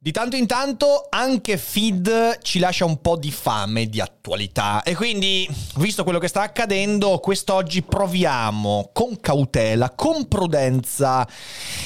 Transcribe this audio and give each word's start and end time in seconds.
Di 0.00 0.12
tanto 0.12 0.36
in 0.36 0.46
tanto 0.46 1.08
anche 1.10 1.56
Feed 1.56 2.38
ci 2.42 2.60
lascia 2.60 2.84
un 2.84 3.00
po' 3.00 3.16
di 3.16 3.32
fame 3.32 3.88
di 3.88 4.00
attualità 4.00 4.84
e 4.84 4.94
quindi, 4.94 5.48
visto 5.78 6.04
quello 6.04 6.20
che 6.20 6.28
sta 6.28 6.42
accadendo, 6.42 7.18
quest'oggi 7.18 7.82
proviamo 7.82 8.90
con 8.92 9.18
cautela, 9.18 9.90
con 9.90 10.28
prudenza 10.28 11.26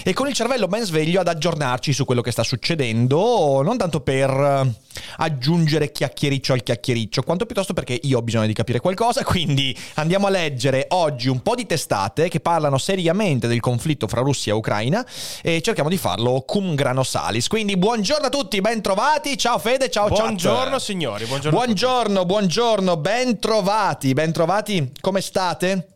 e 0.04 0.12
con 0.12 0.28
il 0.28 0.34
cervello 0.34 0.66
ben 0.66 0.84
sveglio 0.84 1.20
ad 1.20 1.28
aggiornarci 1.28 1.94
su 1.94 2.04
quello 2.04 2.20
che 2.20 2.32
sta 2.32 2.42
succedendo, 2.42 3.62
non 3.62 3.78
tanto 3.78 4.02
per 4.02 4.70
aggiungere 5.16 5.90
chiacchiericcio 5.90 6.52
al 6.52 6.62
chiacchiericcio, 6.62 7.22
quanto 7.22 7.46
piuttosto 7.46 7.72
perché 7.72 7.98
io 8.02 8.18
ho 8.18 8.22
bisogno 8.22 8.46
di 8.46 8.52
capire 8.52 8.78
qualcosa, 8.78 9.24
quindi 9.24 9.74
andiamo 9.94 10.26
a 10.26 10.30
leggere 10.30 10.84
oggi 10.90 11.28
un 11.28 11.40
po' 11.40 11.54
di 11.54 11.64
testate 11.64 12.28
che 12.28 12.40
parlano 12.40 12.76
seriamente 12.76 13.48
del 13.48 13.60
conflitto 13.60 14.06
fra 14.06 14.20
Russia 14.20 14.52
e 14.52 14.56
Ucraina 14.56 15.02
e 15.40 15.62
cerchiamo 15.62 15.88
di 15.88 15.96
farlo 15.96 16.42
cum 16.46 16.74
grano 16.74 17.02
salis. 17.02 17.48
Quindi 17.48 17.78
buon 17.78 18.00
buongiorno 18.02 18.26
a 18.26 18.30
tutti, 18.30 18.60
bentrovati. 18.60 19.38
Ciao 19.38 19.58
Fede, 19.60 19.88
ciao 19.88 20.08
ciao. 20.08 20.24
Buongiorno 20.24 20.80
signori, 20.80 21.24
buongiorno. 21.24 21.56
Buongiorno, 21.56 22.24
buongiorno, 22.24 22.96
bentrovati, 22.96 24.12
bentrovati. 24.12 24.92
Come 25.00 25.20
state? 25.20 25.86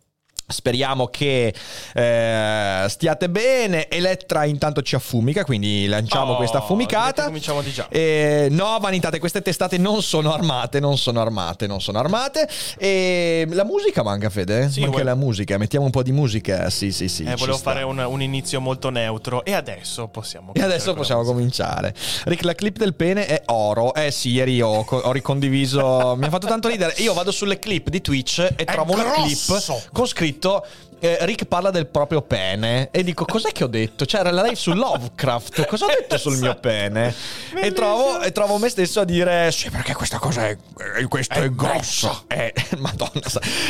Speriamo 0.48 1.08
che 1.08 1.52
eh, 1.92 2.86
stiate 2.88 3.28
bene. 3.28 3.88
Elettra 3.88 4.44
intanto 4.44 4.80
ci 4.80 4.94
affumica, 4.94 5.44
quindi 5.44 5.88
lanciamo 5.88 6.34
oh, 6.34 6.36
questa 6.36 6.58
affumicata. 6.58 7.24
Cominciamo 7.24 7.62
di 7.62 7.72
già. 7.72 7.88
Eh, 7.88 8.46
no, 8.52 8.78
vanitate, 8.80 9.18
queste 9.18 9.42
testate 9.42 9.76
non 9.76 10.02
sono 10.02 10.32
armate, 10.32 10.78
non 10.78 10.98
sono 10.98 11.20
armate, 11.20 11.66
non 11.66 11.80
sono 11.80 11.98
armate. 11.98 12.48
E 12.78 13.44
la 13.50 13.64
musica 13.64 14.04
manca, 14.04 14.30
Fede? 14.30 14.70
Sì, 14.70 14.80
manca 14.82 14.92
vuoi... 14.92 15.04
la 15.04 15.16
musica, 15.16 15.58
mettiamo 15.58 15.84
un 15.84 15.90
po' 15.90 16.04
di 16.04 16.12
musica. 16.12 16.70
Sì, 16.70 16.92
sì, 16.92 17.08
sì. 17.08 17.24
Eh, 17.24 17.34
volevo 17.34 17.58
fare 17.58 17.82
un, 17.82 17.98
un, 17.98 18.22
inizio 18.22 18.60
molto 18.60 18.88
neutro 18.90 19.44
e 19.44 19.52
adesso 19.52 20.06
possiamo 20.06 20.52
E 20.54 20.62
adesso 20.62 20.94
possiamo 20.94 21.24
cominciare. 21.24 21.92
Rick, 22.26 22.44
la 22.44 22.54
clip 22.54 22.78
del 22.78 22.94
pene 22.94 23.26
è 23.26 23.42
oro. 23.46 23.94
Eh 23.94 24.12
sì, 24.12 24.30
ieri 24.30 24.60
ho, 24.60 24.84
ho 24.88 25.10
ricondiviso, 25.10 26.14
mi 26.16 26.26
ha 26.26 26.30
fatto 26.30 26.46
tanto 26.46 26.68
ridere. 26.68 26.94
Io 26.98 27.14
vado 27.14 27.32
sulle 27.32 27.58
clip 27.58 27.88
di 27.88 28.00
Twitch 28.00 28.38
e 28.38 28.54
è 28.54 28.64
trovo 28.64 28.92
grosso. 28.92 29.08
una 29.08 29.24
clip 29.24 29.90
con 29.92 30.06
scritto 30.06 30.34
scritto 30.36 30.66
eh, 30.98 31.18
Rick 31.20 31.44
parla 31.44 31.70
del 31.70 31.86
proprio 31.86 32.22
pene 32.22 32.88
e 32.90 33.02
dico 33.02 33.26
cos'è 33.26 33.52
che 33.52 33.64
ho 33.64 33.66
detto? 33.66 34.06
C'era 34.06 34.30
la 34.30 34.42
live 34.42 34.54
su 34.54 34.72
Lovecraft, 34.72 35.66
cosa 35.66 35.84
ho 35.84 35.88
detto 35.88 36.16
sul 36.16 36.38
mio 36.38 36.54
pene? 36.54 37.14
E 37.54 37.72
trovo, 37.72 38.20
e 38.20 38.32
trovo, 38.32 38.56
me 38.56 38.70
stesso 38.70 39.00
a 39.00 39.04
dire 39.04 39.50
sì 39.52 39.68
perché 39.68 39.92
questa 39.92 40.18
cosa 40.18 40.46
è, 40.46 40.56
questo 41.06 41.34
è, 41.34 41.42
è 41.42 41.50
grosso. 41.50 42.24
Eh, 42.28 42.52
madonna. 42.78 43.10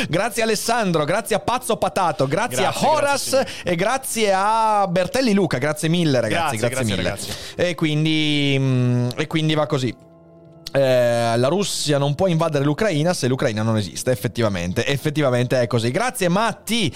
Grazie 0.07 0.43
Alessandro, 0.43 1.03
grazie 1.03 1.35
a 1.35 1.39
Pazzo 1.39 1.75
Patato, 1.75 2.27
grazie, 2.27 2.61
grazie 2.61 2.87
a 2.87 2.91
Horace 2.91 3.29
grazie, 3.31 3.71
e 3.71 3.75
grazie 3.75 4.33
a 4.33 4.87
Bertelli 4.87 5.33
Luca, 5.33 5.57
grazie 5.57 5.89
mille 5.89 6.21
ragazzi, 6.21 6.55
grazie, 6.55 6.69
grazie, 6.69 6.95
mille. 6.95 7.09
Ragazzi. 7.09 7.31
E 7.55 7.75
quindi, 7.75 8.55
mm, 8.57 9.09
e 9.17 9.27
quindi 9.27 9.53
va 9.53 9.65
così 9.65 10.06
eh, 10.71 11.37
la 11.37 11.47
Russia 11.47 11.97
non 11.97 12.15
può 12.15 12.27
invadere 12.27 12.63
l'Ucraina 12.63 13.13
se 13.13 13.27
l'Ucraina 13.27 13.61
non 13.61 13.77
esiste, 13.77 14.11
effettivamente. 14.11 14.85
Effettivamente 14.85 15.61
è 15.61 15.67
così. 15.67 15.91
Grazie 15.91 16.29
Matti. 16.29 16.93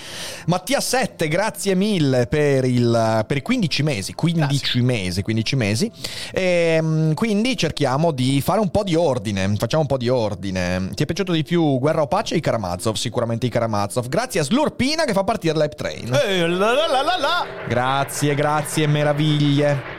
Mattia 0.47 0.79
7, 0.79 1.27
grazie 1.27 1.75
mille 1.75 2.27
per, 2.27 2.65
il, 2.65 3.23
per 3.25 3.37
i 3.37 3.41
15 3.41 3.83
mesi. 3.83 4.13
15 4.13 4.47
grazie. 4.47 4.81
mesi, 4.81 5.21
15 5.21 5.55
mesi. 5.55 5.91
E, 6.31 6.75
ehm, 6.77 7.13
quindi 7.13 7.55
cerchiamo 7.57 8.11
di 8.11 8.41
fare 8.41 8.59
un 8.59 8.69
po' 8.69 8.83
di 8.83 8.95
ordine. 8.95 9.55
Facciamo 9.57 9.81
un 9.81 9.87
po' 9.87 9.97
di 9.97 10.09
ordine. 10.09 10.89
Ti 10.93 11.03
è 11.03 11.05
piaciuto 11.05 11.31
di 11.31 11.43
più 11.43 11.79
Guerra 11.79 12.01
o 12.01 12.07
Pace 12.07 12.35
i 12.35 12.39
Karamazov? 12.39 12.95
Sicuramente 12.95 13.45
i 13.45 13.49
Karamazov. 13.49 14.07
Grazie 14.07 14.41
a 14.41 14.43
Slurpina 14.43 15.05
che 15.05 15.13
fa 15.13 15.23
partire 15.23 15.53
l'Hype 15.53 15.75
Train. 15.75 16.13
Eh, 16.13 16.47
la, 16.47 16.73
la, 16.73 17.01
la, 17.01 17.45
grazie, 17.67 18.35
grazie, 18.35 18.87
meraviglie. 18.87 19.90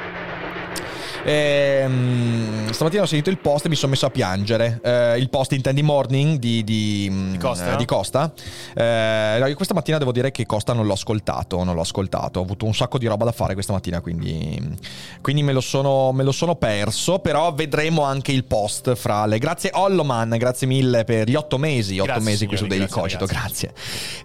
Ehm, 1.25 2.71
stamattina 2.73 3.03
ho 3.03 3.07
sentito 3.07 3.31
il 3.31 3.39
post 3.39 3.67
e 3.67 3.69
mi 3.69 3.77
sono 3.77 3.93
messo 3.93 4.07
a 4.07 4.11
piangere. 4.11 4.81
Eh, 4.83 5.19
il 5.19 5.29
post 5.29 5.53
intendi 5.53 5.83
morning 5.83 6.39
di, 6.39 6.65
di, 6.65 7.29
di 7.31 7.39
Costa. 7.39 7.75
Eh, 7.75 7.77
di 7.77 7.85
Costa. 7.85 8.33
Eh, 8.75 9.53
questa 9.55 9.75
mattina 9.75 9.99
devo 9.99 10.13
dire 10.13 10.31
che 10.31 10.47
Costa 10.47 10.73
non 10.73 10.87
l'ho 10.87 10.95
ascoltato. 10.95 11.63
Non 11.63 11.75
l'ho 11.75 11.81
ascoltato. 11.81 12.41
Ho 12.41 12.43
avuto 12.43 12.65
un 12.65 12.75
sacco 12.75 12.99
di 12.99 13.07
roba 13.07 13.25
da 13.25 13.33
fare 13.33 13.55
questa 13.55 13.73
mattina, 13.73 14.01
quindi, 14.01 14.61
quindi 15.21 15.43
me, 15.43 15.53
lo 15.53 15.61
sono, 15.61 16.13
me 16.13 16.25
lo 16.25 16.33
sono 16.33 16.57
perso. 16.57 17.19
Però 17.21 17.53
vedremo 17.53 18.03
anche 18.03 18.33
il 18.33 18.45
post 18.45 18.95
fra 18.95 19.27
le. 19.27 19.39
Grazie 19.39 19.71
Holloman, 19.75 20.37
grazie 20.39 20.67
mille 20.67 21.05
per 21.05 21.29
gli 21.29 21.35
otto 21.35 21.59
mesi. 21.59 21.99
Otto 21.99 22.07
grazie, 22.07 22.25
mesi 22.25 22.47
qui 22.47 22.57
su 22.57 22.67
Daily 22.67 22.89
Cogito, 22.89 23.27
grazie. 23.27 23.73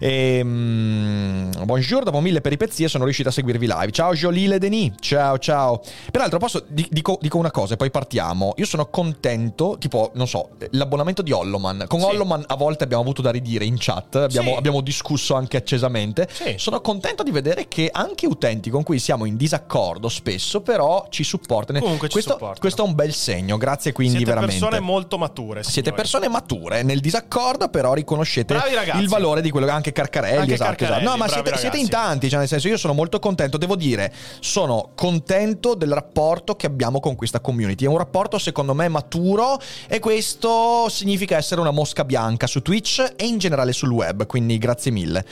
E, 0.00 0.40
um, 0.42 1.50
buongiorno, 1.64 2.04
dopo 2.04 2.20
mille 2.20 2.40
peripezie 2.40 2.88
sono 2.88 3.04
riuscito 3.04 3.28
a 3.28 3.32
seguirvi 3.32 3.66
live. 3.66 3.90
Ciao 3.92 4.12
Jolie 4.14 4.58
Denis, 4.58 4.94
ciao 5.00 5.38
ciao. 5.38 5.80
Peraltro 6.10 6.38
posso 6.38 6.64
dico, 6.90 7.18
dico, 7.20 7.38
una 7.38 7.50
cosa 7.50 7.74
e 7.74 7.76
poi 7.76 7.90
partiamo. 7.90 8.54
Io 8.56 8.66
sono 8.66 8.88
contento, 8.88 9.76
tipo, 9.78 10.10
non 10.14 10.26
so, 10.26 10.50
l'abbonamento 10.70 11.22
di 11.22 11.32
Holloman. 11.32 11.84
Con 11.88 12.00
sì. 12.00 12.06
Holloman 12.06 12.44
a 12.46 12.56
volte 12.56 12.84
abbiamo 12.84 13.02
avuto 13.02 13.22
da 13.22 13.30
ridire 13.30 13.64
in 13.64 13.76
chat, 13.78 14.16
abbiamo, 14.16 14.50
sì. 14.50 14.56
abbiamo 14.56 14.80
discusso 14.80 15.34
anche 15.34 15.56
accesamente. 15.56 16.28
Sì. 16.30 16.54
Sono 16.56 16.80
contento 16.80 17.22
di 17.22 17.30
vedere 17.30 17.68
che 17.68 17.88
anche 17.92 18.26
utenti 18.26 18.70
con 18.70 18.82
cui 18.82 18.98
siamo 18.98 19.24
in 19.24 19.36
disaccordo 19.36 20.08
spesso, 20.08 20.60
però 20.60 21.06
ci 21.10 21.24
supportano. 21.24 21.80
Comunque 21.80 22.08
questo, 22.08 22.30
ci 22.30 22.36
supportano. 22.36 22.60
questo 22.60 22.84
è 22.84 22.86
un 22.86 22.94
bel 22.94 23.12
segno, 23.12 23.56
grazie 23.56 23.92
quindi 23.92 24.16
Siete 24.16 24.30
veramente. 24.30 24.56
Siete 24.56 24.70
persone 24.70 24.92
molto 24.92 25.18
mature. 25.18 25.62
Signori. 25.62 25.72
Siete 25.72 25.92
persone 25.92 26.28
mature 26.28 26.82
nel 26.82 27.00
disaccordo, 27.00 27.68
però 27.68 27.94
riconoscete 27.94 28.54
il 28.94 29.08
valore 29.08 29.40
di 29.40 29.50
quello 29.50 29.66
che 29.66 29.72
anche 29.72 29.92
Carcarelli, 29.92 30.38
anche 30.38 30.54
esatto, 30.54 30.70
Carcarelli, 30.70 31.02
esatto. 31.02 31.16
No, 31.16 31.24
ma 31.24 31.28
siete, 31.28 31.56
siete, 31.56 31.78
in 31.78 31.88
tanti, 31.88 32.28
cioè 32.28 32.40
nel 32.40 32.48
senso 32.48 32.68
io 32.68 32.76
sono 32.76 32.92
molto 32.92 33.18
contento, 33.18 33.56
devo 33.56 33.76
dire, 33.76 34.12
sono 34.40 34.90
contento 34.94 35.74
del 35.74 35.92
rapporto 35.92 36.56
che 36.56 36.66
abbiamo 36.66 36.77
con 37.00 37.16
questa 37.16 37.40
community. 37.40 37.84
È 37.84 37.88
un 37.88 37.98
rapporto 37.98 38.38
secondo 38.38 38.74
me 38.74 38.88
maturo 38.88 39.58
e 39.88 39.98
questo 39.98 40.88
significa 40.88 41.36
essere 41.36 41.60
una 41.60 41.70
mosca 41.70 42.04
bianca 42.04 42.46
su 42.46 42.62
Twitch 42.62 43.14
e 43.16 43.26
in 43.26 43.38
generale 43.38 43.72
sul 43.72 43.90
web, 43.90 44.26
quindi 44.26 44.58
grazie 44.58 44.90
mille. 44.90 45.24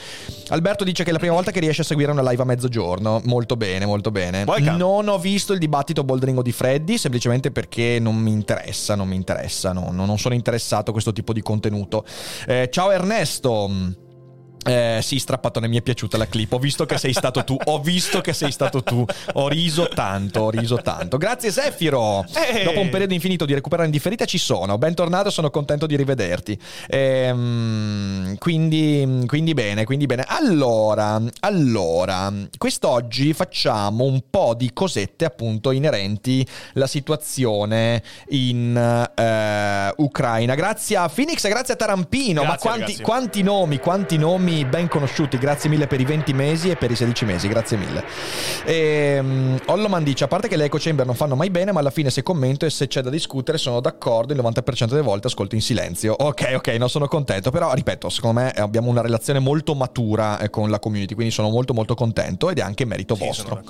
Alberto 0.49 0.83
dice 0.83 1.03
che 1.03 1.09
è 1.09 1.13
la 1.13 1.19
prima 1.19 1.33
volta 1.33 1.51
che 1.51 1.59
riesce 1.59 1.81
a 1.81 1.85
seguire 1.85 2.11
una 2.11 2.27
live 2.29 2.41
a 2.41 2.45
mezzogiorno. 2.45 3.21
Molto 3.25 3.55
bene, 3.55 3.85
molto 3.85 4.11
bene. 4.11 4.45
Non 4.77 5.07
ho 5.07 5.17
visto 5.17 5.53
il 5.53 5.59
dibattito 5.59 6.03
Boldringo 6.03 6.41
di 6.41 6.51
Freddy, 6.51 6.97
semplicemente 6.97 7.51
perché 7.51 7.97
non 7.99 8.15
mi 8.15 8.31
interessa, 8.31 8.95
non 8.95 9.07
mi 9.07 9.15
interessa, 9.15 9.71
no, 9.71 9.89
non 9.91 10.17
sono 10.19 10.35
interessato 10.35 10.89
a 10.89 10.93
questo 10.93 11.13
tipo 11.13 11.33
di 11.33 11.41
contenuto. 11.41 12.05
Eh, 12.45 12.69
ciao 12.71 12.91
Ernesto. 12.91 14.05
Eh, 14.67 14.99
sì, 15.01 15.17
strappatone, 15.17 15.67
mi 15.67 15.77
è 15.77 15.81
piaciuta 15.81 16.17
la 16.17 16.27
clip. 16.27 16.51
Ho 16.53 16.59
visto 16.59 16.85
che 16.85 16.97
sei 16.97 17.13
stato 17.13 17.43
tu. 17.43 17.57
Ho 17.65 17.79
visto 17.79 18.21
che 18.21 18.33
sei 18.33 18.51
stato 18.51 18.83
tu. 18.83 19.05
Ho 19.33 19.47
riso 19.47 19.87
tanto, 19.87 20.41
ho 20.41 20.49
riso 20.49 20.77
tanto. 20.77 21.17
Grazie, 21.17 21.51
Sefiro. 21.51 22.25
Hey. 22.33 22.63
Dopo 22.65 22.81
un 22.81 22.89
periodo 22.89 23.13
infinito 23.13 23.45
di 23.45 23.53
recuperare 23.53 23.87
indifferita, 23.87 24.25
ci 24.25 24.37
sono. 24.37 24.77
Bentornato, 24.77 25.29
sono 25.29 25.49
contento 25.49 25.85
di 25.85 25.95
rivederti. 25.95 26.59
Ehm, 26.87 28.37
quindi, 28.37 29.23
quindi 29.25 29.53
bene, 29.53 29.85
quindi 29.85 30.05
bene. 30.05 30.25
Allora, 30.27 31.21
allora, 31.41 32.31
quest'oggi 32.57 33.33
facciamo 33.33 34.03
un 34.03 34.21
po' 34.29 34.53
di 34.53 34.73
cosette 34.73 35.25
appunto 35.25 35.71
inerenti 35.71 36.45
alla 36.75 36.87
situazione 36.87 38.03
in 38.29 38.75
eh, 39.15 39.93
Ucraina. 39.97 40.55
Grazie 40.55 40.97
a 40.97 41.09
Phoenix, 41.09 41.47
grazie 41.47 41.75
a 41.75 41.77
Tarampino. 41.77 42.41
Grazie, 42.41 42.69
Ma 42.69 42.75
quanti, 42.75 43.01
quanti 43.01 43.43
nomi, 43.43 43.79
quanti 43.79 44.17
nomi 44.17 44.56
ben 44.65 44.87
conosciuti, 44.87 45.37
grazie 45.37 45.69
mille 45.69 45.87
per 45.87 45.99
i 45.99 46.05
20 46.05 46.33
mesi 46.33 46.69
e 46.69 46.75
per 46.75 46.91
i 46.91 46.95
16 46.95 47.25
mesi, 47.25 47.47
grazie 47.47 47.77
mille. 47.77 48.03
E, 48.65 49.17
um, 49.19 49.59
Holloman 49.65 50.03
dice, 50.03 50.23
a 50.23 50.27
parte 50.27 50.47
che 50.47 50.55
le 50.55 50.65
echo 50.65 50.77
chamber 50.79 51.05
non 51.05 51.15
fanno 51.15 51.35
mai 51.35 51.49
bene, 51.49 51.71
ma 51.71 51.79
alla 51.79 51.89
fine 51.89 52.09
se 52.09 52.23
commento 52.23 52.65
e 52.65 52.69
se 52.69 52.87
c'è 52.87 53.01
da 53.01 53.09
discutere 53.09 53.57
sono 53.57 53.79
d'accordo, 53.79 54.33
il 54.33 54.39
90% 54.39 54.87
delle 54.87 55.01
volte 55.01 55.27
ascolto 55.27 55.55
in 55.55 55.61
silenzio. 55.61 56.13
Ok, 56.13 56.53
ok, 56.55 56.67
non 56.77 56.89
sono 56.89 57.07
contento, 57.07 57.51
però 57.51 57.73
ripeto, 57.73 58.09
secondo 58.09 58.41
me 58.41 58.51
abbiamo 58.51 58.89
una 58.89 59.01
relazione 59.01 59.39
molto 59.39 59.75
matura 59.75 60.39
eh, 60.39 60.49
con 60.49 60.69
la 60.69 60.79
community, 60.79 61.13
quindi 61.13 61.33
sono 61.33 61.49
molto 61.49 61.73
molto 61.73 61.95
contento 61.95 62.49
ed 62.49 62.59
è 62.59 62.61
anche 62.61 62.85
merito 62.85 63.15
sì, 63.15 63.25
vostro. 63.25 63.61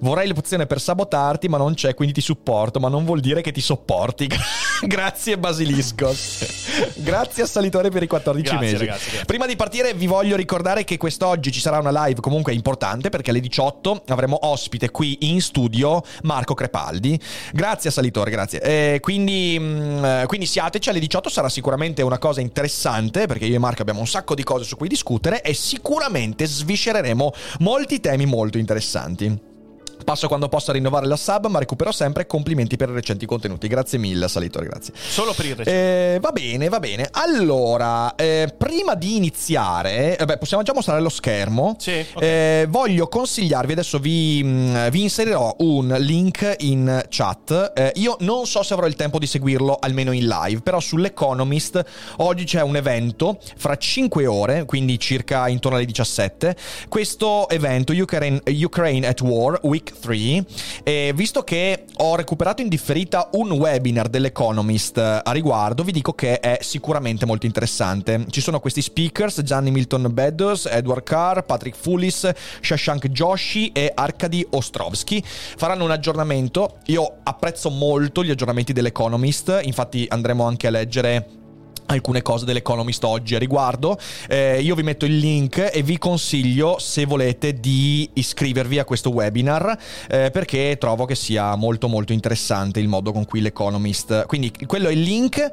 Vorrei 0.00 0.28
l'opzione 0.28 0.66
per 0.66 0.80
sabotarti, 0.80 1.48
ma 1.48 1.56
non 1.56 1.74
c'è, 1.74 1.94
quindi 1.94 2.14
ti 2.14 2.20
supporto, 2.20 2.80
ma 2.80 2.88
non 2.88 3.04
vuol 3.04 3.20
dire 3.20 3.40
che 3.40 3.52
ti 3.52 3.60
sopporti. 3.60 4.28
grazie 4.82 5.38
Basilisco. 5.38 6.14
grazie 6.96 7.42
a 7.44 7.46
Salitore 7.46 7.90
per 7.90 8.02
i 8.02 8.06
14 8.06 8.50
grazie, 8.50 8.66
mesi. 8.72 8.86
Ragazzi, 8.86 9.24
Prima 9.24 9.46
di 9.46 9.56
partire 9.56 9.94
vi 9.94 10.06
voglio 10.06 10.25
voglio 10.26 10.36
ricordare 10.36 10.82
che 10.82 10.96
quest'oggi 10.96 11.52
ci 11.52 11.60
sarà 11.60 11.78
una 11.78 12.04
live 12.04 12.20
comunque 12.20 12.52
importante 12.52 13.10
perché 13.10 13.30
alle 13.30 13.38
18 13.38 14.02
avremo 14.08 14.36
ospite 14.42 14.90
qui 14.90 15.18
in 15.20 15.40
studio 15.40 16.02
Marco 16.24 16.52
Crepaldi. 16.52 17.16
Grazie 17.52 17.90
a 17.90 17.92
Salitore, 17.92 18.32
grazie. 18.32 18.60
Eh, 18.60 18.98
quindi, 19.00 19.56
mh, 19.56 20.26
quindi 20.26 20.46
siateci 20.46 20.88
alle 20.88 20.98
18, 20.98 21.28
sarà 21.28 21.48
sicuramente 21.48 22.02
una 22.02 22.18
cosa 22.18 22.40
interessante 22.40 23.26
perché 23.26 23.44
io 23.44 23.54
e 23.54 23.58
Marco 23.58 23.82
abbiamo 23.82 24.00
un 24.00 24.08
sacco 24.08 24.34
di 24.34 24.42
cose 24.42 24.64
su 24.64 24.76
cui 24.76 24.88
discutere 24.88 25.42
e 25.42 25.54
sicuramente 25.54 26.44
sviscereremo 26.44 27.32
molti 27.60 28.00
temi 28.00 28.26
molto 28.26 28.58
interessanti. 28.58 29.55
Passo 30.04 30.28
quando 30.28 30.48
posso 30.48 30.70
a 30.70 30.74
rinnovare 30.74 31.06
la 31.06 31.16
sub, 31.16 31.46
ma 31.46 31.58
recupero 31.58 31.92
sempre 31.92 32.26
complimenti 32.26 32.76
per 32.76 32.90
i 32.90 32.92
recenti 32.92 33.26
contenuti. 33.26 33.66
Grazie 33.68 33.98
mille, 33.98 34.28
Salitore, 34.28 34.66
grazie. 34.66 34.94
Solo 34.96 35.32
per 35.32 35.46
il 35.46 35.56
recente. 35.56 36.14
Eh, 36.14 36.20
va 36.20 36.32
bene, 36.32 36.68
va 36.68 36.78
bene. 36.78 37.08
Allora, 37.12 38.14
eh, 38.14 38.52
prima 38.56 38.94
di 38.94 39.16
iniziare, 39.16 40.16
eh, 40.16 40.24
beh, 40.24 40.38
possiamo 40.38 40.62
già 40.62 40.72
mostrare 40.74 41.00
lo 41.00 41.08
schermo. 41.08 41.76
Sì, 41.78 42.04
ok. 42.12 42.22
Eh, 42.22 42.66
voglio 42.68 43.08
consigliarvi, 43.08 43.72
adesso 43.72 43.98
vi, 43.98 44.42
mh, 44.42 44.90
vi 44.90 45.02
inserirò 45.02 45.56
un 45.58 45.94
link 45.98 46.56
in 46.60 47.04
chat. 47.08 47.72
Eh, 47.74 47.92
io 47.96 48.16
non 48.20 48.46
so 48.46 48.62
se 48.62 48.74
avrò 48.74 48.86
il 48.86 48.94
tempo 48.94 49.18
di 49.18 49.26
seguirlo 49.26 49.76
almeno 49.80 50.12
in 50.12 50.26
live, 50.26 50.60
però 50.60 50.80
sull'Economist 50.80 51.84
oggi 52.18 52.44
c'è 52.44 52.62
un 52.62 52.76
evento 52.76 53.38
fra 53.56 53.76
5 53.76 54.26
ore, 54.26 54.64
quindi 54.64 54.98
circa 54.98 55.48
intorno 55.48 55.76
alle 55.76 55.86
17. 55.86 56.56
Questo 56.88 57.48
evento, 57.48 57.92
Ukraine, 57.92 58.40
Ukraine 58.46 59.06
at 59.06 59.20
War, 59.20 59.58
Week 59.62 59.85
3, 59.92 60.44
e 60.82 61.12
visto 61.14 61.42
che 61.42 61.84
ho 61.96 62.16
recuperato 62.16 62.62
in 62.62 62.68
differita 62.68 63.28
un 63.32 63.52
webinar 63.52 64.08
dell'Economist 64.08 64.98
eh, 64.98 65.20
a 65.22 65.32
riguardo, 65.32 65.82
vi 65.82 65.92
dico 65.92 66.12
che 66.12 66.40
è 66.40 66.58
sicuramente 66.60 67.26
molto 67.26 67.46
interessante. 67.46 68.26
Ci 68.28 68.40
sono 68.40 68.60
questi 68.60 68.82
speakers, 68.82 69.42
Gianni 69.42 69.70
Milton 69.70 70.08
Beddoes, 70.12 70.66
Edward 70.66 71.04
Carr, 71.04 71.40
Patrick 71.40 71.76
Fullis, 71.76 72.30
Shashank 72.60 73.08
Joshi 73.08 73.72
e 73.72 73.92
Arkady 73.94 74.46
Ostrovsky. 74.50 75.22
Faranno 75.24 75.84
un 75.84 75.90
aggiornamento. 75.90 76.78
Io 76.86 77.18
apprezzo 77.22 77.70
molto 77.70 78.22
gli 78.22 78.30
aggiornamenti 78.30 78.72
dell'Economist, 78.72 79.60
infatti 79.62 80.06
andremo 80.08 80.44
anche 80.44 80.66
a 80.66 80.70
leggere 80.70 81.44
alcune 81.86 82.22
cose 82.22 82.44
dell'Economist 82.44 83.04
oggi 83.04 83.34
a 83.34 83.38
riguardo. 83.38 83.98
Eh, 84.28 84.60
io 84.60 84.74
vi 84.74 84.82
metto 84.82 85.04
il 85.04 85.16
link 85.18 85.70
e 85.72 85.82
vi 85.82 85.98
consiglio, 85.98 86.78
se 86.78 87.04
volete, 87.04 87.58
di 87.58 88.08
iscrivervi 88.12 88.78
a 88.78 88.84
questo 88.84 89.10
webinar 89.10 89.76
eh, 90.08 90.30
perché 90.30 90.76
trovo 90.78 91.04
che 91.04 91.14
sia 91.14 91.54
molto 91.56 91.88
molto 91.88 92.12
interessante 92.12 92.80
il 92.80 92.88
modo 92.88 93.12
con 93.12 93.24
cui 93.24 93.40
l'Economist... 93.40 94.26
Quindi 94.26 94.52
quello 94.66 94.88
è 94.88 94.92
il 94.92 95.02
link, 95.02 95.50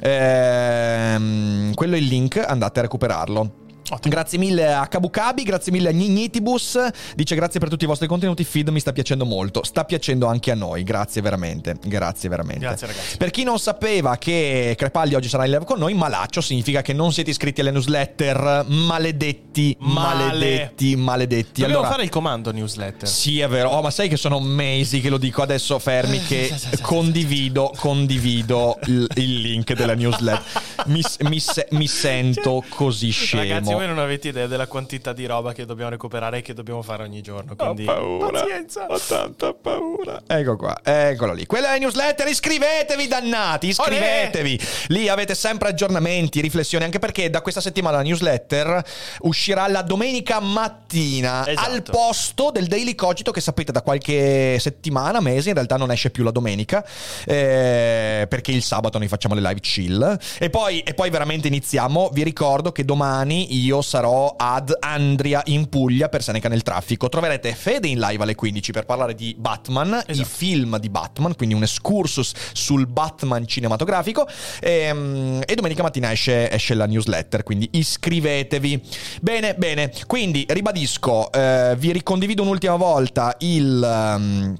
ehm, 0.00 1.74
quello 1.74 1.94
è 1.94 1.98
il 1.98 2.06
link, 2.06 2.36
andate 2.36 2.78
a 2.78 2.82
recuperarlo. 2.82 3.61
Ottimo. 3.90 4.14
Grazie 4.14 4.38
mille 4.38 4.72
a 4.72 4.86
Kabukabi, 4.86 5.42
grazie 5.42 5.72
mille 5.72 5.88
a 5.88 5.92
Gnignitibus. 5.92 6.78
Dice 7.14 7.34
grazie 7.34 7.60
per 7.60 7.68
tutti 7.68 7.84
i 7.84 7.86
vostri 7.86 8.06
contenuti. 8.06 8.44
Feed 8.44 8.68
mi 8.68 8.80
sta 8.80 8.92
piacendo 8.92 9.24
molto. 9.24 9.64
Sta 9.64 9.84
piacendo 9.84 10.26
anche 10.26 10.50
a 10.50 10.54
noi. 10.54 10.82
Grazie 10.82 11.20
veramente. 11.20 11.76
Grazie 11.84 12.28
veramente. 12.28 12.60
Grazie, 12.60 12.86
ragazzi. 12.86 13.16
Per 13.16 13.30
chi 13.30 13.42
non 13.42 13.58
sapeva 13.58 14.16
che 14.16 14.74
Crepaldi 14.76 15.14
oggi 15.14 15.28
sarà 15.28 15.44
in 15.44 15.52
live 15.52 15.64
con 15.64 15.78
noi, 15.78 15.94
malaccio 15.94 16.40
significa 16.40 16.82
che 16.82 16.92
non 16.92 17.12
siete 17.12 17.30
iscritti 17.30 17.60
alle 17.60 17.70
newsletter. 17.70 18.64
Maledetti, 18.68 19.76
Male. 19.80 20.24
maledetti, 20.26 20.96
maledetti. 20.96 21.60
Dobbiamo 21.60 21.80
allora, 21.80 21.90
fare 21.94 22.04
il 22.04 22.10
comando 22.10 22.52
newsletter. 22.52 23.08
sì, 23.08 23.40
è 23.40 23.48
vero. 23.48 23.70
Oh, 23.70 23.82
ma 23.82 23.90
sai 23.90 24.08
che 24.08 24.16
sono 24.16 24.40
mesi 24.40 25.00
che 25.00 25.08
lo 25.08 25.18
dico 25.18 25.42
adesso, 25.42 25.78
fermi, 25.78 26.22
che 26.22 26.52
sì, 26.54 26.68
sì, 26.76 26.80
condivido, 26.80 27.72
condivido 27.76 28.78
il, 28.86 29.06
il 29.16 29.40
link 29.40 29.72
della 29.74 29.94
newsletter. 29.94 30.42
Mi, 30.86 31.02
mi 31.20 31.40
mi 31.70 31.86
sento 31.86 32.64
così 32.68 33.10
scemo. 33.10 33.42
Ragazzi, 33.42 33.71
voi 33.74 33.86
non 33.86 33.98
avete 33.98 34.28
idea 34.28 34.46
della 34.46 34.66
quantità 34.66 35.12
di 35.12 35.26
roba 35.26 35.52
che 35.52 35.64
dobbiamo 35.64 35.90
recuperare 35.90 36.38
e 36.38 36.42
che 36.42 36.54
dobbiamo 36.54 36.82
fare 36.82 37.02
ogni 37.02 37.20
giorno. 37.22 37.54
Quindi 37.56 37.84
pazienza. 37.84 38.86
Ho 38.88 38.98
tanta 38.98 39.52
paura. 39.52 40.22
Ecco 40.26 40.56
qua, 40.56 40.78
eccolo 40.82 41.32
lì. 41.32 41.46
Quella 41.46 41.68
è 41.68 41.72
la 41.72 41.78
newsletter, 41.78 42.26
iscrivetevi 42.28 43.08
dannati, 43.08 43.68
iscrivetevi. 43.68 44.60
Lì 44.88 45.08
avete 45.08 45.34
sempre 45.34 45.68
aggiornamenti, 45.68 46.40
riflessioni, 46.40 46.84
anche 46.84 46.98
perché 46.98 47.30
da 47.30 47.40
questa 47.40 47.60
settimana 47.60 47.98
la 47.98 48.02
newsletter 48.02 48.82
uscirà 49.20 49.68
la 49.68 49.82
domenica 49.82 50.40
mattina 50.40 51.46
Esatto. 51.46 51.70
al 51.70 51.82
posto 51.82 52.50
del 52.50 52.66
Daily 52.66 52.94
Cogito 52.94 53.30
che 53.30 53.40
sapete 53.40 53.72
da 53.72 53.82
qualche 53.82 54.58
settimana, 54.58 55.20
mese, 55.20 55.48
in 55.48 55.54
realtà 55.54 55.76
non 55.76 55.90
esce 55.90 56.10
più 56.10 56.22
la 56.24 56.30
domenica, 56.30 56.84
eh, 57.24 58.26
perché 58.28 58.52
il 58.52 58.62
sabato 58.62 58.98
noi 58.98 59.08
facciamo 59.08 59.34
le 59.34 59.40
live 59.40 59.60
chill. 59.60 60.18
E 60.38 60.50
poi, 60.50 60.80
e 60.80 60.94
poi 60.94 61.10
veramente 61.10 61.48
iniziamo, 61.48 62.10
vi 62.12 62.22
ricordo 62.22 62.72
che 62.72 62.84
domani 62.84 63.61
io 63.62 63.82
sarò 63.82 64.34
ad 64.36 64.74
Andria 64.80 65.42
in 65.46 65.68
Puglia 65.68 66.08
per 66.08 66.22
Seneca 66.22 66.48
nel 66.48 66.62
traffico. 66.62 67.08
Troverete 67.08 67.54
Fede 67.54 67.88
in 67.88 67.98
live 67.98 68.22
alle 68.22 68.34
15 68.34 68.72
per 68.72 68.84
parlare 68.84 69.14
di 69.14 69.34
Batman, 69.38 70.02
i 70.08 70.10
Esatto. 70.12 70.28
film 70.28 70.78
di 70.78 70.88
Batman, 70.88 71.34
quindi 71.36 71.54
un 71.54 71.62
excursus 71.62 72.32
sul 72.52 72.86
Batman 72.86 73.46
cinematografico. 73.46 74.26
Ehm, 74.60 75.42
E, 75.46 75.54
domenica 75.54 75.82
mattina 75.82 76.10
esce, 76.12 76.50
esce 76.50 76.74
la 76.74 76.86
newsletter, 76.86 77.42
quindi 77.42 77.68
iscrivetevi. 77.72 78.80
Bene, 79.20 79.54
bene. 79.54 79.92
Quindi 80.06 80.44
ribadisco, 80.48 81.30
eh, 81.32 81.74
vi 81.78 81.92
ricondivido 81.92 82.42
un'ultima 82.42 82.76
volta 82.76 83.34
il. 83.40 83.82
ehm, 83.82 84.56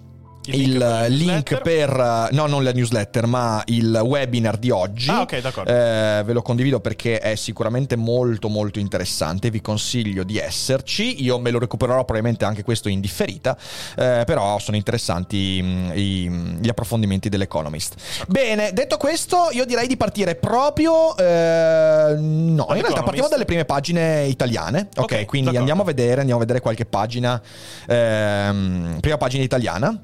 Il 0.47 0.55
il 0.55 0.71
link 0.75 0.79
per 0.79 0.79
la 0.79 1.07
link 1.07 1.61
per 1.61 2.29
no 2.33 2.47
non 2.47 2.65
la 2.65 2.73
newsletter 2.73 3.27
ma 3.27 3.63
il 3.67 4.01
webinar 4.03 4.57
di 4.57 4.71
oggi. 4.71 5.09
Ah, 5.11 5.21
ok, 5.21 5.41
d'accordo. 5.41 5.71
Eh, 5.71 6.23
ve 6.25 6.33
lo 6.33 6.43
condivido 6.43 6.81
perché 6.81 7.19
è 7.21 7.35
sicuramente 7.37 7.97
molto 7.97 8.49
molto 8.49 8.79
interessante. 8.79 9.51
Vi 9.51 9.61
consiglio 9.61 10.23
di 10.25 10.39
esserci. 10.39 11.23
Io 11.23 11.39
me 11.39 11.51
lo 11.51 11.59
recupererò 11.59 12.05
probabilmente 12.05 12.45
anche 12.45 12.63
questo 12.65 12.89
in 12.89 13.01
differita 13.01 13.57
eh, 13.97 14.23
però 14.27 14.59
sono 14.59 14.77
interessanti 14.77 15.61
mm, 15.63 15.91
i- 15.95 16.31
gli 16.61 16.69
approfondimenti 16.69 17.29
dell'Economist. 17.29 17.95
Bene 18.27 18.73
detto 18.73 18.97
questo 18.97 19.49
io 19.53 19.65
direi 19.65 19.87
di 19.87 19.97
partire 19.97 20.35
proprio 20.35 21.17
eh, 21.17 22.15
no 22.19 22.67
in 22.71 22.81
realtà 22.81 23.03
partiamo 23.03 23.29
dalle 23.29 23.45
prime 23.45 23.65
pagine 23.65 24.25
italiane. 24.25 24.89
Ok, 24.97 25.13
Ok, 25.13 25.25
quindi 25.27 25.51
d'accordo. 25.51 25.59
andiamo 25.59 25.83
a 25.83 25.85
vedere 25.85 26.21
andiamo 26.21 26.41
a 26.41 26.43
vedere 26.45 26.61
qualche 26.61 26.85
pagina 26.85 27.41
ehm, 27.87 28.99
prima 29.01 29.17
pagina 29.17 29.43
italiana 29.45 30.01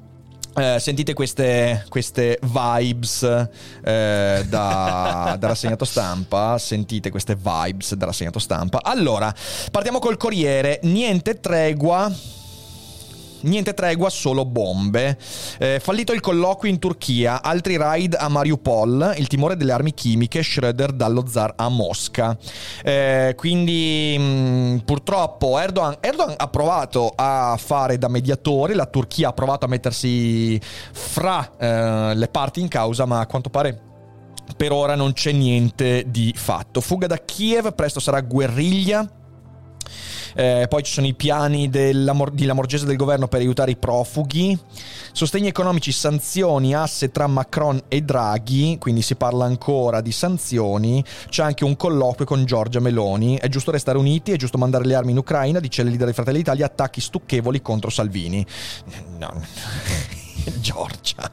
eh, 0.55 0.79
sentite 0.79 1.13
queste, 1.13 1.85
queste 1.89 2.39
vibes 2.41 3.23
eh, 3.23 4.45
da, 4.47 5.35
da 5.39 5.47
rassegnato 5.47 5.85
stampa. 5.85 6.57
Sentite 6.57 7.09
queste 7.09 7.35
vibes 7.35 7.93
da 7.95 8.07
rassegnato 8.07 8.39
stampa. 8.39 8.79
Allora, 8.83 9.33
partiamo 9.71 9.99
col 9.99 10.17
Corriere. 10.17 10.79
Niente 10.83 11.39
tregua. 11.39 12.11
Niente 13.41 13.73
tregua, 13.73 14.09
solo 14.09 14.45
bombe. 14.45 15.17
Eh, 15.59 15.79
fallito 15.81 16.13
il 16.13 16.19
colloquio 16.19 16.71
in 16.71 16.79
Turchia, 16.79 17.41
altri 17.41 17.77
raid 17.77 18.15
a 18.19 18.27
Mariupol, 18.27 19.15
il 19.17 19.27
timore 19.27 19.55
delle 19.55 19.71
armi 19.71 19.93
chimiche, 19.93 20.41
Schröder 20.41 20.91
dallo 20.91 21.25
zar 21.27 21.53
a 21.55 21.69
Mosca. 21.69 22.37
Eh, 22.83 23.33
quindi 23.37 24.17
mh, 24.17 24.81
purtroppo 24.85 25.57
Erdogan, 25.57 25.97
Erdogan 25.99 26.35
ha 26.37 26.47
provato 26.47 27.13
a 27.15 27.57
fare 27.57 27.97
da 27.97 28.07
mediatore, 28.09 28.75
la 28.75 28.85
Turchia 28.85 29.29
ha 29.29 29.33
provato 29.33 29.65
a 29.65 29.69
mettersi 29.69 30.59
fra 30.91 31.49
eh, 31.57 32.15
le 32.15 32.27
parti 32.27 32.59
in 32.59 32.67
causa, 32.67 33.05
ma 33.05 33.19
a 33.19 33.25
quanto 33.25 33.49
pare 33.49 33.87
per 34.57 34.71
ora 34.71 34.95
non 34.95 35.13
c'è 35.13 35.31
niente 35.31 36.05
di 36.07 36.33
fatto. 36.35 36.81
Fuga 36.81 37.07
da 37.07 37.17
Kiev, 37.17 37.73
presto 37.73 37.99
sarà 37.99 38.19
guerriglia. 38.21 39.18
Eh, 40.35 40.65
poi 40.69 40.83
ci 40.83 40.91
sono 40.91 41.07
i 41.07 41.13
piani 41.13 41.69
della, 41.69 42.13
Lamorgese 42.13 42.85
del 42.85 42.95
governo 42.95 43.27
per 43.27 43.39
aiutare 43.39 43.71
i 43.71 43.75
profughi. 43.75 44.57
Sostegni 45.11 45.47
economici, 45.47 45.91
sanzioni, 45.91 46.73
asse 46.73 47.11
tra 47.11 47.27
Macron 47.27 47.81
e 47.87 48.01
Draghi. 48.01 48.77
Quindi 48.79 49.01
si 49.01 49.15
parla 49.15 49.45
ancora 49.45 50.01
di 50.01 50.11
sanzioni. 50.11 51.03
C'è 51.29 51.43
anche 51.43 51.63
un 51.63 51.75
colloquio 51.75 52.25
con 52.25 52.45
Giorgia 52.45 52.79
Meloni. 52.79 53.37
È 53.37 53.47
giusto 53.47 53.71
restare 53.71 53.97
uniti, 53.97 54.31
è 54.31 54.37
giusto 54.37 54.57
mandare 54.57 54.85
le 54.85 54.95
armi 54.95 55.11
in 55.11 55.17
Ucraina, 55.17 55.59
dice 55.59 55.81
il 55.81 55.87
leader 55.87 56.05
dei 56.05 56.13
Fratelli 56.13 56.37
d'Italia. 56.37 56.65
Attacchi 56.65 57.01
stucchevoli 57.01 57.61
contro 57.61 57.89
Salvini. 57.89 58.45
No. 59.17 60.18
Giorgia, 60.59 61.31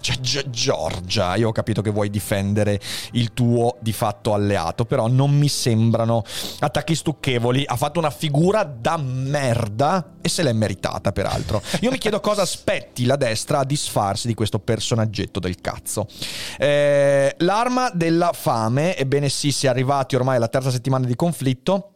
cioè 0.00 0.16
Gi- 0.20 0.50
Giorgia, 0.50 1.36
io 1.36 1.48
ho 1.48 1.52
capito 1.52 1.82
che 1.82 1.90
vuoi 1.90 2.10
difendere 2.10 2.80
il 3.12 3.32
tuo 3.32 3.76
di 3.80 3.92
fatto 3.92 4.34
alleato, 4.34 4.84
però 4.84 5.08
non 5.08 5.36
mi 5.36 5.48
sembrano 5.48 6.24
attacchi 6.60 6.94
stucchevoli. 6.94 7.64
Ha 7.66 7.76
fatto 7.76 7.98
una 7.98 8.10
figura 8.10 8.64
da 8.64 8.96
merda 8.96 10.14
e 10.20 10.28
se 10.28 10.42
l'è 10.42 10.52
meritata, 10.52 11.12
peraltro. 11.12 11.62
Io 11.80 11.90
mi 11.90 11.98
chiedo 11.98 12.20
cosa 12.20 12.42
aspetti 12.42 13.04
la 13.04 13.16
destra 13.16 13.60
a 13.60 13.64
disfarsi 13.64 14.26
di 14.26 14.34
questo 14.34 14.58
personaggetto 14.58 15.40
del 15.40 15.60
cazzo. 15.60 16.06
Eh, 16.58 17.34
l'arma 17.38 17.90
della 17.90 18.32
fame, 18.32 18.96
ebbene 18.96 19.28
sì, 19.28 19.52
si 19.52 19.66
è 19.66 19.68
arrivati 19.68 20.16
ormai 20.16 20.36
alla 20.36 20.48
terza 20.48 20.70
settimana 20.70 21.06
di 21.06 21.16
conflitto. 21.16 21.92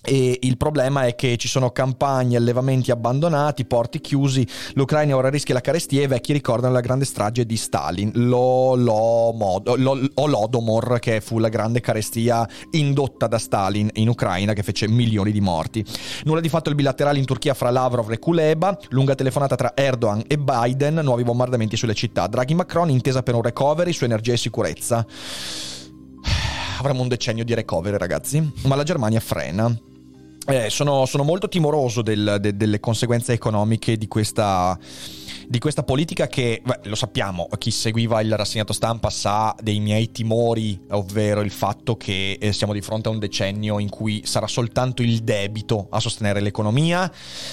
E 0.00 0.38
il 0.42 0.56
problema 0.56 1.06
è 1.06 1.14
che 1.16 1.36
ci 1.36 1.48
sono 1.48 1.70
campagne, 1.70 2.36
allevamenti 2.36 2.90
abbandonati, 2.90 3.64
porti 3.66 4.00
chiusi, 4.00 4.46
l'Ucraina 4.74 5.16
ora 5.16 5.28
rischia 5.28 5.54
la 5.54 5.60
carestia 5.60 6.00
e 6.00 6.04
i 6.04 6.06
vecchi 6.06 6.32
ricordano 6.32 6.72
la 6.72 6.80
grande 6.80 7.04
strage 7.04 7.44
di 7.44 7.56
Stalin, 7.56 8.12
l'Olodomor, 8.14 9.38
che 11.00 11.20
fu 11.20 11.38
la 11.38 11.48
grande 11.48 11.80
carestia 11.80 12.48
indotta 12.70 13.26
da 13.26 13.38
Stalin 13.38 13.90
in 13.94 14.08
Ucraina 14.08 14.52
che 14.52 14.62
fece 14.62 14.88
milioni 14.88 15.32
di 15.32 15.40
morti. 15.40 15.84
Nulla 16.24 16.40
di 16.40 16.48
fatto 16.48 16.68
il 16.70 16.76
bilaterale 16.76 17.18
in 17.18 17.24
Turchia 17.26 17.52
fra 17.54 17.70
Lavrov 17.70 18.10
e 18.12 18.18
Kuleba, 18.18 18.78
lunga 18.90 19.14
telefonata 19.14 19.56
tra 19.56 19.72
Erdogan 19.74 20.22
e 20.26 20.38
Biden, 20.38 20.94
nuovi 21.02 21.24
bombardamenti 21.24 21.76
sulle 21.76 21.94
città, 21.94 22.28
Draghi 22.28 22.54
Macron 22.54 22.88
intesa 22.88 23.22
per 23.22 23.34
un 23.34 23.42
recovery 23.42 23.92
su 23.92 24.04
energia 24.04 24.32
e 24.32 24.36
sicurezza. 24.38 25.04
Avremo 26.78 27.02
un 27.02 27.08
decennio 27.08 27.44
di 27.44 27.54
recovery 27.54 27.96
ragazzi, 27.96 28.52
ma 28.62 28.76
la 28.76 28.84
Germania 28.84 29.20
frena. 29.20 29.76
Eh, 30.46 30.70
sono, 30.70 31.04
sono, 31.06 31.24
molto 31.24 31.48
timoroso 31.48 32.00
del, 32.00 32.38
de, 32.40 32.56
delle 32.56 32.80
conseguenze 32.80 33.32
economiche 33.32 33.98
di 33.98 34.08
questa 34.08 34.78
di 35.48 35.58
questa 35.58 35.82
politica 35.82 36.26
che, 36.26 36.60
beh, 36.62 36.80
lo 36.84 36.94
sappiamo, 36.94 37.48
chi 37.56 37.70
seguiva 37.70 38.20
il 38.20 38.36
rassegnato 38.36 38.74
stampa 38.74 39.08
sa 39.08 39.54
dei 39.58 39.80
miei 39.80 40.12
timori, 40.12 40.78
ovvero 40.90 41.40
il 41.40 41.50
fatto 41.50 41.96
che 41.96 42.36
eh, 42.38 42.52
siamo 42.52 42.74
di 42.74 42.82
fronte 42.82 43.08
a 43.08 43.12
un 43.12 43.18
decennio 43.18 43.78
in 43.78 43.88
cui 43.88 44.22
sarà 44.26 44.46
soltanto 44.46 45.00
il 45.00 45.20
debito 45.20 45.86
a 45.88 46.00
sostenere 46.00 46.40
l'economia, 46.40 47.10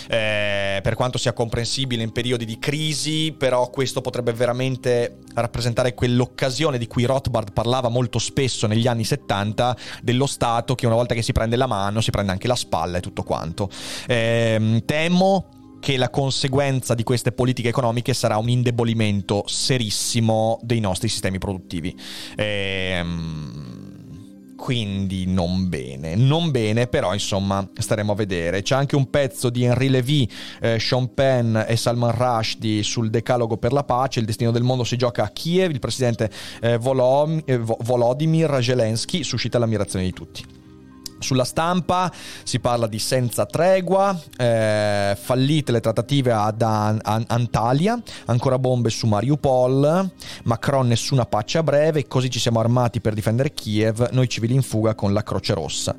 eh, 0.09 0.81
per 0.83 0.95
quanto 0.95 1.17
sia 1.17 1.31
comprensibile 1.31 2.03
in 2.03 2.11
periodi 2.11 2.43
di 2.43 2.59
crisi, 2.59 3.33
però 3.37 3.69
questo 3.69 4.01
potrebbe 4.01 4.33
veramente 4.33 5.19
rappresentare 5.33 5.93
quell'occasione 5.93 6.77
di 6.77 6.87
cui 6.87 7.05
Rothbard 7.05 7.53
parlava 7.53 7.87
molto 7.87 8.19
spesso 8.19 8.67
negli 8.67 8.87
anni 8.87 9.05
70 9.05 9.77
dello 10.01 10.25
Stato 10.25 10.75
che 10.75 10.85
una 10.85 10.95
volta 10.95 11.13
che 11.13 11.21
si 11.21 11.31
prende 11.31 11.55
la 11.55 11.67
mano 11.67 12.01
si 12.01 12.11
prende 12.11 12.33
anche 12.33 12.47
la 12.47 12.55
spalla 12.55 12.97
e 12.97 13.01
tutto 13.01 13.23
quanto. 13.23 13.69
Eh, 14.05 14.83
temo 14.85 15.54
che 15.85 15.97
la 15.97 16.09
conseguenza 16.09 16.95
di 16.95 17.03
queste 17.03 17.31
politiche 17.31 17.69
economiche 17.69 18.15
sarà 18.15 18.37
un 18.37 18.49
indebolimento 18.49 19.43
serissimo 19.45 20.59
dei 20.63 20.79
nostri 20.79 21.09
sistemi 21.09 21.37
produttivi. 21.37 21.95
Ehm, 22.37 24.55
quindi 24.55 25.27
non 25.27 25.69
bene, 25.69 26.15
non 26.15 26.49
bene, 26.49 26.87
però 26.87 27.13
insomma 27.13 27.69
staremo 27.71 28.13
a 28.13 28.15
vedere. 28.15 28.63
C'è 28.63 28.73
anche 28.73 28.95
un 28.95 29.11
pezzo 29.11 29.51
di 29.51 29.63
Henri 29.63 29.89
Levy, 29.89 30.27
eh, 30.59 30.79
Sean 30.79 31.13
Penn 31.13 31.55
e 31.55 31.77
Salman 31.77 32.17
Rushdie 32.17 32.81
sul 32.81 33.11
decalogo 33.11 33.57
per 33.57 33.71
la 33.71 33.83
pace, 33.83 34.19
il 34.19 34.25
destino 34.25 34.49
del 34.49 34.63
mondo 34.63 34.83
si 34.83 34.97
gioca 34.97 35.25
a 35.25 35.29
Kiev, 35.29 35.69
il 35.69 35.77
presidente 35.77 36.31
eh, 36.61 36.79
eh, 36.79 37.59
Volodymyr 37.59 38.63
Zelensky 38.63 39.21
suscita 39.21 39.59
l'ammirazione 39.59 40.05
di 40.05 40.13
tutti. 40.13 40.54
Sulla 41.25 41.43
stampa 41.43 42.11
si 42.43 42.59
parla 42.59 42.85
di 42.85 42.99
senza 42.99 43.47
tregua, 43.47 44.15
eh, 44.37 45.17
fallite 45.19 45.71
le 45.71 45.79
trattative 45.79 46.31
ad 46.31 46.61
An- 46.61 46.99
An- 47.01 47.23
Antalya, 47.25 47.99
ancora 48.25 48.59
bombe 48.59 48.91
su 48.91 49.07
Mariupol, 49.07 50.07
Macron 50.43 50.85
nessuna 50.85 51.25
pace 51.25 51.57
a 51.57 51.63
breve, 51.63 52.05
così 52.07 52.29
ci 52.29 52.37
siamo 52.37 52.59
armati 52.59 53.01
per 53.01 53.15
difendere 53.15 53.55
Kiev, 53.55 54.09
noi 54.11 54.29
civili 54.29 54.53
in 54.53 54.61
fuga 54.61 54.93
con 54.93 55.13
la 55.13 55.23
Croce 55.23 55.55
Rossa. 55.55 55.95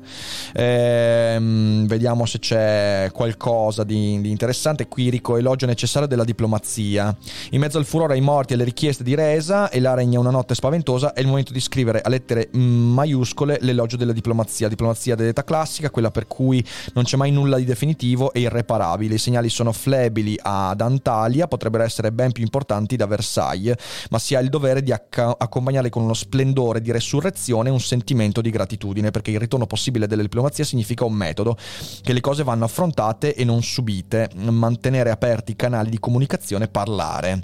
Eh, 0.53 1.37
vediamo 1.85 2.25
se 2.25 2.39
c'è 2.39 3.09
qualcosa 3.11 3.83
di, 3.83 4.21
di 4.21 4.29
interessante. 4.29 4.87
Quirico, 4.87 5.35
elogio 5.35 5.65
necessario 5.65 6.07
della 6.07 6.23
diplomazia. 6.23 7.13
In 7.49 7.59
mezzo 7.59 7.77
al 7.77 7.85
furore 7.85 8.13
ai 8.13 8.21
morti 8.21 8.53
e 8.53 8.55
alle 8.55 8.63
richieste 8.63 9.03
di 9.03 9.13
resa 9.13 9.69
e 9.69 9.81
la 9.81 9.93
regna 9.93 10.19
una 10.19 10.31
notte 10.31 10.55
spaventosa, 10.55 11.11
è 11.11 11.19
il 11.19 11.27
momento 11.27 11.51
di 11.51 11.59
scrivere 11.59 11.99
a 11.99 12.07
lettere 12.07 12.47
maiuscole 12.53 13.57
l'elogio 13.59 13.97
della 13.97 14.13
diplomazia. 14.13 14.69
Diplomazia 14.69 15.15
dell'età 15.17 15.43
classica, 15.43 15.89
quella 15.89 16.11
per 16.11 16.27
cui 16.27 16.65
non 16.93 17.03
c'è 17.03 17.17
mai 17.17 17.31
nulla 17.31 17.57
di 17.57 17.65
definitivo 17.65 18.31
e 18.31 18.39
irreparabile. 18.41 19.15
I 19.15 19.17
segnali 19.19 19.49
sono 19.49 19.73
flebili 19.73 20.39
ad 20.41 20.79
Antalya, 20.79 21.47
potrebbero 21.47 21.83
essere 21.83 22.11
ben 22.11 22.31
più 22.31 22.43
importanti 22.43 22.95
da 22.95 23.05
Versailles, 23.05 23.75
ma 24.09 24.19
si 24.19 24.35
ha 24.35 24.39
il 24.39 24.49
dovere 24.49 24.81
di 24.81 24.91
acc- 24.91 25.35
accompagnarli 25.37 25.89
con 25.89 26.03
uno 26.03 26.13
splendore 26.13 26.81
di 26.81 26.91
resurrezione 26.91 27.69
e 27.69 27.71
un 27.71 27.81
sentimento 27.81 28.41
di 28.41 28.49
gratitudine, 28.49 29.11
perché 29.11 29.31
il 29.31 29.39
ritorno 29.39 29.65
possibile 29.65 30.07
della 30.07 30.21
diplomazia 30.21 30.63
significa 30.63 31.03
un 31.03 31.13
metodo, 31.13 31.57
che 32.01 32.13
le 32.13 32.21
cose 32.21 32.43
vanno 32.43 32.65
affrontate 32.65 33.35
e 33.35 33.43
non 33.43 33.61
subite, 33.63 34.29
mantenere 34.35 35.09
aperti 35.09 35.51
i 35.51 35.55
canali 35.55 35.89
di 35.89 35.99
comunicazione, 35.99 36.67
parlare. 36.67 37.41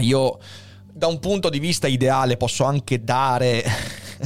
Io 0.00 0.38
da 0.94 1.06
un 1.06 1.18
punto 1.20 1.48
di 1.48 1.58
vista 1.58 1.86
ideale 1.86 2.36
posso 2.36 2.64
anche 2.64 3.02
dare 3.02 3.64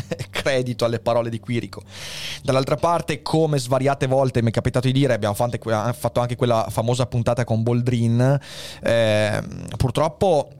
credito 0.30 0.84
alle 0.84 0.98
parole 0.98 1.30
di 1.30 1.40
Quirico. 1.40 1.82
Dall'altra 2.42 2.76
parte, 2.76 3.22
come 3.22 3.58
svariate 3.58 4.06
volte 4.06 4.42
mi 4.42 4.50
è 4.50 4.52
capitato 4.52 4.86
di 4.86 4.92
dire, 4.92 5.14
abbiamo 5.14 5.34
fatto 5.34 6.20
anche 6.20 6.36
quella 6.36 6.66
famosa 6.70 7.06
puntata 7.06 7.44
con 7.44 7.62
Boldrin, 7.62 8.38
eh, 8.82 9.42
purtroppo 9.76 10.50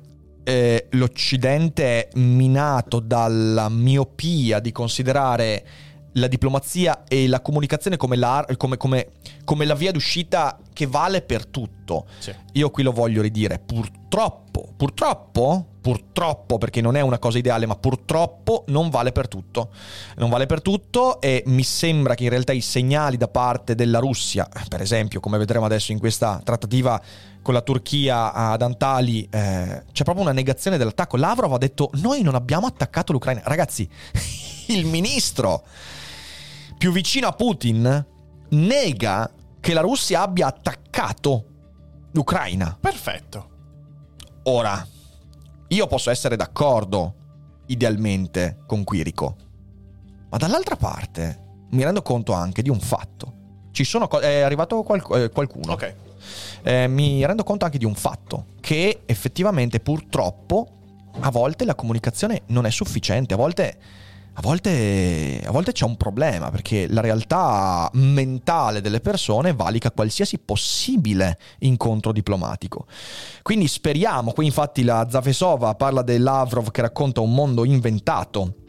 eh, 0.44 0.86
l'Occidente 0.90 2.08
è 2.08 2.18
minato 2.18 3.00
dalla 3.00 3.68
miopia 3.68 4.60
di 4.60 4.72
considerare 4.72 5.64
la 6.12 6.28
diplomazia 6.28 7.04
e 7.06 7.28
la 7.28 7.40
comunicazione 7.40 7.96
come 7.96 8.16
la, 8.16 8.46
come, 8.56 8.76
come, 8.76 9.08
come 9.44 9.64
la 9.64 9.74
via 9.74 9.92
d'uscita 9.92 10.58
che 10.76 10.87
vale 10.87 11.23
per 11.23 11.47
tutto. 11.47 12.04
Sì. 12.18 12.35
Io 12.52 12.68
qui 12.68 12.83
lo 12.83 12.92
voglio 12.92 13.23
ridire, 13.23 13.59
purtroppo, 13.59 14.68
purtroppo, 14.76 15.68
purtroppo 15.80 16.59
perché 16.59 16.83
non 16.83 16.97
è 16.97 17.00
una 17.00 17.18
cosa 17.18 17.38
ideale, 17.38 17.64
ma 17.64 17.76
purtroppo 17.76 18.64
non 18.66 18.90
vale 18.90 19.11
per 19.11 19.26
tutto. 19.26 19.71
Non 20.16 20.28
vale 20.28 20.45
per 20.45 20.61
tutto 20.61 21.18
e 21.23 21.42
mi 21.47 21.62
sembra 21.62 22.14
che 22.14 22.25
in 22.25 22.28
realtà 22.28 22.52
i 22.52 22.61
segnali 22.61 23.16
da 23.16 23.28
parte 23.28 23.75
della 23.75 24.00
Russia, 24.00 24.47
per 24.68 24.83
esempio, 24.83 25.18
come 25.18 25.38
vedremo 25.38 25.64
adesso 25.64 25.92
in 25.92 25.99
questa 25.99 26.42
trattativa 26.45 27.00
con 27.40 27.54
la 27.54 27.62
Turchia 27.62 28.35
ad 28.35 28.61
Antali, 28.61 29.26
eh, 29.30 29.85
c'è 29.92 30.04
proprio 30.04 30.25
una 30.25 30.33
negazione 30.35 30.76
dell'attacco. 30.76 31.16
Lavrov 31.16 31.54
ha 31.54 31.59
detto 31.59 31.88
noi 31.95 32.21
non 32.21 32.35
abbiamo 32.35 32.66
attaccato 32.66 33.12
l'Ucraina. 33.12 33.40
Ragazzi, 33.45 33.88
il 34.68 34.85
ministro 34.85 35.64
più 36.76 36.92
vicino 36.92 37.28
a 37.28 37.33
Putin 37.33 38.06
nega 38.50 39.30
che 39.66 39.75
la 39.75 39.80
Russia 39.80 40.23
abbia 40.23 40.46
attaccato 40.46 41.46
l'Ucraina. 42.12 42.78
Perfetto. 42.80 43.49
Ora, 44.44 44.87
io 45.66 45.87
posso 45.88 46.08
essere 46.11 46.37
d'accordo 46.37 47.14
idealmente 47.66 48.58
con 48.64 48.85
Quirico, 48.85 49.37
ma 50.30 50.37
dall'altra 50.37 50.76
parte 50.76 51.64
mi 51.70 51.82
rendo 51.82 52.00
conto 52.02 52.32
anche 52.32 52.62
di 52.62 52.70
un 52.70 52.78
fatto. 52.78 53.32
Ci 53.73 53.82
sono 53.82 54.06
co- 54.06 54.20
è 54.20 54.42
arrivato 54.42 54.85
qual- 54.85 55.04
eh, 55.14 55.30
qualcuno. 55.30 55.73
Ok. 55.73 55.94
Eh, 56.62 56.87
mi 56.87 57.26
rendo 57.26 57.42
conto 57.42 57.64
anche 57.64 57.78
di 57.78 57.85
un 57.85 57.96
fatto, 57.96 58.46
che 58.61 59.02
effettivamente 59.04 59.80
purtroppo 59.80 60.68
a 61.18 61.30
volte 61.32 61.64
la 61.64 61.75
comunicazione 61.75 62.42
non 62.50 62.66
è 62.66 62.70
sufficiente, 62.70 63.35
a 63.35 63.37
volte 63.37 63.78
a 64.38 64.42
volte, 64.42 65.42
a 65.42 65.50
volte, 65.50 65.72
c'è 65.72 65.86
un 65.86 65.96
problema 65.96 66.50
perché 66.50 66.86
la 66.90 67.00
realtà 67.00 67.88
mentale 67.94 68.82
delle 68.82 69.00
persone 69.00 69.54
valica 69.54 69.90
qualsiasi 69.90 70.38
possibile 70.38 71.38
incontro 71.60 72.12
diplomatico. 72.12 72.84
Quindi 73.40 73.66
speriamo, 73.66 74.32
qui 74.32 74.44
infatti 74.44 74.84
la 74.84 75.06
Zafesova 75.08 75.74
parla 75.74 76.02
del 76.02 76.22
Lavrov 76.22 76.70
che 76.70 76.82
racconta 76.82 77.22
un 77.22 77.32
mondo 77.32 77.64
inventato 77.64 78.65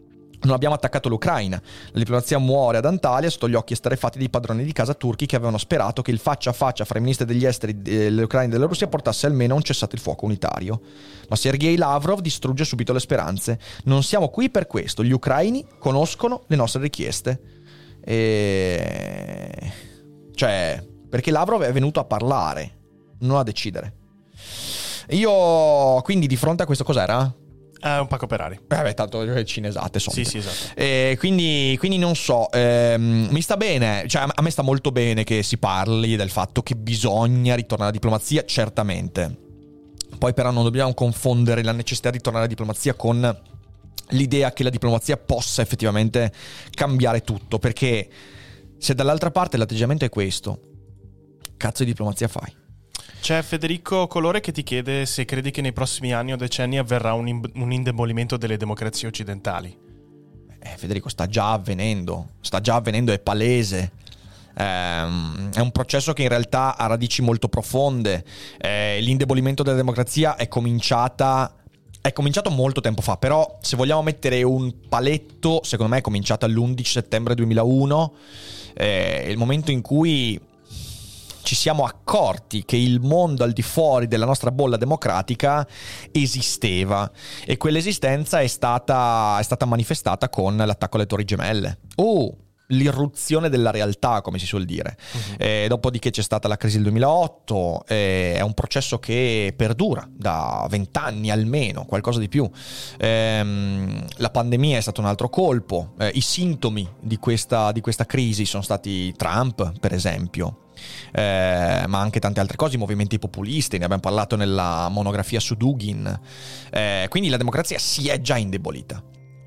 non 0.47 0.55
abbiamo 0.55 0.73
attaccato 0.73 1.09
l'Ucraina. 1.09 1.61
La 1.91 1.99
diplomazia 1.99 2.39
muore 2.39 2.77
ad 2.77 2.85
Antalya 2.85 3.29
sotto 3.29 3.47
gli 3.47 3.53
occhi 3.53 3.73
esterefatti 3.73 4.17
dei 4.17 4.29
padroni 4.29 4.63
di 4.63 4.71
casa 4.71 4.93
turchi 4.93 5.25
che 5.25 5.35
avevano 5.35 5.57
sperato 5.57 6.01
che 6.01 6.11
il 6.11 6.17
faccia 6.17 6.49
a 6.49 6.53
faccia 6.53 6.85
fra 6.85 6.97
i 6.97 7.01
ministri 7.01 7.25
degli 7.25 7.45
esteri 7.45 7.81
dell'Ucraina 7.81 8.47
e 8.47 8.51
della 8.51 8.65
Russia 8.65 8.87
portasse 8.87 9.27
almeno 9.27 9.53
a 9.53 9.57
un 9.57 9.63
cessate 9.63 9.95
il 9.95 10.01
fuoco 10.01 10.25
unitario. 10.25 10.81
Ma 11.29 11.35
Sergei 11.35 11.75
Lavrov 11.75 12.21
distrugge 12.21 12.63
subito 12.63 12.93
le 12.93 12.99
speranze. 12.99 13.59
Non 13.83 14.01
siamo 14.01 14.29
qui 14.29 14.49
per 14.49 14.65
questo. 14.65 15.03
Gli 15.03 15.11
ucraini 15.11 15.65
conoscono 15.77 16.43
le 16.47 16.55
nostre 16.55 16.81
richieste. 16.81 17.41
E... 18.01 19.71
Cioè, 20.33 20.83
perché 21.09 21.31
Lavrov 21.31 21.63
è 21.63 21.71
venuto 21.73 21.99
a 21.99 22.05
parlare, 22.05 22.77
non 23.19 23.37
a 23.37 23.43
decidere. 23.43 23.93
Io, 25.09 26.01
quindi, 26.01 26.27
di 26.27 26.35
fronte 26.35 26.63
a 26.63 26.65
questo 26.65 26.83
cos'era? 26.83 27.33
È 27.79 27.97
un 27.97 28.07
pacco 28.07 28.27
Ferrari. 28.27 28.55
Eh 28.55 28.81
beh, 28.81 28.93
tanto 28.93 29.21
le 29.21 29.45
cinesate 29.45 29.99
sono. 29.99 30.15
Sì, 30.15 30.25
sì, 30.25 30.37
esatto. 30.37 30.79
E 30.79 31.15
quindi, 31.19 31.75
quindi 31.77 31.97
non 31.97 32.15
so, 32.15 32.51
ehm, 32.51 33.27
mi 33.29 33.41
sta 33.41 33.55
bene, 33.55 34.05
cioè 34.07 34.25
a 34.33 34.41
me 34.41 34.49
sta 34.49 34.63
molto 34.63 34.91
bene 34.91 35.23
che 35.23 35.43
si 35.43 35.57
parli 35.57 36.15
del 36.15 36.29
fatto 36.29 36.63
che 36.63 36.75
bisogna 36.75 37.55
ritornare 37.55 37.89
alla 37.89 37.99
diplomazia, 37.99 38.43
certamente. 38.45 39.45
Poi 40.17 40.33
però 40.33 40.51
non 40.51 40.63
dobbiamo 40.63 40.93
confondere 40.93 41.63
la 41.63 41.71
necessità 41.71 42.09
di 42.09 42.17
tornare 42.17 42.45
alla 42.45 42.53
diplomazia 42.53 42.95
con 42.95 43.41
l'idea 44.11 44.53
che 44.53 44.63
la 44.63 44.69
diplomazia 44.69 45.17
possa 45.17 45.61
effettivamente 45.61 46.31
cambiare 46.71 47.21
tutto, 47.21 47.59
perché 47.59 48.09
se 48.77 48.95
dall'altra 48.95 49.31
parte 49.31 49.57
l'atteggiamento 49.57 50.05
è 50.05 50.09
questo, 50.09 50.59
cazzo 51.57 51.83
di 51.83 51.89
diplomazia 51.89 52.27
fai? 52.27 52.65
C'è 53.27 53.41
Federico 53.41 54.07
Colore 54.07 54.39
che 54.39 54.53
ti 54.53 54.63
chiede 54.63 55.05
se 55.05 55.25
credi 55.25 55.51
che 55.51 55.59
nei 55.59 55.73
prossimi 55.73 56.13
anni 56.13 56.31
o 56.31 56.37
decenni 56.37 56.77
avverrà 56.77 57.11
un, 57.11 57.27
in- 57.27 57.51
un 57.55 57.73
indebolimento 57.73 58.37
delle 58.37 58.55
democrazie 58.55 59.05
occidentali. 59.09 59.77
Eh, 60.57 60.77
Federico, 60.77 61.09
sta 61.09 61.27
già 61.27 61.51
avvenendo, 61.51 62.35
sta 62.39 62.61
già 62.61 62.75
avvenendo, 62.75 63.11
è 63.11 63.19
palese. 63.19 63.91
ehm, 64.57 65.51
è 65.51 65.59
un 65.59 65.71
processo 65.71 66.13
che 66.13 66.21
in 66.21 66.29
realtà 66.29 66.77
ha 66.77 66.87
radici 66.87 67.21
molto 67.21 67.49
profonde. 67.49 68.23
Eh, 68.61 69.01
l'indebolimento 69.01 69.61
della 69.61 69.75
democrazia 69.75 70.37
è 70.37 70.47
è 70.47 72.13
cominciato 72.13 72.49
molto 72.49 72.79
tempo 72.79 73.01
fa, 73.01 73.17
però 73.17 73.57
se 73.59 73.75
vogliamo 73.75 74.03
mettere 74.03 74.41
un 74.43 74.73
paletto, 74.87 75.59
secondo 75.63 75.91
me 75.91 75.97
è 75.97 76.01
cominciata 76.01 76.47
l'11 76.47 76.81
settembre 76.81 77.35
2001, 77.35 78.13
eh, 78.73 79.25
il 79.27 79.35
momento 79.35 79.71
in 79.71 79.81
cui 79.81 80.39
ci 81.47 81.55
siamo 81.55 81.85
accorti 81.85 82.65
che 82.65 82.75
il 82.75 82.99
mondo 82.99 83.45
al 83.45 83.53
di 83.53 83.61
fuori 83.61 84.07
della 84.07 84.25
nostra 84.25 84.51
bolla 84.51 84.75
democratica 84.75 85.65
esisteva 86.11 87.09
e 87.45 87.55
quell'esistenza 87.55 88.41
è 88.41 88.47
stata, 88.47 89.37
è 89.39 89.43
stata 89.43 89.65
manifestata 89.65 90.27
con 90.27 90.57
l'attacco 90.57 90.97
alle 90.97 91.05
Torri 91.05 91.23
Gemelle. 91.23 91.79
Oh, 91.95 92.35
l'irruzione 92.71 93.47
della 93.47 93.71
realtà, 93.71 94.19
come 94.19 94.39
si 94.39 94.45
suol 94.45 94.65
dire. 94.65 94.97
Uh-huh. 95.13 95.35
Eh, 95.37 95.65
dopodiché 95.69 96.09
c'è 96.09 96.21
stata 96.21 96.49
la 96.49 96.57
crisi 96.57 96.75
del 96.75 96.83
2008, 96.83 97.85
eh, 97.87 98.33
è 98.35 98.41
un 98.41 98.53
processo 98.53 98.99
che 98.99 99.53
perdura 99.55 100.05
da 100.11 100.67
vent'anni 100.69 101.31
almeno, 101.31 101.85
qualcosa 101.85 102.19
di 102.19 102.27
più. 102.27 102.45
Eh, 102.97 104.05
la 104.17 104.29
pandemia 104.29 104.75
è 104.75 104.81
stato 104.81 104.99
un 104.99 105.07
altro 105.07 105.29
colpo, 105.29 105.93
eh, 105.97 106.11
i 106.13 106.19
sintomi 106.19 106.85
di 106.99 107.15
questa, 107.15 107.71
di 107.71 107.79
questa 107.79 108.05
crisi 108.05 108.43
sono 108.43 108.63
stati 108.63 109.13
Trump, 109.13 109.79
per 109.79 109.93
esempio 109.93 110.63
eh, 111.11 111.83
ma 111.87 111.99
anche 111.99 112.19
tante 112.19 112.39
altre 112.39 112.57
cose, 112.57 112.75
i 112.75 112.79
movimenti 112.79 113.19
populisti, 113.19 113.77
ne 113.77 113.85
abbiamo 113.85 114.01
parlato 114.01 114.35
nella 114.35 114.89
monografia 114.89 115.39
su 115.39 115.55
Dugin. 115.55 116.19
Eh, 116.71 117.07
quindi 117.09 117.29
la 117.29 117.37
democrazia 117.37 117.79
si 117.79 118.07
è 118.09 118.19
già 118.21 118.37
indebolita. 118.37 119.03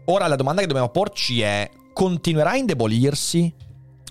Ora 0.06 0.26
la 0.26 0.37
domanda 0.37 0.60
che 0.60 0.66
dobbiamo 0.66 0.90
porci 0.90 1.40
è, 1.40 1.68
continuerà 1.92 2.50
a 2.50 2.56
indebolirsi? 2.56 3.54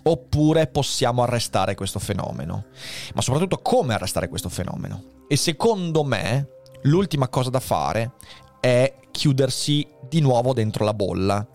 Oppure 0.01 0.67
possiamo 0.67 1.23
arrestare 1.23 1.75
questo 1.75 1.99
fenomeno? 1.99 2.65
Ma 3.13 3.21
soprattutto 3.21 3.57
come 3.57 3.93
arrestare 3.93 4.29
questo 4.29 4.49
fenomeno? 4.49 5.03
E 5.27 5.35
secondo 5.35 6.03
me 6.03 6.47
l'ultima 6.83 7.27
cosa 7.27 7.49
da 7.49 7.59
fare 7.59 8.13
è 8.61 8.95
chiudersi 9.19 9.85
di 10.07 10.21
nuovo 10.21 10.53
dentro 10.53 10.85
la 10.85 10.93
bolla. 10.93 11.45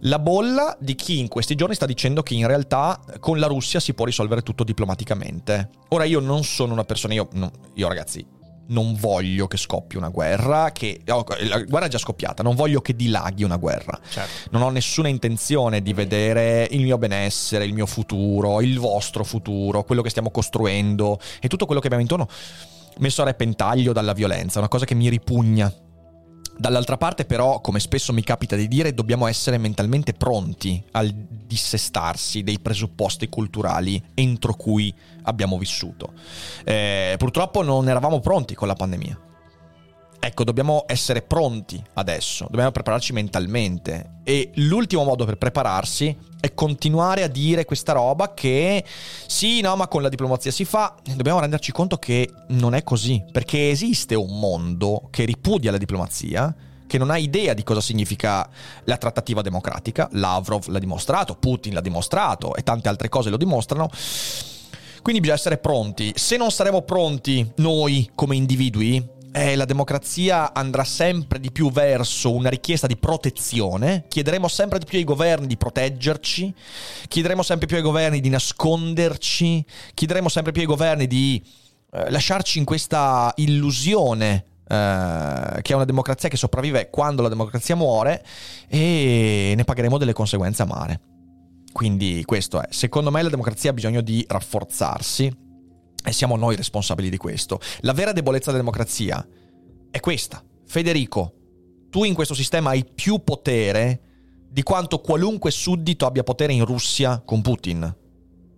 La 0.00 0.18
bolla 0.18 0.76
di 0.80 0.96
chi 0.96 1.20
in 1.20 1.28
questi 1.28 1.54
giorni 1.54 1.76
sta 1.76 1.86
dicendo 1.86 2.24
che 2.24 2.34
in 2.34 2.48
realtà 2.48 3.00
con 3.20 3.38
la 3.38 3.46
Russia 3.46 3.78
si 3.78 3.94
può 3.94 4.04
risolvere 4.04 4.42
tutto 4.42 4.64
diplomaticamente. 4.64 5.70
Ora 5.90 6.02
io 6.02 6.18
non 6.18 6.42
sono 6.42 6.72
una 6.72 6.82
persona, 6.82 7.14
io, 7.14 7.28
no, 7.34 7.52
io 7.74 7.86
ragazzi, 7.86 8.26
non 8.66 8.96
voglio 8.98 9.46
che 9.46 9.56
scoppi 9.56 9.96
una 9.96 10.08
guerra, 10.08 10.72
che 10.72 11.02
oh, 11.06 11.24
la 11.42 11.62
guerra 11.62 11.86
è 11.86 11.88
già 11.88 11.98
scoppiata, 11.98 12.42
non 12.42 12.56
voglio 12.56 12.80
che 12.80 12.96
dilaghi 12.96 13.44
una 13.44 13.56
guerra. 13.56 13.96
Certo. 14.08 14.48
Non 14.50 14.62
ho 14.62 14.70
nessuna 14.70 15.06
intenzione 15.06 15.80
di 15.80 15.92
vedere 15.92 16.66
il 16.72 16.82
mio 16.82 16.98
benessere, 16.98 17.64
il 17.64 17.72
mio 17.72 17.86
futuro, 17.86 18.60
il 18.60 18.80
vostro 18.80 19.22
futuro, 19.22 19.84
quello 19.84 20.02
che 20.02 20.10
stiamo 20.10 20.32
costruendo 20.32 21.20
e 21.40 21.46
tutto 21.46 21.66
quello 21.66 21.80
che 21.80 21.86
abbiamo 21.86 22.02
intorno 22.02 22.26
messo 22.98 23.22
a 23.22 23.26
repentaglio 23.26 23.92
dalla 23.92 24.12
violenza, 24.12 24.58
una 24.58 24.68
cosa 24.68 24.84
che 24.84 24.94
mi 24.94 25.08
ripugna 25.08 25.72
Dall'altra 26.56 26.96
parte 26.96 27.24
però, 27.24 27.60
come 27.60 27.80
spesso 27.80 28.12
mi 28.12 28.22
capita 28.22 28.56
di 28.56 28.68
dire, 28.68 28.94
dobbiamo 28.94 29.26
essere 29.26 29.58
mentalmente 29.58 30.12
pronti 30.12 30.82
al 30.92 31.12
dissestarsi 31.12 32.42
dei 32.42 32.60
presupposti 32.60 33.28
culturali 33.28 34.02
entro 34.14 34.54
cui 34.54 34.94
abbiamo 35.22 35.58
vissuto. 35.58 36.12
Eh, 36.64 37.14
purtroppo 37.18 37.62
non 37.62 37.88
eravamo 37.88 38.20
pronti 38.20 38.54
con 38.54 38.68
la 38.68 38.74
pandemia. 38.74 39.30
Ecco, 40.24 40.44
dobbiamo 40.44 40.84
essere 40.86 41.20
pronti 41.20 41.82
adesso, 41.94 42.46
dobbiamo 42.48 42.70
prepararci 42.70 43.12
mentalmente 43.12 44.20
e 44.22 44.52
l'ultimo 44.54 45.02
modo 45.02 45.24
per 45.24 45.36
prepararsi 45.36 46.16
è 46.38 46.54
continuare 46.54 47.24
a 47.24 47.26
dire 47.26 47.64
questa 47.64 47.92
roba 47.92 48.32
che 48.32 48.84
sì, 49.26 49.60
no, 49.62 49.74
ma 49.74 49.88
con 49.88 50.00
la 50.00 50.08
diplomazia 50.08 50.52
si 50.52 50.64
fa, 50.64 50.94
dobbiamo 51.16 51.40
renderci 51.40 51.72
conto 51.72 51.96
che 51.96 52.32
non 52.50 52.76
è 52.76 52.84
così, 52.84 53.24
perché 53.32 53.70
esiste 53.70 54.14
un 54.14 54.38
mondo 54.38 55.08
che 55.10 55.24
ripudia 55.24 55.72
la 55.72 55.76
diplomazia, 55.76 56.54
che 56.86 56.98
non 56.98 57.10
ha 57.10 57.18
idea 57.18 57.52
di 57.52 57.64
cosa 57.64 57.80
significa 57.80 58.48
la 58.84 58.98
trattativa 58.98 59.42
democratica, 59.42 60.08
Lavrov 60.12 60.68
l'ha 60.68 60.78
dimostrato, 60.78 61.34
Putin 61.34 61.74
l'ha 61.74 61.80
dimostrato 61.80 62.54
e 62.54 62.62
tante 62.62 62.88
altre 62.88 63.08
cose 63.08 63.28
lo 63.28 63.36
dimostrano. 63.36 63.90
Quindi 65.02 65.20
bisogna 65.20 65.38
essere 65.40 65.58
pronti. 65.58 66.12
Se 66.14 66.36
non 66.36 66.52
saremo 66.52 66.82
pronti 66.82 67.50
noi 67.56 68.08
come 68.14 68.36
individui, 68.36 69.20
eh, 69.32 69.56
la 69.56 69.64
democrazia 69.64 70.52
andrà 70.52 70.84
sempre 70.84 71.40
di 71.40 71.50
più 71.50 71.70
verso 71.70 72.34
una 72.34 72.50
richiesta 72.50 72.86
di 72.86 72.96
protezione, 72.96 74.04
chiederemo 74.06 74.46
sempre 74.46 74.78
di 74.78 74.84
più 74.84 74.98
ai 74.98 75.04
governi 75.04 75.46
di 75.46 75.56
proteggerci, 75.56 76.54
chiederemo 77.08 77.42
sempre 77.42 77.66
più 77.66 77.76
ai 77.76 77.82
governi 77.82 78.20
di 78.20 78.28
nasconderci, 78.28 79.64
chiederemo 79.94 80.28
sempre 80.28 80.52
più 80.52 80.60
ai 80.60 80.66
governi 80.66 81.06
di 81.06 81.42
eh, 81.92 82.10
lasciarci 82.10 82.58
in 82.58 82.64
questa 82.64 83.32
illusione 83.36 84.44
eh, 84.68 85.58
che 85.62 85.72
è 85.72 85.74
una 85.74 85.84
democrazia 85.84 86.28
che 86.28 86.36
sopravvive 86.36 86.90
quando 86.90 87.22
la 87.22 87.28
democrazia 87.28 87.74
muore 87.74 88.24
e 88.68 89.54
ne 89.56 89.64
pagheremo 89.64 89.98
delle 89.98 90.12
conseguenze 90.12 90.62
amare. 90.62 91.00
Quindi 91.72 92.22
questo 92.26 92.60
è, 92.60 92.66
secondo 92.70 93.10
me 93.10 93.22
la 93.22 93.30
democrazia 93.30 93.70
ha 93.70 93.72
bisogno 93.72 94.02
di 94.02 94.22
rafforzarsi, 94.28 95.34
e 96.04 96.12
siamo 96.12 96.36
noi 96.36 96.56
responsabili 96.56 97.10
di 97.10 97.16
questo. 97.16 97.60
La 97.80 97.92
vera 97.92 98.12
debolezza 98.12 98.50
della 98.50 98.62
democrazia 98.62 99.26
è 99.90 100.00
questa. 100.00 100.44
Federico, 100.66 101.34
tu 101.90 102.04
in 102.04 102.14
questo 102.14 102.34
sistema 102.34 102.70
hai 102.70 102.84
più 102.84 103.22
potere 103.22 104.00
di 104.48 104.62
quanto 104.62 105.00
qualunque 105.00 105.50
suddito 105.50 106.06
abbia 106.06 106.22
potere 106.22 106.52
in 106.52 106.64
Russia 106.64 107.22
con 107.24 107.40
Putin. 107.40 107.96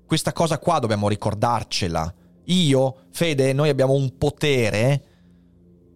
Questa 0.07 0.33
cosa 0.33 0.59
qua 0.59 0.79
dobbiamo 0.79 1.09
ricordarcela. 1.09 2.13
Io, 2.47 2.97
Fede, 3.11 3.53
noi 3.53 3.69
abbiamo 3.69 3.95
un 3.95 4.17
potere 4.17 5.03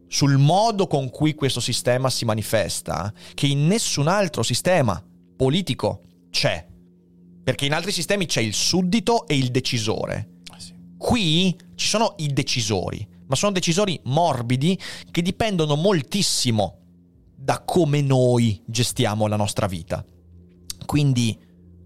sul 0.09 0.39
modo 0.39 0.87
con 0.87 1.11
cui 1.11 1.35
questo 1.35 1.61
sistema 1.61 2.09
si 2.11 2.25
manifesta 2.25 3.13
che 3.35 3.47
in 3.47 3.67
nessun 3.67 4.09
altro 4.09 4.43
sistema 4.43 5.03
politico 5.37 6.01
c'è. 6.31 6.67
Perché 7.45 7.67
in 7.67 7.73
altri 7.73 7.93
sistemi 7.93 8.27
c'è 8.27 8.41
il 8.41 8.55
suddito 8.55 9.27
e 9.27 9.37
il 9.37 9.51
decisore. 9.51 10.38
Qui 10.99 11.57
ci 11.77 11.87
sono 11.87 12.15
i 12.19 12.33
decisori, 12.33 13.07
ma 13.29 13.37
sono 13.37 13.53
decisori 13.53 13.99
morbidi 14.05 14.79
che 15.11 15.23
dipendono 15.23 15.77
moltissimo 15.77 16.81
da 17.35 17.63
come 17.65 18.03
noi 18.03 18.61
gestiamo 18.67 19.27
la 19.29 19.37
nostra 19.37 19.67
vita. 19.67 20.05
Quindi 20.85 21.39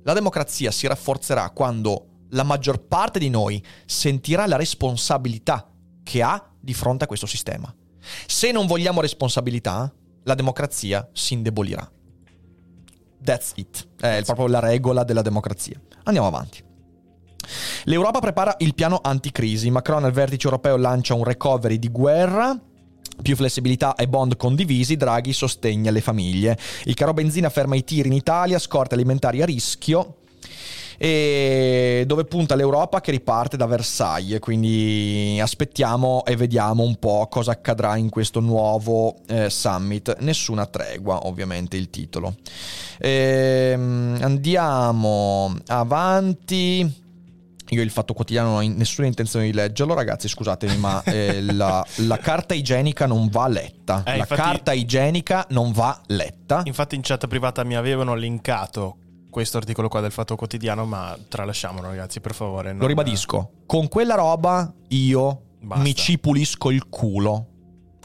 la 0.03 0.14
democrazia 0.14 0.70
si 0.70 0.87
rafforzerà 0.87 1.51
quando 1.51 2.07
la 2.31 2.42
maggior 2.42 2.87
parte 2.87 3.18
di 3.18 3.29
noi 3.29 3.62
sentirà 3.85 4.46
la 4.46 4.57
responsabilità 4.57 5.70
che 6.03 6.22
ha 6.22 6.51
di 6.59 6.72
fronte 6.72 7.05
a 7.05 7.07
questo 7.07 7.27
sistema. 7.27 7.72
Se 8.27 8.51
non 8.51 8.66
vogliamo 8.66 9.01
responsabilità, 9.01 9.92
la 10.25 10.35
democrazia 10.35 11.09
si 11.12 11.35
indebolirà. 11.35 11.88
That's 13.22 13.53
it. 13.57 13.88
È 14.01 14.22
proprio 14.25 14.48
la 14.48 14.59
regola 14.59 15.05
della 15.05 15.22
democrazia. 15.22 15.81
Andiamo 16.05 16.27
avanti. 16.27 16.70
L'Europa 17.85 18.20
prepara 18.20 18.55
il 18.59 18.74
piano 18.74 19.00
anticrisi. 19.02 19.70
Macron 19.70 20.05
al 20.05 20.12
vertice 20.12 20.46
europeo 20.46 20.76
lancia 20.76 21.14
un 21.14 21.24
recovery 21.24 21.78
di 21.78 21.88
guerra. 21.88 22.59
Più 23.20 23.37
flessibilità 23.37 23.94
e 23.94 24.09
bond 24.09 24.37
condivisi, 24.37 24.96
Draghi 24.96 25.33
sostegna 25.33 25.90
le 25.90 26.00
famiglie. 26.00 26.59
Il 26.85 26.94
caro 26.94 27.12
benzina 27.12 27.50
ferma 27.50 27.76
i 27.76 27.85
tiri 27.85 28.09
in 28.09 28.14
Italia, 28.14 28.59
scorte 28.59 28.94
alimentari 28.94 29.42
a 29.42 29.44
rischio 29.44 30.16
e 31.02 32.05
dove 32.07 32.24
punta 32.24 32.55
l'Europa 32.55 33.00
che 33.00 33.11
riparte 33.11 33.57
da 33.57 33.66
Versailles. 33.66 34.38
Quindi 34.38 35.37
aspettiamo 35.40 36.24
e 36.24 36.37
vediamo 36.37 36.85
un 36.85 36.96
po' 36.96 37.26
cosa 37.28 37.50
accadrà 37.50 37.96
in 37.96 38.09
questo 38.09 38.38
nuovo 38.38 39.16
eh, 39.26 39.50
summit. 39.50 40.18
Nessuna 40.20 40.66
tregua, 40.66 41.26
ovviamente, 41.26 41.76
il 41.76 41.90
titolo. 41.90 42.37
Ehm, 43.00 44.18
andiamo 44.20 45.57
avanti. 45.66 47.01
Io 47.72 47.80
il 47.80 47.90
Fatto 47.90 48.12
Quotidiano 48.12 48.50
non 48.50 48.58
ho 48.58 48.74
nessuna 48.76 49.06
intenzione 49.06 49.46
di 49.46 49.52
leggerlo, 49.54 49.94
ragazzi, 49.94 50.28
scusatemi, 50.28 50.76
ma 50.76 51.02
eh, 51.04 51.40
la, 51.40 51.85
la, 52.06 52.18
carta 52.18 52.52
igienica 52.52 53.06
non 53.06 53.28
va 53.28 53.48
letta. 53.48 54.02
Eh, 54.04 54.11
la 54.11 54.16
infatti, 54.18 54.40
carta 54.42 54.72
igienica 54.74 55.46
non 55.50 55.72
va 55.72 55.98
letta. 56.08 56.62
Infatti 56.64 56.96
in 56.96 57.00
chat 57.02 57.26
privata 57.26 57.64
mi 57.64 57.74
avevano 57.74 58.14
linkato 58.14 58.98
questo 59.30 59.56
articolo 59.56 59.88
qua 59.88 60.00
del 60.00 60.12
Fatto 60.12 60.37
Quotidiano, 60.37 60.85
ma 60.85 61.16
tralasciamolo 61.26 61.88
ragazzi, 61.88 62.20
per 62.20 62.35
favore. 62.35 62.74
Lo 62.74 62.87
ribadisco, 62.87 63.52
con 63.64 63.88
quella 63.88 64.16
roba 64.16 64.70
io 64.88 65.42
Basta. 65.61 65.82
mi 65.82 65.94
ci 65.94 66.18
pulisco 66.18 66.70
il 66.70 66.90
culo 66.90 67.51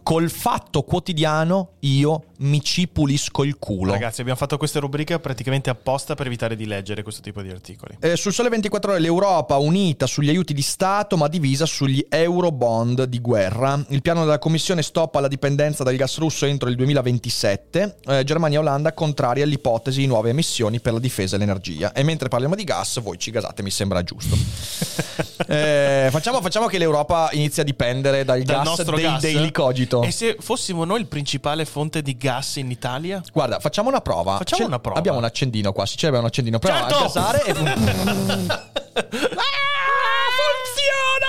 col 0.08 0.30
fatto 0.30 0.84
quotidiano 0.84 1.72
io 1.80 2.24
mi 2.38 2.62
ci 2.62 2.88
pulisco 2.88 3.43
il 3.43 3.58
culo. 3.58 3.91
Ragazzi, 3.91 4.22
abbiamo 4.22 4.39
fatto 4.39 4.58
questa 4.58 4.80
rubrica 4.80 5.20
praticamente 5.20 5.70
apposta 5.70 6.15
per 6.15 6.28
evitare 6.28 6.56
di 6.56 6.65
leggere 6.65 7.04
questo 7.04 7.22
tipo 7.22 7.41
di 7.41 7.50
articoli. 7.50 7.98
Eh, 8.00 8.15
sul 8.15 8.32
Sole 8.32 8.48
24 8.50 8.91
Ore 8.91 9.00
l'Europa 9.00 9.58
unita 9.58 10.06
sugli 10.06 10.30
aiuti 10.30 10.54
di 10.54 10.62
Stato 10.62 11.17
ma 11.17 11.28
divisa 11.28 11.65
sugli 11.65 12.06
eurobond 12.08 13.04
di 13.04 13.20
guerra. 13.20 13.84
Il 13.89 14.02
piano 14.02 14.22
della 14.22 14.39
Commissione 14.39 14.82
stoppa 14.82 15.20
la 15.20 15.28
dipendenza 15.28 15.84
dal 15.84 15.96
gas 15.96 16.17
russo 16.20 16.46
entro 16.46 16.70
il 16.70 16.76
2027. 16.76 17.98
Eh, 18.06 18.24
Germania 18.24 18.60
e 18.60 18.62
Olanda 18.62 18.93
contrari 18.93 19.41
all'ipotesi 19.41 20.00
di 20.00 20.08
nuove 20.08 20.30
emissioni 20.30 20.80
per 20.80 20.93
la 20.93 21.00
difesa 21.00 21.36
e 21.36 21.39
l'energia. 21.39 21.91
E 21.91 22.04
mentre 22.04 22.30
parliamo 22.30 22.56
di 22.56 22.63
gas, 22.63 23.02
voi 23.02 23.17
ci 23.17 23.32
gasate, 23.32 23.62
mi 23.63 23.72
sembra 23.72 24.04
giusto. 24.04 24.38
eh, 25.48 26.08
facciamo, 26.12 26.41
facciamo, 26.41 26.67
che 26.67 26.78
l'Europa 26.78 27.30
inizi 27.34 27.62
a 27.62 27.63
dipendere 27.63 28.24
dal, 28.24 28.41
dal 28.43 28.63
gas 28.63 28.84
dei 28.84 29.04
gas? 29.04 29.22
Daily 29.22 29.52
Cogito. 29.52 29.96
E 30.03 30.12
se 30.12 30.38
fossimo 30.39 30.83
noi 30.83 31.01
il 31.01 31.07
principale 31.07 31.65
fonte 31.65 32.01
di 32.01 32.17
gas 32.17 32.57
in 32.57 32.71
Italia? 32.71 33.21
Guarda, 33.31 33.60
facciamo 33.60 33.89
una 33.89 34.01
prova. 34.01 34.38
Facciamo 34.38 34.62
C'è, 34.62 34.67
una 34.67 34.79
prova. 34.79 34.97
Abbiamo 34.99 35.17
un 35.17 35.23
accendino 35.23 35.71
qua, 35.71 35.86
sì, 35.86 35.95
abbiamo 36.05 36.19
un 36.19 36.25
accendino. 36.25 36.60
Proviamo 36.60 36.89
certo! 36.89 37.03
a 37.03 37.07
gasare 37.07 37.43
e... 37.43 37.53
funziona 37.53 37.77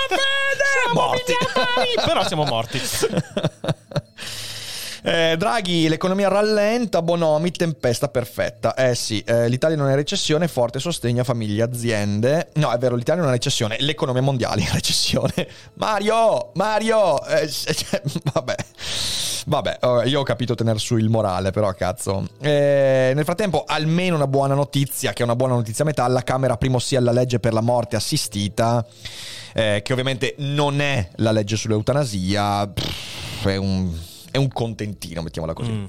bene! 0.09 0.49
Siamo 0.83 1.07
morti. 1.07 1.33
Però 2.05 2.27
siamo 2.27 2.45
morti. 2.45 2.79
Eh, 5.01 5.35
Draghi, 5.37 5.87
l'economia 5.87 6.27
rallenta, 6.27 7.01
Bonomi, 7.01 7.51
tempesta 7.51 8.09
perfetta. 8.09 8.73
Eh 8.75 8.95
sì, 8.95 9.21
eh, 9.21 9.47
l'Italia 9.47 9.77
non 9.77 9.87
è 9.87 9.91
in 9.91 9.95
recessione, 9.95 10.47
forte 10.47 10.79
sostegno 10.79 11.21
a 11.21 11.23
famiglie 11.23 11.61
e 11.61 11.63
aziende. 11.63 12.49
No, 12.55 12.71
è 12.71 12.77
vero, 12.77 12.95
l'Italia 12.95 13.21
non 13.21 13.31
è 13.31 13.35
in 13.35 13.39
recessione, 13.39 13.77
l'economia 13.79 14.21
mondiale 14.21 14.61
è 14.61 14.65
in 14.65 14.73
recessione. 14.73 15.47
Mario, 15.75 16.51
Mario, 16.55 17.23
eh, 17.25 17.47
cioè, 17.49 18.01
vabbè. 18.33 18.55
Vabbè, 19.45 19.77
oh, 19.81 20.03
io 20.03 20.19
ho 20.19 20.23
capito 20.23 20.53
tenere 20.53 20.79
su 20.79 20.97
il 20.97 21.09
morale, 21.09 21.51
però 21.51 21.71
cazzo. 21.73 22.27
Eh, 22.39 23.13
nel 23.15 23.23
frattempo, 23.23 23.63
almeno 23.65 24.15
una 24.15 24.27
buona 24.27 24.53
notizia, 24.53 25.13
che 25.13 25.21
è 25.21 25.25
una 25.25 25.35
buona 25.35 25.55
notizia 25.55 25.83
a 25.83 25.87
metà, 25.87 26.07
la 26.07 26.23
Camera 26.23 26.57
primo 26.57 26.77
sia 26.77 26.99
la 26.99 27.11
legge 27.11 27.39
per 27.39 27.53
la 27.53 27.61
morte 27.61 27.95
assistita, 27.95 28.85
eh, 29.53 29.81
che 29.83 29.91
ovviamente 29.91 30.35
non 30.39 30.81
è 30.81 31.09
la 31.15 31.31
legge 31.31 31.55
sull'eutanasia, 31.55 32.67
pff, 32.67 33.47
è 33.47 33.55
un 33.55 33.91
è 34.31 34.37
un 34.37 34.47
contentino, 34.49 35.21
mettiamola 35.21 35.53
così. 35.53 35.71
Mm. 35.71 35.85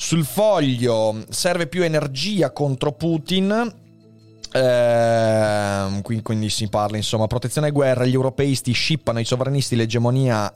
Sul 0.00 0.24
foglio 0.24 1.24
serve 1.28 1.66
più 1.66 1.82
energia 1.82 2.52
contro 2.52 2.92
Putin. 2.92 3.86
Eh, 4.50 6.00
quindi, 6.02 6.22
quindi, 6.22 6.48
si 6.48 6.68
parla 6.68 6.96
insomma 6.96 7.26
protezione 7.26 7.66
e 7.66 7.70
guerra 7.70 8.06
gli 8.06 8.14
europeisti 8.14 8.72
scippano 8.72 9.18
ai 9.18 9.26
sovranisti 9.26 9.76
l'egemonia 9.76 10.54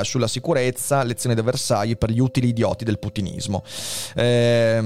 eh, 0.00 0.04
sulla 0.04 0.26
sicurezza 0.26 1.04
lezione 1.04 1.36
da 1.36 1.42
Versailles 1.42 1.96
per 1.96 2.10
gli 2.10 2.18
utili 2.18 2.48
idioti 2.48 2.84
del 2.84 2.98
putinismo 2.98 3.62
eh, 4.16 4.80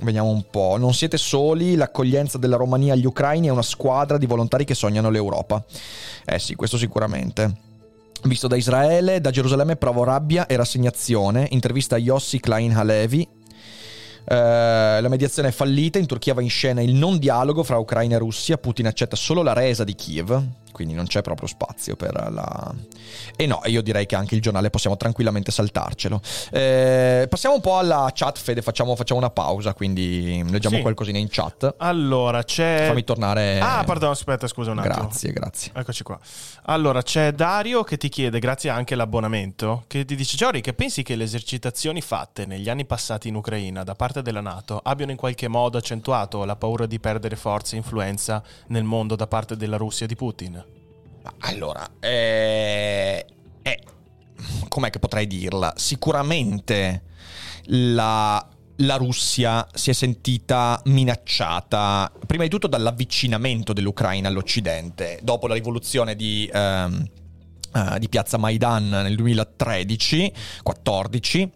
vediamo 0.00 0.30
un 0.30 0.44
po' 0.50 0.78
non 0.78 0.92
siete 0.92 1.16
soli 1.16 1.76
l'accoglienza 1.76 2.38
della 2.38 2.56
Romania 2.56 2.94
agli 2.94 3.06
ucraini 3.06 3.46
è 3.46 3.50
una 3.50 3.62
squadra 3.62 4.18
di 4.18 4.26
volontari 4.26 4.64
che 4.64 4.74
sognano 4.74 5.10
l'Europa 5.10 5.62
eh 6.24 6.40
sì 6.40 6.56
questo 6.56 6.76
sicuramente 6.76 7.68
Visto 8.24 8.48
da 8.48 8.56
Israele, 8.56 9.20
da 9.20 9.30
Gerusalemme 9.30 9.76
provo 9.76 10.04
rabbia 10.04 10.46
e 10.46 10.56
rassegnazione. 10.56 11.48
Intervista 11.50 11.96
a 11.96 11.98
Yossi 11.98 12.38
Klein 12.38 12.76
Halevi. 12.76 13.26
Uh, 14.22 14.34
la 15.00 15.08
mediazione 15.08 15.48
è 15.48 15.52
fallita, 15.52 15.98
in 15.98 16.06
Turchia 16.06 16.34
va 16.34 16.42
in 16.42 16.50
scena 16.50 16.82
il 16.82 16.94
non 16.94 17.18
dialogo 17.18 17.62
fra 17.62 17.78
Ucraina 17.78 18.16
e 18.16 18.18
Russia, 18.18 18.58
Putin 18.58 18.86
accetta 18.86 19.16
solo 19.16 19.42
la 19.42 19.54
resa 19.54 19.82
di 19.82 19.94
Kiev, 19.94 20.44
quindi 20.72 20.94
non 20.94 21.06
c'è 21.06 21.22
proprio 21.22 21.48
spazio 21.48 21.96
per 21.96 22.12
la... 22.30 22.74
E 23.36 23.46
no, 23.46 23.60
io 23.64 23.82
direi 23.82 24.06
che 24.06 24.16
anche 24.16 24.34
il 24.34 24.40
giornale 24.40 24.70
possiamo 24.70 24.96
tranquillamente 24.96 25.50
saltarcelo. 25.50 26.20
Eh, 26.50 27.26
passiamo 27.28 27.54
un 27.54 27.60
po' 27.60 27.78
alla 27.78 28.10
chat, 28.12 28.38
Fede, 28.38 28.62
facciamo, 28.62 28.94
facciamo 28.96 29.20
una 29.20 29.30
pausa, 29.30 29.74
quindi 29.74 30.44
leggiamo 30.48 30.76
sì. 30.76 30.82
qualcosina 30.82 31.18
in 31.18 31.28
chat. 31.30 31.74
Allora, 31.78 32.42
c'è... 32.42 32.86
Fammi 32.88 33.04
tornare... 33.04 33.58
Ah, 33.60 33.82
pardon, 33.84 34.10
aspetta, 34.10 34.46
scusa 34.46 34.70
un 34.70 34.78
attimo. 34.78 34.94
Grazie, 34.94 35.32
grazie. 35.32 35.72
Eccoci 35.74 36.02
qua. 36.02 36.18
Allora, 36.64 37.02
c'è 37.02 37.32
Dario 37.32 37.84
che 37.84 37.96
ti 37.96 38.08
chiede, 38.08 38.38
grazie 38.38 38.70
anche 38.70 38.94
all'abbonamento, 38.94 39.84
che 39.86 40.04
ti 40.04 40.14
dice, 40.14 40.36
Giori, 40.36 40.60
che 40.60 40.72
pensi 40.72 41.02
che 41.02 41.16
le 41.16 41.24
esercitazioni 41.24 42.00
fatte 42.00 42.46
negli 42.46 42.68
anni 42.68 42.84
passati 42.84 43.28
in 43.28 43.34
Ucraina 43.34 43.84
da 43.84 43.94
parte 43.94 44.22
della 44.22 44.40
Nato 44.40 44.80
abbiano 44.82 45.10
in 45.10 45.16
qualche 45.16 45.48
modo 45.48 45.78
accentuato 45.78 46.44
la 46.44 46.56
paura 46.56 46.86
di 46.86 46.98
perdere 46.98 47.36
forza 47.36 47.74
e 47.74 47.78
influenza 47.78 48.42
nel 48.68 48.84
mondo 48.84 49.16
da 49.16 49.26
parte 49.26 49.56
della 49.56 49.76
Russia 49.76 50.06
di 50.06 50.16
Putin? 50.16 50.59
Allora, 51.40 51.86
eh, 52.00 53.26
eh, 53.62 53.80
com'è 54.68 54.90
che 54.90 54.98
potrei 54.98 55.26
dirla? 55.26 55.72
Sicuramente 55.76 57.02
la, 57.66 58.44
la 58.76 58.96
Russia 58.96 59.66
si 59.72 59.90
è 59.90 59.92
sentita 59.92 60.80
minacciata, 60.86 62.10
prima 62.26 62.44
di 62.44 62.48
tutto 62.48 62.66
dall'avvicinamento 62.66 63.72
dell'Ucraina 63.72 64.28
all'Occidente, 64.28 65.20
dopo 65.22 65.46
la 65.46 65.54
rivoluzione 65.54 66.16
di, 66.16 66.50
ehm, 66.52 67.08
uh, 67.72 67.98
di 67.98 68.08
Piazza 68.08 68.38
Maidan 68.38 68.88
nel 68.88 69.14
2013-14 69.14 71.50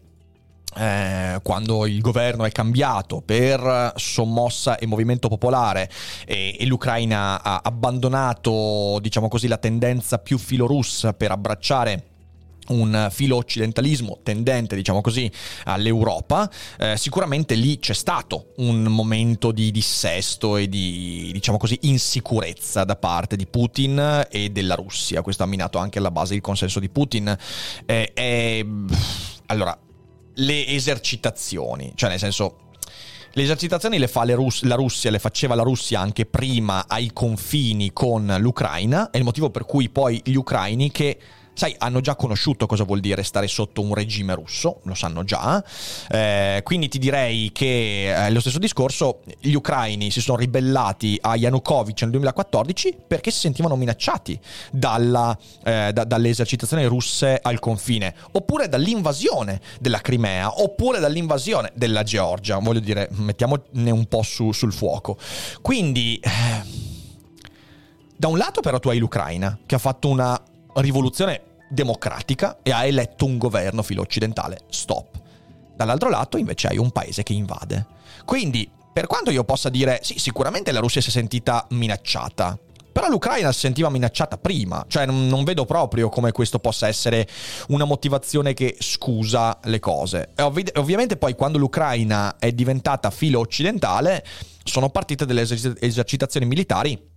eh, 0.77 1.41
quando 1.43 1.87
il 1.87 2.01
governo 2.01 2.45
è 2.45 2.53
cambiato 2.53 3.23
per 3.25 3.93
sommossa 3.97 4.77
e 4.77 4.87
movimento 4.87 5.29
popolare 5.29 5.91
e, 6.27 6.57
e, 6.59 6.67
l'Ucraina 6.67 7.43
ha 7.43 7.61
abbandonato, 7.63 8.99
diciamo 9.01 9.29
così, 9.29 9.47
la 9.49 9.59
tendenza 9.59 10.19
più 10.19 10.39
filorussa 10.39 11.13
per 11.13 11.31
abbracciare 11.31 12.05
un 12.69 13.09
filo 13.11 13.37
occidentalismo 13.37 14.21
tendente, 14.23 14.77
diciamo 14.77 15.01
così, 15.01 15.31
all'Europa, 15.65 16.51
eh, 16.79 16.97
sicuramente 16.97 17.55
lì 17.55 17.79
c'è 17.79 17.93
stato 17.93 18.53
un 18.57 18.85
momento 18.85 19.53
di 19.53 19.71
dissesto 19.71 20.57
e 20.57 20.69
di, 20.69 21.31
diciamo 21.33 21.59
così, 21.59 21.79
insicurezza 21.83 22.85
da 22.85 22.97
parte 22.97 23.37
di 23.37 23.47
Putin 23.47 24.27
e 24.31 24.51
della 24.51 24.75
Russia. 24.75 25.23
Questo 25.23 25.43
ha 25.43 25.47
minato 25.47 25.79
anche 25.79 25.99
alla 25.99 26.11
base 26.11 26.35
il 26.35 26.41
consenso 26.41 26.81
di 26.81 26.89
Putin. 26.89 27.37
Eh, 27.85 28.13
eh, 28.15 28.67
allora, 29.47 29.79
le 30.35 30.66
esercitazioni, 30.66 31.92
cioè 31.94 32.11
nel 32.11 32.18
senso 32.18 32.59
le 33.37 33.42
esercitazioni 33.42 33.99
le 33.99 34.07
fa 34.07 34.23
le 34.25 34.35
Rus- 34.35 34.62
la 34.62 34.77
Russia, 34.77 35.11
le 35.11 35.18
faceva 35.18 35.55
la 35.57 35.62
Russia 35.62 36.01
anche 36.01 36.25
prima 36.25 36.85
ai 36.87 37.11
confini 37.12 37.92
con 37.92 38.33
l'Ucraina, 38.38 39.11
è 39.11 39.16
il 39.16 39.25
motivo 39.25 39.51
per 39.51 39.64
cui 39.64 39.88
poi 39.88 40.20
gli 40.25 40.35
ucraini 40.35 40.92
che 40.92 41.18
sai, 41.55 41.75
hanno 41.79 42.01
già 42.01 42.17
conosciuto 42.17 42.67
cosa 42.67 42.85
vuol 42.85 43.01
dire 43.01 43.23
stare 43.23 43.47
sotto 43.47 43.81
un 43.81 43.95
regime 43.95 44.35
russo, 44.35 44.81
lo 44.85 44.95
sanno 44.95 45.25
già, 45.25 45.64
eh, 46.11 46.61
quindi 46.64 46.88
ti 46.88 46.99
direi 46.99 47.51
che 47.53 48.27
eh, 48.27 48.31
lo 48.31 48.40
stesso 48.40 48.59
discorso, 48.59 49.21
gli 49.40 49.55
ucraini 49.55 50.11
si 50.11 50.21
sono 50.21 50.37
ribellati 50.37 51.17
a 51.21 51.37
Yanukovych 51.37 52.03
nel 52.03 52.11
2014 52.11 52.97
perché 53.07 53.31
si 53.31 53.38
sentivano 53.38 53.77
minacciati 53.77 54.38
dalla, 54.71 55.37
eh, 55.62 55.93
da, 55.93 56.05
dalle 56.05 56.29
esercitazioni 56.29 56.85
russe 56.85 57.38
al 57.40 57.61
confine, 57.61 58.14
oppure 58.33 58.69
dall'invasione 58.69 59.61
della 59.81 60.01
Crimea, 60.01 60.61
oppure 60.61 60.99
dall'invasione 60.99 61.71
della 61.75 62.03
Georgia, 62.03 62.59
voglio 62.59 62.81
dire, 62.81 63.09
mettiamone 63.12 63.90
un 63.90 64.07
po' 64.07 64.23
su, 64.23 64.53
sul 64.53 64.73
fuoco. 64.73 65.17
Quindi... 65.62 66.19
Eh, 66.23 66.93
da 68.17 68.29
un 68.29 68.38
lato 68.38 68.61
però 68.61 68.79
tu 68.79 68.88
hai 68.88 68.99
l'Ucraina 68.99 69.59
che 69.67 69.75
ha 69.75 69.79
fatto 69.79 70.09
una 70.09 70.40
rivoluzione 70.77 71.53
democratica 71.69 72.59
e 72.63 72.71
ha 72.73 72.85
eletto 72.85 73.25
un 73.25 73.39
governo 73.39 73.83
filo 73.83 74.03
occidentale. 74.03 74.61
Stop. 74.69 75.21
Dall'altro 75.75 76.09
lato 76.09 76.37
invece 76.37 76.69
hai 76.69 76.79
un 76.79 76.91
paese 76.91 77.23
che 77.23 77.33
invade. 77.33 77.87
Quindi, 78.25 78.71
per 78.93 79.07
quanto 79.07 79.31
io 79.31 79.45
possa 79.45 79.69
dire, 79.69 80.01
sì, 80.03 80.19
sicuramente 80.19 80.71
la 80.73 80.81
Russia 80.81 81.01
si 81.01 81.09
è 81.09 81.13
sentita 81.13 81.67
minacciata, 81.71 82.59
però 82.95 83.09
l'Ucraina 83.09 83.51
si 83.51 83.59
sentiva 83.59 83.91
minacciata 83.91 84.39
prima, 84.39 84.85
cioè 84.87 85.05
non, 85.05 85.43
vedo 85.43 85.65
proprio 85.65 86.09
come 86.11 86.31
questo 86.31 86.61
possa 86.61 86.87
essere 86.87 87.27
una 87.69 87.85
motivazione 87.85 88.55
che 88.55 88.77
scusa 88.79 89.59
le 89.65 89.81
cose. 89.81 90.31
Ovvi- 90.39 90.71
ovviamente 90.77 91.17
poi 91.17 91.35
quando 91.35 91.59
l'Ucraina 91.59 92.39
è 92.39 92.53
diventata 92.53 93.11
filo 93.11 93.41
occidentale 93.41 94.25
sono 94.63 94.91
partite 94.91 95.27
delle 95.27 95.41
eser- 95.41 95.77
esercitazioni 95.81 96.47
militari 96.47 97.13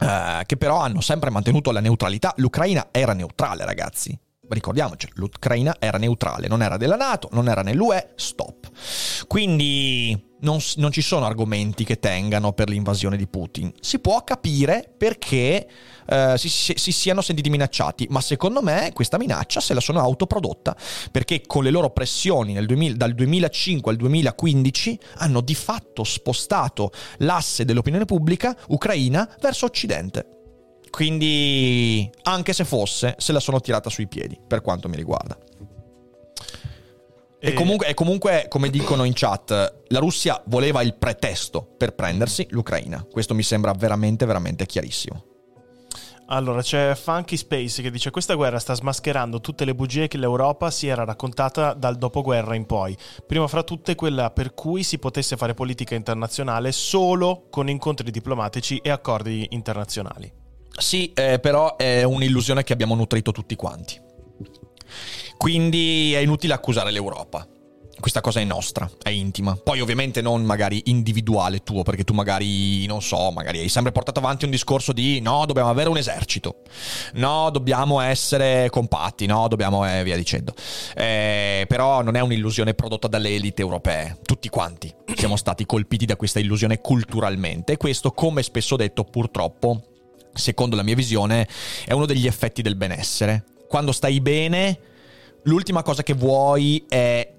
Uh, 0.00 0.44
che 0.44 0.56
però 0.56 0.80
hanno 0.80 1.00
sempre 1.00 1.30
mantenuto 1.30 1.70
la 1.70 1.80
neutralità. 1.80 2.32
L'Ucraina 2.36 2.88
era 2.90 3.12
neutrale, 3.12 3.64
ragazzi. 3.64 4.18
Ricordiamoci, 4.48 5.08
l'Ucraina 5.14 5.76
era 5.78 5.98
neutrale, 5.98 6.48
non 6.48 6.62
era 6.62 6.76
della 6.76 6.96
Nato, 6.96 7.28
non 7.32 7.48
era 7.48 7.62
nell'UE, 7.62 8.12
stop. 8.16 8.70
Quindi 9.26 10.32
non, 10.40 10.58
non, 10.76 10.92
ci 10.92 11.00
sono 11.00 11.24
argomenti 11.24 11.84
che 11.84 11.98
tengano 11.98 12.52
per 12.52 12.68
l'invasione 12.68 13.16
di 13.16 13.26
Putin. 13.26 13.72
Si 13.80 13.98
può 13.98 14.22
capire 14.22 14.92
perché 14.96 15.66
eh, 16.06 16.34
si, 16.36 16.48
si, 16.48 16.74
si, 16.76 16.92
siano 16.92 17.22
sentiti 17.22 17.50
minacciati, 17.50 18.06
ma 18.10 18.20
secondo 18.20 18.62
me 18.62 18.90
questa 18.92 19.18
minaccia 19.18 19.60
se 19.60 19.74
la 19.74 19.80
sono 19.80 20.00
autoprodotta 20.00 20.76
perché 21.10 21.42
con 21.46 21.64
le 21.64 21.70
loro 21.70 21.90
pressioni 21.90 22.62
2000, 22.64 22.96
dal 22.96 23.14
2005 23.14 23.90
al 23.90 23.98
2015 23.98 24.98
hanno 25.16 25.40
di 25.40 25.54
fatto 25.54 26.04
spostato 26.04 26.90
l'asse 27.18 27.64
dell'opinione 27.64 28.04
pubblica 28.04 28.56
ucraina 28.68 29.28
verso 29.40 29.64
Occidente. 29.64 30.33
Quindi, 30.94 32.08
anche 32.22 32.52
se 32.52 32.64
fosse, 32.64 33.16
se 33.18 33.32
la 33.32 33.40
sono 33.40 33.60
tirata 33.60 33.90
sui 33.90 34.06
piedi, 34.06 34.38
per 34.46 34.60
quanto 34.60 34.88
mi 34.88 34.94
riguarda. 34.94 35.36
E 37.40 37.52
comunque, 37.52 37.88
e 37.88 37.94
comunque, 37.94 38.46
come 38.48 38.70
dicono 38.70 39.02
in 39.02 39.12
chat, 39.12 39.82
la 39.88 39.98
Russia 39.98 40.40
voleva 40.46 40.82
il 40.82 40.94
pretesto 40.94 41.66
per 41.76 41.96
prendersi 41.96 42.46
l'Ucraina. 42.50 43.04
Questo 43.10 43.34
mi 43.34 43.42
sembra 43.42 43.72
veramente, 43.72 44.24
veramente 44.24 44.66
chiarissimo. 44.66 45.24
Allora, 46.26 46.62
c'è 46.62 46.94
Funky 46.94 47.36
Space 47.38 47.82
che 47.82 47.90
dice: 47.90 48.10
Questa 48.10 48.34
guerra 48.34 48.60
sta 48.60 48.74
smascherando 48.74 49.40
tutte 49.40 49.64
le 49.64 49.74
bugie 49.74 50.06
che 50.06 50.16
l'Europa 50.16 50.70
si 50.70 50.86
era 50.86 51.02
raccontata 51.02 51.74
dal 51.74 51.96
dopoguerra 51.96 52.54
in 52.54 52.66
poi. 52.66 52.96
Prima 53.26 53.48
fra 53.48 53.64
tutte 53.64 53.96
quella 53.96 54.30
per 54.30 54.54
cui 54.54 54.84
si 54.84 55.00
potesse 55.00 55.36
fare 55.36 55.54
politica 55.54 55.96
internazionale 55.96 56.70
solo 56.70 57.48
con 57.50 57.68
incontri 57.68 58.12
diplomatici 58.12 58.76
e 58.76 58.90
accordi 58.90 59.48
internazionali. 59.50 60.42
Sì, 60.76 61.12
eh, 61.14 61.38
però 61.38 61.76
è 61.76 62.02
un'illusione 62.02 62.64
che 62.64 62.72
abbiamo 62.72 62.94
nutrito 62.94 63.32
tutti 63.32 63.54
quanti. 63.54 64.00
Quindi 65.36 66.12
è 66.14 66.18
inutile 66.18 66.54
accusare 66.54 66.90
l'Europa. 66.90 67.46
Questa 68.00 68.20
cosa 68.20 68.40
è 68.40 68.44
nostra, 68.44 68.90
è 69.02 69.08
intima. 69.08 69.56
Poi 69.56 69.80
ovviamente 69.80 70.20
non 70.20 70.42
magari 70.42 70.82
individuale 70.86 71.62
tuo, 71.62 71.82
perché 71.82 72.02
tu 72.02 72.12
magari, 72.12 72.84
non 72.86 73.00
so, 73.00 73.30
magari 73.30 73.60
hai 73.60 73.68
sempre 73.68 73.92
portato 73.92 74.18
avanti 74.18 74.44
un 74.44 74.50
discorso 74.50 74.92
di 74.92 75.20
no, 75.20 75.46
dobbiamo 75.46 75.70
avere 75.70 75.88
un 75.88 75.96
esercito, 75.96 76.62
no, 77.14 77.48
dobbiamo 77.50 78.00
essere 78.00 78.68
compatti, 78.68 79.26
no, 79.26 79.48
dobbiamo 79.48 79.86
e 79.86 80.00
eh, 80.00 80.02
via 80.02 80.16
dicendo. 80.16 80.54
Eh, 80.94 81.64
però 81.68 82.02
non 82.02 82.16
è 82.16 82.20
un'illusione 82.20 82.74
prodotta 82.74 83.08
dalle 83.08 83.30
elite 83.34 83.62
europee, 83.62 84.18
tutti 84.24 84.48
quanti 84.48 84.92
siamo 85.14 85.36
stati 85.36 85.64
colpiti 85.64 86.04
da 86.04 86.16
questa 86.16 86.40
illusione 86.40 86.80
culturalmente 86.80 87.72
e 87.72 87.76
questo, 87.76 88.10
come 88.10 88.42
spesso 88.42 88.76
detto, 88.76 89.04
purtroppo, 89.04 89.93
secondo 90.34 90.76
la 90.76 90.82
mia 90.82 90.94
visione, 90.94 91.48
è 91.84 91.92
uno 91.92 92.06
degli 92.06 92.26
effetti 92.26 92.62
del 92.62 92.76
benessere. 92.76 93.44
Quando 93.68 93.92
stai 93.92 94.20
bene 94.20 94.78
l'ultima 95.44 95.82
cosa 95.82 96.02
che 96.02 96.14
vuoi 96.14 96.84
è 96.88 97.32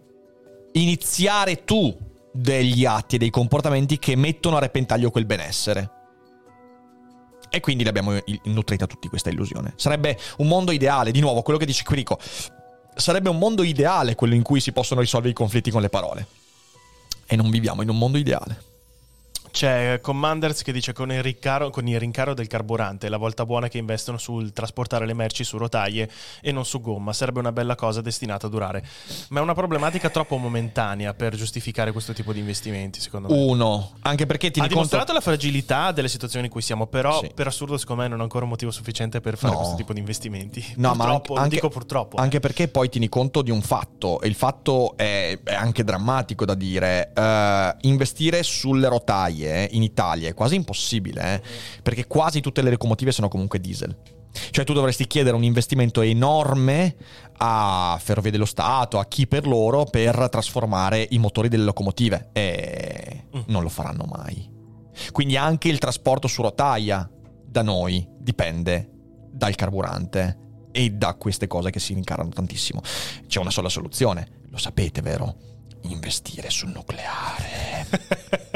iniziare 0.74 1.64
tu 1.64 1.96
degli 2.32 2.86
atti 2.86 3.16
e 3.16 3.18
dei 3.18 3.30
comportamenti 3.30 3.98
che 3.98 4.16
mettono 4.16 4.58
a 4.58 4.60
repentaglio 4.60 5.12
quel 5.12 5.26
benessere. 5.26 5.92
E 7.50 7.60
quindi 7.62 7.84
l'abbiamo 7.86 8.18
nutrita 8.46 8.86
tutti 8.86 9.08
questa 9.08 9.30
illusione. 9.30 9.74
Sarebbe 9.78 10.18
un 10.38 10.48
mondo 10.48 10.72
ideale, 10.72 11.12
di 11.12 11.22
nuovo, 11.22 11.42
quello 11.42 11.58
che 11.60 11.66
dice 11.66 11.84
Quirico, 11.84 12.20
sarebbe 12.96 13.30
un 13.30 13.38
mondo 13.38 13.64
ideale 13.64 14.16
quello 14.16 14.34
in 14.34 14.42
cui 14.42 14.60
si 14.60 14.74
possono 14.74 15.00
risolvere 15.00 15.32
i 15.32 15.36
conflitti 15.36 15.72
con 15.72 15.82
le 15.82 15.90
parole. 15.90 16.28
E 17.26 17.36
non 17.36 17.50
viviamo 17.50 17.82
in 17.82 17.90
un 17.90 17.98
mondo 17.98 18.18
ideale. 18.18 18.74
C'è 19.56 20.02
Commanders 20.02 20.64
che 20.64 20.74
dice 20.74 20.92
con 20.92 21.14
il, 21.14 21.24
rincaro, 21.24 21.70
con 21.70 21.88
il 21.88 21.98
rincaro 21.98 22.34
del 22.34 22.46
carburante, 22.48 23.08
la 23.08 23.16
volta 23.16 23.46
buona 23.46 23.70
che 23.70 23.78
investono 23.78 24.18
sul 24.18 24.52
trasportare 24.52 25.06
le 25.06 25.14
merci 25.14 25.46
su 25.46 25.58
rotaie 25.58 26.10
e 26.42 26.52
non 26.52 26.66
su 26.66 26.82
gomma, 26.82 27.14
sarebbe 27.14 27.40
una 27.40 27.54
bella 27.54 27.76
cosa 27.76 28.02
destinata 28.02 28.48
a 28.48 28.50
durare. 28.50 28.86
Ma 29.30 29.40
è 29.40 29.42
una 29.42 29.54
problematica 29.54 30.10
troppo 30.10 30.36
momentanea 30.36 31.14
per 31.14 31.38
giustificare 31.38 31.94
questo 31.94 32.12
tipo 32.12 32.34
di 32.34 32.40
investimenti, 32.40 33.00
secondo 33.00 33.30
me. 33.30 33.38
Uno, 33.38 33.94
anche 34.02 34.26
perché 34.26 34.52
ti 34.52 34.60
ha 34.60 34.68
dimostrato 34.68 35.06
conto... 35.06 35.14
la 35.14 35.22
fragilità 35.22 35.94
delle 35.94 36.10
situazioni 36.10 36.48
in 36.48 36.52
cui 36.52 36.62
siamo, 36.62 36.88
però 36.88 37.22
sì. 37.22 37.32
per 37.34 37.48
assurdo 37.48 37.78
secondo 37.78 38.02
me 38.02 38.10
non 38.10 38.20
è 38.20 38.24
ancora 38.24 38.44
un 38.44 38.50
motivo 38.50 38.72
sufficiente 38.72 39.22
per 39.22 39.38
fare 39.38 39.54
no. 39.54 39.60
questo 39.60 39.78
tipo 39.78 39.94
di 39.94 40.00
investimenti. 40.00 40.74
No, 40.76 40.92
purtroppo, 40.92 41.36
ma 41.36 41.40
anche, 41.44 41.56
dico 41.56 41.70
purtroppo. 41.70 42.18
Anche 42.18 42.38
eh. 42.38 42.42
perché 42.42 42.68
poi 42.68 42.90
tieni 42.90 43.08
conto 43.08 43.42
di 43.42 43.52
un 43.52 43.62
fatto, 43.62 44.20
e 44.20 44.28
il 44.28 44.36
fatto 44.36 44.98
è, 44.98 45.40
è 45.42 45.54
anche 45.54 45.86
drammatico 45.86 46.44
da 46.44 46.56
dire, 46.56 47.14
uh, 47.16 47.78
investire 47.88 48.44
sulle 48.44 48.90
rotaie 48.90 49.44
rotaie 49.46 49.70
in 49.72 49.84
Italia 49.84 50.30
è 50.30 50.34
quasi 50.34 50.56
impossibile, 50.56 51.36
eh? 51.36 51.42
perché 51.82 52.08
quasi 52.08 52.42
tutte 52.42 52.62
le 52.62 52.72
locomotive 52.72 53.12
sono 53.12 53.28
comunque 53.28 53.60
diesel. 53.60 53.96
Cioè 54.52 54.66
tu 54.66 54.74
dovresti 54.74 55.08
chiedere 55.08 55.36
un 55.36 55.44
investimento 55.44 56.02
enorme 56.02 56.96
a 57.38 57.98
Ferrovie 58.02 58.32
dello 58.32 58.46
Stato, 58.46 59.00
a 59.00 59.06
chi 59.06 59.28
per 59.28 59.48
loro, 59.48 59.86
per 59.86 60.28
trasformare 60.30 61.08
i 61.12 61.20
motori 61.20 61.48
delle 61.48 61.64
locomotive 61.64 62.30
e 62.34 63.28
mm. 63.36 63.42
non 63.46 63.64
lo 63.64 63.70
faranno 63.70 64.06
mai. 64.06 64.52
Quindi 65.12 65.38
anche 65.38 65.70
il 65.70 65.78
trasporto 65.78 66.28
su 66.28 66.42
rotaia 66.42 67.10
da 67.46 67.62
noi 67.62 68.06
dipende 68.18 68.90
dal 69.32 69.56
carburante 69.56 70.40
e 70.72 70.90
da 70.90 71.14
queste 71.14 71.48
cose 71.48 71.70
che 71.70 71.80
si 71.80 71.94
rincarano 71.94 72.30
tantissimo. 72.30 72.82
C'è 73.28 73.40
una 73.40 73.52
sola 73.52 73.70
soluzione, 73.70 74.42
lo 74.50 74.58
sapete, 74.58 75.02
vero? 75.02 75.55
Investire 75.92 76.50
sul 76.50 76.70
nucleare. 76.70 77.88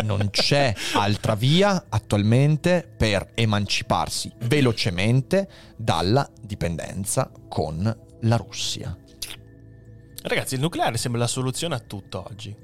non 0.04 0.30
c'è 0.30 0.74
altra 0.94 1.36
via 1.36 1.86
attualmente 1.90 2.90
per 2.98 3.32
emanciparsi 3.36 4.32
velocemente 4.44 5.50
dalla 5.76 6.30
dipendenza 6.42 7.32
con 7.48 7.98
la 8.22 8.36
Russia. 8.36 8.98
Ragazzi, 10.22 10.56
il 10.56 10.62
nucleare 10.62 10.98
sembra 10.98 11.22
la 11.22 11.28
soluzione 11.28 11.76
a 11.76 11.80
tutto 11.80 12.26
oggi. 12.30 12.56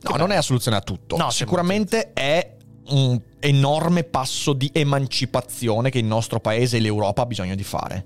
No, 0.00 0.16
non 0.16 0.30
è 0.30 0.36
la 0.36 0.42
soluzione 0.42 0.76
a 0.76 0.80
tutto. 0.80 1.16
No, 1.16 1.30
Sicuramente 1.30 2.12
è 2.12 2.56
un 2.88 3.20
enorme 3.40 4.04
passo 4.04 4.52
di 4.52 4.70
emancipazione 4.72 5.90
che 5.90 5.98
il 5.98 6.06
nostro 6.06 6.40
paese 6.40 6.78
e 6.78 6.80
l'Europa 6.80 7.22
ha 7.22 7.26
bisogno 7.26 7.54
di 7.54 7.64
fare. 7.64 8.04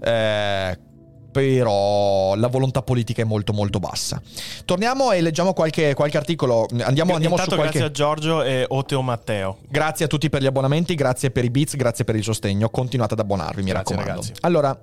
Eh, 0.00 0.78
però 1.34 2.36
la 2.36 2.46
volontà 2.46 2.80
politica 2.82 3.22
è 3.22 3.24
molto 3.24 3.52
molto 3.52 3.80
bassa. 3.80 4.22
Torniamo 4.64 5.10
e 5.10 5.20
leggiamo 5.20 5.52
qualche, 5.52 5.92
qualche 5.94 6.16
articolo. 6.16 6.68
Andiamo, 6.82 7.14
andiamo 7.14 7.36
su 7.36 7.46
qualche... 7.46 7.62
Grazie 7.62 7.82
a 7.82 7.90
Giorgio 7.90 8.42
e 8.44 8.64
Oteo 8.68 9.02
Matteo. 9.02 9.58
Grazie 9.68 10.04
a 10.04 10.08
tutti 10.08 10.30
per 10.30 10.42
gli 10.42 10.46
abbonamenti, 10.46 10.94
grazie 10.94 11.32
per 11.32 11.44
i 11.44 11.50
bits, 11.50 11.74
grazie 11.74 12.04
per 12.04 12.14
il 12.14 12.22
sostegno. 12.22 12.70
Continuate 12.70 13.14
ad 13.14 13.20
abbonarvi, 13.20 13.62
mi 13.62 13.70
grazie, 13.70 13.96
raccomando. 13.96 14.20
Ragazzi. 14.22 14.40
Allora, 14.42 14.78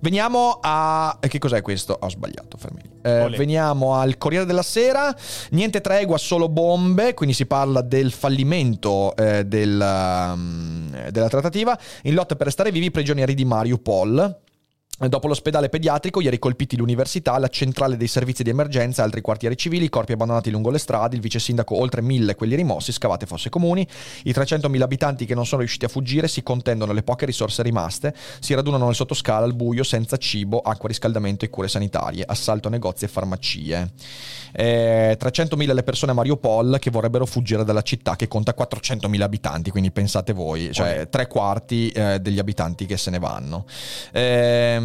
veniamo 0.00 0.58
a... 0.60 1.18
Che 1.26 1.38
cos'è 1.38 1.62
questo? 1.62 1.96
Ho 1.98 2.10
sbagliato, 2.10 2.58
fermi. 2.58 2.82
Eh, 3.00 3.34
veniamo 3.36 3.94
al 3.94 4.18
Corriere 4.18 4.44
della 4.44 4.62
Sera. 4.62 5.16
Niente 5.52 5.80
tregua, 5.80 6.18
solo 6.18 6.50
bombe. 6.50 7.14
Quindi 7.14 7.34
si 7.34 7.46
parla 7.46 7.80
del 7.80 8.12
fallimento 8.12 9.16
eh, 9.16 9.46
del, 9.46 9.80
um, 9.80 11.08
della 11.08 11.28
trattativa. 11.28 11.78
In 12.02 12.12
lotta 12.12 12.36
per 12.36 12.46
restare 12.46 12.70
vivi 12.70 12.86
i 12.86 12.90
prigionieri 12.90 13.32
di 13.32 13.46
Mariupol. 13.46 14.42
Dopo 14.96 15.26
l'ospedale 15.26 15.68
pediatrico, 15.68 16.20
ieri 16.20 16.38
colpiti 16.38 16.76
l'università, 16.76 17.36
la 17.38 17.48
centrale 17.48 17.96
dei 17.96 18.06
servizi 18.06 18.44
di 18.44 18.50
emergenza, 18.50 19.02
altri 19.02 19.22
quartieri 19.22 19.56
civili, 19.56 19.88
corpi 19.88 20.12
abbandonati 20.12 20.52
lungo 20.52 20.70
le 20.70 20.78
strade, 20.78 21.16
il 21.16 21.20
vice 21.20 21.40
sindaco 21.40 21.76
oltre 21.76 22.00
mille 22.00 22.36
quelli 22.36 22.54
rimossi, 22.54 22.92
scavate 22.92 23.26
fosse 23.26 23.50
comuni, 23.50 23.84
i 24.22 24.30
300.000 24.30 24.80
abitanti 24.80 25.26
che 25.26 25.34
non 25.34 25.46
sono 25.46 25.62
riusciti 25.62 25.84
a 25.84 25.88
fuggire 25.88 26.28
si 26.28 26.44
contendono 26.44 26.92
le 26.92 27.02
poche 27.02 27.26
risorse 27.26 27.64
rimaste, 27.64 28.14
si 28.38 28.54
radunano 28.54 28.86
nel 28.86 28.94
sottoscala 28.94 29.44
al 29.44 29.56
buio 29.56 29.82
senza 29.82 30.16
cibo, 30.16 30.60
acqua, 30.60 30.88
riscaldamento 30.88 31.44
e 31.44 31.50
cure 31.50 31.66
sanitarie, 31.66 32.22
assalto 32.24 32.68
a 32.68 32.70
negozi 32.70 33.04
e 33.04 33.08
farmacie. 33.08 33.90
Eh, 34.52 35.18
300.000 35.20 35.74
le 35.74 35.82
persone 35.82 36.12
a 36.12 36.14
Mariupol 36.14 36.76
che 36.78 36.92
vorrebbero 36.92 37.26
fuggire 37.26 37.64
dalla 37.64 37.82
città 37.82 38.14
che 38.14 38.28
conta 38.28 38.54
400.000 38.56 39.20
abitanti, 39.22 39.72
quindi 39.72 39.90
pensate 39.90 40.32
voi, 40.32 40.72
cioè 40.72 41.08
tre 41.08 41.26
quarti 41.26 41.88
eh, 41.88 42.20
degli 42.20 42.38
abitanti 42.38 42.86
che 42.86 42.96
se 42.96 43.10
ne 43.10 43.18
vanno. 43.18 43.66
Eh, 44.12 44.83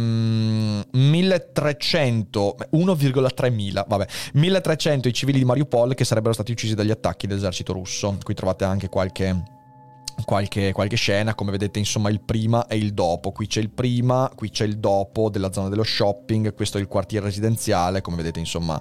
1300, 0.90 2.56
1,3 2.72 3.52
mila, 3.52 3.84
vabbè, 3.88 4.06
1300 4.34 5.08
i 5.08 5.12
civili 5.12 5.38
di 5.38 5.44
Mariupol 5.44 5.94
che 5.94 6.04
sarebbero 6.04 6.32
stati 6.34 6.52
uccisi 6.52 6.74
dagli 6.74 6.90
attacchi 6.90 7.26
dell'esercito 7.26 7.72
russo. 7.72 8.16
Qui 8.22 8.34
trovate 8.34 8.64
anche 8.64 8.88
qualche 8.88 9.58
qualche, 10.24 10.72
qualche, 10.72 10.96
scena, 10.96 11.34
come 11.34 11.50
vedete 11.50 11.78
insomma 11.78 12.10
il 12.10 12.20
prima 12.20 12.66
e 12.66 12.76
il 12.76 12.92
dopo, 12.92 13.32
qui 13.32 13.46
c'è 13.46 13.60
il 13.60 13.70
prima, 13.70 14.30
qui 14.34 14.50
c'è 14.50 14.64
il 14.64 14.78
dopo 14.78 15.30
della 15.30 15.52
zona 15.52 15.68
dello 15.68 15.82
shopping, 15.82 16.54
questo 16.54 16.78
è 16.78 16.80
il 16.80 16.86
quartiere 16.86 17.26
residenziale, 17.26 18.00
come 18.00 18.16
vedete 18.16 18.38
insomma 18.38 18.80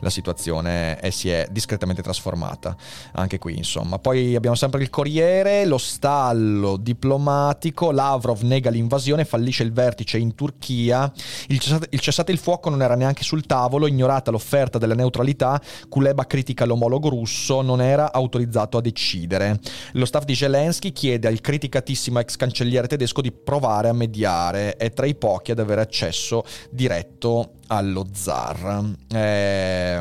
la 0.00 0.10
situazione 0.10 0.98
è, 0.98 1.10
si 1.10 1.30
è 1.30 1.46
discretamente 1.50 2.02
trasformata 2.02 2.76
anche 3.12 3.38
qui 3.38 3.56
insomma. 3.56 3.98
Poi 3.98 4.34
abbiamo 4.34 4.56
sempre 4.56 4.82
il 4.82 4.90
Corriere, 4.90 5.64
lo 5.64 5.78
stallo 5.78 6.76
diplomatico, 6.76 7.90
Lavrov 7.90 8.42
nega 8.42 8.70
l'invasione, 8.70 9.24
fallisce 9.24 9.62
il 9.62 9.72
vertice 9.72 10.18
in 10.18 10.34
Turchia, 10.34 11.10
il 11.48 11.58
cessate, 11.58 11.88
il 11.90 12.00
cessate 12.00 12.32
il 12.32 12.38
fuoco 12.38 12.70
non 12.70 12.82
era 12.82 12.94
neanche 12.94 13.22
sul 13.22 13.46
tavolo, 13.46 13.86
ignorata 13.86 14.30
l'offerta 14.30 14.78
della 14.78 14.94
neutralità, 14.94 15.60
Kuleba 15.88 16.26
critica 16.26 16.64
l'omologo 16.64 17.08
russo, 17.08 17.62
non 17.62 17.80
era 17.80 18.12
autorizzato 18.12 18.78
a 18.78 18.80
decidere. 18.80 19.60
Lo 19.92 20.04
staff 20.04 20.24
di 20.24 20.34
Zelensky 20.34 20.71
chiede 20.78 21.28
al 21.28 21.40
criticatissimo 21.40 22.18
ex 22.18 22.36
cancelliere 22.36 22.86
tedesco 22.86 23.20
di 23.20 23.32
provare 23.32 23.88
a 23.88 23.92
mediare, 23.92 24.76
è 24.76 24.92
tra 24.92 25.06
i 25.06 25.14
pochi 25.14 25.50
ad 25.50 25.58
avere 25.58 25.80
accesso 25.80 26.44
diretto 26.70 27.54
allo 27.68 28.06
zar. 28.12 28.94
Eh, 29.12 30.00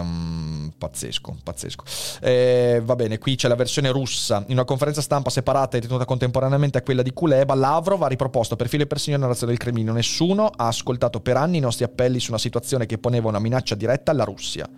pazzesco, 0.78 1.38
pazzesco. 1.44 1.84
Eh, 2.22 2.82
va 2.84 2.96
bene, 2.96 3.18
qui 3.18 3.36
c'è 3.36 3.48
la 3.48 3.56
versione 3.56 3.90
russa. 3.92 4.44
In 4.48 4.54
una 4.54 4.66
conferenza 4.66 5.02
stampa 5.02 5.30
separata 5.30 5.78
e 5.78 5.82
tenuta 5.82 6.06
contemporaneamente 6.06 6.78
a 6.78 6.82
quella 6.82 7.02
di 7.02 7.12
Kuleba, 7.14 7.56
Lavrov 7.56 8.04
ha 8.04 8.08
riproposto 8.08 8.56
per 8.56 8.68
filo 8.68 8.84
e 8.84 8.88
per 8.88 9.00
segno 9.00 9.18
la 9.18 9.24
narrazione 9.24 9.54
del 9.54 9.62
Cremlino. 9.62 9.94
Nessuno 9.94 10.48
ha 10.48 10.68
ascoltato 10.68 11.20
per 11.22 11.38
anni 11.38 11.58
i 11.58 11.62
nostri 11.62 11.86
appelli 11.86 12.20
su 12.20 12.32
una 12.32 12.40
situazione 12.40 12.86
che 12.86 12.98
poneva 12.98 13.30
una 13.30 13.40
minaccia 13.40 13.76
diretta 13.76 14.12
alla 14.12 14.24
Russia. 14.24 14.70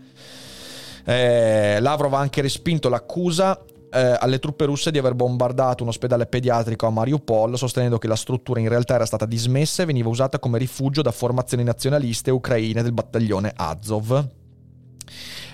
Eh, 1.06 1.80
Lavrov 1.82 2.14
ha 2.14 2.20
anche 2.20 2.42
respinto 2.42 2.88
l'accusa 2.90 3.60
eh, 3.94 4.18
alle 4.20 4.40
truppe 4.40 4.66
russe 4.66 4.92
di 4.92 4.98
aver 4.98 5.14
bombardato 5.14 5.84
un 5.84 5.90
ospedale 5.90 6.26
pediatrico 6.26 6.88
a 6.88 6.90
Mariupol, 6.90 7.58
sostenendo 7.58 7.98
che 7.98 8.08
la 8.08 8.16
struttura 8.16 8.60
in 8.60 8.70
realtà 8.70 8.96
era 8.96 9.06
stata 9.06 9.26
dismessa 9.26 9.84
e 9.84 9.86
veniva 9.86 10.10
usata 10.10 10.40
come 10.40 10.58
rifugio 10.58 11.02
da 11.02 11.12
formazioni 11.12 11.64
nazionaliste 11.64 12.32
ucraine 12.32 12.82
del 12.82 12.94
battaglione 12.94 13.54
Azov. 13.56 14.43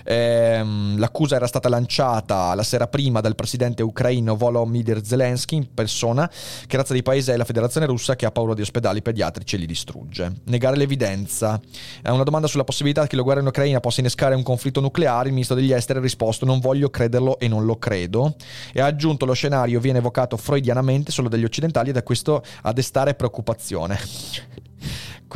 Ehm, 0.04 0.98
l'accusa 0.98 1.36
era 1.36 1.46
stata 1.46 1.68
lanciata 1.68 2.54
la 2.54 2.62
sera 2.62 2.86
prima 2.86 3.20
dal 3.20 3.34
presidente 3.34 3.82
ucraino 3.82 4.36
Volodymyr 4.36 5.04
Zelensky 5.04 5.56
in 5.56 5.74
persona. 5.74 6.30
Che 6.66 6.76
razza 6.76 6.94
di 6.94 7.02
paese 7.02 7.34
è 7.34 7.36
la 7.36 7.44
federazione 7.44 7.86
russa 7.86 8.16
che 8.16 8.26
ha 8.26 8.30
paura 8.30 8.54
di 8.54 8.62
ospedali 8.62 9.02
pediatrici 9.02 9.56
e 9.56 9.58
li 9.58 9.66
distrugge? 9.66 10.32
Negare 10.44 10.76
l'evidenza. 10.76 11.60
A 12.02 12.12
una 12.12 12.24
domanda 12.24 12.46
sulla 12.46 12.64
possibilità 12.64 13.06
che 13.06 13.16
la 13.16 13.22
guerra 13.22 13.40
in 13.40 13.46
Ucraina 13.46 13.80
possa 13.80 14.00
innescare 14.00 14.34
un 14.34 14.42
conflitto 14.42 14.80
nucleare, 14.80 15.28
il 15.28 15.32
ministro 15.32 15.56
degli 15.56 15.72
esteri 15.72 15.98
ha 15.98 16.02
risposto 16.02 16.44
non 16.44 16.60
voglio 16.60 16.90
crederlo 16.90 17.38
e 17.38 17.48
non 17.48 17.64
lo 17.64 17.76
credo. 17.76 18.36
E 18.72 18.80
ha 18.80 18.86
aggiunto 18.86 19.26
lo 19.26 19.32
scenario 19.32 19.80
viene 19.80 19.98
evocato 19.98 20.36
freudianamente 20.36 21.12
solo 21.12 21.28
dagli 21.28 21.44
occidentali 21.44 21.90
e 21.90 21.92
da 21.92 22.02
questo 22.02 22.42
a 22.62 22.72
destare 22.72 23.14
preoccupazione. 23.14 23.98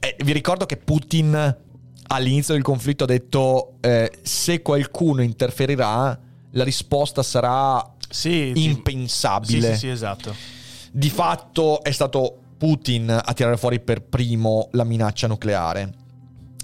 eh, 0.00 0.16
vi 0.18 0.32
ricordo 0.32 0.66
che 0.66 0.76
Putin 0.76 1.56
all'inizio 2.12 2.54
del 2.54 2.62
conflitto 2.62 3.04
ha 3.04 3.06
detto 3.06 3.74
eh, 3.80 4.10
se 4.22 4.62
qualcuno 4.62 5.22
interferirà 5.22 6.18
la 6.52 6.64
risposta 6.64 7.22
sarà 7.22 7.94
sì, 8.08 8.52
impensabile. 8.54 9.68
Sì, 9.68 9.72
sì, 9.72 9.78
sì, 9.78 9.88
esatto. 9.88 10.34
Di 10.90 11.10
fatto 11.10 11.82
è 11.82 11.92
stato 11.92 12.36
Putin 12.58 13.10
a 13.10 13.32
tirare 13.32 13.56
fuori 13.56 13.80
per 13.80 14.02
primo 14.02 14.68
la 14.72 14.84
minaccia 14.84 15.28
nucleare. 15.28 15.94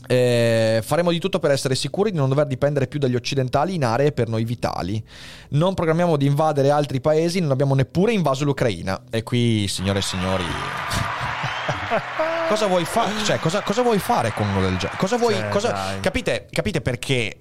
Eh, 0.08 0.80
faremo 0.84 1.10
di 1.10 1.18
tutto 1.18 1.40
per 1.40 1.50
essere 1.50 1.74
sicuri 1.74 2.12
di 2.12 2.16
non 2.16 2.28
dover 2.28 2.46
dipendere 2.46 2.86
più 2.86 3.00
dagli 3.00 3.16
occidentali 3.16 3.74
in 3.74 3.84
aree 3.84 4.12
per 4.12 4.28
noi 4.28 4.44
vitali. 4.44 5.02
Non 5.50 5.74
programmiamo 5.74 6.16
di 6.16 6.26
invadere 6.26 6.70
altri 6.70 7.00
paesi, 7.00 7.40
non 7.40 7.50
abbiamo 7.52 7.74
neppure 7.74 8.12
invaso 8.12 8.44
l'Ucraina. 8.44 9.04
E 9.10 9.22
qui, 9.22 9.66
signore 9.68 10.00
e 10.00 10.02
signori 10.02 10.44
cosa 12.48 12.66
vuoi 12.66 12.84
fare? 12.84 13.24
Cioè, 13.24 13.38
cosa, 13.38 13.62
cosa, 13.62 13.82
vuoi 13.82 13.98
fare 13.98 14.32
con 14.32 14.48
uno 14.48 14.60
del 14.60 14.76
genere? 14.76 14.98
Cosa 14.98 15.16
vuoi. 15.16 15.34
Cioè, 15.34 15.48
cosa... 15.48 15.98
Capite, 16.00 16.46
capite 16.50 16.80
perché 16.80 17.36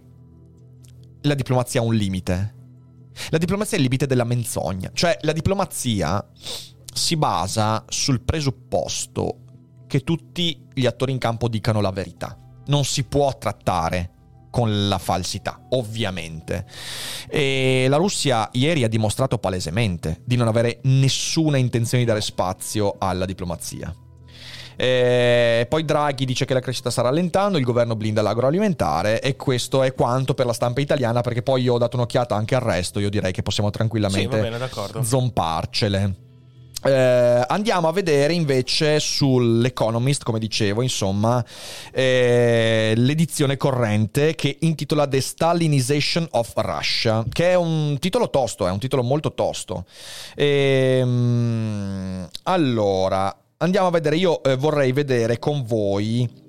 la 1.21 1.33
diplomazia 1.33 1.81
ha 1.81 1.83
un 1.83 1.95
limite? 1.95 2.53
La 3.29 3.37
diplomazia 3.37 3.77
è 3.77 3.79
il 3.79 3.85
limite 3.85 4.07
della 4.07 4.23
menzogna. 4.23 4.89
Cioè, 4.93 5.17
la 5.21 5.31
diplomazia 5.31 6.25
si 6.93 7.15
basa 7.17 7.83
sul 7.87 8.21
presupposto 8.21 9.39
che 9.87 10.01
tutti 10.01 10.67
gli 10.73 10.85
attori 10.85 11.11
in 11.11 11.17
campo 11.17 11.47
dicano 11.47 11.81
la 11.81 11.91
verità. 11.91 12.37
Non 12.67 12.83
si 12.83 13.03
può 13.03 13.37
trattare 13.37 14.11
con 14.49 14.87
la 14.87 14.97
falsità, 14.97 15.65
ovviamente. 15.71 16.65
E 17.29 17.87
la 17.89 17.97
Russia 17.97 18.49
ieri 18.53 18.83
ha 18.83 18.89
dimostrato 18.89 19.37
palesemente 19.37 20.21
di 20.23 20.35
non 20.35 20.47
avere 20.47 20.79
nessuna 20.83 21.57
intenzione 21.57 22.03
di 22.03 22.09
dare 22.09 22.21
spazio 22.21 22.95
alla 22.97 23.25
diplomazia. 23.25 23.93
Eh, 24.75 25.65
poi 25.69 25.85
Draghi 25.85 26.25
dice 26.25 26.45
che 26.45 26.53
la 26.53 26.59
crescita 26.59 26.89
sta 26.89 27.01
rallentando, 27.01 27.57
il 27.57 27.63
governo 27.63 27.95
blinda 27.95 28.21
l'agroalimentare 28.21 29.21
e 29.21 29.35
questo 29.35 29.83
è 29.83 29.93
quanto 29.93 30.33
per 30.33 30.45
la 30.45 30.53
stampa 30.53 30.81
italiana 30.81 31.21
perché 31.21 31.41
poi 31.41 31.61
io 31.61 31.73
ho 31.73 31.77
dato 31.77 31.97
un'occhiata 31.97 32.35
anche 32.35 32.55
al 32.55 32.61
resto, 32.61 32.99
io 32.99 33.09
direi 33.09 33.31
che 33.31 33.41
possiamo 33.41 33.69
tranquillamente 33.69 34.35
sì, 34.35 34.49
bene, 34.49 35.03
zomparcele. 35.03 36.23
Eh, 36.85 37.43
andiamo 37.47 37.87
a 37.87 37.91
vedere 37.91 38.33
invece 38.33 38.99
sull'Economist, 38.99 40.23
come 40.23 40.37
dicevo, 40.37 40.83
insomma, 40.83 41.43
eh, 41.91 42.93
l'edizione 42.95 43.57
corrente 43.57 44.35
che 44.35 44.57
intitola 44.59 45.07
The 45.07 45.19
Stalinization 45.19 46.27
of 46.31 46.51
Russia, 46.57 47.25
che 47.27 47.51
è 47.51 47.55
un 47.55 47.97
titolo 47.99 48.29
tosto, 48.29 48.67
è 48.67 48.71
un 48.71 48.77
titolo 48.77 49.01
molto 49.01 49.33
tosto. 49.33 49.85
E, 50.35 50.99
ehm, 51.01 52.27
allora, 52.43 53.35
andiamo 53.57 53.87
a 53.87 53.91
vedere, 53.91 54.17
io 54.17 54.41
eh, 54.43 54.55
vorrei 54.55 54.91
vedere 54.91 55.39
con 55.39 55.63
voi 55.63 56.43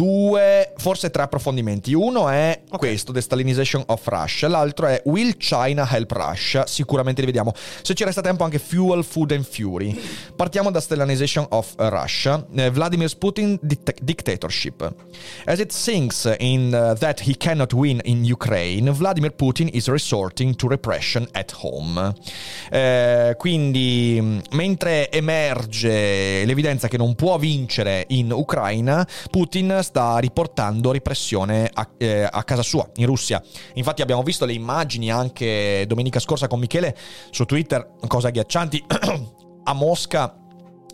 due, 0.00 0.72
forse 0.78 1.10
tre 1.10 1.24
approfondimenti. 1.24 1.92
Uno 1.92 2.30
è 2.30 2.62
okay. 2.64 2.78
questo, 2.78 3.12
The 3.12 3.20
Stalinization 3.20 3.82
of 3.88 4.06
Russia, 4.06 4.48
l'altro 4.48 4.86
è 4.86 5.02
Will 5.04 5.36
China 5.36 5.86
Help 5.90 6.12
Russia? 6.12 6.66
Sicuramente 6.66 7.20
li 7.20 7.26
vediamo. 7.26 7.52
Se 7.82 7.92
ci 7.92 8.04
resta 8.04 8.22
tempo 8.22 8.42
anche 8.42 8.58
Fuel, 8.58 9.04
Food 9.04 9.32
and 9.32 9.44
Fury. 9.44 9.94
Partiamo 10.34 10.70
da 10.70 10.80
Stalinization 10.80 11.44
of 11.50 11.74
Russia, 11.76 12.42
uh, 12.50 12.70
Vladimir 12.70 13.14
Putin 13.18 13.58
dict- 13.60 14.00
dictatorship. 14.00 14.90
As 15.44 15.58
it 15.58 15.70
sinks 15.70 16.34
in 16.38 16.72
uh, 16.72 16.96
that 16.98 17.20
he 17.20 17.36
cannot 17.36 17.74
win 17.74 18.00
in 18.04 18.24
Ukraine, 18.24 18.90
Vladimir 18.92 19.34
Putin 19.34 19.68
is 19.70 19.86
resorting 19.88 20.56
to 20.56 20.66
repression 20.66 21.28
at 21.32 21.52
home. 21.60 22.14
Uh, 22.72 23.36
quindi, 23.36 24.40
mentre 24.52 25.10
emerge 25.10 26.46
l'evidenza 26.46 26.88
che 26.88 26.96
non 26.96 27.14
può 27.14 27.36
vincere 27.36 28.06
in 28.08 28.32
Ucraina, 28.32 29.06
Putin 29.30 29.78
sta 29.90 30.18
riportando 30.18 30.92
repressione 30.92 31.68
a, 31.72 31.88
eh, 31.98 32.28
a, 32.30 32.44
casa 32.44 32.62
sua, 32.62 32.88
in 32.96 33.06
Russia. 33.06 33.42
Infatti 33.74 34.02
abbiamo 34.02 34.22
visto 34.22 34.44
le 34.44 34.52
immagini 34.52 35.10
anche 35.10 35.84
domenica 35.88 36.20
scorsa 36.20 36.46
con 36.46 36.60
Michele 36.60 36.96
su 37.30 37.44
Twitter, 37.44 37.94
cose 38.06 38.28
agghiaccianti. 38.28 38.84
a 39.64 39.72
Mosca 39.74 40.36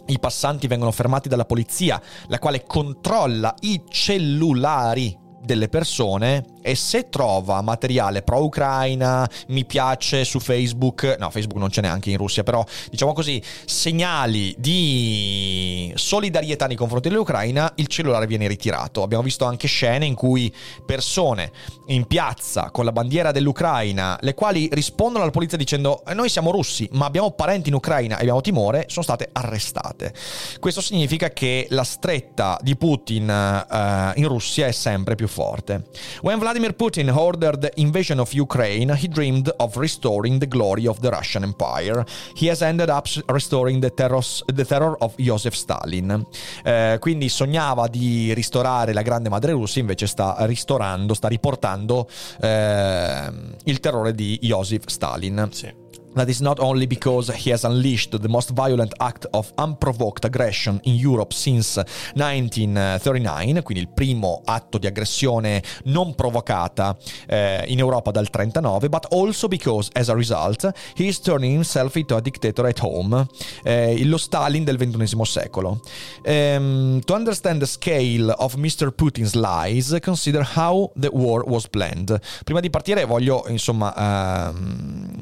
i 0.06 0.18
passanti 0.18 0.66
vengono 0.66 0.92
fermati 0.92 1.28
dalla 1.28 1.44
polizia, 1.44 2.00
la 2.28 2.38
quale 2.38 2.64
controlla 2.64 3.54
i 3.60 3.82
cellulari 3.86 5.16
delle 5.42 5.68
persone 5.68 6.44
e 6.66 6.74
se 6.74 7.08
trova 7.08 7.60
materiale 7.60 8.22
pro-Ucraina, 8.22 9.30
mi 9.48 9.64
piace 9.64 10.24
su 10.24 10.40
Facebook, 10.40 11.14
no 11.16 11.30
Facebook 11.30 11.60
non 11.60 11.68
c'è 11.68 11.80
neanche 11.80 12.10
in 12.10 12.16
Russia, 12.16 12.42
però 12.42 12.64
diciamo 12.90 13.12
così, 13.12 13.40
segnali 13.64 14.52
di 14.58 15.92
solidarietà 15.94 16.66
nei 16.66 16.74
confronti 16.74 17.08
dell'Ucraina, 17.08 17.70
il 17.76 17.86
cellulare 17.86 18.26
viene 18.26 18.48
ritirato. 18.48 19.04
Abbiamo 19.04 19.22
visto 19.22 19.44
anche 19.44 19.68
scene 19.68 20.06
in 20.06 20.16
cui 20.16 20.52
persone 20.84 21.52
in 21.86 22.06
piazza 22.06 22.70
con 22.72 22.84
la 22.84 22.90
bandiera 22.90 23.30
dell'Ucraina, 23.30 24.18
le 24.20 24.34
quali 24.34 24.68
rispondono 24.72 25.22
alla 25.22 25.30
polizia 25.30 25.56
dicendo 25.56 26.04
eh, 26.04 26.14
noi 26.14 26.28
siamo 26.28 26.50
russi, 26.50 26.88
ma 26.94 27.06
abbiamo 27.06 27.30
parenti 27.30 27.68
in 27.68 27.76
Ucraina 27.76 28.16
e 28.16 28.22
abbiamo 28.22 28.40
timore, 28.40 28.86
sono 28.88 29.04
state 29.04 29.28
arrestate. 29.30 30.12
Questo 30.58 30.80
significa 30.80 31.30
che 31.30 31.68
la 31.70 31.84
stretta 31.84 32.58
di 32.60 32.74
Putin 32.74 33.28
uh, 33.28 34.18
in 34.18 34.26
Russia 34.26 34.66
è 34.66 34.72
sempre 34.72 35.14
più 35.14 35.28
forte. 35.28 35.84
When 36.22 36.40
Vladimir 36.40 36.54
Putin 36.76 37.14
ordered 37.14 37.60
the 37.60 37.72
invasion 37.76 38.18
of 38.18 38.32
Ukraine, 38.32 38.94
he 38.94 39.08
dreamed 39.08 39.52
of 39.58 39.76
restoring 39.76 40.38
the 40.38 40.46
glory 40.46 40.86
of 40.86 40.98
the 41.00 41.10
Russian 41.10 41.42
Empire. 41.42 42.04
He 42.34 42.48
has 42.48 42.62
ended 42.62 42.88
up 42.88 43.06
restoring 43.26 43.80
the, 43.80 43.90
terros, 43.90 44.42
the 44.46 44.64
terror 44.64 44.96
of 45.00 45.14
Joseph 45.16 45.54
Stalin. 45.54 46.26
Eh, 46.64 46.96
quindi 47.00 47.28
sognava 47.28 47.88
di 47.88 48.32
ristorare 48.34 48.92
la 48.92 49.02
grande 49.02 49.28
madre 49.28 49.52
Russia, 49.52 49.80
invece 49.80 50.06
sta 50.06 50.36
ristorando, 50.40 51.14
sta 51.14 51.28
riportando 51.28 52.08
eh, 52.40 53.30
il 53.64 53.80
terrore 53.80 54.14
di 54.14 54.38
Joseph 54.40 54.86
Stalin. 54.86 55.48
Sì. 55.52 55.85
That 56.16 56.30
is 56.30 56.40
not 56.40 56.60
only 56.60 56.86
because 56.86 57.30
he 57.30 57.50
has 57.50 57.64
unleashed 57.64 58.18
the 58.18 58.28
most 58.28 58.52
violent 58.52 58.94
act 59.00 59.26
of 59.32 59.52
unprovoked 59.58 60.24
aggression 60.24 60.80
in 60.84 60.94
Europe 60.94 61.34
since 61.34 61.76
1939, 62.14 63.62
quindi 63.62 63.82
il 63.82 63.90
primo 63.92 64.40
atto 64.46 64.78
di 64.78 64.86
aggressione 64.86 65.62
non 65.84 66.14
provocata 66.14 66.96
eh, 67.26 67.64
in 67.66 67.78
Europa 67.78 68.12
dal 68.12 68.30
39, 68.30 68.88
but 68.88 69.06
also 69.10 69.46
because 69.46 69.90
as 69.92 70.08
a 70.08 70.14
result 70.14 70.72
he 70.94 71.06
is 71.06 71.20
turning 71.20 71.52
himself 71.52 71.96
into 71.96 72.16
a 72.16 72.20
dictator 72.22 72.66
at 72.66 72.78
home, 72.80 73.26
eh, 73.62 74.02
lo 74.06 74.16
Stalin 74.16 74.64
del 74.64 74.76
XXI 74.76 75.22
secolo. 75.24 75.80
Um, 76.24 77.00
to 77.04 77.12
understand 77.14 77.60
the 77.60 77.66
scale 77.66 78.30
of 78.38 78.54
Mr. 78.56 78.90
Putin's 78.90 79.34
lies, 79.34 79.94
consider 80.00 80.42
how 80.56 80.90
the 80.98 81.10
war 81.12 81.44
was 81.46 81.68
planned. 81.68 82.18
Prima 82.42 82.60
di 82.60 82.70
partire 82.70 83.04
voglio 83.04 83.44
insomma 83.48 83.92
uh, 83.94 84.54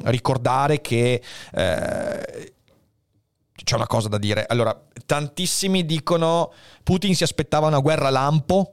ricordare 0.03 0.64
che 0.81 1.21
eh, 1.53 2.53
c'è 3.63 3.75
una 3.75 3.87
cosa 3.87 4.07
da 4.09 4.17
dire. 4.17 4.45
Allora, 4.47 4.79
tantissimi 5.05 5.85
dicono 5.85 6.53
Putin 6.83 7.15
si 7.15 7.23
aspettava 7.23 7.67
una 7.67 7.79
guerra 7.79 8.09
lampo 8.09 8.71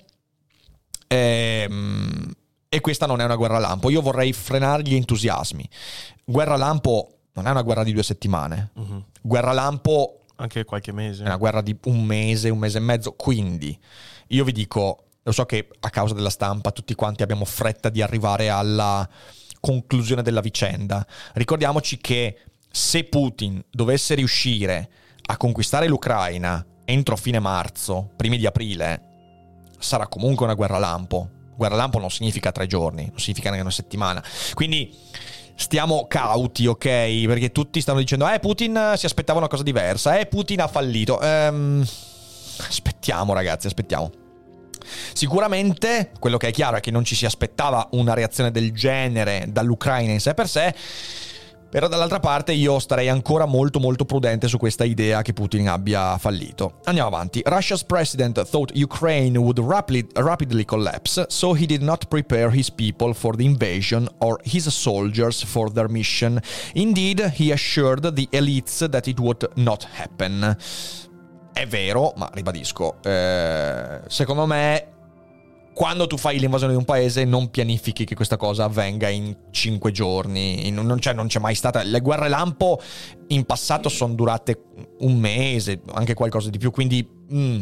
ehm, 1.07 2.31
e 2.69 2.81
questa 2.81 3.07
non 3.07 3.21
è 3.21 3.25
una 3.25 3.37
guerra 3.37 3.59
lampo. 3.59 3.91
Io 3.91 4.01
vorrei 4.01 4.33
frenare 4.33 4.83
gli 4.83 4.95
entusiasmi. 4.95 5.69
Guerra 6.25 6.57
lampo 6.57 7.19
non 7.35 7.47
è 7.47 7.51
una 7.51 7.63
guerra 7.63 7.85
di 7.85 7.93
due 7.93 8.03
settimane. 8.03 8.71
Uh-huh. 8.75 9.05
Guerra 9.21 9.53
lampo... 9.53 10.19
Anche 10.37 10.65
qualche 10.65 10.93
mese. 10.93 11.23
È 11.23 11.27
una 11.27 11.37
guerra 11.37 11.61
di 11.61 11.77
un 11.85 12.05
mese, 12.05 12.51
un 12.51 12.59
mese 12.59 12.79
e 12.79 12.81
mezzo. 12.81 13.13
Quindi 13.13 13.79
io 14.29 14.45
vi 14.45 14.53
dico, 14.53 15.05
lo 15.23 15.33
so 15.33 15.45
che 15.47 15.69
a 15.81 15.91
causa 15.91 16.15
della 16.15 16.31
stampa 16.31 16.73
tutti 16.73 16.95
quanti 16.95 17.23
abbiamo 17.23 17.45
fretta 17.45 17.89
di 17.89 18.03
arrivare 18.03 18.49
alla 18.49 19.09
conclusione 19.63 20.23
della 20.23 20.41
vicenda. 20.41 21.07
Ricordiamoci 21.35 21.99
che 21.99 22.37
se 22.69 23.05
Putin 23.05 23.63
dovesse 23.71 24.17
riuscire 24.17 24.91
a 25.27 25.37
conquistare 25.37 25.87
l'Ucraina 25.87 26.67
entro 26.85 27.17
fine 27.17 27.39
marzo, 27.39 28.11
primi 28.17 28.39
di 28.39 28.45
aprile, 28.45 29.01
sarà 29.79 30.09
comunque 30.09 30.45
una 30.45 30.55
guerra 30.55 30.79
lampo. 30.79 31.29
Guerra 31.55 31.77
lampo 31.77 32.01
non 32.01 32.11
significa 32.11 32.51
tre 32.51 32.67
giorni, 32.67 33.07
non 33.07 33.19
significa 33.21 33.51
neanche 33.51 33.65
una 33.65 33.75
settimana. 33.75 34.23
Quindi 34.55 34.93
stiamo 35.55 36.07
cauti, 36.09 36.67
ok? 36.67 36.79
Perché 37.27 37.53
tutti 37.53 37.81
stanno 37.81 38.01
dicendo, 38.01 38.29
eh, 38.29 38.41
Putin 38.41 38.95
si 38.97 39.07
aspettava 39.07 39.39
una 39.39 39.49
cosa 39.49 39.63
diversa, 39.63 40.19
eh, 40.19 40.27
Putin 40.27 40.63
ha 40.63 40.67
fallito. 40.67 41.21
Ehm, 41.21 41.87
aspettiamo, 42.67 43.33
ragazzi, 43.33 43.69
aspettiamo. 43.69 44.22
Sicuramente 45.13 46.11
quello 46.19 46.37
che 46.37 46.49
è 46.49 46.53
chiaro 46.53 46.77
è 46.77 46.81
che 46.81 46.91
non 46.91 47.05
ci 47.05 47.15
si 47.15 47.25
aspettava 47.25 47.89
una 47.93 48.15
reazione 48.15 48.51
del 48.51 48.73
genere 48.73 49.47
dall'Ucraina 49.49 50.13
in 50.13 50.21
sé 50.21 50.35
per 50.35 50.49
sé. 50.49 50.75
Però 51.73 51.89
dall'altra 51.89 52.21
parte 52.21 52.53
io 52.53 52.79
starei 52.79 53.09
ancora 53.09 53.47
molto 53.47 53.81
molto 53.81 54.05
prudente 54.05 54.47
su 54.47 54.59
questa 54.59 54.85
idea 54.85 55.23
che 55.23 55.33
Putin 55.33 55.71
abbia 55.71 56.19
fallito. 56.19 56.81
Andiamo 56.85 57.09
avanti. 57.09 57.41
Russia's 57.47 57.83
president 57.83 58.47
thought 58.47 58.77
Ukraine 58.77 59.39
would 59.39 59.59
rapidly, 59.59 60.07
rapidly 60.17 60.67
collapse, 60.67 61.25
so 61.29 61.55
he 61.55 61.65
did 61.65 61.81
not 61.81 62.09
prepare 62.09 62.55
his 62.55 62.71
people 62.71 63.15
for 63.15 63.37
the 63.37 63.47
invasion 63.47 64.07
or 64.19 64.39
his 64.45 64.69
soldiers 64.69 65.43
for 65.43 65.73
their 65.73 65.89
mission. 65.89 66.39
Indeed, 66.75 67.33
he 67.37 67.51
assured 67.51 68.17
the 68.17 68.29
elites 68.33 68.87
that 68.87 69.09
it 69.09 69.19
would 69.19 69.49
not 69.57 69.85
happen. 69.95 70.55
È 71.53 71.67
vero, 71.67 72.15
ma 72.17 72.31
ribadisco, 72.33 72.97
eh, 73.03 74.01
secondo 74.09 74.47
me 74.47 74.93
quando 75.75 76.07
tu 76.07 76.17
fai 76.17 76.39
l'invasione 76.39 76.73
di 76.73 76.79
un 76.79 76.85
paese 76.85 77.25
non 77.25 77.51
pianifichi 77.51 78.05
che 78.05 78.15
questa 78.15 78.37
cosa 78.37 78.65
avvenga 78.65 79.09
in 79.09 79.35
cinque 79.51 79.91
giorni, 79.91 80.67
in, 80.67 80.75
non, 80.75 80.99
c'è, 80.99 81.15
non, 81.15 81.29
c'è, 81.29 81.39
mai 81.39 81.55
stata... 81.55 81.83
Le 81.83 82.01
guerre 82.01 82.29
lampo 82.29 82.81
in 83.29 83.45
passato 83.45 83.89
sono 83.89 84.13
durate 84.15 84.65
un 85.01 85.19
mese, 85.19 85.81
anche 85.95 86.15
qualcosa 86.15 86.51
di 86.51 86.59
più, 86.59 86.71
quindi... 86.71 87.07
Mm. 87.33 87.61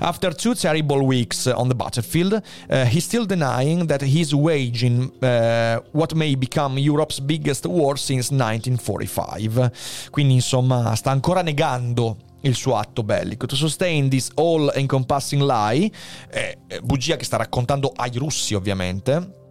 After 0.00 0.34
two 0.34 0.54
terrible 0.54 1.02
weeks 1.02 1.46
on 1.46 1.68
the 1.68 1.74
battlefield, 1.74 2.42
uh, 2.68 2.84
he's 2.84 3.04
still 3.04 3.24
denying 3.24 3.86
that 3.86 4.02
he's 4.02 4.34
waging 4.34 5.10
uh, 5.22 5.80
what 5.92 6.12
may 6.12 6.36
become 6.36 6.78
Europe's 6.78 7.18
biggest 7.18 7.64
war 7.64 7.96
since 7.96 8.30
1945. 8.30 9.72
Quindi, 10.10 10.34
insomma, 10.34 10.94
sta 10.96 11.10
ancora 11.10 11.40
negando 11.40 12.18
il 12.44 12.54
suo 12.54 12.76
atto 12.76 13.02
bellico. 13.02 13.46
To 13.46 13.56
sustain 13.56 14.08
this 14.08 14.30
all-encompassing 14.34 15.42
lie, 15.42 15.90
eh, 16.30 16.58
bugia 16.82 17.16
che 17.16 17.24
sta 17.24 17.36
raccontando 17.36 17.92
ai 17.94 18.12
russi 18.14 18.54
ovviamente, 18.54 19.43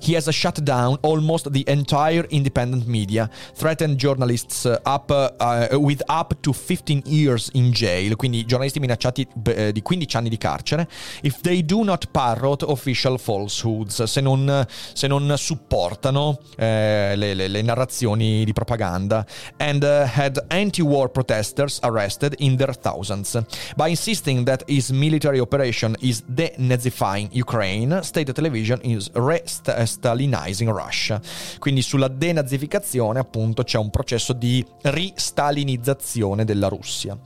He 0.00 0.14
has 0.14 0.28
shut 0.32 0.60
down 0.60 0.98
almost 1.02 1.50
the 1.50 1.64
entire 1.66 2.26
independent 2.30 2.86
media, 2.86 3.28
threatened 3.54 3.96
journalists 3.96 4.64
uh, 4.66 4.78
up, 4.84 5.10
uh, 5.10 5.68
with 5.72 6.02
up 6.08 6.34
to 6.40 6.52
15 6.52 7.02
years 7.06 7.50
in 7.54 7.70
jail, 7.72 8.16
quindi 8.16 8.44
giornalisti 8.44 8.80
minacciati 8.80 9.26
uh, 9.32 9.70
di 9.70 9.82
15 9.82 10.16
anni 10.16 10.28
di 10.28 10.38
carcere, 10.38 10.88
if 11.22 11.40
they 11.40 11.64
do 11.64 11.82
not 11.84 12.06
parrot 12.10 12.62
official 12.62 13.18
falsehoods, 13.18 14.02
se 14.04 14.20
non, 14.20 14.66
se 14.92 15.06
non 15.06 15.32
supportano 15.36 16.38
eh, 16.56 17.14
le, 17.16 17.34
le, 17.34 17.48
le, 17.48 17.62
narrazioni 17.62 18.44
di 18.44 18.52
propaganda, 18.52 19.24
and 19.58 19.82
uh, 19.82 20.04
had 20.04 20.44
anti-war 20.48 21.08
protesters 21.08 21.78
arrested 21.82 22.34
in 22.38 22.56
their 22.56 22.74
thousands. 22.74 23.36
By 23.76 23.88
insisting 23.88 24.44
that 24.44 24.62
his 24.66 24.90
military 24.90 25.40
operation 25.40 25.96
is 26.00 26.22
denazifying 26.22 27.28
Ukraine, 27.32 28.02
state 28.02 28.32
television 28.32 28.80
is 28.82 29.10
rest 29.14 29.68
Stalinizing 29.84 30.70
Russia. 30.70 31.20
Quindi 31.58 31.82
sulla 31.82 32.08
denazificazione 32.08 33.18
appunto 33.18 33.62
c'è 33.62 33.78
un 33.78 33.90
processo 33.90 34.32
di 34.32 34.64
ristalinizzazione 34.82 36.44
della 36.44 36.68
Russia. 36.68 37.16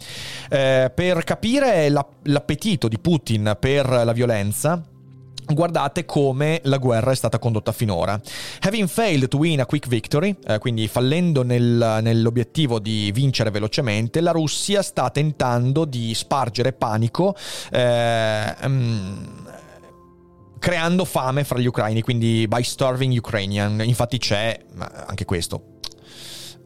Eh, 0.49 0.91
per 0.95 1.25
capire 1.25 1.89
l'appetito 1.89 2.89
di 2.89 2.99
Putin 2.99 3.57
per 3.59 3.89
la 3.89 4.13
violenza, 4.13 4.83
guardate 5.47 6.05
come 6.05 6.61
la 6.65 6.79
guerra 6.79 7.13
è 7.13 7.15
stata 7.15 7.39
condotta 7.39 7.73
finora. 7.73 8.21
Having 8.61 8.89
failed 8.89 9.29
to 9.29 9.39
win 9.39 9.61
a 9.61 9.67
quick 9.67 9.87
victory, 9.89 10.37
eh, 10.47 10.59
quindi 10.59 10.89
fallendo 10.89 11.43
nel, 11.43 11.99
nell'obiettivo 12.03 12.79
di 12.79 13.11
vincere 13.13 13.51
velocemente, 13.51 14.21
la 14.21 14.33
Russia 14.33 14.83
sta 14.83 15.11
tentando 15.11 15.85
di 15.85 16.15
spargere 16.15 16.73
panico. 16.73 17.37
Eh, 17.71 18.55
um, 18.63 19.45
creando 20.67 21.05
fame 21.05 21.45
fra 21.45 21.61
gli 21.61 21.67
ucraini, 21.67 22.03
quindi 22.03 22.49
by 22.49 22.61
starving 22.61 23.17
Ukrainian. 23.17 23.81
Infatti 23.85 24.19
c'è 24.19 24.59
anche 25.07 25.25
questo. 25.25 25.79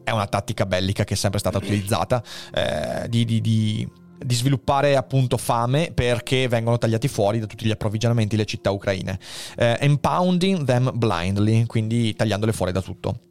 È 0.03 0.09
una 0.09 0.25
tattica 0.25 0.65
bellica 0.65 1.03
che 1.03 1.13
è 1.13 1.17
sempre 1.17 1.37
stata 1.37 1.59
utilizzata 1.59 2.23
eh, 2.51 3.07
di, 3.07 3.25
di, 3.25 3.39
di, 3.41 3.87
di, 4.17 4.33
sviluppare 4.33 4.95
appunto 4.95 5.37
fame 5.37 5.91
perché 5.93 6.47
vengono 6.47 6.79
tagliati 6.79 7.07
fuori 7.07 7.37
da 7.37 7.45
tutti 7.45 7.63
gli 7.63 7.69
approvvigionamenti 7.69 8.35
le 8.35 8.45
città 8.45 8.71
ucraine. 8.71 9.19
Eh, 9.55 9.77
impounding 9.81 10.65
them 10.65 10.89
blindly, 10.95 11.67
quindi 11.67 12.15
tagliandole 12.15 12.53
fuori 12.53 12.71
da 12.71 12.81
tutto. 12.81 13.30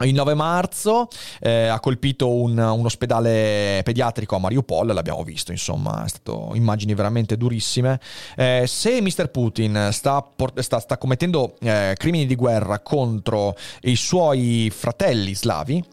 Il 0.00 0.12
9 0.12 0.34
marzo 0.34 1.08
eh, 1.40 1.68
ha 1.68 1.80
colpito 1.80 2.28
un, 2.28 2.58
un, 2.58 2.84
ospedale 2.84 3.80
pediatrico 3.82 4.36
a 4.36 4.38
Mariupol, 4.38 4.88
l'abbiamo 4.88 5.22
visto, 5.22 5.52
insomma, 5.52 6.04
è 6.04 6.08
stato 6.08 6.50
immagini 6.52 6.92
veramente 6.92 7.38
durissime. 7.38 7.98
Eh, 8.36 8.64
se 8.66 9.00
Mr. 9.00 9.30
Putin 9.30 9.88
sta, 9.92 10.32
sta, 10.56 10.80
sta 10.80 10.98
commettendo 10.98 11.56
eh, 11.60 11.94
crimini 11.96 12.26
di 12.26 12.34
guerra 12.34 12.80
contro 12.80 13.56
i 13.82 13.96
suoi 13.96 14.70
fratelli 14.70 15.34
slavi, 15.34 15.84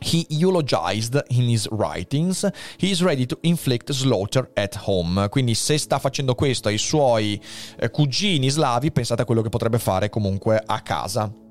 He 0.00 0.26
eulogized 0.28 1.20
in 1.30 1.48
his 1.48 1.66
writings, 1.72 2.48
he 2.78 2.88
is 2.88 3.02
ready 3.02 3.26
to 3.26 3.36
inflict 3.40 3.90
slaughter 3.90 4.48
at 4.54 4.78
home. 4.84 5.28
Quindi 5.28 5.54
se 5.54 5.76
sta 5.76 5.98
facendo 5.98 6.36
questo 6.36 6.68
ai 6.68 6.78
suoi 6.78 7.40
eh, 7.76 7.90
cugini 7.90 8.48
slavi, 8.48 8.92
pensate 8.92 9.22
a 9.22 9.24
quello 9.24 9.42
che 9.42 9.48
potrebbe 9.48 9.80
fare 9.80 10.08
comunque 10.08 10.62
a 10.64 10.80
casa. 10.82 11.47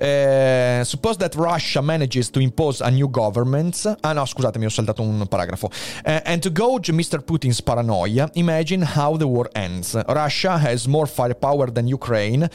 Uh, 0.00 0.84
suppose 0.84 1.16
that 1.18 1.34
Russia 1.34 1.82
manages 1.82 2.30
to 2.30 2.40
impose 2.40 2.80
a 2.80 2.90
new 2.90 3.08
government. 3.08 3.96
Ah 4.02 4.12
no, 4.12 4.24
scusatemi, 4.24 4.64
ho 4.64 4.70
saltato 4.70 5.02
un 5.02 5.26
paragrafo. 5.26 5.70
Uh, 6.04 6.20
and 6.24 6.42
to 6.42 6.50
gauge 6.50 6.92
Mr. 6.92 7.22
Putin's 7.22 7.60
paranoia, 7.60 8.30
imagine 8.34 8.82
how 8.82 9.16
the 9.16 9.26
war 9.26 9.48
ends. 9.54 9.94
Russia 10.08 10.58
has 10.58 10.86
more 10.86 11.06
firepower 11.06 11.70
than 11.70 11.86
Ukraine. 11.86 12.48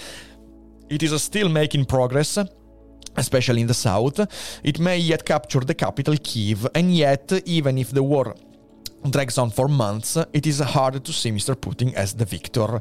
It 0.89 1.03
is 1.03 1.21
still 1.21 1.49
making 1.49 1.85
progress 1.85 2.39
especially 3.17 3.61
in 3.61 3.67
the 3.67 3.73
south. 3.73 4.19
It 4.63 4.79
may 4.79 4.97
yet 4.97 5.23
capture 5.23 5.61
the 5.61 5.73
capital, 5.73 6.15
Kiev, 6.21 6.67
and 6.75 6.93
yet, 6.93 7.31
even 7.45 7.77
if 7.77 7.91
the 7.91 8.03
war 8.03 8.35
drags 9.09 9.37
on 9.37 9.51
for 9.51 9.67
months, 9.67 10.17
it 10.33 10.45
is 10.45 10.59
hard 10.59 11.03
to 11.03 11.13
see 11.13 11.31
Mr. 11.31 11.55
Putin 11.55 11.93
as 11.93 12.13
the 12.13 12.25
victor. 12.25 12.79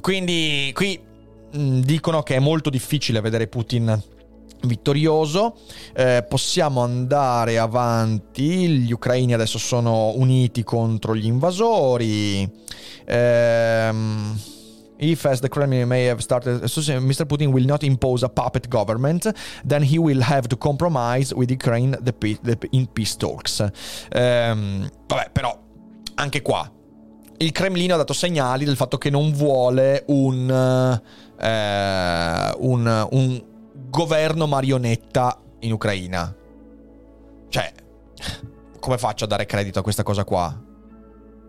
Quindi 0.00 0.72
qui 0.74 0.98
dicono 1.50 2.22
che 2.22 2.36
è 2.36 2.38
molto 2.38 2.70
difficile 2.70 3.20
vedere 3.20 3.46
Putin 3.46 4.02
vittorioso. 4.62 5.56
Eh, 5.94 6.24
possiamo 6.28 6.82
andare 6.82 7.58
avanti. 7.58 8.68
Gli 8.68 8.92
ucraini 8.92 9.34
adesso 9.34 9.58
sono 9.58 10.12
uniti 10.16 10.62
contro 10.62 11.14
gli 11.14 11.26
invasori. 11.26 12.50
Ehm. 13.06 14.40
If, 14.98 15.26
as 15.26 15.40
the 15.40 15.48
Kremlin 15.48 15.86
may 15.86 16.06
have 16.06 16.22
started, 16.22 16.62
Mr. 16.62 17.26
Putin 17.26 17.52
will 17.52 17.66
not 17.66 17.82
impose 17.82 18.24
a 18.24 18.30
puppet 18.30 18.68
government, 18.68 19.30
then 19.62 19.82
he 19.82 19.98
will 19.98 20.22
have 20.22 20.48
to 20.48 20.56
compromise 20.56 21.34
with 21.34 21.50
Ukraine 21.50 21.98
the, 22.00 22.14
the, 22.42 22.56
in 22.70 22.86
peace 22.86 23.14
talks. 23.14 23.60
Um, 24.14 24.88
vabbè, 25.06 25.28
però, 25.32 25.54
anche 26.14 26.40
qua, 26.40 26.70
il 27.36 27.52
Cremlino 27.52 27.92
ha 27.92 27.98
dato 27.98 28.14
segnali 28.14 28.64
del 28.64 28.76
fatto 28.76 28.96
che 28.96 29.10
non 29.10 29.32
vuole 29.32 30.04
un 30.06 31.00
eh, 31.38 32.54
un, 32.58 33.08
un 33.10 33.44
governo 33.88 34.46
marionetta 34.46 35.40
in 35.60 35.72
Ucraina. 35.72 36.34
Cioè, 37.48 37.72
come 38.80 38.98
faccio 38.98 39.24
a 39.24 39.28
dare 39.28 39.46
credito 39.46 39.78
a 39.78 39.82
questa 39.82 40.02
cosa 40.02 40.24
qua? 40.24 40.62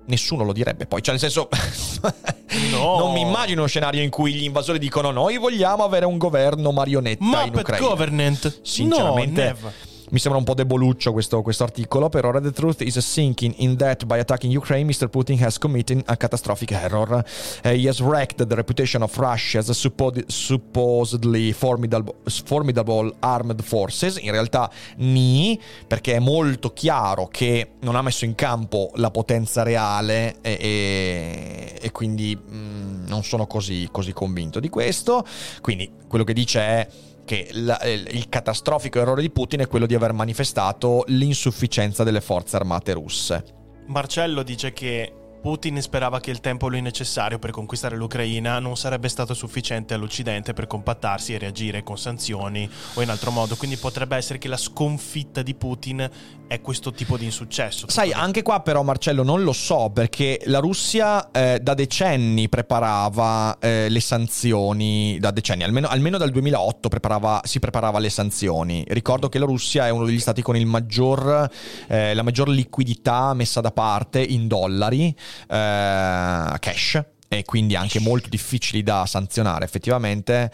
Nessuno 0.05 0.43
lo 0.45 0.53
direbbe 0.53 0.85
poi, 0.85 1.01
cioè 1.01 1.11
nel 1.11 1.21
senso 1.21 1.49
no. 2.71 2.97
non 2.97 3.11
mi 3.11 3.19
immagino 3.19 3.59
uno 3.59 3.67
scenario 3.67 4.01
in 4.01 4.09
cui 4.09 4.33
gli 4.33 4.43
invasori 4.43 4.79
dicono 4.79 5.11
noi 5.11 5.37
vogliamo 5.37 5.83
avere 5.83 6.05
un 6.05 6.17
governo 6.17 6.71
marionetta 6.71 7.23
Muppet 7.25 7.47
in 7.47 7.59
Ucraina. 7.59 7.87
government. 7.87 8.61
Sinceramente 8.61 9.55
no, 9.61 9.71
mi 10.09 10.19
sembra 10.19 10.39
un 10.39 10.45
po' 10.45 10.53
deboluccio 10.53 11.11
questo, 11.11 11.41
questo 11.41 11.63
articolo, 11.63 12.07
per 12.07 12.25
ora 12.25 12.39
truth 12.51 12.81
is 12.81 12.97
sinking 12.99 13.53
in 13.57 13.75
that 13.75 14.05
by 14.05 14.19
attacking 14.19 14.55
Ukraine 14.55 14.89
Mr. 14.89 15.09
Putin 15.09 15.37
has 15.41 15.57
committed 15.57 16.01
a 16.05 16.15
catastrophic 16.15 16.71
error. 16.71 17.23
Uh, 17.63 17.69
he 17.69 17.87
has 17.87 17.99
wrecked 17.99 18.45
the 18.45 18.55
reputation 18.55 19.01
of 19.01 19.15
Russia's 19.17 19.69
suppo- 19.71 20.23
supposedly 20.27 21.51
formidable, 21.51 22.15
formidable 22.45 23.13
armed 23.19 23.61
forces. 23.61 24.17
In 24.17 24.31
realtà 24.31 24.71
ni, 24.97 25.59
perché 25.85 26.15
è 26.15 26.19
molto 26.19 26.71
chiaro 26.71 27.27
che 27.27 27.71
non 27.81 27.95
ha 27.95 28.01
messo 28.01 28.23
in 28.23 28.35
campo 28.35 28.91
la 28.95 29.11
potenza 29.11 29.63
reale 29.63 30.37
e, 30.41 30.57
e, 30.59 31.79
e 31.81 31.91
quindi 31.91 32.33
mh, 32.35 32.55
mm, 32.55 33.07
non 33.07 33.23
sono 33.23 33.45
così, 33.45 33.89
così 33.91 34.13
convinto 34.13 34.61
di 34.61 34.69
questo. 34.69 35.25
Quindi 35.59 35.91
quello 36.07 36.23
che 36.23 36.33
dice 36.33 36.59
è 36.59 36.87
che 37.27 37.49
la, 37.51 37.77
il 37.83 38.29
catastrofico 38.29 38.99
errore 38.99 39.21
di 39.21 39.29
Putin 39.29 39.59
è 39.59 39.67
quello 39.67 39.85
di 39.85 39.93
aver 39.93 40.13
manifestato 40.13 41.03
l'insufficienza 41.07 42.05
delle 42.05 42.21
forze 42.21 42.55
armate 42.55 42.93
russe. 42.93 43.43
Marcello 43.87 44.43
dice 44.43 44.71
che 44.71 45.11
Putin 45.41 45.81
sperava 45.81 46.19
che 46.19 46.31
il 46.31 46.39
tempo 46.39 46.67
lui 46.67 46.81
necessario 46.81 47.39
per 47.39 47.51
conquistare 47.51 47.95
l'Ucraina 47.95 48.59
non 48.59 48.75
sarebbe 48.75 49.07
stato 49.07 49.33
sufficiente 49.33 49.93
all'Occidente 49.93 50.53
per 50.53 50.67
compattarsi 50.67 51.33
e 51.33 51.37
reagire 51.37 51.83
con 51.83 51.97
sanzioni 51.97 52.69
o 52.95 53.01
in 53.01 53.09
altro 53.09 53.31
modo. 53.31 53.55
Quindi 53.55 53.77
potrebbe 53.77 54.15
essere 54.15 54.39
che 54.39 54.47
la 54.47 54.57
sconfitta 54.57 55.41
di 55.41 55.53
Putin 55.53 56.09
è 56.47 56.61
questo 56.61 56.91
tipo 56.91 57.17
di 57.17 57.25
insuccesso. 57.25 57.89
Sai, 57.89 58.11
anche 58.13 58.41
qua 58.41 58.61
però 58.61 58.81
Marcello 58.81 59.23
non 59.23 59.43
lo 59.43 59.53
so 59.53 59.89
perché 59.93 60.41
la 60.45 60.59
Russia 60.59 61.29
eh, 61.31 61.59
da 61.61 61.73
decenni 61.73 62.49
preparava 62.49 63.57
eh, 63.59 63.89
le 63.89 63.99
sanzioni, 63.99 65.17
da 65.19 65.31
decenni, 65.31 65.63
almeno, 65.63 65.87
almeno 65.87 66.17
dal 66.17 66.31
2008 66.31 66.89
preparava, 66.89 67.41
si 67.43 67.59
preparava 67.59 67.99
le 67.99 68.09
sanzioni. 68.09 68.83
Ricordo 68.87 69.29
che 69.29 69.39
la 69.39 69.45
Russia 69.45 69.87
è 69.87 69.89
uno 69.89 70.05
degli 70.05 70.19
stati 70.19 70.41
con 70.41 70.55
maggior, 70.63 71.49
eh, 71.87 72.13
la 72.13 72.23
maggior 72.23 72.49
liquidità 72.49 73.33
messa 73.33 73.61
da 73.61 73.71
parte 73.71 74.21
in 74.21 74.47
dollari 74.47 75.15
cash 75.47 77.01
e 77.27 77.43
quindi 77.43 77.75
anche 77.75 77.99
molto 77.99 78.29
difficili 78.29 78.83
da 78.83 79.05
sanzionare 79.05 79.65
effettivamente. 79.65 80.51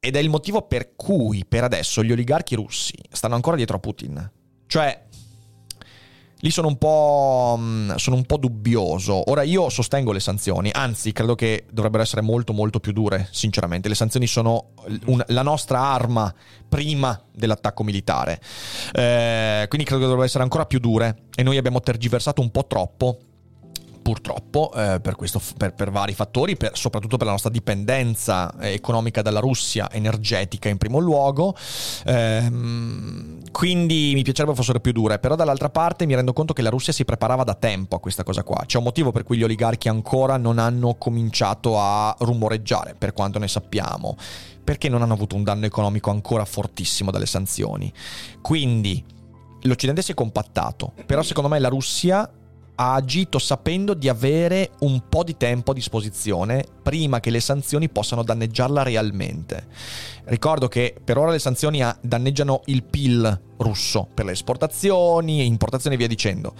Ed 0.00 0.16
è 0.16 0.20
il 0.20 0.30
motivo 0.30 0.62
per 0.62 0.94
cui 0.94 1.44
per 1.46 1.64
adesso 1.64 2.02
gli 2.02 2.12
oligarchi 2.12 2.54
russi 2.54 2.94
stanno 3.10 3.34
ancora 3.34 3.56
dietro 3.56 3.76
a 3.76 3.80
Putin. 3.80 4.32
Cioè, 4.66 5.06
lì 6.40 6.50
sono 6.50 6.68
un 6.68 6.78
po', 6.78 7.56
mm, 7.58 7.94
sono 7.96 8.16
un 8.16 8.24
po' 8.24 8.36
dubbioso. 8.36 9.28
Ora 9.30 9.42
io 9.42 9.68
sostengo 9.68 10.12
le 10.12 10.20
sanzioni, 10.20 10.70
anzi 10.72 11.12
credo 11.12 11.34
che 11.34 11.66
dovrebbero 11.70 12.02
essere 12.02 12.22
molto 12.22 12.52
molto 12.52 12.78
più 12.78 12.92
dure, 12.92 13.28
sinceramente. 13.32 13.88
Le 13.88 13.96
sanzioni 13.96 14.26
sono 14.26 14.70
un, 15.06 15.22
la 15.28 15.42
nostra 15.42 15.80
arma 15.80 16.32
prima 16.68 17.20
dell'attacco 17.32 17.82
militare. 17.82 18.40
Eh, 18.92 19.64
quindi 19.68 19.86
credo 19.86 20.02
che 20.02 20.08
dovrebbero 20.08 20.24
essere 20.24 20.44
ancora 20.44 20.64
più 20.66 20.78
dure 20.78 21.24
e 21.34 21.42
noi 21.42 21.56
abbiamo 21.56 21.80
tergiversato 21.80 22.40
un 22.40 22.50
po' 22.50 22.66
troppo 22.66 23.18
purtroppo 24.08 24.72
eh, 24.72 25.00
per, 25.02 25.16
questo, 25.16 25.38
per, 25.58 25.74
per, 25.74 25.90
vari 25.90 26.14
fattori, 26.14 26.56
per, 26.56 26.70
soprattutto 26.78 27.18
per 27.18 27.26
la 27.26 27.32
nostra 27.32 27.50
dipendenza 27.50 28.50
eh, 28.58 28.72
economica 28.72 29.20
dalla 29.20 29.38
Russia, 29.38 29.90
energetica 29.92 30.70
in 30.70 30.78
primo 30.78 30.98
luogo. 30.98 31.54
Ehm, 32.06 33.40
quindi 33.52 34.12
mi 34.14 34.22
piacerebbe 34.22 34.54
fossero 34.54 34.80
più 34.80 34.92
dure, 34.92 35.18
però 35.18 35.34
dall'altra 35.34 35.68
parte 35.68 36.06
mi 36.06 36.14
rendo 36.14 36.32
conto 36.32 36.54
che 36.54 36.62
la 36.62 36.70
Russia 36.70 36.90
si 36.90 37.04
preparava 37.04 37.44
da 37.44 37.52
tempo 37.52 37.96
a 37.96 38.00
questa 38.00 38.22
cosa 38.22 38.42
qua. 38.44 38.62
C'è 38.64 38.78
un 38.78 38.84
motivo 38.84 39.12
per 39.12 39.24
cui 39.24 39.36
gli 39.36 39.42
oligarchi 39.42 39.90
ancora 39.90 40.38
non 40.38 40.58
hanno 40.58 40.94
cominciato 40.94 41.78
a 41.78 42.16
rumoreggiare, 42.20 42.94
per 42.96 43.12
quanto 43.12 43.38
ne 43.38 43.46
sappiamo, 43.46 44.16
perché 44.64 44.88
non 44.88 45.02
hanno 45.02 45.12
avuto 45.12 45.36
un 45.36 45.42
danno 45.42 45.66
economico 45.66 46.08
ancora 46.08 46.46
fortissimo 46.46 47.10
dalle 47.10 47.26
sanzioni. 47.26 47.92
Quindi 48.40 49.04
l'Occidente 49.62 50.00
si 50.00 50.12
è 50.12 50.14
compattato, 50.14 50.94
però 51.04 51.20
secondo 51.20 51.50
me 51.50 51.58
la 51.58 51.68
Russia 51.68 52.26
ha 52.80 52.94
agito 52.94 53.40
sapendo 53.40 53.92
di 53.92 54.08
avere 54.08 54.70
un 54.80 55.02
po' 55.08 55.24
di 55.24 55.36
tempo 55.36 55.72
a 55.72 55.74
disposizione 55.74 56.64
prima 56.80 57.18
che 57.18 57.30
le 57.30 57.40
sanzioni 57.40 57.88
possano 57.88 58.22
danneggiarla 58.22 58.84
realmente. 58.84 59.66
Ricordo 60.24 60.68
che 60.68 60.94
per 61.02 61.18
ora 61.18 61.32
le 61.32 61.40
sanzioni 61.40 61.82
danneggiano 62.00 62.62
il 62.66 62.84
PIL 62.84 63.40
russo 63.58 64.08
per 64.14 64.26
le 64.26 64.32
esportazioni, 64.32 65.44
importazioni 65.44 65.96
e 65.96 65.98
via 65.98 66.06
dicendo. 66.06 66.54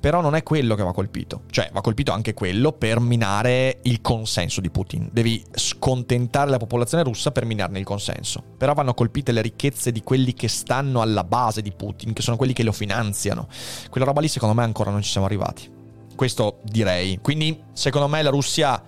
Però 0.00 0.20
non 0.20 0.34
è 0.34 0.42
quello 0.42 0.74
che 0.74 0.82
va 0.82 0.92
colpito, 0.92 1.42
cioè 1.50 1.70
va 1.72 1.80
colpito 1.80 2.12
anche 2.12 2.32
quello 2.34 2.72
per 2.72 3.00
minare 3.00 3.78
il 3.82 4.00
consenso 4.00 4.60
di 4.60 4.70
Putin. 4.70 5.08
Devi 5.10 5.44
scontentare 5.50 6.50
la 6.50 6.58
popolazione 6.58 7.02
russa 7.02 7.32
per 7.32 7.44
minarne 7.44 7.80
il 7.80 7.84
consenso. 7.84 8.42
Però 8.56 8.74
vanno 8.74 8.94
colpite 8.94 9.32
le 9.32 9.42
ricchezze 9.42 9.90
di 9.90 10.02
quelli 10.02 10.34
che 10.34 10.48
stanno 10.48 11.00
alla 11.00 11.24
base 11.24 11.62
di 11.62 11.72
Putin, 11.72 12.12
che 12.12 12.22
sono 12.22 12.36
quelli 12.36 12.52
che 12.52 12.62
lo 12.62 12.72
finanziano. 12.72 13.48
Quella 13.90 14.06
roba 14.06 14.20
lì 14.20 14.28
secondo 14.28 14.54
me 14.54 14.62
ancora 14.62 14.90
non 14.90 15.02
ci 15.02 15.10
siamo 15.10 15.26
arrivati. 15.26 15.68
Questo 16.14 16.58
direi. 16.62 17.18
Quindi 17.20 17.60
secondo 17.72 18.08
me 18.08 18.22
la 18.22 18.30
Russia, 18.30 18.80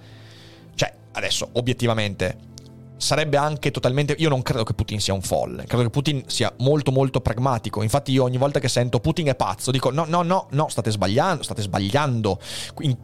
cioè 0.74 0.92
adesso 1.12 1.48
obiettivamente 1.52 2.48
sarebbe 3.01 3.38
anche 3.38 3.70
totalmente... 3.70 4.14
Io 4.18 4.28
non 4.28 4.42
credo 4.42 4.62
che 4.62 4.74
Putin 4.74 5.01
sia 5.01 5.14
un 5.14 5.22
folle, 5.22 5.64
credo 5.64 5.84
che 5.84 5.90
Putin 5.90 6.24
sia 6.26 6.53
molto 6.59 6.92
molto 6.92 7.20
pragmatico. 7.20 7.82
Infatti 7.82 8.12
io 8.12 8.24
ogni 8.24 8.36
volta 8.36 8.61
che 8.61 8.68
sento 8.68 9.01
Putin 9.01 9.28
è 9.28 9.34
pazzo, 9.34 9.70
dico 9.70 9.90
no, 9.90 10.05
no, 10.07 10.22
no, 10.22 10.48
no, 10.51 10.68
state 10.68 10.90
sbagliando, 10.90 11.42
state 11.42 11.62
sbagliando. 11.62 12.38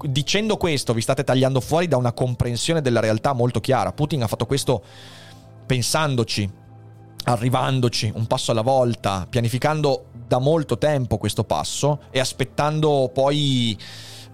dicendo 0.03 0.59
questo 0.59 0.93
vi 0.93 1.01
state 1.01 1.25
tagliando 1.25 1.61
fuori 1.61 1.89
da 1.89 1.97
una 1.97 2.13
comprensione 2.13 2.83
della 2.83 3.01
realtà 3.01 3.33
molto 3.33 3.59
chiara. 3.61 3.93
Putin 3.93 4.23
ha 4.23 4.27
fatto 4.27 4.45
questo 4.45 4.83
pensandoci, 5.65 6.49
arrivandoci 7.25 8.13
un 8.15 8.27
passo 8.27 8.51
alla 8.51 8.61
volta, 8.61 9.27
pianificando 9.29 10.09
da 10.29 10.39
molto 10.39 10.77
tempo 10.77 11.17
questo 11.17 11.45
passo 11.45 12.01
e 12.11 12.21
aspettando 12.21 13.11
poi 13.13 13.77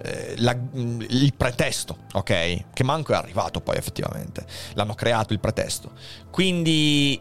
eh, 0.02 0.34
la, 0.38 0.56
il 0.72 1.32
pretesto, 1.36 1.98
ok? 2.12 2.64
Che 2.72 2.84
manco 2.84 3.12
è 3.12 3.16
arrivato 3.16 3.60
poi 3.60 3.76
effettivamente. 3.76 4.44
L'hanno 4.74 4.94
creato 4.94 5.32
il 5.32 5.40
pretesto. 5.40 5.92
Quindi 6.30 7.20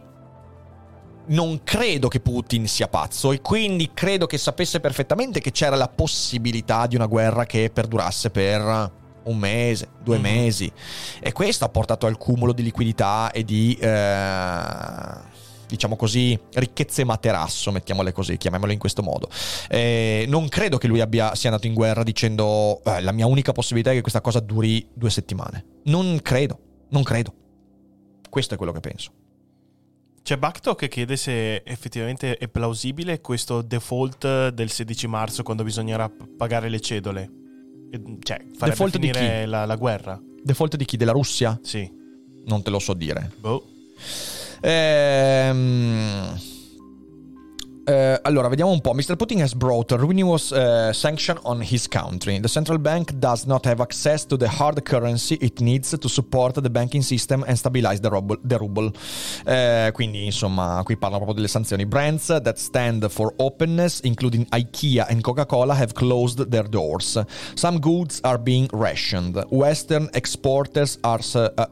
non 1.24 1.62
credo 1.62 2.08
che 2.08 2.18
Putin 2.18 2.66
sia 2.66 2.88
pazzo 2.88 3.30
e 3.30 3.40
quindi 3.40 3.92
credo 3.94 4.26
che 4.26 4.38
sapesse 4.38 4.80
perfettamente 4.80 5.40
che 5.40 5.52
c'era 5.52 5.76
la 5.76 5.88
possibilità 5.88 6.86
di 6.86 6.96
una 6.96 7.06
guerra 7.06 7.46
che 7.46 7.70
perdurasse 7.72 8.30
per 8.30 9.00
un 9.24 9.38
mese, 9.38 9.88
due 10.02 10.18
mm-hmm. 10.18 10.34
mesi. 10.36 10.72
E 11.20 11.32
questo 11.32 11.64
ha 11.64 11.68
portato 11.68 12.06
al 12.06 12.18
cumulo 12.18 12.52
di 12.52 12.62
liquidità 12.62 13.30
e 13.30 13.44
di... 13.44 13.76
Eh 13.80 15.30
diciamo 15.72 15.96
così, 15.96 16.38
ricchezze 16.52 17.02
materasso, 17.02 17.72
mettiamole 17.72 18.12
così, 18.12 18.36
chiamiamole 18.36 18.74
in 18.74 18.78
questo 18.78 19.02
modo. 19.02 19.28
Eh, 19.70 20.26
non 20.28 20.48
credo 20.48 20.76
che 20.76 20.86
lui 20.86 21.00
abbia, 21.00 21.34
sia 21.34 21.48
andato 21.48 21.66
in 21.66 21.72
guerra 21.72 22.02
dicendo 22.02 22.82
eh, 22.84 23.00
la 23.00 23.12
mia 23.12 23.24
unica 23.24 23.52
possibilità 23.52 23.90
è 23.90 23.94
che 23.94 24.02
questa 24.02 24.20
cosa 24.20 24.40
duri 24.40 24.86
due 24.92 25.08
settimane. 25.08 25.64
Non 25.84 26.20
credo, 26.20 26.58
non 26.90 27.02
credo. 27.02 27.34
Questo 28.28 28.52
è 28.52 28.56
quello 28.58 28.72
che 28.72 28.80
penso. 28.80 29.12
C'è 30.22 30.36
Bacto 30.36 30.74
che 30.74 30.88
chiede 30.88 31.16
se 31.16 31.62
effettivamente 31.64 32.36
è 32.36 32.48
plausibile 32.48 33.20
questo 33.22 33.62
default 33.62 34.50
del 34.50 34.70
16 34.70 35.06
marzo 35.06 35.42
quando 35.42 35.64
bisognerà 35.64 36.10
pagare 36.36 36.68
le 36.68 36.80
cedole. 36.80 37.30
Cioè, 38.20 38.44
fare 38.56 38.70
default 38.70 38.92
finire 38.92 39.40
di 39.44 39.50
la, 39.50 39.64
la, 39.64 39.76
guerra. 39.76 40.20
Default 40.42 40.76
di 40.76 40.84
chi? 40.84 40.96
Della 40.98 41.12
Russia? 41.12 41.58
Sì. 41.62 41.90
Non 42.44 42.62
te 42.62 42.70
lo 42.70 42.78
so 42.78 42.92
dire. 42.92 43.32
Boh. 43.38 43.66
Ehm... 44.62 46.38
Uh, 47.84 48.16
allora, 48.22 48.46
vediamo 48.46 48.70
un 48.70 48.80
po'. 48.80 48.94
Mr. 48.94 49.16
Putin 49.16 49.40
has 49.40 49.54
brought 49.54 49.90
a 49.90 49.96
ruinous 49.96 50.52
uh, 50.52 50.92
sanction 50.92 51.36
on 51.42 51.60
his 51.60 51.88
country. 51.88 52.38
The 52.38 52.46
central 52.46 52.78
bank 52.78 53.14
does 53.14 53.44
not 53.44 53.66
have 53.66 53.80
access 53.80 54.24
to 54.26 54.36
the 54.36 54.48
hard 54.48 54.84
currency 54.84 55.36
it 55.40 55.60
needs 55.60 55.96
to 55.98 56.08
support 56.08 56.54
the 56.60 56.70
banking 56.70 57.02
system 57.02 57.42
and 57.44 57.58
stabilize 57.58 58.00
the 58.00 58.08
ruble. 58.08 58.36
The 58.44 58.56
ruble. 58.56 58.92
Uh, 59.44 59.90
quindi, 59.92 60.26
insomma, 60.26 60.82
qui 60.84 60.96
parla 60.96 61.16
proprio 61.16 61.34
delle 61.34 61.48
sanzioni. 61.48 61.84
Brands 61.84 62.26
that 62.26 62.56
stand 62.56 63.10
for 63.10 63.34
openness, 63.38 63.98
including 64.04 64.46
IKEA 64.50 65.06
and 65.08 65.20
Coca-Cola, 65.20 65.74
have 65.74 65.92
closed 65.92 66.46
their 66.50 66.68
doors. 66.68 67.20
Some 67.54 67.80
goods 67.80 68.20
are 68.22 68.38
being 68.38 68.68
rationed. 68.72 69.44
Western 69.50 70.08
exporters 70.12 70.98
are, 71.02 71.20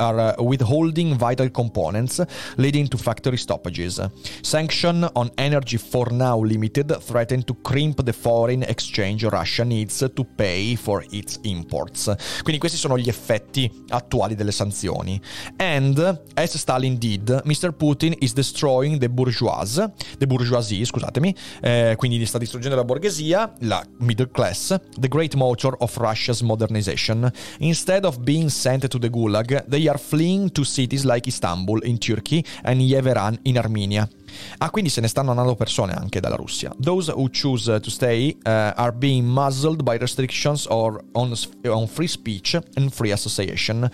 are 0.00 0.34
withholding 0.40 1.14
vital 1.16 1.48
components, 1.50 2.20
leading 2.56 2.88
to 2.88 2.98
factory 2.98 3.38
stoppages. 3.38 4.00
Sanction 4.42 5.04
on 5.14 5.30
energy 5.38 5.76
for 5.76 5.99
for 6.00 6.12
now 6.12 6.42
limited, 6.42 6.96
threaten 7.02 7.44
to 7.44 7.54
crimp 7.60 8.02
the 8.02 8.12
foreign 8.12 8.62
exchange 8.62 9.22
Russia 9.24 9.64
needs 9.64 9.98
to 9.98 10.24
pay 10.24 10.74
for 10.74 11.04
its 11.10 11.38
imports. 11.42 12.04
Quindi 12.42 12.58
questi 12.58 12.78
sono 12.78 12.96
gli 12.96 13.08
effetti 13.10 13.70
attuali 13.88 14.34
delle 14.34 14.50
sanzioni. 14.50 15.20
And, 15.58 16.22
as 16.32 16.56
Stalin 16.56 16.96
did, 16.96 17.42
Mr. 17.44 17.74
Putin 17.74 18.14
is 18.20 18.32
destroying 18.32 18.96
the 18.96 19.10
bourgeoisie, 19.10 19.92
the 20.16 20.26
bourgeoisie, 20.26 20.86
scusatemi, 20.86 21.34
eh, 21.60 21.96
quindi 21.98 22.24
sta 22.24 22.38
distruggendo 22.38 22.76
la 22.76 22.84
borghesia, 22.84 23.52
la 23.60 23.84
middle 23.98 24.30
class, 24.30 24.80
the 24.98 25.08
great 25.08 25.34
motor 25.34 25.74
of 25.80 25.94
Russia's 25.98 26.40
modernization. 26.40 27.30
Instead 27.58 28.06
of 28.06 28.20
being 28.20 28.48
sent 28.48 28.88
to 28.88 28.98
the 28.98 29.10
Gulag, 29.10 29.66
they 29.68 29.86
are 29.86 29.98
fleeing 29.98 30.50
to 30.52 30.64
cities 30.64 31.04
like 31.04 31.28
Istanbul 31.28 31.82
in 31.82 31.98
Turkey 31.98 32.42
and 32.62 32.80
Yerevan 32.80 33.38
in 33.42 33.58
Armenia. 33.58 34.08
Ah, 34.58 34.70
quindi 34.70 34.90
se 34.90 35.00
ne 35.00 35.08
stanno 35.08 35.30
andando 35.30 35.54
persone 35.54 35.92
anche 35.92 36.20
dalla 36.20 36.36
Russia. 36.36 36.72
Those 36.80 37.12
who 37.12 37.28
choose 37.30 37.80
to 37.80 37.90
stay 37.90 38.36
uh, 38.44 38.72
are 38.76 38.92
being 38.92 39.26
muzzled 39.26 39.82
by 39.82 39.96
restrictions 39.96 40.66
or 40.66 41.02
on, 41.12 41.34
on 41.66 41.86
free 41.86 42.08
speech 42.08 42.58
and 42.74 42.90
free 42.90 43.12
association. 43.12 43.88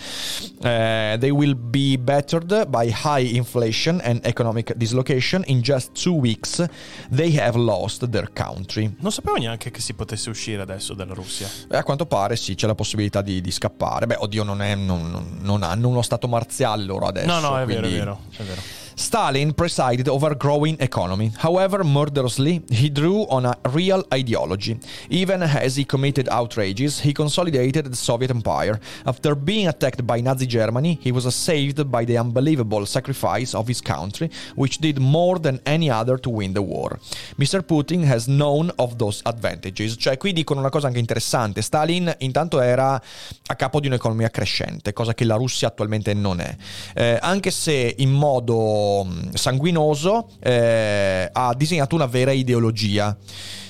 Uh, 0.60 1.16
they 1.18 1.30
will 1.30 1.54
be 1.54 1.96
battered 1.96 2.66
by 2.68 2.90
high 2.90 3.34
inflation 3.34 4.00
and 4.02 4.20
economic 4.24 4.74
dislocation. 4.76 5.42
In 5.46 5.60
just 5.62 5.92
two 5.92 6.14
weeks 6.14 6.62
they 7.10 7.38
have 7.38 7.56
lost 7.56 8.08
their 8.08 8.30
country. 8.32 8.94
Non 9.00 9.12
sapevo 9.12 9.36
neanche 9.36 9.70
che 9.70 9.80
si 9.80 9.94
potesse 9.94 10.30
uscire 10.30 10.62
adesso 10.62 10.94
dalla 10.94 11.14
Russia. 11.14 11.48
Eh, 11.70 11.76
a 11.76 11.82
quanto 11.82 12.06
pare 12.06 12.36
sì, 12.36 12.54
c'è 12.54 12.66
la 12.66 12.74
possibilità 12.74 13.22
di, 13.22 13.40
di 13.40 13.50
scappare. 13.50 14.06
Beh, 14.06 14.16
oddio, 14.18 14.42
non, 14.42 14.62
è, 14.62 14.74
non, 14.74 15.38
non, 15.40 15.62
hanno 15.62 15.88
uno 15.88 16.02
stato 16.02 16.28
marziale 16.28 16.84
loro 16.84 17.06
adesso. 17.06 17.26
No, 17.26 17.40
no, 17.40 17.58
è 17.58 17.64
quindi... 17.64 17.88
vero, 17.88 17.88
è 17.88 17.90
vero. 17.90 18.20
È 18.36 18.42
vero. 18.42 18.60
Stalin 18.98 19.52
presided 19.52 20.08
over 20.08 20.32
a 20.32 20.34
growing 20.34 20.78
economy. 20.80 21.30
However, 21.36 21.84
murderously, 21.84 22.62
he 22.70 22.88
drew 22.88 23.26
on 23.28 23.44
a 23.44 23.54
real 23.68 24.02
ideology. 24.12 24.80
Even 25.10 25.42
as 25.42 25.76
he 25.76 25.84
committed 25.84 26.30
outrages, 26.30 27.00
he 27.00 27.12
consolidated 27.12 27.84
the 27.84 27.94
Soviet 27.94 28.30
Empire. 28.30 28.80
After 29.04 29.34
being 29.34 29.68
attacked 29.68 30.06
by 30.06 30.22
Nazi 30.22 30.46
Germany, 30.46 30.98
he 31.02 31.12
was 31.12 31.32
saved 31.34 31.90
by 31.90 32.06
the 32.06 32.16
unbelievable 32.16 32.86
sacrifice 32.86 33.54
of 33.54 33.68
his 33.68 33.82
country, 33.82 34.30
which 34.54 34.78
did 34.78 34.98
more 34.98 35.38
than 35.38 35.60
any 35.66 35.90
other 35.90 36.16
to 36.16 36.30
win 36.30 36.54
the 36.54 36.62
war. 36.62 36.98
Mr. 37.38 37.60
Putin 37.60 38.02
has 38.02 38.26
known 38.26 38.72
of 38.76 38.96
those 38.96 39.20
advantages. 39.24 39.96
Cioè, 39.98 40.16
qui 40.16 40.32
dicono 40.32 40.60
una 40.60 40.70
cosa 40.70 40.86
anche 40.86 41.00
interessante. 41.00 41.60
Stalin 41.60 42.14
intanto 42.20 42.60
era 42.62 42.94
a 42.94 43.54
capo 43.56 43.78
di 43.78 43.88
un'economia 43.88 44.30
crescente, 44.30 44.94
cosa 44.94 45.12
che 45.12 45.24
la 45.24 45.36
Russia 45.36 45.68
attualmente 45.68 46.14
non 46.14 46.40
è. 46.40 46.56
Eh, 46.94 47.18
anche 47.20 47.50
se 47.50 47.94
in 47.98 48.10
modo 48.10 48.84
mm, 49.04 49.32
sanguinoso 49.34 50.28
eh, 50.40 51.28
ha 51.32 51.54
disegnato 51.54 51.94
una 51.94 52.06
vera 52.06 52.32
ideologia. 52.32 53.16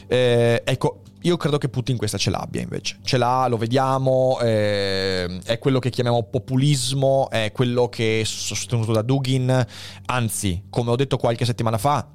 Eh, 0.08 0.62
ecco, 0.64 1.02
io 1.22 1.36
credo 1.36 1.58
che 1.58 1.68
Putin 1.68 1.96
questa 1.96 2.18
ce 2.18 2.30
l'abbia 2.30 2.60
invece. 2.60 2.98
Ce 3.02 3.16
l'ha, 3.16 3.46
lo 3.48 3.56
vediamo, 3.56 4.38
eh, 4.40 5.40
è 5.44 5.58
quello 5.58 5.80
che 5.80 5.90
chiamiamo 5.90 6.22
populismo, 6.22 7.28
è 7.30 7.50
quello 7.52 7.88
che 7.88 8.20
è 8.20 8.24
sostenuto 8.24 8.92
da 8.92 9.02
Dugin. 9.02 9.66
Anzi, 10.06 10.64
come 10.70 10.90
ho 10.90 10.96
detto 10.96 11.16
qualche 11.16 11.44
settimana 11.44 11.78
fa, 11.78 12.06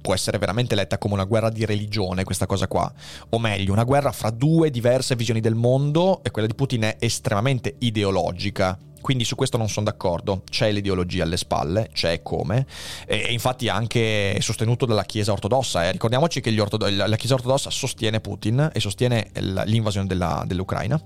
può 0.00 0.14
essere 0.14 0.38
veramente 0.38 0.74
letta 0.74 0.96
come 0.96 1.12
una 1.12 1.24
guerra 1.24 1.50
di 1.50 1.66
religione 1.66 2.24
questa 2.24 2.46
cosa 2.46 2.66
qua. 2.66 2.90
O 3.30 3.38
meglio, 3.38 3.72
una 3.72 3.84
guerra 3.84 4.12
fra 4.12 4.30
due 4.30 4.70
diverse 4.70 5.14
visioni 5.14 5.40
del 5.40 5.54
mondo 5.54 6.22
e 6.22 6.30
quella 6.30 6.48
di 6.48 6.54
Putin 6.54 6.84
è 6.84 6.96
estremamente 7.00 7.74
ideologica. 7.80 8.78
Quindi 9.00 9.24
su 9.24 9.34
questo 9.34 9.56
non 9.56 9.68
sono 9.68 9.86
d'accordo, 9.86 10.42
c'è 10.48 10.70
l'ideologia 10.70 11.24
alle 11.24 11.36
spalle, 11.36 11.88
c'è 11.92 12.22
come, 12.22 12.66
e 13.06 13.32
infatti 13.32 13.68
anche 13.68 14.38
sostenuto 14.40 14.86
dalla 14.86 15.04
Chiesa 15.04 15.32
ortodossa. 15.32 15.86
Eh. 15.86 15.92
Ricordiamoci 15.92 16.40
che 16.40 16.58
ortod- 16.60 16.88
la 16.88 17.16
Chiesa 17.16 17.34
ortodossa 17.34 17.70
sostiene 17.70 18.20
Putin 18.20 18.70
e 18.72 18.80
sostiene 18.80 19.30
l'invasione 19.64 20.06
della, 20.06 20.44
dell'Ucraina. 20.46 21.00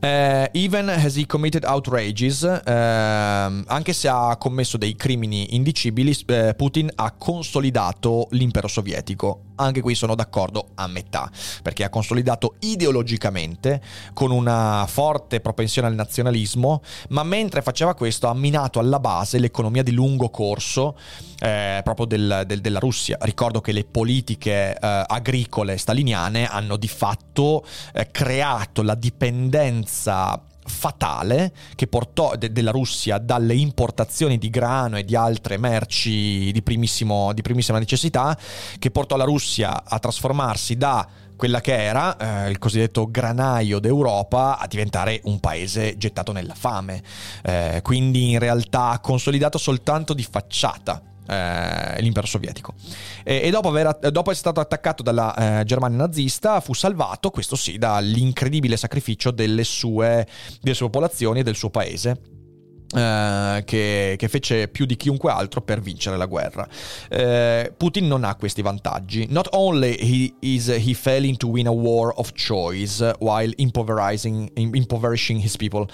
Uh, 0.00 0.48
even 0.52 0.88
as 0.88 1.16
he 1.16 1.26
committed 1.26 1.64
outrages, 1.64 2.42
uh, 2.42 2.60
anche 2.66 3.92
se 3.92 4.08
ha 4.08 4.36
commesso 4.36 4.76
dei 4.78 4.96
crimini 4.96 5.54
indicibili, 5.54 6.16
uh, 6.28 6.54
Putin 6.56 6.90
ha 6.94 7.12
consolidato 7.12 8.28
l'impero 8.30 8.66
sovietico. 8.66 9.51
Anche 9.64 9.80
qui 9.80 9.94
sono 9.94 10.14
d'accordo 10.14 10.68
a 10.74 10.86
metà, 10.86 11.30
perché 11.62 11.84
ha 11.84 11.88
consolidato 11.88 12.56
ideologicamente 12.60 13.80
con 14.12 14.30
una 14.30 14.84
forte 14.88 15.40
propensione 15.40 15.88
al 15.88 15.94
nazionalismo, 15.94 16.82
ma 17.10 17.22
mentre 17.22 17.62
faceva 17.62 17.94
questo 17.94 18.28
ha 18.28 18.34
minato 18.34 18.78
alla 18.78 19.00
base 19.00 19.38
l'economia 19.38 19.82
di 19.82 19.92
lungo 19.92 20.30
corso 20.30 20.96
eh, 21.38 21.80
proprio 21.82 22.06
del, 22.06 22.44
del, 22.46 22.60
della 22.60 22.78
Russia. 22.78 23.18
Ricordo 23.20 23.60
che 23.60 23.72
le 23.72 23.84
politiche 23.84 24.74
eh, 24.74 25.04
agricole 25.06 25.76
staliniane 25.76 26.46
hanno 26.46 26.76
di 26.76 26.88
fatto 26.88 27.64
eh, 27.92 28.10
creato 28.10 28.82
la 28.82 28.94
dipendenza 28.94 30.40
fatale 30.64 31.52
che 31.74 31.86
portò 31.86 32.36
de- 32.36 32.52
della 32.52 32.70
Russia 32.70 33.18
dalle 33.18 33.54
importazioni 33.54 34.38
di 34.38 34.50
grano 34.50 34.96
e 34.96 35.04
di 35.04 35.16
altre 35.16 35.56
merci 35.56 36.50
di, 36.52 36.52
di 36.52 36.62
primissima 36.62 37.78
necessità, 37.78 38.36
che 38.78 38.90
portò 38.90 39.16
la 39.16 39.24
Russia 39.24 39.84
a 39.84 39.98
trasformarsi 39.98 40.76
da 40.76 41.06
quella 41.36 41.60
che 41.60 41.74
era 41.74 42.44
eh, 42.44 42.50
il 42.50 42.58
cosiddetto 42.58 43.10
granaio 43.10 43.80
d'Europa 43.80 44.58
a 44.58 44.66
diventare 44.68 45.20
un 45.24 45.40
paese 45.40 45.96
gettato 45.96 46.30
nella 46.30 46.54
fame. 46.54 47.02
Eh, 47.42 47.80
quindi 47.82 48.30
in 48.30 48.38
realtà 48.38 48.98
consolidato 49.02 49.58
soltanto 49.58 50.14
di 50.14 50.22
facciata 50.22 51.02
eh, 51.26 52.00
l'impero 52.00 52.26
sovietico. 52.26 52.74
E, 53.22 53.42
e 53.44 53.50
dopo, 53.50 53.68
aver, 53.68 53.98
dopo, 54.10 54.30
essere 54.30 54.50
stato 54.50 54.60
attaccato 54.60 55.02
dalla 55.02 55.60
eh, 55.60 55.64
Germania 55.64 55.98
nazista, 55.98 56.60
fu 56.60 56.74
salvato, 56.74 57.30
questo 57.30 57.56
sì, 57.56 57.78
dall'incredibile 57.78 58.76
sacrificio 58.76 59.30
delle 59.30 59.64
sue, 59.64 60.26
delle 60.60 60.74
sue 60.74 60.86
popolazioni 60.86 61.40
e 61.40 61.42
del 61.42 61.56
suo 61.56 61.70
paese. 61.70 62.31
Uh, 62.92 63.64
che, 63.64 64.16
che, 64.18 64.28
fece 64.28 64.68
più 64.68 64.84
di 64.84 64.96
chiunque 64.96 65.30
altro 65.30 65.62
per 65.62 65.80
vincere 65.80 66.18
la 66.18 66.26
guerra. 66.26 66.68
Uh, 67.10 67.72
Putin 67.74 68.06
non 68.06 68.22
ha 68.22 68.34
questi 68.34 68.60
vantaggi. 68.60 69.26
Not 69.30 69.48
only 69.52 69.96
he 69.98 70.34
is 70.40 70.68
he 70.68 70.92
failing 70.92 71.38
to 71.38 71.48
win 71.48 71.68
a 71.68 71.72
war 71.72 72.12
of 72.16 72.32
choice 72.34 73.02
while 73.18 73.50
impoverishing, 73.56 74.50
impoverishing 74.54 75.42
his 75.42 75.56
people, 75.56 75.88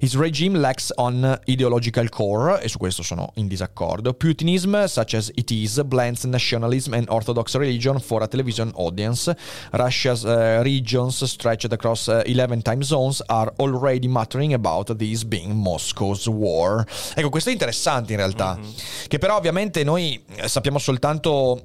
his 0.00 0.16
regime 0.16 0.58
lacks 0.58 0.92
on 0.96 1.38
ideological 1.48 2.08
core, 2.08 2.60
e 2.60 2.68
su 2.68 2.78
questo 2.78 3.04
sono 3.04 3.30
in 3.34 3.46
disaccordo. 3.46 4.12
Putinism, 4.12 4.86
such 4.86 5.14
as 5.14 5.30
it 5.36 5.52
is, 5.52 5.80
blends 5.84 6.24
nationalism 6.24 6.94
and 6.94 7.08
orthodox 7.10 7.54
religion 7.54 8.00
for 8.00 8.22
a 8.22 8.26
television 8.26 8.72
audience. 8.74 9.32
Russia's 9.70 10.24
uh, 10.24 10.62
regions 10.64 11.24
stretched 11.24 11.72
across 11.72 12.08
11 12.08 12.62
time 12.62 12.82
zones 12.82 13.22
are 13.28 13.52
already 13.60 14.08
muttering 14.08 14.52
about 14.52 14.98
this 14.98 15.22
being 15.22 15.54
Moscow's 15.54 16.26
War. 16.40 16.84
Ecco, 17.14 17.28
questo 17.28 17.50
è 17.50 17.52
interessante 17.52 18.12
in 18.12 18.18
realtà, 18.18 18.56
mm-hmm. 18.56 18.70
che 19.08 19.18
però 19.18 19.36
ovviamente 19.36 19.84
noi 19.84 20.22
sappiamo 20.46 20.78
soltanto 20.78 21.62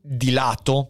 di 0.00 0.30
lato 0.30 0.88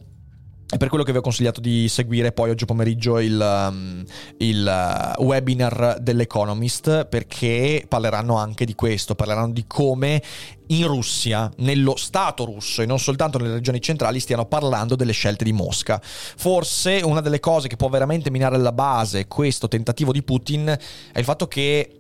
è 0.71 0.77
per 0.77 0.89
quello 0.89 1.03
che 1.03 1.11
vi 1.11 1.19
ho 1.19 1.21
consigliato 1.21 1.61
di 1.61 1.89
seguire 1.89 2.31
poi 2.31 2.51
oggi 2.51 2.65
pomeriggio 2.65 3.19
il, 3.19 3.67
um, 3.69 4.05
il 4.37 5.15
uh, 5.19 5.21
webinar 5.21 5.99
dell'Economist 6.01 7.07
perché 7.07 7.85
parleranno 7.89 8.37
anche 8.37 8.65
di 8.65 8.77
questo, 8.77 9.17
parleranno 9.17 9.51
di 9.51 9.65
come 9.67 10.23
in 10.69 10.87
Russia, 10.87 11.51
nello 11.57 11.97
Stato 11.97 12.45
russo 12.45 12.83
e 12.83 12.87
non 12.87 13.01
soltanto 13.01 13.39
nelle 13.39 13.55
regioni 13.55 13.81
centrali, 13.81 14.21
stiano 14.21 14.47
parlando 14.47 14.95
delle 14.95 15.11
scelte 15.11 15.43
di 15.43 15.53
Mosca. 15.53 16.01
Forse 16.01 17.01
una 17.03 17.21
delle 17.21 17.41
cose 17.41 17.67
che 17.67 17.75
può 17.75 17.89
veramente 17.89 18.31
minare 18.31 18.55
alla 18.55 18.71
base 18.71 19.27
questo 19.27 19.67
tentativo 19.67 20.13
di 20.13 20.23
Putin 20.23 20.69
è 20.69 21.19
il 21.19 21.25
fatto 21.25 21.49
che 21.49 22.00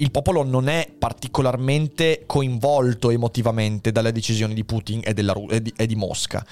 il 0.00 0.10
popolo 0.10 0.42
non 0.42 0.68
è 0.68 0.90
particolarmente 0.98 2.22
coinvolto 2.26 3.10
emotivamente 3.10 3.92
dalle 3.92 4.12
decisioni 4.12 4.54
di 4.54 4.64
Putin 4.64 5.00
e, 5.04 5.14
della, 5.14 5.34
e, 5.48 5.62
di, 5.62 5.72
e 5.76 5.86
di 5.86 5.96
Mosca. 5.96 6.44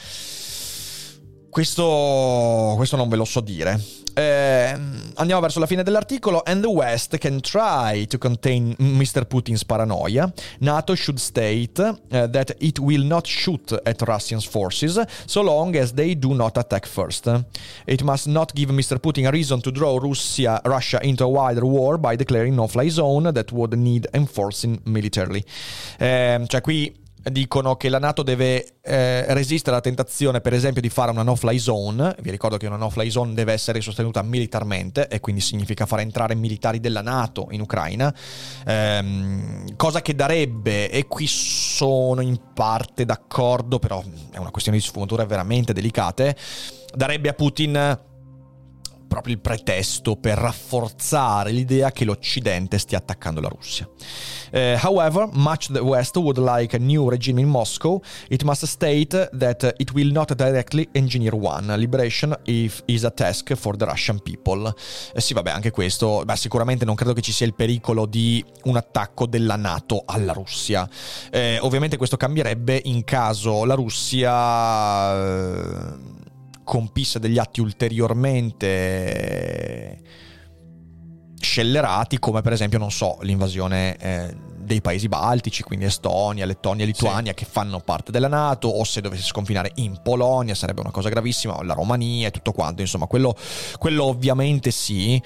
Questo, 1.50 2.74
questo 2.76 2.96
non 2.96 3.08
ve 3.08 3.16
lo 3.16 3.24
so 3.24 3.40
dire. 3.40 3.80
Eh, 4.14 4.76
andiamo 5.14 5.40
verso 5.40 5.60
la 5.60 5.66
fine 5.66 5.82
dell'articolo. 5.82 6.42
And 6.44 6.60
the 6.60 6.68
West 6.68 7.18
can 7.18 7.40
try 7.40 8.06
to 8.06 8.18
contain 8.18 8.74
Mr. 8.78 9.26
Putin's 9.26 9.64
paranoia. 9.64 10.32
NATO 10.58 10.94
should 10.94 11.18
state 11.18 11.80
uh, 11.80 12.26
that 12.26 12.54
it 12.58 12.78
will 12.78 13.04
not 13.04 13.26
shoot 13.26 13.80
at 13.84 14.02
Russian 14.02 14.40
forces 14.40 15.00
so 15.24 15.42
long 15.42 15.76
as 15.76 15.92
they 15.92 16.18
do 16.18 16.34
not 16.34 16.56
attack 16.56 16.86
first. 16.86 17.30
It 17.86 18.02
must 18.02 18.26
not 18.26 18.52
give 18.54 18.70
Mr. 18.72 18.98
Putin 18.98 19.26
a 19.26 19.30
reason 19.30 19.60
to 19.60 19.70
draw 19.70 19.98
Russia, 19.98 20.60
Russia 20.64 20.98
into 21.02 21.24
a 21.24 21.28
wider 21.28 21.64
war 21.64 21.96
by 21.96 22.16
declaring 22.16 22.56
no-fly 22.56 22.88
zone 22.88 23.32
that 23.32 23.52
would 23.52 23.74
need 23.74 24.08
enforcing 24.12 24.80
militarily. 24.84 25.44
Eh, 25.98 26.42
cioè 26.46 26.60
qui 26.60 27.06
dicono 27.30 27.76
che 27.76 27.88
la 27.88 27.98
Nato 27.98 28.22
deve 28.22 28.76
eh, 28.82 29.32
resistere 29.32 29.72
alla 29.72 29.80
tentazione, 29.80 30.40
per 30.40 30.52
esempio, 30.52 30.80
di 30.80 30.88
fare 30.88 31.10
una 31.10 31.22
no-fly 31.22 31.58
zone. 31.58 32.14
Vi 32.20 32.30
ricordo 32.30 32.56
che 32.56 32.66
una 32.66 32.76
no-fly 32.76 33.10
zone 33.10 33.34
deve 33.34 33.52
essere 33.52 33.80
sostenuta 33.80 34.22
militarmente 34.22 35.08
e 35.08 35.20
quindi 35.20 35.40
significa 35.40 35.86
far 35.86 36.00
entrare 36.00 36.34
militari 36.34 36.80
della 36.80 37.02
Nato 37.02 37.48
in 37.50 37.60
Ucraina, 37.60 38.14
ehm, 38.66 39.76
cosa 39.76 40.02
che 40.02 40.14
darebbe, 40.14 40.90
e 40.90 41.06
qui 41.06 41.26
sono 41.26 42.20
in 42.20 42.38
parte 42.54 43.04
d'accordo, 43.04 43.78
però 43.78 44.02
è 44.30 44.38
una 44.38 44.50
questione 44.50 44.78
di 44.78 44.84
sfumature 44.84 45.26
veramente 45.26 45.72
delicate, 45.72 46.36
darebbe 46.94 47.28
a 47.28 47.34
Putin 47.34 48.06
proprio 49.08 49.34
il 49.34 49.40
pretesto 49.40 50.14
per 50.16 50.38
rafforzare 50.38 51.50
l'idea 51.50 51.90
che 51.90 52.04
l'Occidente 52.04 52.78
stia 52.78 52.98
attaccando 52.98 53.40
la 53.40 53.48
Russia. 53.48 53.88
Uh, 54.50 54.78
however, 54.82 55.28
much 55.32 55.70
the 55.72 55.80
West 55.80 56.16
would 56.16 56.38
like 56.38 56.74
a 56.76 56.78
new 56.78 57.08
regime 57.08 57.40
in 57.40 57.48
Moscow. 57.48 58.00
It 58.28 58.42
must 58.44 58.64
state 58.66 59.30
that 59.36 59.74
it 59.78 59.92
will 59.92 60.10
not 60.12 60.32
directly 60.34 60.88
engineer 60.92 61.34
one. 61.34 61.76
Liberation 61.76 62.34
if 62.44 62.82
is 62.86 63.04
a 63.04 63.10
task 63.10 63.54
for 63.54 63.76
the 63.76 63.84
Russian 63.84 64.20
people. 64.20 64.72
Eh 65.12 65.20
sì, 65.20 65.34
vabbè, 65.34 65.50
anche 65.50 65.70
questo, 65.70 66.22
beh, 66.24 66.36
sicuramente 66.36 66.84
non 66.84 66.94
credo 66.94 67.12
che 67.12 67.20
ci 67.20 67.32
sia 67.32 67.46
il 67.46 67.54
pericolo 67.54 68.06
di 68.06 68.44
un 68.64 68.76
attacco 68.76 69.26
della 69.26 69.56
Nato 69.56 70.02
alla 70.06 70.32
Russia. 70.32 70.88
Eh, 71.30 71.58
ovviamente 71.60 71.96
questo 71.96 72.16
cambierebbe 72.16 72.80
in 72.84 73.04
caso 73.04 73.64
la 73.64 73.74
Russia... 73.74 74.26
Eh, 76.68 76.70
compisse 76.78 77.18
degli 77.18 77.38
atti 77.38 77.60
ulteriormente 77.60 80.02
scellerati, 81.40 82.18
come 82.18 82.42
per 82.42 82.52
esempio, 82.52 82.78
non 82.78 82.90
so, 82.90 83.16
l'invasione 83.22 83.96
eh, 83.96 84.36
dei 84.58 84.82
paesi 84.82 85.08
baltici, 85.08 85.62
quindi 85.62 85.86
Estonia, 85.86 86.44
Lettonia, 86.44 86.84
Lituania, 86.84 87.30
sì. 87.30 87.38
che 87.38 87.46
fanno 87.46 87.80
parte 87.80 88.12
della 88.12 88.28
Nato, 88.28 88.68
o 88.68 88.84
se 88.84 89.00
dovesse 89.00 89.22
sconfinare 89.22 89.72
in 89.76 89.98
Polonia, 90.02 90.54
sarebbe 90.54 90.80
una 90.80 90.90
cosa 90.90 91.08
gravissima, 91.08 91.56
o 91.56 91.62
la 91.62 91.72
Romania 91.74 92.28
e 92.28 92.30
tutto 92.30 92.52
quanto, 92.52 92.82
insomma, 92.82 93.06
quello, 93.06 93.34
quello 93.78 94.04
ovviamente 94.04 94.70
sì, 94.70 95.22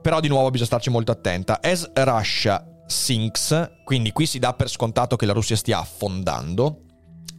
però 0.00 0.20
di 0.20 0.28
nuovo 0.28 0.48
bisogna 0.50 0.68
starci 0.68 0.88
molto 0.90 1.12
attenta. 1.12 1.60
As 1.60 1.90
Russia 1.92 2.64
sinks, 2.86 3.72
quindi 3.84 4.12
qui 4.12 4.26
si 4.26 4.38
dà 4.38 4.54
per 4.54 4.70
scontato 4.70 5.16
che 5.16 5.26
la 5.26 5.32
Russia 5.32 5.56
stia 5.56 5.80
affondando. 5.80 6.82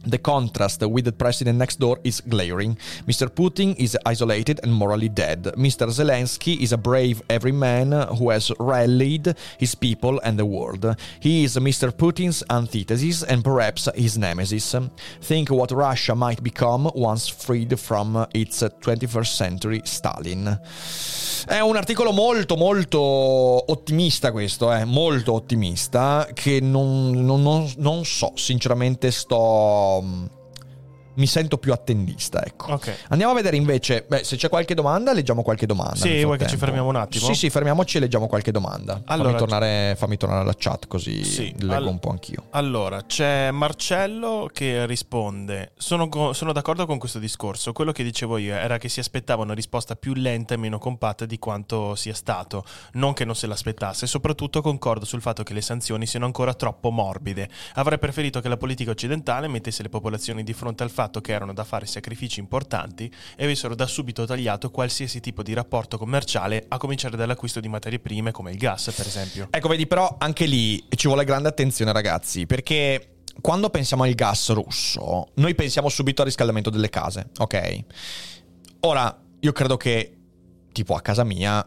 The 0.06 0.18
contrast 0.18 0.80
with 0.82 1.04
the 1.04 1.12
president 1.12 1.58
next 1.58 1.80
door 1.80 1.98
is 2.04 2.20
glaring. 2.20 2.78
Mr. 3.06 3.28
Putin 3.28 3.74
is 3.76 3.98
isolated 4.06 4.60
and 4.62 4.72
morally 4.72 5.08
dead. 5.08 5.42
Mr. 5.56 5.88
Zelensky 5.88 6.60
is 6.60 6.72
a 6.72 6.78
brave 6.78 7.20
everyman 7.28 7.92
who 8.16 8.30
has 8.30 8.52
rallied 8.58 9.34
his 9.58 9.74
people 9.74 10.20
and 10.22 10.38
the 10.38 10.46
world. 10.46 10.96
He 11.20 11.44
is 11.44 11.56
Mr. 11.56 11.90
Putin's 11.90 12.42
antithesis 12.48 13.22
and 13.22 13.42
perhaps 13.42 13.88
his 13.94 14.16
nemesis. 14.16 14.74
Think 15.20 15.50
what 15.50 15.72
Russia 15.72 16.14
might 16.14 16.42
become 16.42 16.90
once 16.94 17.28
freed 17.28 17.78
from 17.78 18.26
its 18.32 18.62
21st 18.62 19.36
century 19.36 19.82
Stalin. 19.84 20.60
È 21.46 21.60
un 21.60 21.76
articolo 21.76 22.12
molto 22.12 22.56
molto 22.56 22.98
ottimista 23.00 24.32
questo, 24.32 24.72
eh? 24.72 24.84
molto 24.84 25.32
ottimista, 25.34 26.28
che 26.34 26.60
non, 26.60 27.10
non, 27.10 27.42
non, 27.42 27.70
non 27.76 28.04
so, 28.04 28.32
sinceramente 28.34 29.10
sto 29.10 29.87
um 29.88 30.30
mi 31.18 31.26
sento 31.26 31.58
più 31.58 31.72
attendista, 31.72 32.44
ecco. 32.44 32.72
Ok. 32.72 33.06
Andiamo 33.08 33.32
a 33.32 33.34
vedere 33.34 33.56
invece, 33.56 34.04
beh, 34.08 34.22
se 34.24 34.36
c'è 34.36 34.48
qualche 34.48 34.74
domanda, 34.74 35.12
leggiamo 35.12 35.42
qualche 35.42 35.66
domanda. 35.66 35.96
Sì, 35.96 36.22
vuoi 36.24 36.38
che 36.38 36.46
ci 36.46 36.56
fermiamo 36.56 36.88
un 36.88 36.96
attimo? 36.96 37.26
Sì, 37.26 37.34
sì, 37.34 37.50
fermiamoci 37.50 37.96
e 37.96 38.00
leggiamo 38.00 38.26
qualche 38.28 38.52
domanda. 38.52 39.02
Allora, 39.06 39.30
fammi, 39.30 39.38
tornare, 39.38 39.94
fammi 39.96 40.16
tornare 40.16 40.42
alla 40.42 40.54
chat 40.56 40.86
così 40.86 41.24
Sì, 41.24 41.52
leggo 41.58 41.74
al- 41.74 41.86
un 41.86 41.98
po' 41.98 42.10
anch'io. 42.10 42.44
Allora, 42.50 43.02
c'è 43.02 43.50
Marcello 43.50 44.48
che 44.52 44.86
risponde: 44.86 45.72
sono, 45.76 46.32
sono 46.32 46.52
d'accordo 46.52 46.86
con 46.86 46.98
questo 46.98 47.18
discorso. 47.18 47.72
Quello 47.72 47.90
che 47.90 48.04
dicevo 48.04 48.38
io 48.38 48.54
era 48.54 48.78
che 48.78 48.88
si 48.88 49.00
aspettava 49.00 49.42
una 49.42 49.54
risposta 49.54 49.96
più 49.96 50.14
lenta 50.14 50.54
e 50.54 50.56
meno 50.56 50.78
compatta 50.78 51.26
di 51.26 51.38
quanto 51.38 51.96
sia 51.96 52.14
stato. 52.14 52.64
Non 52.92 53.12
che 53.12 53.24
non 53.24 53.34
se 53.34 53.48
l'aspettasse. 53.48 54.06
Soprattutto 54.06 54.62
concordo 54.62 55.04
sul 55.04 55.20
fatto 55.20 55.42
che 55.42 55.52
le 55.52 55.62
sanzioni 55.62 56.06
siano 56.06 56.26
ancora 56.26 56.54
troppo 56.54 56.90
morbide. 56.90 57.48
Avrei 57.74 57.98
preferito 57.98 58.40
che 58.40 58.48
la 58.48 58.56
politica 58.56 58.92
occidentale 58.92 59.48
mettesse 59.48 59.82
le 59.82 59.88
popolazioni 59.88 60.44
di 60.44 60.52
fronte 60.52 60.84
al 60.84 60.90
fatto 60.90 61.06
che 61.20 61.32
erano 61.32 61.52
da 61.52 61.64
fare 61.64 61.86
sacrifici 61.86 62.40
importanti 62.40 63.12
e 63.36 63.44
avessero 63.44 63.74
da 63.74 63.86
subito 63.86 64.24
tagliato 64.24 64.70
qualsiasi 64.70 65.20
tipo 65.20 65.42
di 65.42 65.52
rapporto 65.54 65.98
commerciale, 65.98 66.64
a 66.68 66.76
cominciare 66.76 67.16
dall'acquisto 67.16 67.60
di 67.60 67.68
materie 67.68 67.98
prime 67.98 68.30
come 68.30 68.50
il 68.50 68.58
gas, 68.58 68.92
per 68.94 69.06
esempio. 69.06 69.48
Ecco, 69.50 69.68
vedi, 69.68 69.86
però 69.86 70.16
anche 70.18 70.46
lì 70.46 70.84
ci 70.90 71.06
vuole 71.06 71.24
grande 71.24 71.48
attenzione, 71.48 71.92
ragazzi, 71.92 72.46
perché 72.46 73.14
quando 73.40 73.70
pensiamo 73.70 74.02
al 74.02 74.14
gas 74.14 74.50
russo, 74.50 75.28
noi 75.34 75.54
pensiamo 75.54 75.88
subito 75.88 76.22
al 76.22 76.28
riscaldamento 76.28 76.70
delle 76.70 76.90
case, 76.90 77.30
ok? 77.38 77.84
Ora, 78.80 79.16
io 79.40 79.52
credo 79.52 79.76
che, 79.76 80.16
tipo 80.72 80.94
a 80.94 81.00
casa 81.00 81.24
mia, 81.24 81.66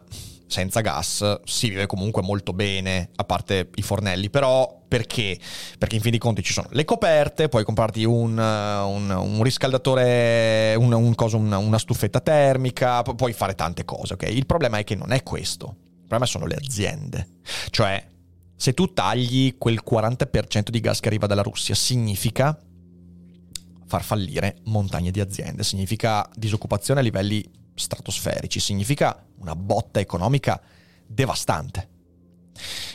senza 0.52 0.80
gas 0.80 1.40
si 1.44 1.70
vive 1.70 1.86
comunque 1.86 2.22
molto 2.22 2.52
bene, 2.52 3.10
a 3.16 3.24
parte 3.24 3.70
i 3.74 3.82
fornelli, 3.82 4.28
però 4.30 4.80
perché? 4.86 5.38
Perché 5.78 5.96
in 5.96 6.02
fin 6.02 6.10
dei 6.10 6.20
conti 6.20 6.42
ci 6.42 6.52
sono 6.52 6.68
le 6.70 6.84
coperte, 6.84 7.48
puoi 7.48 7.64
comprarti 7.64 8.04
un, 8.04 8.36
uh, 8.36 8.86
un- 8.88 9.10
un 9.10 9.42
riscaldatore, 9.42 10.74
un, 10.76 11.14
coso- 11.14 11.38
una, 11.38 11.56
una 11.56 11.78
stufetta 11.78 12.20
termica, 12.20 13.02
pu- 13.02 13.14
puoi 13.14 13.32
fare 13.32 13.54
tante 13.54 13.86
cose, 13.86 14.12
ok? 14.12 14.28
Il 14.28 14.44
problema 14.44 14.76
è 14.76 14.84
che 14.84 14.94
non 14.94 15.10
è 15.12 15.22
questo, 15.22 15.76
il 15.78 16.06
problema 16.06 16.26
sono 16.26 16.44
le 16.44 16.56
aziende. 16.56 17.26
Cioè, 17.70 18.06
se 18.54 18.74
tu 18.74 18.92
tagli 18.92 19.56
quel 19.56 19.80
40% 19.82 20.68
di 20.68 20.80
gas 20.80 21.00
che 21.00 21.08
arriva 21.08 21.26
dalla 21.26 21.42
Russia, 21.42 21.74
significa 21.74 22.56
far 23.86 24.02
fallire 24.04 24.58
montagne 24.64 25.10
di 25.10 25.20
aziende, 25.20 25.64
significa 25.64 26.28
disoccupazione 26.34 27.00
a 27.00 27.02
livelli 27.02 27.42
stratosferici, 27.74 28.60
significa 28.60 29.24
una 29.38 29.56
botta 29.56 30.00
economica 30.00 30.60
devastante. 31.06 31.88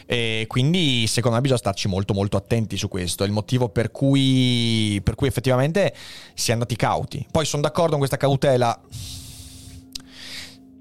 E 0.05 0.45
quindi 0.47 1.05
secondo 1.07 1.35
me 1.35 1.41
bisogna 1.41 1.59
starci 1.59 1.87
molto 1.87 2.13
molto 2.13 2.37
attenti 2.37 2.77
su 2.77 2.87
questo, 2.87 3.23
è 3.23 3.27
il 3.27 3.33
motivo 3.33 3.69
per 3.69 3.91
cui, 3.91 4.99
per 5.03 5.15
cui 5.15 5.27
effettivamente 5.27 5.93
si 6.33 6.51
è 6.51 6.53
andati 6.53 6.75
cauti. 6.75 7.25
Poi 7.29 7.45
sono 7.45 7.61
d'accordo 7.61 7.91
con 7.91 7.99
questa 7.99 8.17
cautela, 8.17 8.79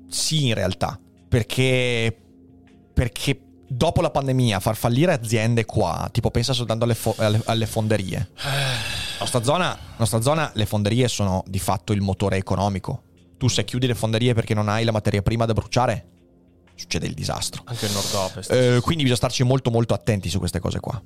sì 0.08 0.46
in 0.46 0.54
realtà, 0.54 0.98
perché, 1.28 2.16
perché 2.92 3.40
dopo 3.68 4.00
la 4.00 4.10
pandemia 4.10 4.60
far 4.60 4.76
fallire 4.76 5.12
aziende 5.12 5.64
qua, 5.64 6.08
tipo 6.12 6.30
pensa 6.30 6.52
soltanto 6.52 6.84
alle, 6.84 6.94
fo- 6.94 7.16
alle- 7.18 7.42
alle 7.46 7.66
fonderie. 7.66 8.30
Nostra 9.18 9.42
zona, 9.42 9.76
nostra 9.96 10.20
zona, 10.20 10.50
le 10.54 10.66
fonderie 10.66 11.08
sono 11.08 11.42
di 11.46 11.58
fatto 11.58 11.92
il 11.92 12.00
motore 12.00 12.36
economico. 12.36 13.02
Tu 13.38 13.48
se 13.48 13.64
chiudi 13.64 13.86
le 13.86 13.94
fonderie 13.94 14.32
perché 14.34 14.54
non 14.54 14.68
hai 14.68 14.84
la 14.84 14.92
materia 14.92 15.20
prima 15.22 15.44
da 15.44 15.52
bruciare, 15.52 16.06
succede 16.74 17.06
il 17.06 17.14
disastro. 17.14 17.62
Anche 17.66 17.86
il 17.86 17.92
nord-ovest. 17.92 18.50
Eh, 18.50 18.80
quindi 18.80 19.02
bisogna 19.02 19.16
starci 19.16 19.42
molto 19.42 19.70
molto 19.70 19.94
attenti 19.94 20.28
su 20.28 20.38
queste 20.38 20.58
cose 20.58 20.80
qua. 20.80 21.02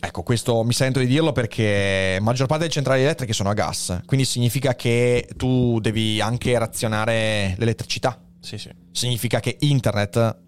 Ecco, 0.00 0.22
questo 0.22 0.62
mi 0.64 0.72
sento 0.74 0.98
di 0.98 1.06
dirlo 1.06 1.32
perché 1.32 2.16
la 2.18 2.24
maggior 2.24 2.46
parte 2.46 2.62
delle 2.64 2.74
centrali 2.74 3.02
elettriche 3.02 3.32
sono 3.32 3.48
a 3.48 3.54
gas, 3.54 4.00
quindi 4.04 4.26
significa 4.26 4.74
che 4.74 5.28
tu 5.36 5.78
devi 5.80 6.20
anche 6.20 6.58
razionare 6.58 7.54
l'elettricità. 7.58 8.20
Sì, 8.40 8.58
sì. 8.58 8.70
Significa 8.92 9.40
che 9.40 9.56
internet 9.60 10.38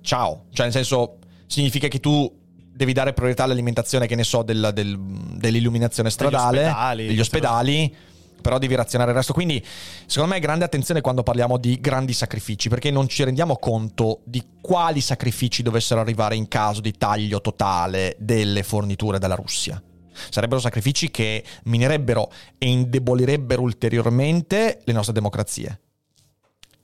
ciao, 0.00 0.46
cioè 0.52 0.64
nel 0.64 0.72
senso 0.74 1.18
significa 1.46 1.88
che 1.88 2.00
tu 2.00 2.30
devi 2.72 2.92
dare 2.92 3.12
priorità 3.12 3.44
all'alimentazione, 3.44 4.06
che 4.06 4.14
ne 4.14 4.24
so, 4.24 4.42
del- 4.42 4.70
del- 4.72 4.98
dell'illuminazione 5.34 6.08
stradale, 6.10 6.60
ospedali, 6.60 7.06
degli 7.06 7.20
ospedali, 7.20 7.94
però 8.40 8.58
devi 8.58 8.74
razionare 8.74 9.10
il 9.10 9.16
resto. 9.16 9.32
Quindi, 9.32 9.64
secondo 10.06 10.34
me, 10.34 10.40
grande 10.40 10.64
attenzione 10.64 11.00
quando 11.00 11.22
parliamo 11.22 11.58
di 11.58 11.80
grandi 11.80 12.12
sacrifici, 12.12 12.68
perché 12.68 12.90
non 12.90 13.08
ci 13.08 13.24
rendiamo 13.24 13.56
conto 13.56 14.20
di 14.24 14.42
quali 14.60 15.00
sacrifici 15.00 15.62
dovessero 15.62 16.00
arrivare 16.00 16.36
in 16.36 16.48
caso 16.48 16.80
di 16.80 16.92
taglio 16.92 17.40
totale 17.40 18.16
delle 18.18 18.62
forniture 18.62 19.18
dalla 19.18 19.34
Russia. 19.34 19.82
Sarebbero 20.30 20.60
sacrifici 20.60 21.10
che 21.10 21.44
minerebbero 21.64 22.30
e 22.58 22.68
indebolirebbero 22.68 23.62
ulteriormente 23.62 24.80
le 24.84 24.92
nostre 24.92 25.12
democrazie. 25.14 25.80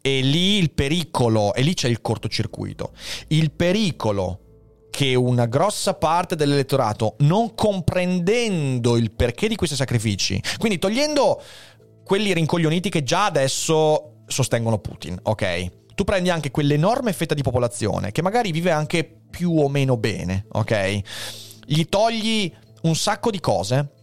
E 0.01 0.21
lì 0.21 0.59
il 0.59 0.71
pericolo, 0.71 1.55
e 1.55 1.63
lì 1.63 1.75
c'è 1.75 1.89
il 1.89 2.01
cortocircuito. 2.01 2.93
Il 3.29 3.51
pericolo 3.53 4.44
che 4.95 5.17
una 5.17 5.47
grossa 5.47 5.95
parte 5.95 6.37
dell'elettorato, 6.37 7.17
non 7.19 7.57
comprendendo 7.57 8.97
il 8.97 9.11
perché 9.11 9.49
di 9.49 9.57
questi 9.57 9.75
sacrifici, 9.75 10.41
quindi 10.57 10.79
togliendo 10.79 11.43
quelli 12.05 12.33
rincoglioniti 12.33 12.91
che 12.91 13.03
già 13.03 13.25
adesso 13.25 14.19
sostengono 14.29 14.79
Putin, 14.79 15.19
ok? 15.21 15.95
Tu 15.97 16.05
prendi 16.05 16.31
anche 16.31 16.53
quell'enorme 16.53 17.13
fetta 17.13 17.35
di 17.35 17.43
popolazione 17.43 18.13
che 18.13 18.23
magari 18.23 18.53
vive 18.53 18.71
anche 18.71 19.23
più 19.29 19.59
o 19.59 19.69
meno 19.69 19.97
bene, 19.97 20.47
ok? 20.53 21.01
Gli 21.65 21.83
togli 21.89 22.55
un 22.83 22.95
sacco 22.95 23.33
di 23.33 23.41
cose, 23.41 23.95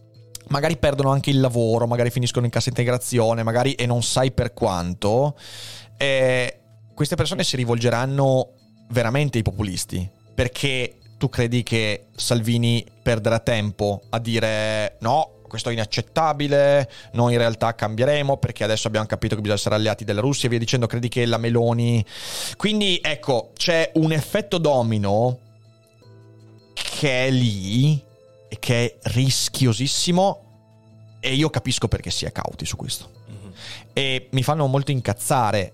magari 0.48 0.76
perdono 0.76 1.10
anche 1.10 1.30
il 1.30 1.40
lavoro, 1.40 1.86
magari 1.86 2.10
finiscono 2.10 2.44
in 2.44 2.52
cassa 2.52 2.68
integrazione, 2.68 3.42
magari 3.42 3.72
e 3.72 3.86
non 3.86 4.02
sai 4.02 4.30
per 4.30 4.52
quanto. 4.52 5.38
eh, 5.96 6.58
queste 6.94 7.16
persone 7.16 7.44
si 7.44 7.56
rivolgeranno 7.56 8.52
veramente 8.90 9.38
ai 9.38 9.42
populisti. 9.42 10.20
Perché 10.42 10.96
tu 11.18 11.28
credi 11.28 11.62
che 11.62 12.06
Salvini 12.16 12.84
perderà 13.00 13.38
tempo 13.38 14.02
a 14.08 14.18
dire 14.18 14.96
no, 15.02 15.34
questo 15.46 15.68
è 15.68 15.72
inaccettabile, 15.72 16.90
noi 17.12 17.34
in 17.34 17.38
realtà 17.38 17.76
cambieremo 17.76 18.38
perché 18.38 18.64
adesso 18.64 18.88
abbiamo 18.88 19.06
capito 19.06 19.36
che 19.36 19.40
bisogna 19.40 19.60
essere 19.60 19.76
alleati 19.76 20.02
della 20.02 20.20
Russia 20.20 20.46
e 20.46 20.50
via 20.50 20.58
dicendo, 20.58 20.88
credi 20.88 21.06
che 21.06 21.26
la 21.26 21.36
Meloni... 21.36 22.04
Quindi 22.56 22.98
ecco, 23.00 23.52
c'è 23.54 23.92
un 23.94 24.10
effetto 24.10 24.58
domino 24.58 25.38
che 26.72 27.26
è 27.26 27.30
lì 27.30 28.02
e 28.48 28.58
che 28.58 28.84
è 28.84 28.96
rischiosissimo 29.10 30.44
e 31.20 31.34
io 31.34 31.50
capisco 31.50 31.86
perché 31.86 32.10
si 32.10 32.24
è 32.24 32.32
cauti 32.32 32.66
su 32.66 32.74
questo. 32.74 33.08
Mhm. 33.28 33.52
E 33.92 34.26
mi 34.32 34.42
fanno 34.42 34.66
molto 34.66 34.90
incazzare 34.90 35.72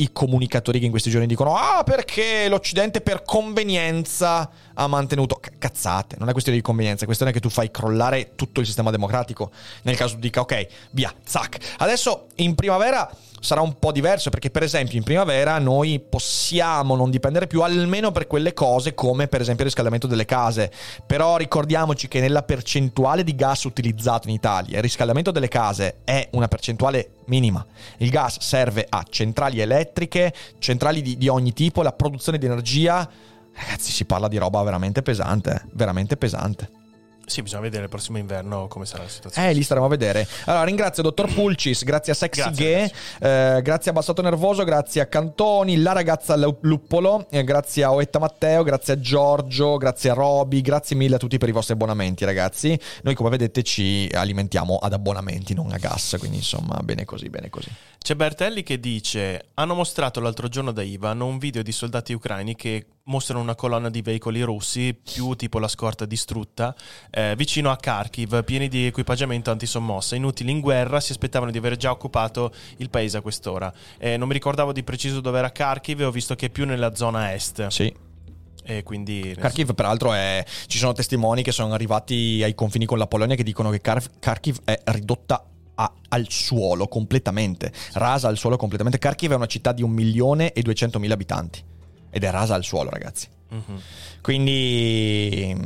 i 0.00 0.10
comunicatori 0.12 0.78
che 0.78 0.84
in 0.84 0.90
questi 0.90 1.10
giorni 1.10 1.26
dicono 1.26 1.56
ah 1.56 1.82
perché 1.84 2.48
l'Occidente 2.48 3.00
per 3.00 3.22
convenienza 3.22 4.48
ha 4.74 4.86
mantenuto 4.86 5.36
C- 5.36 5.50
cazzate 5.58 6.16
non 6.18 6.28
è 6.28 6.32
questione 6.32 6.58
di 6.58 6.64
convenienza 6.64 7.02
è 7.02 7.06
questione 7.06 7.32
che 7.32 7.40
tu 7.40 7.48
fai 7.48 7.70
crollare 7.70 8.32
tutto 8.34 8.60
il 8.60 8.66
sistema 8.66 8.90
democratico 8.90 9.50
nel 9.82 9.96
caso 9.96 10.14
tu 10.14 10.20
dica 10.20 10.40
ok 10.40 10.66
via 10.92 11.12
zac. 11.24 11.58
Adesso 11.78 12.26
in 12.36 12.54
primavera 12.54 13.10
sarà 13.42 13.62
un 13.62 13.78
po' 13.78 13.90
diverso 13.90 14.28
perché 14.28 14.50
per 14.50 14.62
esempio 14.62 14.98
in 14.98 15.02
primavera 15.02 15.58
noi 15.58 15.98
possiamo 15.98 16.94
non 16.94 17.10
dipendere 17.10 17.46
più 17.46 17.62
almeno 17.62 18.12
per 18.12 18.26
quelle 18.26 18.52
cose 18.52 18.94
come 18.94 19.28
per 19.28 19.40
esempio 19.40 19.64
il 19.64 19.70
riscaldamento 19.70 20.06
delle 20.06 20.24
case. 20.24 20.70
Però 21.06 21.36
ricordiamoci 21.36 22.08
che 22.08 22.20
nella 22.20 22.42
percentuale 22.42 23.24
di 23.24 23.34
gas 23.34 23.64
utilizzato 23.64 24.28
in 24.28 24.34
Italia 24.34 24.76
il 24.76 24.82
riscaldamento 24.82 25.30
delle 25.30 25.48
case 25.48 25.98
è 26.04 26.28
una 26.32 26.48
percentuale 26.48 27.12
minima. 27.26 27.64
Il 27.98 28.10
gas 28.10 28.40
serve 28.40 28.84
a 28.88 29.04
centrali 29.08 29.60
elettriche 29.60 29.89
centrali 30.58 31.02
di, 31.02 31.16
di 31.16 31.28
ogni 31.28 31.52
tipo 31.52 31.82
la 31.82 31.92
produzione 31.92 32.38
di 32.38 32.46
energia. 32.46 33.08
Ragazzi 33.52 33.90
si 33.90 34.04
parla 34.04 34.28
di 34.28 34.38
roba 34.38 34.62
veramente 34.62 35.02
pesante 35.02 35.50
eh, 35.50 35.68
veramente 35.72 36.16
pesante 36.16 36.79
Sì, 37.30 37.42
bisogna 37.42 37.62
vedere 37.62 37.84
il 37.84 37.88
prossimo 37.88 38.18
inverno 38.18 38.66
come 38.66 38.84
sarà 38.86 39.04
la 39.04 39.08
situazione. 39.08 39.50
Eh, 39.50 39.52
lì 39.52 39.62
staremo 39.62 39.86
a 39.86 39.88
vedere. 39.88 40.26
Allora, 40.46 40.64
ringrazio 40.64 41.00
Dottor 41.04 41.32
Pulcis, 41.32 41.84
grazie 41.84 42.12
a 42.12 42.16
Sexy 42.16 42.40
Grazie, 42.40 42.64
Gay, 42.64 42.92
eh, 43.20 43.62
grazie 43.62 43.92
a 43.92 43.94
Bassato 43.94 44.20
Nervoso, 44.20 44.64
grazie 44.64 45.00
a 45.00 45.06
Cantoni, 45.06 45.76
la 45.76 45.92
ragazza 45.92 46.34
Lu- 46.34 46.58
Luppolo, 46.62 47.28
eh, 47.30 47.44
grazie 47.44 47.84
a 47.84 47.92
Oetta 47.92 48.18
Matteo, 48.18 48.64
grazie 48.64 48.94
a 48.94 48.98
Giorgio, 48.98 49.76
grazie 49.76 50.10
a 50.10 50.14
Roby, 50.14 50.60
grazie 50.60 50.96
mille 50.96 51.14
a 51.14 51.18
tutti 51.18 51.38
per 51.38 51.48
i 51.48 51.52
vostri 51.52 51.74
abbonamenti, 51.74 52.24
ragazzi. 52.24 52.76
Noi, 53.02 53.14
come 53.14 53.30
vedete, 53.30 53.62
ci 53.62 54.10
alimentiamo 54.12 54.78
ad 54.78 54.92
abbonamenti, 54.92 55.54
non 55.54 55.70
a 55.70 55.78
gas, 55.78 56.16
quindi 56.18 56.38
insomma, 56.38 56.80
bene 56.82 57.04
così, 57.04 57.30
bene 57.30 57.48
così. 57.48 57.70
C'è 57.96 58.16
Bertelli 58.16 58.64
che 58.64 58.80
dice: 58.80 59.50
Hanno 59.54 59.74
mostrato 59.74 60.18
l'altro 60.18 60.48
giorno 60.48 60.72
da 60.72 60.82
Ivan 60.82 61.20
un 61.20 61.38
video 61.38 61.62
di 61.62 61.70
soldati 61.70 62.12
ucraini 62.12 62.56
che 62.56 62.86
mostrano 63.10 63.42
una 63.42 63.56
colonna 63.56 63.90
di 63.90 64.00
veicoli 64.00 64.40
russi, 64.40 64.94
più 64.94 65.34
tipo 65.34 65.58
la 65.58 65.68
scorta 65.68 66.06
distrutta, 66.06 66.74
eh, 67.10 67.34
vicino 67.36 67.70
a 67.70 67.76
Kharkiv, 67.76 68.44
pieni 68.44 68.68
di 68.68 68.86
equipaggiamento 68.86 69.50
antisommossa. 69.50 70.14
Inutili 70.14 70.52
in 70.52 70.60
guerra, 70.60 71.00
si 71.00 71.12
aspettavano 71.12 71.50
di 71.50 71.58
aver 71.58 71.76
già 71.76 71.90
occupato 71.90 72.52
il 72.78 72.88
paese 72.88 73.18
a 73.18 73.20
quest'ora. 73.20 73.72
Eh, 73.98 74.16
non 74.16 74.28
mi 74.28 74.34
ricordavo 74.34 74.72
di 74.72 74.82
preciso 74.84 75.20
dove 75.20 75.38
era 75.38 75.50
Kharkiv 75.50 76.00
e 76.00 76.04
ho 76.04 76.10
visto 76.10 76.34
che 76.36 76.46
è 76.46 76.50
più 76.50 76.64
nella 76.64 76.94
zona 76.94 77.34
est. 77.34 77.66
Sì. 77.66 77.92
E 78.62 78.82
quindi. 78.84 79.34
Kharkiv, 79.36 79.74
peraltro, 79.74 80.12
è... 80.12 80.44
ci 80.66 80.78
sono 80.78 80.92
testimoni 80.92 81.42
che 81.42 81.50
sono 81.50 81.74
arrivati 81.74 82.40
ai 82.44 82.54
confini 82.54 82.84
con 82.84 82.98
la 82.98 83.08
Polonia 83.08 83.34
che 83.34 83.42
dicono 83.42 83.70
che 83.70 83.80
Kar- 83.80 84.18
Kharkiv 84.20 84.60
è 84.64 84.80
ridotta 84.84 85.44
a- 85.74 85.92
al 86.08 86.26
suolo 86.28 86.86
completamente, 86.86 87.72
rasa 87.94 88.28
al 88.28 88.36
suolo 88.36 88.56
completamente. 88.56 88.98
Kharkiv 88.98 89.32
è 89.32 89.34
una 89.34 89.46
città 89.46 89.72
di 89.72 89.82
un 89.82 89.90
milione 89.90 90.52
e 90.52 90.62
duecentomila 90.62 91.14
abitanti 91.14 91.69
ed 92.10 92.24
è 92.24 92.30
rasa 92.30 92.54
al 92.54 92.64
suolo, 92.64 92.90
ragazzi. 92.90 93.28
Mhm. 93.48 93.80
Quindi, 94.22 95.56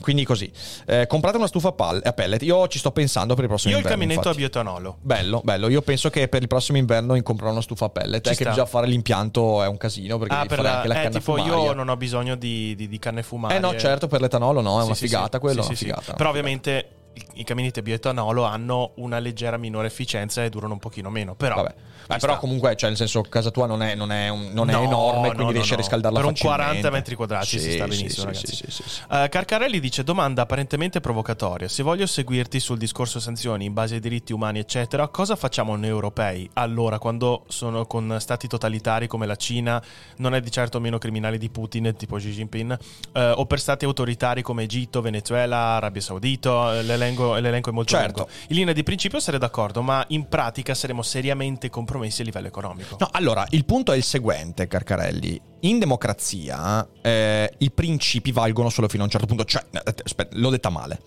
quindi 0.00 0.24
così. 0.24 0.50
Eh, 0.86 1.06
comprate 1.06 1.36
una 1.36 1.46
stufa 1.46 1.74
a, 1.76 2.00
a 2.02 2.12
pellet. 2.12 2.42
Io 2.42 2.66
ci 2.68 2.78
sto 2.78 2.90
pensando 2.92 3.34
per 3.34 3.44
il 3.44 3.48
prossimo 3.50 3.72
Io 3.72 3.78
ho 3.78 3.80
il 3.80 3.84
inverno. 3.86 4.02
caminetto 4.06 4.28
a 4.28 4.32
infatti. 4.32 4.50
bioetanolo. 4.60 4.98
Bello, 5.00 5.40
bello. 5.44 5.68
Io 5.68 5.82
penso 5.82 6.10
che 6.10 6.28
per 6.28 6.42
il 6.42 6.48
prossimo 6.48 6.78
inverno 6.78 7.20
comprerò 7.22 7.50
una 7.52 7.60
stufa 7.60 7.86
a 7.86 7.90
pellet. 7.90 8.26
Ci 8.26 8.32
È 8.32 8.36
che 8.36 8.50
già 8.52 8.66
fare 8.66 8.86
l'impianto 8.86 9.62
è 9.62 9.66
un 9.68 9.76
casino 9.76 10.18
perché 10.18 10.34
Ah, 10.34 10.46
per 10.46 10.60
la, 10.62 10.76
anche 10.76 10.88
la 10.88 10.94
eh, 10.94 11.02
canna 11.04 11.18
tipo 11.18 11.36
fumaria. 11.36 11.62
io 11.64 11.72
non 11.72 11.88
ho 11.88 11.96
bisogno 11.96 12.34
di, 12.36 12.74
di- 12.74 12.88
di 12.88 12.98
canne 12.98 13.22
fumarie. 13.22 13.56
Eh 13.56 13.60
no, 13.60 13.76
certo, 13.76 14.06
per 14.08 14.20
l'etanolo 14.20 14.60
no, 14.60 14.76
è 14.78 14.80
Sì, 14.80 14.86
una 14.86 14.94
sì, 14.94 15.04
figata 15.06 15.36
sì. 15.36 15.38
quello, 15.38 15.60
Sì, 15.62 15.66
è 15.68 15.70
una 15.70 15.76
figata. 15.78 16.12
Però 16.14 16.30
ovviamente 16.30 16.88
i, 17.34 17.44
caminetti 17.44 17.78
a 17.78 17.82
bioetanolo 17.82 18.42
hanno 18.44 18.92
una 18.96 19.18
leggera 19.18 19.56
minore 19.56 19.86
efficienza 19.86 20.42
e 20.44 20.48
durano 20.50 20.72
un 20.74 20.78
pochino 20.78 21.10
meno. 21.10 21.34
Però, 21.34 21.56
Vabbè. 21.56 21.68
ci 21.70 22.12
Eh, 22.12 22.18
però 22.18 22.32
sta. 22.32 22.36
comunque, 22.36 22.76
cioè, 22.76 22.88
nel 22.90 22.98
senso, 22.98 23.22
casa 23.22 23.50
tua 23.50 23.66
non 23.66 23.82
è, 23.82 23.94
non 23.94 24.12
è 24.12 24.28
un- 24.28 24.50
non 24.52 24.68
è 24.68 24.72
No, 24.72 24.82
enorme, 24.82 25.20
no, 25.28 25.34
quindi 25.34 25.42
no, 25.44 25.50
riesci 25.50 25.72
a 25.72 25.76
riscaldarla 25.76 26.18
Per 26.18 26.28
un 26.28 26.34
facilmente. 26.34 26.64
40 26.64 26.90
metri 26.90 27.14
quadrati 27.14 27.46
si 27.46 27.58
Sì, 27.60 27.72
sta 27.72 27.84
sì, 27.90 27.96
benissimo, 27.96 28.32
sì, 28.34 28.46
sì, 28.46 28.64
sì. 28.68 28.82
Eh, 29.10 29.28
Carcarelli 29.30 29.80
dice 29.80 30.04
domanda 30.04 30.42
apparentemente 30.42 31.00
provocatoria. 31.00 31.68
Se 31.68 31.82
voglio 31.82 32.06
seguirti 32.06 32.60
sul 32.60 32.76
discorso 32.78 33.20
sanzioni 33.20 33.64
in 33.64 33.72
base 33.72 33.94
ai 33.94 34.00
diritti 34.00 34.32
umani, 34.32 34.58
eccetera, 34.58 35.08
cosa 35.08 35.34
facciamo 35.36 35.76
noi 35.76 35.88
europei? 35.88 36.48
Allora, 36.54 36.98
quando 36.98 37.44
sono 37.48 37.86
con 37.86 38.16
stati 38.20 38.46
totalitari 38.48 39.06
come 39.06 39.26
la 39.26 39.36
Cina, 39.36 39.82
non 40.16 40.34
è 40.34 40.40
di 40.40 40.50
certo 40.50 40.80
meno 40.80 40.98
criminale 40.98 41.38
di 41.38 41.48
Putin, 41.48 41.94
tipo 41.96 42.16
Xi 42.16 42.30
Jinping, 42.32 42.78
eh, 43.12 43.30
o 43.36 43.46
per 43.46 43.60
stati 43.60 43.84
autoritari 43.84 44.42
come 44.42 44.64
Egitto, 44.64 45.00
Venezuela, 45.00 45.56
Arabia 45.76 46.00
Saudita, 46.02 46.78
eh, 46.78 46.82
l'elenco, 47.04 47.34
l'elenco 47.34 47.70
è 47.70 47.72
molto 47.72 47.90
Certo. 47.90 48.18
lungo. 48.20 48.32
In 48.48 48.56
linea 48.56 48.72
di 48.72 48.82
principio 48.82 49.20
sarei 49.20 49.38
d'accordo, 49.40 49.82
ma 49.82 50.04
in 50.08 50.28
pratica 50.28 50.74
saremo 50.74 51.02
seriamente 51.02 51.70
compromessi 51.70 52.22
a 52.22 52.24
livello 52.24 52.46
economico. 52.48 52.96
No, 52.98 53.08
allora, 53.12 53.46
il 53.50 53.64
punto 53.64 53.92
è 53.92 53.96
il 53.96 54.02
seguente, 54.02 54.66
Carcarelli. 54.66 55.40
In 55.60 55.78
democrazia 55.78 56.86
eh, 57.00 57.52
i 57.58 57.70
principi 57.70 58.32
valgono 58.32 58.68
solo 58.68 58.88
fino 58.88 59.02
a 59.02 59.06
un 59.06 59.10
certo 59.10 59.26
punto. 59.26 59.44
Cioè, 59.44 59.64
eh, 59.70 59.94
aspetta, 60.04 60.36
l'ho 60.36 60.50
detta 60.50 60.70
male. 60.70 61.00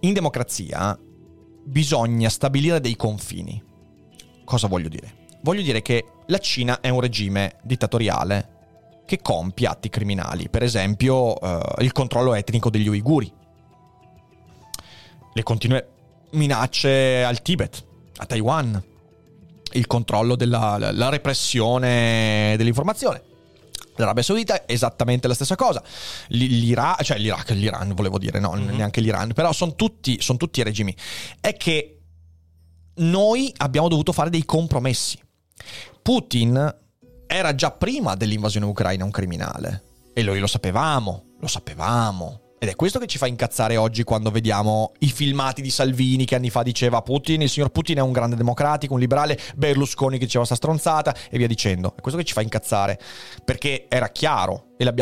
In 0.00 0.12
democrazia 0.12 0.98
bisogna 1.64 2.28
stabilire 2.28 2.80
dei 2.80 2.96
confini. 2.96 3.62
Cosa 4.44 4.66
voglio 4.66 4.88
dire? 4.88 5.18
Voglio 5.42 5.62
dire 5.62 5.80
che 5.82 6.04
la 6.26 6.38
Cina 6.38 6.80
è 6.80 6.88
un 6.88 7.00
regime 7.00 7.56
dittatoriale 7.62 8.58
che 9.06 9.20
compie 9.22 9.66
atti 9.66 9.88
criminali. 9.88 10.48
Per 10.48 10.62
esempio, 10.62 11.40
eh, 11.40 11.82
il 11.84 11.92
controllo 11.92 12.34
etnico 12.34 12.70
degli 12.70 12.88
uiguri. 12.88 13.32
Le 15.32 15.42
continue 15.42 15.88
minacce 16.32 17.22
al 17.24 17.42
Tibet, 17.42 17.84
a 18.16 18.26
Taiwan, 18.26 18.82
il 19.72 19.86
controllo 19.86 20.36
della 20.36 20.76
la- 20.78 21.08
repressione 21.08 22.54
dell'informazione. 22.56 23.22
L'Arabia 23.96 24.22
Saudita 24.22 24.64
è 24.64 24.72
esattamente 24.72 25.28
la 25.28 25.34
stessa 25.34 25.56
cosa. 25.56 25.82
L'Iraq, 26.28 27.02
cioè 27.02 27.18
l'Iraq, 27.18 27.50
l'Iran 27.50 27.92
volevo 27.94 28.18
dire, 28.18 28.40
no, 28.40 28.52
Mhm. 28.52 28.76
neanche 28.76 29.00
l'Iran, 29.00 29.32
però 29.34 29.52
sono 29.52 29.74
tutti, 29.74 30.20
son 30.20 30.36
tutti 30.38 30.62
regimi. 30.62 30.94
È 31.40 31.54
che 31.56 31.98
noi 32.96 33.52
abbiamo 33.58 33.88
dovuto 33.88 34.12
fare 34.12 34.30
dei 34.30 34.44
compromessi. 34.44 35.18
Putin 36.02 36.76
era 37.26 37.54
già 37.54 37.70
prima 37.70 38.14
dell'invasione 38.14 38.66
ucraina 38.66 39.04
un 39.04 39.10
criminale. 39.10 39.82
E 40.14 40.22
noi 40.22 40.38
lo 40.40 40.46
sapevamo, 40.46 41.34
lo 41.38 41.46
sapevamo. 41.46 42.40
Ed 42.62 42.68
è 42.68 42.76
questo 42.76 42.98
che 42.98 43.06
ci 43.06 43.16
fa 43.16 43.26
incazzare 43.26 43.78
oggi 43.78 44.04
quando 44.04 44.30
vediamo 44.30 44.92
i 44.98 45.10
filmati 45.10 45.62
di 45.62 45.70
Salvini 45.70 46.26
che 46.26 46.34
anni 46.34 46.50
fa 46.50 46.62
diceva 46.62 47.00
Putin, 47.00 47.40
il 47.40 47.48
signor 47.48 47.70
Putin 47.70 47.96
è 47.96 48.00
un 48.02 48.12
grande 48.12 48.36
democratico, 48.36 48.92
un 48.92 49.00
liberale, 49.00 49.38
Berlusconi 49.56 50.18
che 50.18 50.26
diceva 50.26 50.44
sta 50.44 50.56
stronzata 50.56 51.16
e 51.30 51.38
via 51.38 51.46
dicendo. 51.46 51.94
È 51.96 52.02
questo 52.02 52.20
che 52.20 52.26
ci 52.26 52.34
fa 52.34 52.42
incazzare, 52.42 53.00
perché 53.46 53.86
era 53.88 54.10
chiaro 54.10 54.74
e, 54.76 54.92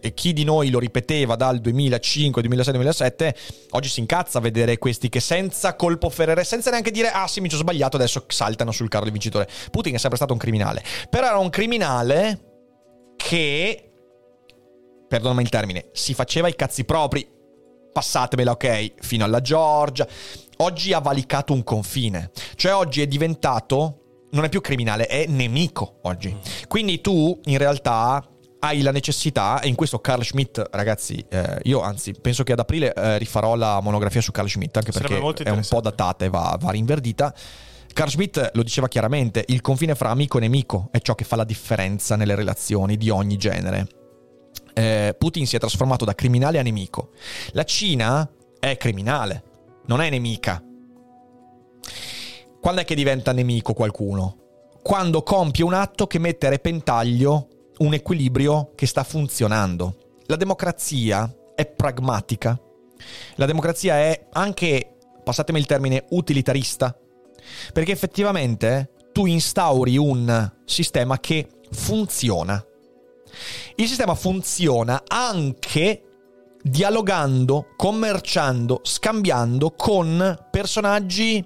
e, 0.00 0.14
chi 0.14 0.32
di 0.32 0.44
noi 0.44 0.70
lo 0.70 0.78
ripeteva 0.78 1.36
dal 1.36 1.60
2005, 1.60 2.40
2006, 2.40 2.72
2007, 2.72 3.36
oggi 3.72 3.90
si 3.90 4.00
incazza 4.00 4.38
a 4.38 4.40
vedere 4.40 4.78
questi 4.78 5.10
che 5.10 5.20
senza 5.20 5.76
colpo 5.76 6.08
ferere, 6.08 6.44
senza 6.44 6.70
neanche 6.70 6.90
dire 6.90 7.10
ah 7.10 7.28
sì 7.28 7.42
mi 7.42 7.50
ci 7.50 7.56
ho 7.56 7.58
sbagliato, 7.58 7.96
adesso 7.96 8.24
saltano 8.26 8.72
sul 8.72 8.88
carro 8.88 9.04
del 9.04 9.12
vincitore. 9.12 9.46
Putin 9.70 9.92
è 9.92 9.98
sempre 9.98 10.16
stato 10.16 10.32
un 10.32 10.38
criminale, 10.38 10.82
però 11.10 11.26
era 11.26 11.36
un 11.36 11.50
criminale 11.50 12.40
che 13.16 13.91
perdonami 15.12 15.42
il 15.42 15.50
termine, 15.50 15.88
si 15.92 16.14
faceva 16.14 16.48
i 16.48 16.56
cazzi 16.56 16.84
propri, 16.84 17.28
passatemela 17.92 18.52
ok, 18.52 18.94
fino 19.00 19.26
alla 19.26 19.42
Georgia. 19.42 20.08
Oggi 20.58 20.94
ha 20.94 21.00
valicato 21.00 21.52
un 21.52 21.62
confine, 21.62 22.30
cioè 22.54 22.72
oggi 22.72 23.02
è 23.02 23.06
diventato, 23.06 24.28
non 24.30 24.44
è 24.44 24.48
più 24.48 24.62
criminale, 24.62 25.04
è 25.04 25.26
nemico 25.26 25.98
oggi. 26.04 26.34
Quindi 26.66 27.02
tu 27.02 27.38
in 27.44 27.58
realtà 27.58 28.26
hai 28.60 28.80
la 28.80 28.90
necessità, 28.90 29.60
e 29.60 29.68
in 29.68 29.74
questo 29.74 29.98
Carl 29.98 30.24
Schmitt, 30.24 30.62
ragazzi, 30.70 31.22
eh, 31.28 31.58
io 31.64 31.82
anzi 31.82 32.14
penso 32.18 32.42
che 32.42 32.52
ad 32.52 32.60
aprile 32.60 32.94
eh, 32.94 33.18
rifarò 33.18 33.54
la 33.54 33.80
monografia 33.82 34.22
su 34.22 34.30
Carl 34.30 34.48
Schmitt, 34.48 34.74
anche 34.78 34.92
Sarebbe 34.92 35.20
perché 35.20 35.44
è 35.44 35.50
un 35.50 35.66
po' 35.68 35.82
datata 35.82 36.24
e 36.24 36.30
va, 36.30 36.56
va 36.58 36.70
rinverdita. 36.70 37.34
Carl 37.92 38.08
Schmitt 38.08 38.52
lo 38.54 38.62
diceva 38.62 38.88
chiaramente, 38.88 39.44
il 39.48 39.60
confine 39.60 39.94
fra 39.94 40.08
amico 40.08 40.38
e 40.38 40.40
nemico 40.40 40.88
è 40.90 41.00
ciò 41.00 41.14
che 41.14 41.24
fa 41.24 41.36
la 41.36 41.44
differenza 41.44 42.16
nelle 42.16 42.34
relazioni 42.34 42.96
di 42.96 43.10
ogni 43.10 43.36
genere 43.36 44.00
eh, 44.74 45.14
Putin 45.18 45.46
si 45.46 45.56
è 45.56 45.58
trasformato 45.58 46.04
da 46.04 46.14
criminale 46.14 46.58
a 46.58 46.62
nemico. 46.62 47.10
La 47.52 47.64
Cina 47.64 48.28
è 48.58 48.76
criminale, 48.76 49.42
non 49.86 50.00
è 50.00 50.10
nemica. 50.10 50.62
Quando 52.60 52.80
è 52.80 52.84
che 52.84 52.94
diventa 52.94 53.32
nemico 53.32 53.72
qualcuno? 53.72 54.36
Quando 54.82 55.22
compie 55.22 55.64
un 55.64 55.74
atto 55.74 56.06
che 56.06 56.18
mette 56.18 56.46
a 56.46 56.50
repentaglio 56.50 57.48
un 57.78 57.94
equilibrio 57.94 58.72
che 58.74 58.86
sta 58.86 59.02
funzionando. 59.02 60.20
La 60.26 60.36
democrazia 60.36 61.32
è 61.54 61.66
pragmatica. 61.66 62.58
La 63.36 63.46
democrazia 63.46 63.96
è 63.96 64.28
anche, 64.32 64.96
passatemi 65.24 65.58
il 65.58 65.66
termine, 65.66 66.04
utilitarista. 66.10 66.96
Perché 67.72 67.92
effettivamente 67.92 68.90
tu 69.12 69.26
instauri 69.26 69.96
un 69.96 70.52
sistema 70.64 71.18
che 71.18 71.48
funziona. 71.70 72.64
Il 73.76 73.88
sistema 73.88 74.14
funziona 74.14 75.02
anche 75.06 76.02
dialogando, 76.62 77.68
commerciando, 77.76 78.80
scambiando 78.84 79.72
con 79.72 80.46
personaggi 80.50 81.44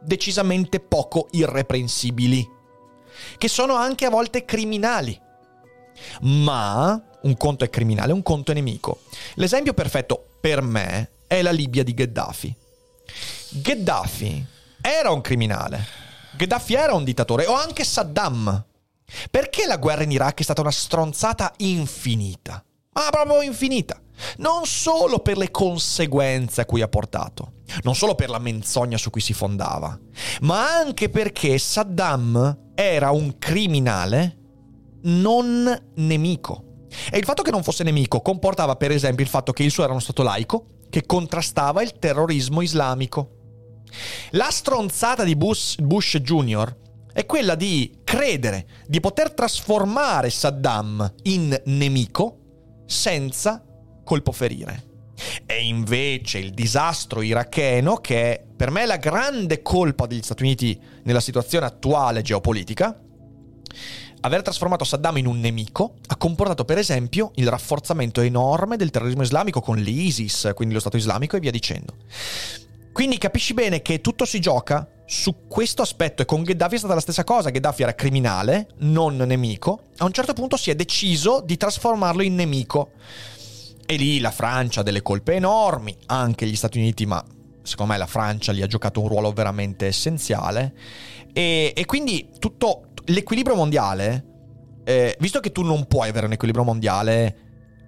decisamente 0.00 0.80
poco 0.80 1.28
irreprensibili, 1.30 2.46
che 3.38 3.48
sono 3.48 3.74
anche 3.74 4.04
a 4.04 4.10
volte 4.10 4.44
criminali. 4.44 5.18
Ma 6.22 7.02
un 7.22 7.36
conto 7.36 7.64
è 7.64 7.70
criminale, 7.70 8.12
un 8.12 8.22
conto 8.22 8.50
è 8.50 8.54
nemico. 8.54 9.00
L'esempio 9.34 9.72
perfetto 9.72 10.26
per 10.40 10.60
me 10.60 11.12
è 11.26 11.40
la 11.40 11.52
Libia 11.52 11.82
di 11.82 11.94
Gheddafi. 11.94 12.54
Gheddafi 13.50 14.46
era 14.80 15.10
un 15.10 15.20
criminale. 15.20 15.86
Gheddafi 16.36 16.74
era 16.74 16.94
un 16.94 17.04
dittatore, 17.04 17.46
o 17.46 17.54
anche 17.54 17.84
Saddam. 17.84 18.64
Perché 19.30 19.66
la 19.66 19.76
guerra 19.76 20.02
in 20.02 20.10
Iraq 20.10 20.40
è 20.40 20.42
stata 20.42 20.60
una 20.60 20.70
stronzata 20.70 21.52
infinita? 21.58 22.64
Ma 22.92 23.08
proprio 23.10 23.42
infinita. 23.42 24.00
Non 24.38 24.64
solo 24.64 25.18
per 25.18 25.36
le 25.36 25.50
conseguenze 25.50 26.60
a 26.60 26.66
cui 26.66 26.80
ha 26.80 26.88
portato, 26.88 27.54
non 27.82 27.96
solo 27.96 28.14
per 28.14 28.30
la 28.30 28.38
menzogna 28.38 28.96
su 28.96 29.10
cui 29.10 29.20
si 29.20 29.32
fondava, 29.32 29.98
ma 30.42 30.76
anche 30.76 31.08
perché 31.08 31.58
Saddam 31.58 32.70
era 32.74 33.10
un 33.10 33.38
criminale 33.38 34.38
non 35.02 35.90
nemico. 35.96 36.86
E 37.10 37.18
il 37.18 37.24
fatto 37.24 37.42
che 37.42 37.50
non 37.50 37.64
fosse 37.64 37.82
nemico 37.82 38.20
comportava 38.20 38.76
per 38.76 38.92
esempio 38.92 39.24
il 39.24 39.30
fatto 39.30 39.52
che 39.52 39.64
il 39.64 39.72
suo 39.72 39.82
era 39.82 39.92
uno 39.92 40.00
stato 40.00 40.22
laico, 40.22 40.66
che 40.88 41.04
contrastava 41.06 41.82
il 41.82 41.98
terrorismo 41.98 42.62
islamico. 42.62 43.30
La 44.30 44.50
stronzata 44.50 45.24
di 45.24 45.34
Bush, 45.34 45.76
Bush 45.80 46.18
Jr. 46.18 46.76
è 47.14 47.24
quella 47.26 47.54
di 47.54 48.00
credere 48.02 48.66
di 48.88 48.98
poter 48.98 49.32
trasformare 49.32 50.30
Saddam 50.30 51.14
in 51.22 51.58
nemico 51.66 52.82
senza 52.86 53.64
colpo 54.02 54.32
ferire. 54.32 54.92
E 55.46 55.62
invece 55.62 56.38
il 56.38 56.50
disastro 56.50 57.22
iracheno, 57.22 57.98
che 57.98 58.32
è 58.32 58.44
per 58.56 58.72
me 58.72 58.84
la 58.84 58.96
grande 58.96 59.62
colpa 59.62 60.06
degli 60.06 60.22
Stati 60.22 60.42
Uniti 60.42 60.78
nella 61.04 61.20
situazione 61.20 61.66
attuale 61.66 62.20
geopolitica, 62.20 63.00
aver 64.20 64.42
trasformato 64.42 64.84
Saddam 64.84 65.16
in 65.18 65.26
un 65.26 65.38
nemico 65.38 65.94
ha 66.08 66.16
comportato 66.16 66.64
per 66.64 66.78
esempio 66.78 67.30
il 67.36 67.46
rafforzamento 67.46 68.22
enorme 68.22 68.76
del 68.76 68.90
terrorismo 68.90 69.22
islamico 69.22 69.60
con 69.60 69.76
l'ISIS, 69.76 70.50
quindi 70.56 70.74
lo 70.74 70.80
Stato 70.80 70.96
islamico 70.96 71.36
e 71.36 71.40
via 71.40 71.52
dicendo. 71.52 71.94
Quindi 72.92 73.18
capisci 73.18 73.54
bene 73.54 73.82
che 73.82 74.00
tutto 74.00 74.24
si 74.24 74.40
gioca 74.40 74.88
su 75.06 75.46
questo 75.48 75.82
aspetto 75.82 76.22
e 76.22 76.24
con 76.24 76.42
Gheddafi 76.42 76.76
è 76.76 76.78
stata 76.78 76.94
la 76.94 77.00
stessa 77.00 77.24
cosa, 77.24 77.50
Gheddafi 77.50 77.82
era 77.82 77.94
criminale, 77.94 78.68
non 78.78 79.16
nemico, 79.16 79.82
a 79.98 80.04
un 80.04 80.12
certo 80.12 80.32
punto 80.32 80.56
si 80.56 80.70
è 80.70 80.74
deciso 80.74 81.42
di 81.44 81.56
trasformarlo 81.56 82.22
in 82.22 82.34
nemico. 82.34 82.92
E 83.86 83.96
lì 83.96 84.18
la 84.18 84.30
Francia 84.30 84.80
ha 84.80 84.82
delle 84.82 85.02
colpe 85.02 85.34
enormi, 85.34 85.94
anche 86.06 86.46
gli 86.46 86.56
Stati 86.56 86.78
Uniti, 86.78 87.04
ma 87.04 87.22
secondo 87.62 87.92
me 87.92 87.98
la 87.98 88.06
Francia 88.06 88.52
gli 88.52 88.62
ha 88.62 88.66
giocato 88.66 89.00
un 89.00 89.08
ruolo 89.08 89.32
veramente 89.32 89.86
essenziale. 89.86 90.74
E, 91.32 91.72
e 91.76 91.84
quindi 91.84 92.30
tutto 92.38 92.92
l'equilibrio 93.06 93.56
mondiale, 93.56 94.24
eh, 94.84 95.16
visto 95.20 95.40
che 95.40 95.52
tu 95.52 95.62
non 95.62 95.86
puoi 95.86 96.08
avere 96.08 96.26
un 96.26 96.32
equilibrio 96.32 96.64
mondiale 96.64 97.38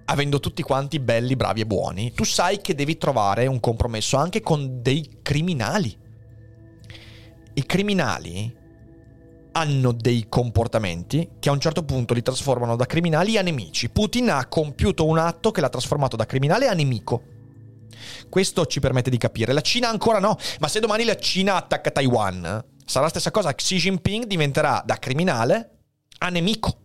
avendo 0.06 0.38
tutti 0.38 0.62
quanti 0.62 1.00
belli, 1.00 1.34
bravi 1.34 1.62
e 1.62 1.66
buoni, 1.66 2.12
tu 2.12 2.24
sai 2.24 2.60
che 2.60 2.74
devi 2.74 2.96
trovare 2.96 3.46
un 3.46 3.58
compromesso 3.60 4.16
anche 4.16 4.40
con 4.40 4.80
dei 4.82 5.18
criminali. 5.22 6.04
I 7.58 7.64
criminali 7.64 8.54
hanno 9.52 9.92
dei 9.92 10.26
comportamenti 10.28 11.30
che 11.38 11.48
a 11.48 11.52
un 11.52 11.60
certo 11.60 11.84
punto 11.84 12.12
li 12.12 12.20
trasformano 12.20 12.76
da 12.76 12.84
criminali 12.84 13.38
a 13.38 13.42
nemici. 13.42 13.88
Putin 13.88 14.28
ha 14.28 14.46
compiuto 14.46 15.06
un 15.06 15.16
atto 15.16 15.52
che 15.52 15.62
l'ha 15.62 15.70
trasformato 15.70 16.16
da 16.16 16.26
criminale 16.26 16.68
a 16.68 16.74
nemico. 16.74 17.22
Questo 18.28 18.66
ci 18.66 18.78
permette 18.78 19.08
di 19.08 19.16
capire. 19.16 19.54
La 19.54 19.62
Cina 19.62 19.88
ancora 19.88 20.18
no, 20.18 20.36
ma 20.58 20.68
se 20.68 20.80
domani 20.80 21.04
la 21.04 21.16
Cina 21.16 21.54
attacca 21.54 21.90
Taiwan, 21.90 22.62
sarà 22.84 23.04
la 23.04 23.10
stessa 23.10 23.30
cosa. 23.30 23.54
Xi 23.54 23.76
Jinping 23.76 24.26
diventerà 24.26 24.82
da 24.84 24.98
criminale 24.98 25.78
a 26.18 26.28
nemico. 26.28 26.80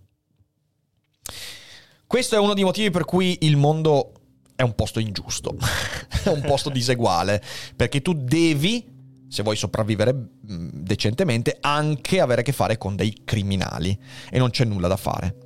Questo 2.08 2.36
è 2.36 2.40
uno 2.40 2.54
dei 2.54 2.64
motivi 2.64 2.92
per 2.92 3.04
cui 3.04 3.40
il 3.42 3.58
mondo 3.58 4.14
è 4.56 4.62
un 4.62 4.74
posto 4.74 5.00
ingiusto, 5.00 5.58
è 6.24 6.30
un 6.30 6.42
posto 6.42 6.70
diseguale, 6.70 7.44
perché 7.76 8.02
tu 8.02 8.14
devi 8.14 8.91
se 9.32 9.44
vuoi 9.44 9.56
sopravvivere 9.56 10.14
mm, 10.14 10.70
decentemente, 10.74 11.58
anche 11.62 12.20
avere 12.20 12.42
a 12.42 12.44
che 12.44 12.52
fare 12.52 12.78
con 12.78 12.98
dei 12.98 13.22
criminali 13.24 13.98
e 14.30 14.38
non 14.38 14.50
c'è 14.50 14.66
nulla 14.66 14.90
da 14.90 14.98
fare. 14.98 15.38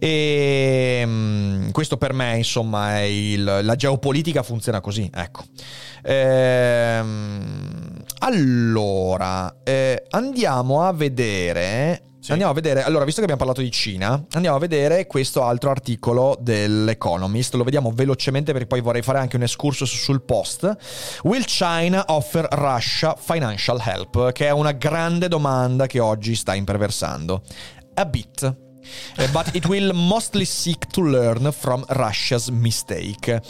E 0.00 1.02
um, 1.04 1.70
questo 1.70 1.96
per 1.96 2.12
me, 2.12 2.36
insomma, 2.36 3.04
il, 3.04 3.60
la 3.62 3.76
geopolitica 3.76 4.42
funziona 4.42 4.80
così, 4.80 5.08
ecco. 5.14 5.44
Ehm, 6.02 8.02
allora, 8.18 9.58
eh, 9.62 10.06
andiamo 10.10 10.82
a 10.82 10.92
vedere 10.92 12.09
sì. 12.30 12.32
Andiamo 12.32 12.52
a 12.52 12.54
vedere, 12.54 12.84
allora, 12.84 13.04
visto 13.04 13.20
che 13.20 13.30
abbiamo 13.30 13.44
parlato 13.44 13.60
di 13.60 13.70
Cina, 13.72 14.24
andiamo 14.32 14.56
a 14.56 14.60
vedere 14.60 15.06
questo 15.06 15.42
altro 15.42 15.70
articolo 15.70 16.38
dell'Economist. 16.40 17.54
Lo 17.54 17.64
vediamo 17.64 17.90
velocemente 17.92 18.52
perché 18.52 18.68
poi 18.68 18.80
vorrei 18.80 19.02
fare 19.02 19.18
anche 19.18 19.36
un 19.36 19.42
excursus 19.42 19.92
sul 19.92 20.22
post. 20.22 20.76
Will 21.22 21.44
China 21.44 22.04
offer 22.08 22.46
Russia 22.50 23.16
financial 23.18 23.82
help? 23.84 24.32
Che 24.32 24.46
è 24.46 24.50
una 24.50 24.72
grande 24.72 25.28
domanda 25.28 25.86
che 25.86 25.98
oggi 25.98 26.36
sta 26.36 26.54
imperversando. 26.54 27.42
A 27.94 28.06
bit. 28.06 28.56
Eh, 29.16 29.28
but 29.28 29.54
it 29.54 29.66
will 29.66 29.92
mostly 29.92 30.44
seek 30.44 30.86
to 30.86 31.02
learn 31.02 31.50
from 31.52 31.84
Russia's 31.88 32.48
mistake. 32.48 33.42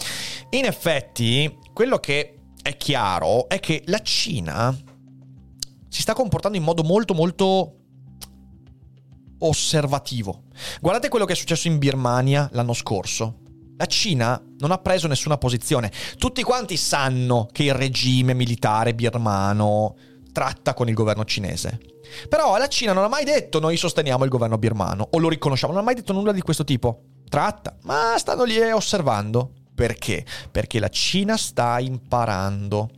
In 0.51 0.65
effetti, 0.65 1.59
quello 1.73 1.99
che 1.99 2.35
è 2.63 2.77
chiaro 2.77 3.49
è 3.49 3.61
che 3.61 3.83
la 3.87 4.01
Cina 4.01 4.77
si 5.89 6.03
sta 6.03 6.15
comportando 6.15 6.57
in 6.57 6.65
modo 6.65 6.83
molto 6.83 7.15
molto 7.15 7.75
osservativo. 9.41 10.45
Guardate 10.81 11.09
quello 11.09 11.25
che 11.25 11.33
è 11.33 11.37
successo 11.37 11.69
in 11.69 11.79
Birmania 11.79 12.49
l'anno 12.53 12.73
scorso. 12.73 13.39
La 13.77 13.87
Cina 13.87 14.41
non 14.59 14.73
ha 14.73 14.79
preso 14.79 15.07
nessuna 15.09 15.39
posizione. 15.39 15.91
Tutti 16.19 16.43
quanti 16.43 16.77
sanno 16.77 17.49
che 17.51 17.65
il 17.65 17.75
regime 17.75 18.35
militare 18.35 18.95
birmano 18.95 19.97
tratta 20.33 20.75
con 20.75 20.89
il 20.89 20.95
governo 20.95 21.25
cinese. 21.25 21.81
Però 22.29 22.57
la 22.59 22.69
Cina 22.69 22.93
non 22.93 23.05
ha 23.05 23.09
mai 23.09 23.25
detto 23.25 23.59
noi 23.59 23.77
sosteniamo 23.77 24.25
il 24.25 24.31
governo 24.31 24.59
birmano 24.59 25.09
o 25.11 25.19
lo 25.19 25.29
riconosciamo, 25.29 25.73
non 25.73 25.83
ha 25.83 25.85
mai 25.85 25.95
detto 25.95 26.13
nulla 26.13 26.33
di 26.33 26.43
questo 26.43 26.65
tipo. 26.65 27.05
Tratta, 27.29 27.77
ma 27.85 28.15
stanno 28.19 28.45
lì 28.45 28.61
osservando. 28.61 29.53
Perché? 29.75 30.27
Perché 30.51 30.79
la 30.79 30.89
Cina 30.89 31.37
sta 31.37 31.79
imparando. 31.79 32.91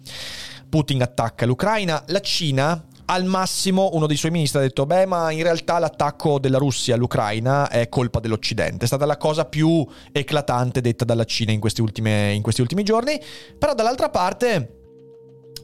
Putin 0.68 1.02
attacca 1.02 1.46
l'Ucraina, 1.46 2.02
la 2.06 2.20
Cina 2.20 2.82
al 3.06 3.24
massimo 3.24 3.90
uno 3.92 4.06
dei 4.06 4.16
suoi 4.16 4.30
ministri 4.30 4.58
ha 4.58 4.62
detto, 4.62 4.86
beh, 4.86 5.06
ma 5.06 5.30
in 5.30 5.42
realtà 5.42 5.78
l'attacco 5.78 6.38
della 6.38 6.58
Russia 6.58 6.94
all'Ucraina 6.94 7.68
è 7.68 7.88
colpa 7.88 8.20
dell'Occidente. 8.20 8.84
È 8.84 8.86
stata 8.86 9.06
la 9.06 9.16
cosa 9.16 9.44
più 9.44 9.86
eclatante 10.12 10.80
detta 10.80 11.04
dalla 11.04 11.24
Cina 11.24 11.52
in 11.52 11.60
questi, 11.60 11.80
ultime, 11.80 12.32
in 12.32 12.42
questi 12.42 12.60
ultimi 12.60 12.82
giorni. 12.82 13.20
Però 13.58 13.74
dall'altra 13.74 14.08
parte 14.08 14.78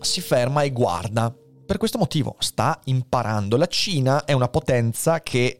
si 0.00 0.20
ferma 0.20 0.62
e 0.62 0.70
guarda. 0.70 1.34
Per 1.66 1.76
questo 1.76 1.98
motivo 1.98 2.36
sta 2.38 2.80
imparando. 2.84 3.56
La 3.56 3.66
Cina 3.66 4.24
è 4.24 4.32
una 4.32 4.48
potenza 4.48 5.20
che 5.20 5.58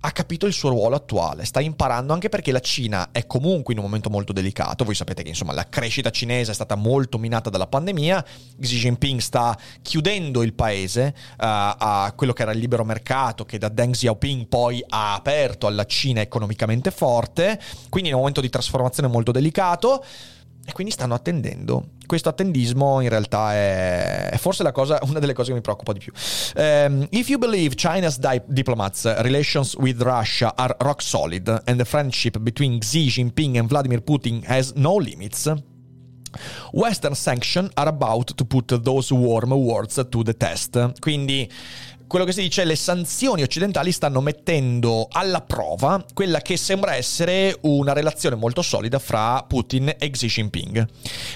ha 0.00 0.10
capito 0.12 0.46
il 0.46 0.52
suo 0.52 0.70
ruolo 0.70 0.96
attuale, 0.96 1.44
sta 1.44 1.60
imparando 1.60 2.12
anche 2.12 2.28
perché 2.28 2.52
la 2.52 2.60
Cina 2.60 3.10
è 3.12 3.26
comunque 3.26 3.72
in 3.72 3.80
un 3.80 3.86
momento 3.86 4.10
molto 4.10 4.32
delicato, 4.32 4.84
voi 4.84 4.94
sapete 4.94 5.22
che 5.22 5.30
insomma 5.30 5.52
la 5.52 5.68
crescita 5.68 6.10
cinese 6.10 6.50
è 6.50 6.54
stata 6.54 6.74
molto 6.74 7.18
minata 7.18 7.50
dalla 7.50 7.66
pandemia, 7.66 8.24
Xi 8.60 8.76
Jinping 8.76 9.20
sta 9.20 9.56
chiudendo 9.82 10.42
il 10.42 10.54
paese 10.54 11.14
uh, 11.16 11.34
a 11.38 12.12
quello 12.14 12.32
che 12.32 12.42
era 12.42 12.52
il 12.52 12.58
libero 12.58 12.84
mercato 12.84 13.44
che 13.44 13.58
da 13.58 13.68
Deng 13.68 13.94
Xiaoping 13.94 14.46
poi 14.46 14.84
ha 14.88 15.14
aperto 15.14 15.66
alla 15.66 15.84
Cina 15.84 16.20
economicamente 16.20 16.90
forte, 16.90 17.60
quindi 17.88 18.08
in 18.08 18.14
un 18.14 18.20
momento 18.20 18.40
di 18.40 18.50
trasformazione 18.50 19.08
molto 19.08 19.32
delicato. 19.32 20.04
E 20.68 20.72
quindi 20.72 20.92
stanno 20.92 21.14
attendendo. 21.14 21.90
Questo 22.06 22.28
attendismo 22.28 23.00
in 23.00 23.08
realtà 23.08 23.54
è, 23.54 24.30
è 24.30 24.36
forse 24.36 24.68
cosa, 24.72 24.98
una 25.02 25.20
delle 25.20 25.32
cose 25.32 25.50
che 25.50 25.54
mi 25.54 25.60
preoccupa 25.60 25.92
di 25.92 26.00
più. 26.00 26.12
Um, 26.56 27.06
if 27.10 27.28
you 27.28 27.38
believe 27.38 27.76
China's 27.76 28.18
di- 28.18 28.42
diplomats' 28.46 29.20
relations 29.20 29.74
with 29.76 30.00
Russia 30.02 30.54
are 30.56 30.74
rock 30.80 31.02
solid 31.02 31.48
and 31.66 31.78
the 31.78 31.84
friendship 31.84 32.38
between 32.38 32.80
Xi 32.80 33.06
Jinping 33.06 33.58
and 33.58 33.68
Vladimir 33.68 34.02
Putin 34.02 34.42
has 34.46 34.72
no 34.74 34.96
limits, 34.98 35.48
Western 36.72 37.14
sanctions 37.14 37.70
are 37.74 37.88
about 37.88 38.36
to 38.36 38.44
put 38.44 38.66
those 38.82 39.12
warm 39.12 39.52
words 39.52 39.94
to 40.10 40.22
the 40.22 40.36
test. 40.36 41.00
Quindi 41.00 41.48
quello 42.06 42.24
che 42.24 42.32
si 42.32 42.42
dice, 42.42 42.64
le 42.64 42.76
sanzioni 42.76 43.42
occidentali 43.42 43.92
stanno 43.92 44.20
mettendo 44.20 45.08
alla 45.10 45.40
prova 45.40 46.04
quella 46.14 46.40
che 46.40 46.56
sembra 46.56 46.94
essere 46.94 47.56
una 47.62 47.92
relazione 47.92 48.36
molto 48.36 48.62
solida 48.62 48.98
fra 48.98 49.44
Putin 49.46 49.94
e 49.98 50.10
Xi 50.10 50.26
Jinping. 50.26 50.86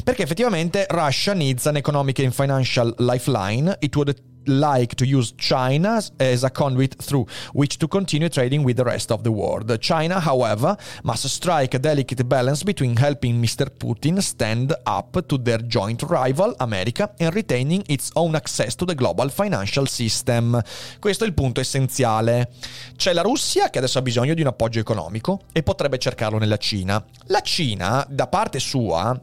Perché 0.04 0.22
effettivamente 0.22 0.86
Russia 0.88 1.32
needs 1.32 1.66
an 1.66 1.76
economic 1.76 2.20
and 2.20 2.32
financial 2.32 2.94
lifeline. 2.98 3.76
It 3.80 3.94
would 3.96 4.29
like 4.50 4.94
to 4.96 5.06
use 5.06 5.32
China 5.32 6.00
as 6.18 6.44
a 6.44 6.50
conduit 6.50 6.94
through 7.02 7.26
which 7.52 7.78
to 7.78 7.88
continue 7.88 8.28
trading 8.28 8.62
with 8.64 8.76
the 8.76 8.84
rest 8.84 9.10
of 9.10 9.22
the 9.22 9.30
world. 9.30 9.78
China, 9.80 10.20
however, 10.20 10.76
must 11.04 11.28
strike 11.28 11.74
a 11.74 11.78
delicate 11.78 12.24
balance 12.24 12.62
between 12.62 12.96
helping 12.96 13.40
Mr. 13.40 13.68
Putin 13.70 14.20
stand 14.20 14.74
up 14.86 15.26
to 15.26 15.38
their 15.38 15.58
joint 15.58 16.02
rival, 16.02 16.54
America, 16.58 17.10
and 17.18 17.34
retaining 17.34 17.82
its 17.88 18.10
own 18.14 18.34
access 18.34 18.74
to 18.74 18.84
the 18.84 18.94
global 18.94 19.30
financial 19.30 19.86
system. 19.86 20.60
Questo 20.98 21.24
è 21.24 21.26
il 21.26 21.34
punto 21.34 21.60
essenziale. 21.60 22.50
C'è 22.96 23.12
la 23.12 23.22
Russia 23.22 23.70
che 23.70 23.78
adesso 23.78 23.98
ha 23.98 24.02
bisogno 24.02 24.34
di 24.34 24.40
un 24.40 24.48
appoggio 24.48 24.80
economico 24.80 25.42
e 25.52 25.62
potrebbe 25.62 25.98
cercarlo 25.98 26.38
nella 26.38 26.56
Cina. 26.56 27.02
La 27.26 27.40
Cina, 27.40 28.06
da 28.08 28.26
parte 28.26 28.58
sua, 28.58 29.18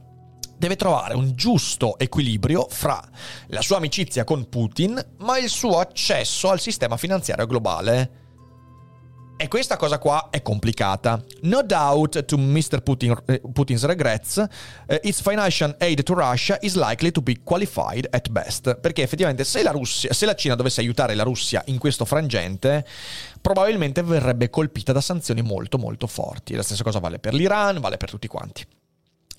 deve 0.58 0.76
trovare 0.76 1.16
un 1.16 1.36
giusto 1.36 1.98
equilibrio 1.98 2.68
fra 2.70 3.02
la 3.48 3.62
sua 3.62 3.78
amicizia 3.78 4.24
con 4.24 4.50
Putin, 4.50 5.00
ma 5.20 5.38
il 5.38 5.50
suo 5.50 5.80
accesso 5.80 6.50
al 6.50 6.60
sistema 6.60 6.98
finanziario 6.98 7.46
globale. 7.46 8.26
E 9.40 9.48
questa 9.50 9.78
cosa 9.78 10.00
qua 10.00 10.30
è 10.32 10.42
complicata. 10.42 11.24
No 11.42 11.62
doubt 11.62 12.26
to 12.26 12.40
Mr. 12.40 12.82
Putin, 12.82 13.12
uh, 13.12 13.52
Putin's 13.52 13.86
regrets, 13.86 14.38
uh, 14.38 14.96
its 15.04 15.22
financial 15.22 15.76
aid 15.78 16.02
to 16.02 16.16
Russia 16.16 16.58
is 16.62 16.74
likely 16.74 17.12
to 17.12 17.22
be 17.22 17.36
qualified 17.44 18.08
at 18.10 18.30
best. 18.30 18.80
Perché 18.80 19.04
effettivamente 19.04 19.44
se 19.44 19.62
la, 19.62 19.70
Russia, 19.70 20.12
se 20.12 20.26
la 20.26 20.34
Cina 20.34 20.56
dovesse 20.56 20.82
aiutare 20.82 21.14
la 21.14 21.22
Russia 21.22 21.62
in 21.68 21.78
questo 21.78 22.04
frangente, 22.04 22.84
probabilmente 23.40 24.02
verrebbe 24.02 24.50
colpita 24.50 24.92
da 24.92 25.02
sanzioni 25.02 25.44
molto 25.44 25.78
molto 25.78 26.08
forti. 26.08 26.56
La 26.56 26.64
stessa 26.64 26.84
cosa 26.84 26.98
vale 26.98 27.20
per 27.20 27.36
l'Iran, 27.36 27.80
vale 27.80 27.98
per 27.98 28.10
tutti 28.10 28.28
quanti. 28.28 28.66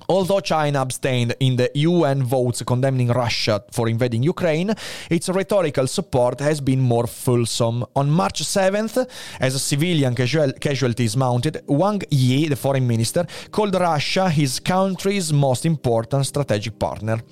Although 0.07 0.41
China 0.41 0.81
abstained 0.81 1.35
in 1.41 1.57
the 1.57 1.71
UN 1.75 2.23
votes 2.23 2.63
condemning 2.63 3.09
Russia 3.09 3.63
for 3.71 3.89
invading 3.89 4.23
Ukraine, 4.23 4.73
its 5.11 5.29
rhetorical 5.29 5.87
support 5.87 6.41
has 6.41 6.61
been 6.61 6.81
more 6.81 7.07
fulsome. 7.07 7.85
On 7.95 8.09
March 8.09 8.43
7th, 8.43 9.07
as 9.39 9.63
civilian 9.63 10.15
casual- 10.15 10.55
casualties 10.59 11.15
mounted, 11.15 11.63
Wang 11.67 12.03
Yi, 12.11 12.49
the 12.49 12.57
foreign 12.57 12.87
minister, 12.87 13.27
called 13.51 13.75
Russia 13.75 14.31
his 14.31 14.61
country's 14.61 15.31
most 15.31 15.65
important 15.65 16.25
strategic 16.25 16.77
partner. 16.77 17.23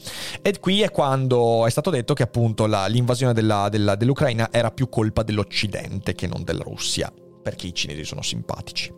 E 0.43 0.59
qui 0.61 0.83
è 0.83 0.91
quando 0.91 1.67
è 1.67 1.71
stato 1.71 1.91
detto 1.91 2.15
che 2.15 2.25
appunto 2.25 2.67
la, 2.67 2.87
l'invasione 2.87 3.33
della, 3.33 3.69
della, 3.71 3.95
dell'Ucraina 3.95 4.49
era 4.51 4.71
più 4.71 4.89
colpa 4.89 5.23
dell'Occidente 5.23 6.15
che 6.15 6.27
non 6.27 6.45
della 6.45 6.63
Russia 6.63 7.11
perché 7.47 7.69
i 7.69 7.75
cinesi 7.75 8.05
sono 8.05 8.23
simpatici. 8.23 8.93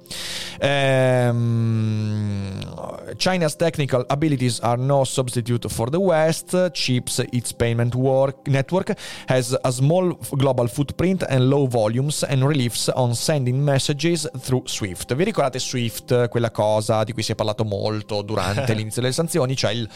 Um, 0.63 2.59
China's 3.19 3.57
technical 3.57 4.07
abilities 4.09 4.59
are 4.61 4.81
no 4.81 5.05
substitute 5.05 5.69
for 5.69 5.91
the 5.91 5.99
West. 5.99 6.71
Chips, 6.71 7.23
its 7.31 7.53
payment 7.53 7.95
work, 7.95 8.49
network, 8.49 8.95
has 9.27 9.55
a 9.61 9.71
small 9.71 10.17
global 10.31 10.67
footprint 10.67 11.27
and 11.29 11.51
low 11.51 11.69
volumes 11.69 12.23
and 12.23 12.43
reliefs 12.43 12.91
on 12.95 13.15
sending 13.15 13.63
messages 13.63 14.27
through 14.41 14.67
SWIFT. 14.67 15.15
Vi 15.15 15.25
ricordate 15.25 15.59
SWIFT, 15.59 16.29
quella 16.31 16.51
cosa 16.51 17.05
di 17.05 17.13
cui 17.13 17.23
si 17.23 17.33
è 17.33 17.35
parlato 17.35 17.65
molto 17.65 18.23
durante 18.23 18.73
l'inizio 18.73 19.03
delle 19.03 19.13
sanzioni, 19.13 19.55
cioè 19.57 19.73
il 19.73 19.87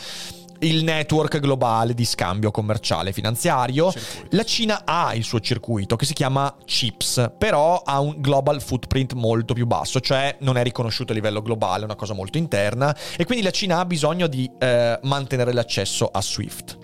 il 0.63 0.85
network 0.85 1.39
globale 1.39 1.95
di 1.95 2.05
scambio 2.05 2.51
commerciale 2.51 3.13
finanziario. 3.13 3.91
Circuito. 3.91 4.37
La 4.37 4.45
Cina 4.45 4.83
ha 4.85 5.15
il 5.15 5.25
suo 5.25 5.41
circuito 5.41 5.97
che 5.97 6.05
si 6.05 6.13
chiama 6.13 6.55
CHIPS, 6.65 7.33
però 7.39 7.83
ha 7.85 8.01
un 8.01 8.17
global 8.19 8.61
footprint 8.61 9.13
molto 9.15 9.55
più 9.55 9.67
basso, 9.67 10.01
cioè 10.01 10.37
non 10.41 10.57
è 10.57 10.63
riconosciuto 10.63 11.13
a 11.13 11.15
livello 11.15 11.43
globale, 11.43 11.83
è 11.83 11.85
una 11.85 11.97
cosa 11.97 12.15
molto 12.15 12.39
interna 12.39 12.97
e 13.17 13.25
quindi 13.25 13.45
la 13.45 13.51
Cina 13.51 13.79
ha 13.79 13.85
bisogno 13.85 14.27
di 14.27 14.51
eh, 14.59 14.99
mantenere 15.03 15.53
l'accesso 15.53 16.07
a 16.07 16.21
SWIFT. 16.21 16.79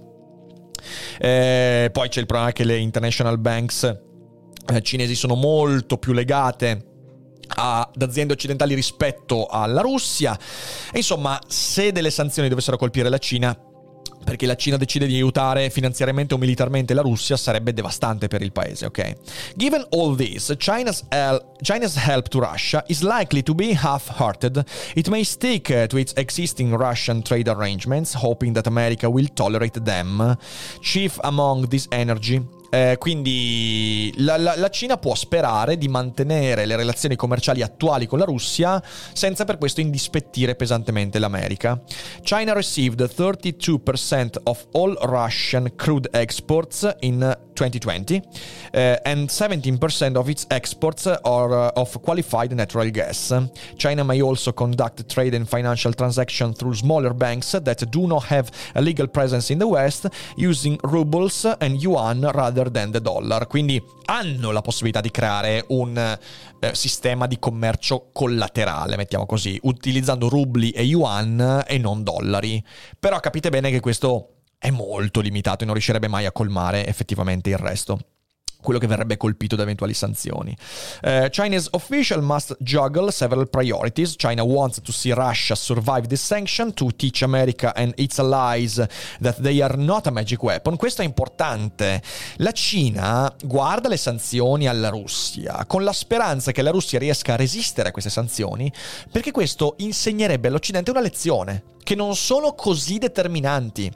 Eh, 1.19 1.91
poi 1.93 2.09
c'è 2.09 2.21
il 2.21 2.27
problema 2.27 2.53
che 2.53 2.65
le 2.65 2.79
international 2.79 3.39
banks 3.39 3.83
eh, 4.67 4.83
cinesi 4.83 5.15
sono 5.15 5.35
molto 5.35 5.99
più 5.99 6.13
legate 6.13 6.85
ad 7.49 8.03
aziende 8.03 8.35
occidentali 8.35 8.75
rispetto 8.75 9.47
alla 9.47 9.81
Russia. 9.81 10.39
E 10.93 10.99
insomma, 10.99 11.39
se 11.47 11.93
delle 11.93 12.11
sanzioni 12.11 12.49
dovessero 12.49 12.77
colpire 12.77 13.09
la 13.09 13.19
Cina, 13.19 13.57
perché 14.25 14.47
la 14.47 14.57
Cina 14.57 14.77
decide 14.77 15.07
di 15.07 15.15
aiutare 15.15 15.71
finanziariamente 15.71 16.35
o 16.35 16.39
militarmente 16.39 16.95
la 16.95 17.03
Russia 17.03 17.37
sarebbe 17.37 17.73
devastante 17.73 18.29
per 18.29 18.43
il 18.43 18.53
paese, 18.53 18.87
ok? 18.87 19.17
Given 19.57 19.87
all 19.91 20.17
this, 20.17 20.55
China's, 20.59 21.05
el- 21.09 21.55
China's 21.63 21.97
help 21.97 22.29
to 22.29 22.41
Russia 22.41 22.85
is 22.89 23.03
likely 23.03 23.43
to 23.43 23.55
be 23.55 23.75
half-hearted. 23.75 24.65
It 24.95 25.09
may 25.09 25.25
stick 25.25 25.87
to 25.89 25.97
its 25.97 26.13
existing 26.17 26.75
Russian 26.77 27.23
trade 27.23 27.49
arrangements, 27.49 28.15
hoping 28.15 28.53
that 28.55 28.67
America 28.67 29.09
will 29.09 29.29
tolerate 29.33 29.83
them. 29.83 30.37
Chief 30.81 31.19
among 31.23 31.69
this 31.69 31.87
energy 31.91 32.47
eh, 32.71 32.97
quindi 32.99 34.13
la, 34.19 34.37
la, 34.37 34.55
la, 34.57 34.69
Cina 34.69 34.97
può 34.99 35.15
sperare 35.15 35.79
di 35.79 35.89
mantenere 35.89 36.67
le 36.67 36.77
relazioni 36.77 37.17
commerciali 37.17 37.63
attuali 37.63 38.07
con 38.07 38.19
la 38.19 38.25
Russia 38.25 38.83
senza 39.13 39.45
per 39.45 39.59
questo 39.59 39.81
indispettire 39.81 40.55
pesantemente 40.55 41.19
l'America. 41.19 41.81
China 42.23 42.53
received 42.53 43.03
32% 43.03 44.37
of 44.45 44.67
all 44.73 44.97
Russian 45.01 45.73
crude 45.77 46.09
exports 46.13 46.97
in 47.01 47.37
2020 47.59 48.23
uh, 48.75 48.97
and 49.05 49.29
17% 49.29 50.17
of 50.17 50.29
its 50.29 50.47
exports 50.51 51.07
are 51.07 51.53
uh, 51.53 51.71
of 51.75 52.01
qualified 52.03 52.55
natural 52.55 52.89
gas. 52.91 53.33
China 53.77 54.05
may 54.05 54.23
also 54.23 54.53
conduct 54.53 55.09
trade 55.09 55.35
and 55.35 55.49
financial 55.49 55.93
transactions 55.93 56.57
through 56.57 56.75
smaller 56.75 57.13
banks 57.13 57.51
that 57.51 57.85
do 57.91 58.07
not 58.07 58.25
have 58.25 58.51
a 58.75 58.81
legal 58.81 59.09
presence 59.09 59.51
in 59.51 59.59
the 59.59 59.67
West 59.67 60.07
using 60.37 60.79
rubles 60.85 61.45
and 61.61 61.83
yuan 61.83 62.21
rather 62.21 62.71
than 62.71 62.93
the 62.93 63.01
dollar. 63.01 63.47
Quindi 63.47 63.83
hanno 64.07 64.53
la 64.53 64.61
possibilità 64.61 65.01
di 65.01 65.11
creare 65.11 65.65
un 65.69 65.97
eh, 66.61 66.75
sistema 66.75 67.27
di 67.27 67.39
commercio 67.39 68.11
collaterale, 68.13 68.97
mettiamo 68.97 69.27
così, 69.27 69.59
utilizzando 69.63 70.29
rubli 70.29 70.71
e 70.71 70.83
yuan 70.83 71.65
e 71.67 71.79
non 71.79 72.03
dollari. 72.03 72.65
Però 72.99 73.19
capite 73.21 73.51
bene 73.51 73.71
che 73.71 73.81
questo 73.81 74.38
è 74.59 74.71
molto 74.71 75.21
limitato 75.21 75.63
e 75.63 75.65
non 75.65 75.75
riuscirebbe 75.75 76.09
mai 76.09 76.27
a 76.27 76.33
colmare 76.33 76.87
effettivamente 76.87 77.51
il 77.51 77.59
resto 77.59 77.99
quello 78.61 78.81
che 78.81 78.87
verrebbe 78.87 79.17
colpito 79.17 79.57
da 79.57 79.63
eventuali 79.63 79.95
sanzioni. 79.95 80.57
Uh, 81.03 81.29
China's 81.29 81.69
official 81.71 82.23
must 82.23 82.57
juggle 82.59 83.11
several 83.11 83.49
priorities. 83.49 84.15
China 84.17 84.43
wants 84.43 84.81
to 84.83 84.93
see 84.93 85.13
Russia 85.13 85.55
survive 85.55 86.09
this 86.09 86.23
sanction 86.23 86.75
to 86.75 86.91
teach 86.97 87.23
America 87.23 87.73
and 87.75 87.93
its 87.97 88.19
allies 88.19 88.85
that 89.21 89.41
they 89.41 89.63
are 89.63 89.77
not 89.77 90.07
a 90.07 90.11
magic 90.11 90.43
weapon. 90.43 90.77
Questo 90.77 91.03
è 91.03 91.05
importante. 91.05 92.03
La 92.37 92.53
Cina 92.53 93.33
guarda 93.45 93.89
le 93.89 93.97
sanzioni 93.97 94.67
alla 94.67 94.89
Russia 94.89 95.65
con 95.67 95.85
la 95.85 95.93
speranza 95.93 96.51
che 96.53 96.63
la 96.63 96.71
Russia 96.71 96.99
riesca 96.99 97.35
a 97.35 97.37
resistere 97.37 97.91
a 97.91 97.93
queste 97.93 98.11
sanzioni 98.11 98.73
perché 99.11 99.31
questo 99.31 99.75
insegnerebbe 99.79 100.49
all'Occidente 100.49 100.91
una 100.91 101.01
lezione 101.01 101.63
che 101.83 101.95
non 101.95 102.17
sono 102.17 102.55
così 102.55 102.99
determinanti. 102.99 103.91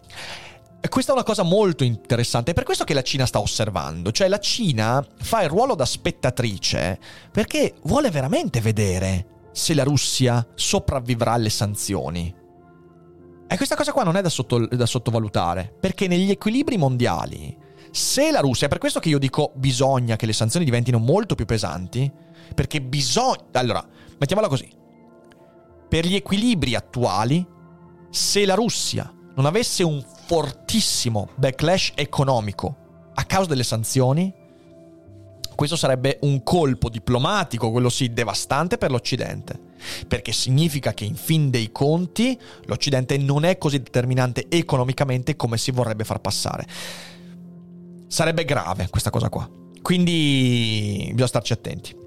Questa 0.88 1.12
è 1.12 1.14
una 1.14 1.24
cosa 1.24 1.42
molto 1.42 1.84
interessante, 1.84 2.50
è 2.50 2.54
per 2.54 2.64
questo 2.64 2.84
che 2.84 2.92
la 2.92 3.02
Cina 3.02 3.24
sta 3.24 3.40
osservando, 3.40 4.12
cioè 4.12 4.28
la 4.28 4.38
Cina 4.38 5.04
fa 5.20 5.42
il 5.42 5.48
ruolo 5.48 5.74
da 5.74 5.86
spettatrice 5.86 6.98
perché 7.30 7.76
vuole 7.84 8.10
veramente 8.10 8.60
vedere 8.60 9.26
se 9.52 9.74
la 9.74 9.84
Russia 9.84 10.46
sopravvivrà 10.54 11.32
alle 11.32 11.48
sanzioni. 11.48 12.34
E 13.46 13.56
questa 13.56 13.74
cosa 13.74 13.92
qua 13.92 14.02
non 14.02 14.16
è 14.16 14.22
da, 14.22 14.28
sotto, 14.28 14.66
da 14.66 14.86
sottovalutare, 14.86 15.74
perché 15.78 16.08
negli 16.08 16.30
equilibri 16.30 16.76
mondiali, 16.76 17.56
se 17.90 18.30
la 18.30 18.40
Russia, 18.40 18.66
è 18.66 18.70
per 18.70 18.78
questo 18.78 19.00
che 19.00 19.08
io 19.08 19.18
dico 19.18 19.52
bisogna 19.54 20.16
che 20.16 20.26
le 20.26 20.32
sanzioni 20.32 20.64
diventino 20.64 20.98
molto 20.98 21.34
più 21.34 21.46
pesanti, 21.46 22.10
perché 22.54 22.80
bisogna... 22.82 23.44
Allora, 23.52 23.86
mettiamola 24.18 24.48
così, 24.48 24.70
per 25.88 26.06
gli 26.06 26.14
equilibri 26.14 26.74
attuali, 26.74 27.46
se 28.10 28.44
la 28.44 28.54
Russia 28.54 29.12
non 29.34 29.46
avesse 29.46 29.82
un 29.82 30.02
fortissimo 30.26 31.28
backlash 31.34 31.92
economico 31.94 32.76
a 33.14 33.24
causa 33.24 33.48
delle 33.48 33.64
sanzioni, 33.64 34.32
questo 35.54 35.76
sarebbe 35.76 36.18
un 36.22 36.42
colpo 36.42 36.88
diplomatico, 36.88 37.70
quello 37.70 37.88
sì, 37.88 38.12
devastante 38.12 38.78
per 38.78 38.90
l'Occidente, 38.90 39.58
perché 40.08 40.32
significa 40.32 40.94
che 40.94 41.04
in 41.04 41.14
fin 41.14 41.50
dei 41.50 41.70
conti 41.70 42.38
l'Occidente 42.64 43.16
non 43.18 43.44
è 43.44 43.58
così 43.58 43.78
determinante 43.78 44.46
economicamente 44.48 45.36
come 45.36 45.58
si 45.58 45.70
vorrebbe 45.70 46.04
far 46.04 46.20
passare. 46.20 46.66
Sarebbe 48.06 48.44
grave 48.44 48.88
questa 48.90 49.10
cosa 49.10 49.28
qua. 49.28 49.48
Quindi 49.82 51.04
bisogna 51.10 51.26
starci 51.26 51.52
attenti. 51.52 52.01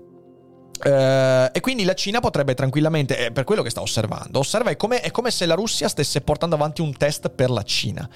Uh, 0.83 1.49
e 1.53 1.59
quindi 1.61 1.85
la 1.85 1.93
Cina 1.93 2.19
potrebbe 2.19 2.53
tranquillamente, 2.53 3.15
è 3.17 3.31
per 3.31 3.45
quello 3.45 3.61
che 3.61 3.69
sta 3.69 3.81
osservando, 3.81 4.39
osserva 4.39 4.71
è 4.71 4.75
come, 4.75 4.99
è 4.99 5.09
come 5.09 5.31
se 5.31 5.45
la 5.45 5.55
Russia 5.55 5.87
stesse 5.87 6.21
portando 6.21 6.55
avanti 6.55 6.81
un 6.81 6.95
test 6.95 7.29
per 7.29 7.49
la 7.49 7.63
Cina. 7.63 8.07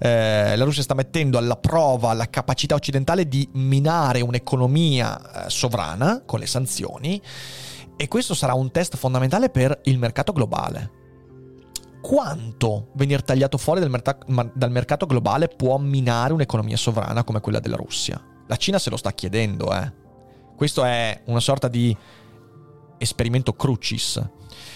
Uh, 0.00 0.04
la 0.56 0.64
Russia 0.64 0.82
sta 0.82 0.94
mettendo 0.94 1.38
alla 1.38 1.56
prova 1.56 2.12
la 2.14 2.28
capacità 2.28 2.74
occidentale 2.74 3.28
di 3.28 3.48
minare 3.52 4.20
un'economia 4.20 5.44
uh, 5.46 5.48
sovrana 5.48 6.22
con 6.26 6.40
le 6.40 6.46
sanzioni 6.46 7.22
e 7.96 8.08
questo 8.08 8.34
sarà 8.34 8.54
un 8.54 8.70
test 8.70 8.96
fondamentale 8.96 9.48
per 9.48 9.80
il 9.84 9.98
mercato 9.98 10.32
globale. 10.32 10.90
Quanto 12.00 12.88
venire 12.94 13.22
tagliato 13.22 13.58
fuori 13.58 13.80
dal, 13.80 13.90
merta- 13.90 14.18
dal 14.54 14.70
mercato 14.70 15.06
globale 15.06 15.48
può 15.48 15.78
minare 15.78 16.32
un'economia 16.32 16.76
sovrana 16.76 17.24
come 17.24 17.40
quella 17.40 17.60
della 17.60 17.76
Russia? 17.76 18.20
La 18.46 18.56
Cina 18.56 18.78
se 18.78 18.90
lo 18.90 18.96
sta 18.96 19.12
chiedendo, 19.12 19.74
eh. 19.74 20.06
Questo 20.58 20.82
è 20.82 21.20
una 21.26 21.38
sorta 21.38 21.68
di 21.68 21.96
esperimento 22.98 23.52
crucis. 23.52 24.20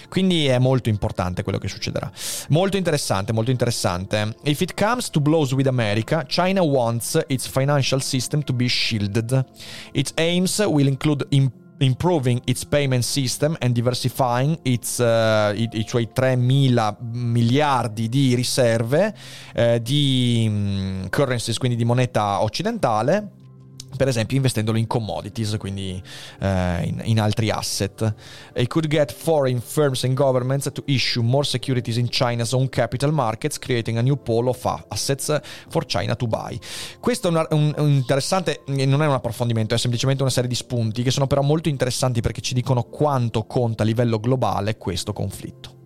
Quindi 0.08 0.46
è 0.46 0.60
molto 0.60 0.88
importante 0.88 1.42
quello 1.42 1.58
che 1.58 1.66
succederà. 1.66 2.08
Molto 2.50 2.76
interessante, 2.76 3.32
molto 3.32 3.50
interessante. 3.50 4.36
If 4.44 4.60
it 4.60 4.80
comes 4.80 5.10
to 5.10 5.20
blows 5.20 5.50
with 5.50 5.66
America, 5.66 6.24
China 6.28 6.62
wants 6.62 7.18
its 7.26 7.48
financial 7.48 8.00
system 8.00 8.44
to 8.44 8.52
be 8.52 8.68
shielded. 8.68 9.44
Its 9.90 10.12
aims 10.14 10.60
will 10.60 10.86
include 10.86 11.26
imp- 11.30 11.52
improving 11.78 12.40
its 12.44 12.64
payment 12.64 13.02
system 13.02 13.56
and 13.58 13.74
diversifying 13.74 14.56
its, 14.62 14.98
uh, 14.98 15.52
i, 15.52 15.84
suoi 15.84 16.10
3 16.12 16.36
mila 16.36 16.96
miliardi 17.00 18.08
di 18.08 18.36
riserve 18.36 19.12
uh, 19.56 19.78
di 19.78 20.44
um, 20.48 21.08
currencies, 21.08 21.58
quindi 21.58 21.76
di 21.76 21.84
moneta 21.84 22.40
occidentale 22.40 23.40
per 23.96 24.08
esempio 24.08 24.36
investendolo 24.36 24.78
in 24.78 24.86
commodities, 24.86 25.56
quindi 25.58 26.02
eh, 26.40 26.84
in, 26.84 27.00
in, 27.04 27.20
altri 27.20 27.50
asset. 27.50 28.14
It 28.54 28.68
could 28.68 28.88
get 28.88 29.12
foreign 29.12 29.60
firms 29.60 30.04
and 30.04 30.14
governments 30.14 30.70
to 30.72 30.82
issue 30.86 31.22
more 31.22 31.44
securities 31.44 31.96
in 31.96 32.08
China's 32.08 32.52
own 32.52 32.68
capital 32.68 33.12
markets, 33.12 33.58
creating 33.58 33.98
a 33.98 34.02
new 34.02 34.16
pool 34.16 34.48
of 34.48 34.84
assets 34.88 35.40
for 35.68 35.84
China 35.86 36.14
to 36.16 36.26
buy. 36.26 36.58
Questo 37.00 37.28
è 37.28 37.30
un, 37.30 37.46
un, 37.50 37.74
un 37.76 37.90
interessante, 37.90 38.62
non 38.66 39.02
è 39.02 39.06
un 39.06 39.14
approfondimento, 39.14 39.74
è 39.74 39.78
semplicemente 39.78 40.22
una 40.22 40.30
serie 40.30 40.48
di 40.48 40.54
spunti 40.54 41.02
che 41.02 41.10
sono 41.10 41.26
però 41.26 41.42
molto 41.42 41.68
interessanti 41.68 42.20
perché 42.20 42.40
ci 42.40 42.54
dicono 42.54 42.84
quanto 42.84 43.44
conta 43.44 43.82
a 43.82 43.86
livello 43.86 44.18
globale 44.18 44.76
questo 44.76 45.12
conflitto. 45.12 45.81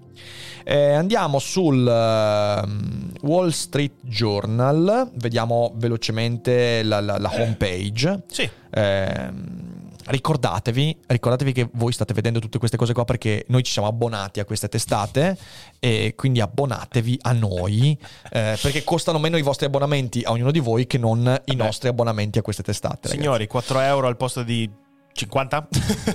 Eh, 0.69 0.95
andiamo 0.95 1.39
sul 1.39 1.87
ehm, 1.87 3.13
Wall 3.23 3.51
Street 3.51 3.93
Journal, 4.01 5.13
vediamo 5.15 5.73
velocemente 5.77 6.83
la, 6.83 6.99
la, 7.01 7.19
la 7.19 7.31
home 7.33 7.55
page. 7.55 8.25
Sì. 8.27 8.51
Ehm, 8.71 9.93
ricordatevi, 10.07 10.99
ricordatevi 11.07 11.53
che 11.53 11.69
voi 11.75 11.93
state 11.93 12.13
vedendo 12.15 12.41
tutte 12.41 12.59
queste 12.59 12.77
cose 12.77 12.93
qua 12.95 13.05
perché 13.05 13.45
noi 13.49 13.63
ci 13.63 13.71
siamo 13.71 13.87
abbonati 13.87 14.41
a 14.41 14.45
queste 14.45 14.69
testate 14.69 15.39
e 15.79 16.15
quindi 16.17 16.41
abbonatevi 16.41 17.19
a 17.23 17.33
noi 17.33 17.97
eh, 18.31 18.59
perché 18.61 18.83
costano 18.83 19.19
meno 19.19 19.37
i 19.37 19.43
vostri 19.43 19.67
abbonamenti 19.67 20.23
a 20.25 20.33
ognuno 20.33 20.51
di 20.51 20.59
voi 20.59 20.89
che 20.89 20.99
non 20.99 21.21
i 21.21 21.23
Vabbè. 21.23 21.55
nostri 21.55 21.89
abbonamenti 21.89 22.41
a 22.41 22.43
queste 22.43 22.65
testate. 22.65 23.03
ragazzi. 23.03 23.19
Signori, 23.19 23.47
4 23.47 23.81
euro 23.81 24.09
al 24.09 24.17
posto 24.17 24.43
di 24.43 24.69
50? 25.17 25.69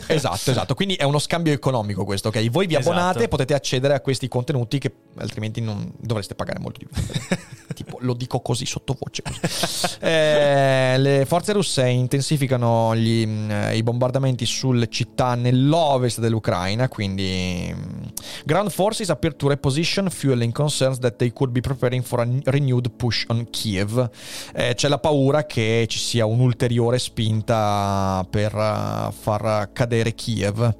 Esatto, 0.07 0.51
esatto. 0.51 0.73
Quindi 0.75 0.95
è 0.95 1.03
uno 1.03 1.19
scambio 1.19 1.53
economico 1.53 2.03
questo, 2.05 2.27
ok? 2.29 2.49
Voi 2.49 2.67
vi 2.67 2.75
Esatto. 2.75 2.95
abbonate 2.95 3.23
e 3.23 3.27
potete 3.27 3.53
accedere 3.53 3.93
a 3.93 4.01
questi 4.01 4.27
contenuti 4.27 4.77
che 4.79 4.93
altrimenti 5.17 5.61
non 5.61 5.91
dovreste 5.97 6.35
pagare 6.35 6.59
molto 6.59 6.79
di 6.79 6.87
più. 6.87 7.03
lo 8.01 8.13
dico 8.13 8.39
così 8.41 8.65
sottovoce. 8.65 9.23
Eh, 10.01 10.97
le 10.97 11.25
forze 11.27 11.53
russe 11.53 11.87
intensificano 11.87 12.95
gli, 12.95 13.25
mh, 13.25 13.71
i 13.75 13.83
bombardamenti 13.83 14.45
sulle 14.47 14.87
città 14.89 15.35
nell'ovest 15.35 16.19
dell'Ucraina, 16.19 16.87
quindi 16.87 17.71
mh, 17.71 18.11
ground 18.45 18.71
forces 18.71 19.09
appear 19.09 19.35
to 19.35 19.47
reposition 19.47 20.09
fueling 20.09 20.51
concerns 20.51 20.97
that 20.99 21.17
they 21.17 21.31
could 21.31 21.51
be 21.51 21.61
preparing 21.61 22.01
for 22.03 22.19
a 22.21 22.27
renewed 22.45 22.89
push 22.95 23.25
on 23.27 23.47
Kiev. 23.51 24.09
Eh, 24.53 24.73
c'è 24.73 24.87
la 24.87 24.97
paura 24.97 25.45
che 25.45 25.85
ci 25.87 25.99
sia 25.99 26.25
un'ulteriore 26.25 26.97
spinta 26.97 28.25
per 28.29 28.55
eh, 28.55 29.11
far 29.11 29.69
cadere 29.71 30.15
Kiev. 30.15 30.75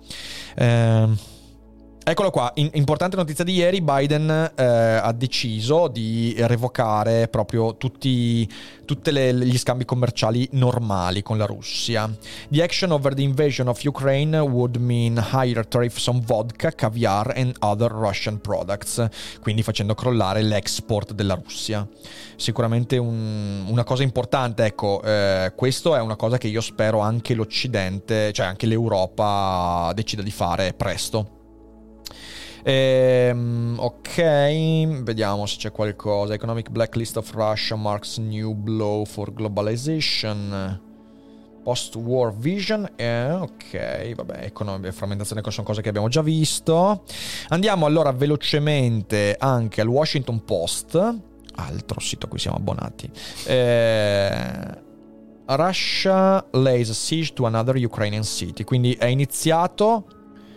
Eh, 0.56 1.10
Eccolo 2.03 2.32
qua, 2.32 2.52
in- 2.56 2.72
importante 2.73 3.15
notizia 3.15 3.44
di 3.44 3.53
ieri, 3.53 3.80
Biden 3.80 4.52
eh, 4.56 4.64
ha 4.64 5.11
deciso 5.11 5.88
di 5.88 6.34
revocare 6.40 7.28
proprio 7.28 7.78
tutti 7.78 8.49
tutti 8.86 9.14
gli 9.14 9.57
scambi 9.57 9.86
commerciali 9.86 10.49
normali 10.53 11.22
con 11.22 11.38
la 11.38 11.45
Russia. 11.45 12.14
The 12.49 12.64
action 12.64 12.91
over 12.91 13.14
the 13.14 13.22
invasion 13.22 13.68
of 13.68 13.82
Ukraine 13.84 14.38
would 14.40 14.76
mean 14.78 15.23
higher 15.32 15.65
tariffs 15.65 16.07
on 16.07 16.22
vodka, 16.22 16.72
caviar 16.72 17.34
and 17.38 17.56
other 17.60 17.91
Russian 17.91 18.41
products, 18.41 19.07
quindi 19.40 19.61
facendo 19.61 19.94
crollare 19.94 20.41
l'export 20.41 21.14
della 21.14 21.36
Russia. 21.36 21.88
Sicuramente 22.36 22.98
un- 22.98 23.64
una 23.68 23.84
cosa 23.84 24.03
importante, 24.03 24.65
ecco, 24.65 25.02
eh, 25.03 25.53
questo 25.56 25.95
è 25.95 26.02
una 26.02 26.15
cosa 26.15 26.38
che 26.38 26.48
io 26.48 26.61
spero 26.61 26.99
anche 26.99 27.36
l'Occidente, 27.36 28.34
cioè 28.34 28.48
anche 28.48 28.65
l'Europa 28.65 29.91
decida 29.94 30.23
di 30.23 30.32
fare 30.32 30.73
presto. 30.73 31.40
Ehm, 32.63 33.75
ok, 33.77 35.01
vediamo 35.03 35.45
se 35.45 35.57
c'è 35.57 35.71
qualcosa. 35.71 36.33
Economic 36.33 36.69
blacklist 36.69 37.17
of 37.17 37.31
Russia 37.33 37.75
marks 37.75 38.17
new 38.17 38.53
blow 38.53 39.05
for 39.05 39.33
globalization. 39.33 40.79
Post-war 41.63 42.33
vision. 42.35 42.89
Eh, 42.95 43.31
ok, 43.31 44.15
vabbè, 44.15 44.43
economia, 44.43 44.91
frammentazione 44.91 45.41
sono 45.49 45.65
cose 45.65 45.81
che 45.81 45.89
abbiamo 45.89 46.07
già 46.07 46.21
visto. 46.21 47.03
Andiamo 47.49 47.85
allora 47.85 48.11
velocemente 48.11 49.35
anche 49.38 49.81
al 49.81 49.88
Washington 49.88 50.43
Post, 50.43 50.95
altro 51.55 51.99
sito 51.99 52.25
a 52.25 52.29
cui 52.29 52.39
siamo 52.39 52.57
abbonati. 52.57 53.09
Eh, 53.45 54.89
Russia 55.45 56.43
lays 56.51 56.91
siege 56.91 57.33
to 57.33 57.45
another 57.45 57.75
Ukrainian 57.75 58.23
city. 58.23 58.63
Quindi 58.63 58.93
è 58.93 59.05
iniziato. 59.05 60.05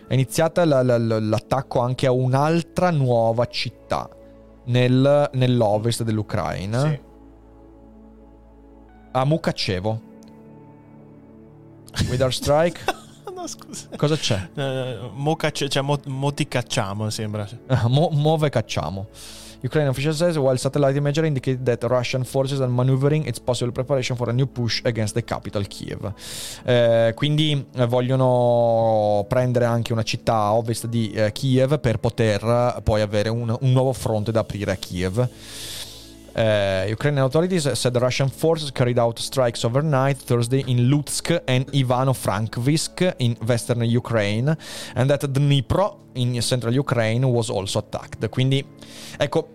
È 0.06 0.12
iniziata 0.12 0.64
la- 0.64 0.82
la- 0.82 0.98
la- 0.98 1.20
l'attacco 1.20 1.80
anche 1.80 2.06
a 2.06 2.12
un'altra 2.12 2.90
nuova 2.90 3.46
città 3.46 4.08
nel- 4.66 5.30
nell'ovest 5.32 6.02
dell'Ucraina. 6.02 6.80
Sì. 6.80 7.00
A 9.12 9.24
Mukachevo. 9.24 10.00
With 12.10 12.20
our 12.20 12.32
strike. 12.32 12.80
no, 13.34 13.46
scusa. 13.46 13.88
Cosa 13.96 14.16
c'è? 14.16 14.48
Eh, 14.54 15.10
mo, 15.14 15.36
cacci- 15.36 15.68
cioè, 15.68 15.82
mo, 15.82 15.98
mo 16.06 16.32
ti 16.34 16.46
cacciamo, 16.48 17.08
sembra. 17.10 17.46
Ah, 17.68 17.88
Mo- 17.88 18.10
muove 18.12 18.48
cacciamo. 18.50 19.06
Ukrainian 19.64 19.92
official 19.92 20.12
says 20.12 20.36
while 20.36 20.58
satellite 20.58 20.94
imagery 20.94 21.26
indicate 21.26 21.62
that 21.64 21.82
Russian 21.84 22.22
forces 22.22 22.60
are 22.60 22.68
maneuvering 22.68 23.26
its 23.26 23.38
possible 23.38 23.72
preparation 23.72 24.14
for 24.14 24.28
a 24.28 24.32
new 24.32 24.46
push 24.46 24.82
against 24.84 25.14
the 25.14 25.24
capital 25.24 25.66
Kiev. 25.66 26.12
Eh, 26.64 27.12
quindi 27.14 27.64
eh, 27.74 27.86
vogliono 27.86 29.24
prendere 29.26 29.64
anche 29.64 29.94
una 29.94 30.02
città 30.02 30.34
a 30.34 30.54
ovest 30.54 30.86
di 30.86 31.10
eh, 31.12 31.32
Kiev 31.32 31.80
per 31.80 31.96
poter 31.96 32.44
eh, 32.44 32.82
poi 32.82 33.00
avere 33.00 33.30
un, 33.30 33.56
un 33.58 33.72
nuovo 33.72 33.94
fronte 33.94 34.30
da 34.32 34.40
aprire 34.40 34.72
a 34.72 34.76
Kiev. 34.76 35.28
Uh, 36.36 36.90
Ukrainian 36.90 37.24
authorities 37.24 37.70
said 37.72 37.96
Russian 37.96 38.28
forces 38.28 38.72
carried 38.72 38.98
out 38.98 39.20
strikes 39.20 39.62
overnight 39.62 40.16
Thursday 40.16 40.64
in 40.66 40.88
Lutsk 40.88 41.30
and 41.46 41.64
Ivano-Frankivsk 41.72 43.14
in 43.18 43.36
western 43.46 43.82
Ukraine 43.82 44.56
and 44.94 45.08
that 45.08 45.24
Dnipro 45.28 45.98
in 46.14 46.40
central 46.40 46.76
Ukraine 46.76 47.24
was 47.24 47.50
also 47.50 47.78
attacked. 47.78 48.28
Quindi, 48.30 48.64
ecco, 49.16 49.48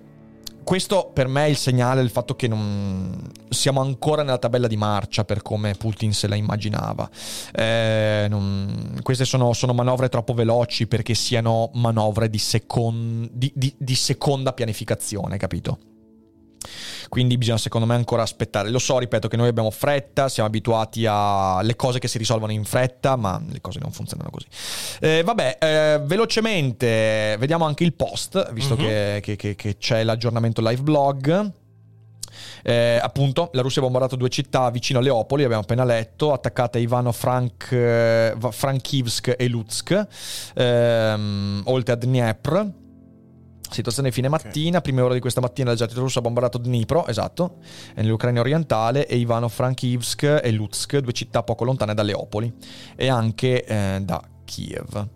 questo 0.64 1.10
per 1.11 1.27
me 1.27 1.45
è 1.45 1.49
il 1.49 1.57
segnale 1.57 1.99
del 1.99 2.11
fatto 2.11 2.35
che 2.35 2.47
non 2.47 3.30
siamo 3.49 3.81
ancora 3.81 4.23
nella 4.23 4.38
tabella 4.38 4.68
di 4.68 4.77
marcia 4.77 5.26
per 5.26 5.41
come 5.41 5.73
Putin 5.73 6.14
se 6.14 6.27
la 6.27 6.35
immaginava. 6.35 7.10
Eh, 7.51 8.27
non- 8.30 8.99
queste 9.01 9.26
sono, 9.26 9.51
sono 9.51 9.73
manovre 9.73 10.07
troppo 10.07 10.34
veloci 10.34 10.88
perché 10.88 11.14
siano 11.14 11.72
manovre 11.73 12.30
di, 12.30 12.38
secon- 12.38 13.27
di- 13.34 13.51
di- 13.53 13.76
di 13.77 13.95
seconda 13.95 14.53
pianificazione, 14.53 15.38
capito? 15.38 15.80
Quindi 17.10 17.38
bisogna 17.38 17.57
secondo 17.57 17.88
me 17.88 17.95
ancora 17.95 18.22
aspettare. 18.22 18.69
Lo 18.69 18.80
so, 18.80 18.98
ripeto 18.99 19.27
che 19.27 19.38
noi 19.38 19.48
abbiamo 19.48 19.72
fretta, 19.72 20.30
siamo 20.30 20.48
abituati 20.49 21.06
alle 21.07 21.76
cose 21.76 21.99
che 21.99 22.07
si 22.07 22.18
risolvono 22.18 22.52
in 22.52 22.64
fretta, 22.65 23.15
ma 23.15 23.41
le 23.49 23.61
cose 23.61 23.80
non 23.80 23.91
funzionano 23.91 24.30
così. 24.30 24.45
Eh, 24.99 25.23
vabbè, 25.23 25.57
eh, 25.60 26.02
velocemente 26.03 27.36
vediamo 27.40 27.65
anche 27.65 27.84
il 27.84 27.94
post, 27.94 28.52
visto 28.53 28.76
Mhm. 28.76 28.81
che, 28.81 29.19
che- 29.23 29.36
che- 29.36 29.56
che 29.56 29.77
c'è 29.77 30.03
l'aggiornamento 30.03 30.61
live 30.61 30.81
blog. 30.81 31.52
Eh, 32.61 32.99
appunto, 33.02 33.49
la 33.53 33.61
Russia 33.61 33.81
ha 33.81 33.86
bombardato 33.86 34.15
due 34.18 34.27
città 34.30 34.69
vicino 34.69 34.99
a 34.99 35.02
Leopoli, 35.02 35.44
abbiamo 35.44 35.61
appena 35.64 35.86
letto, 35.86 36.34
attaccate 36.34 36.77
Ivano 36.80 37.11
Frank, 37.14 37.72
eh, 37.72 38.36
Frankivsk 38.52 39.34
e 39.38 39.48
Lutsk, 39.48 40.07
ehm, 40.56 41.61
oltre 41.65 41.94
a 41.94 41.95
Dniepr. 41.95 42.72
Situazione 43.69 44.11
fine 44.11 44.29
mattina, 44.29 44.81
prime 44.81 45.01
ore 45.01 45.13
di 45.13 45.19
questa 45.19 45.41
mattina 45.41 45.71
l'esercito 45.71 46.01
russo 46.01 46.19
ha 46.19 46.21
bombardato 46.21 46.57
Dnipro, 46.57 47.05
esatto, 47.07 47.57
nell'Ucraina 47.95 48.39
orientale, 48.39 49.07
e 49.07 49.17
Ivano-Frankivsk 49.17 50.41
e 50.43 50.51
Lutsk, 50.51 50.97
due 50.97 51.13
città 51.13 51.43
poco 51.43 51.63
lontane 51.63 51.93
da 51.93 52.01
Leopoli, 52.01 52.51
e 52.95 53.07
anche 53.07 53.63
eh, 53.63 53.99
da 54.01 54.21
Kiev. 54.43 55.07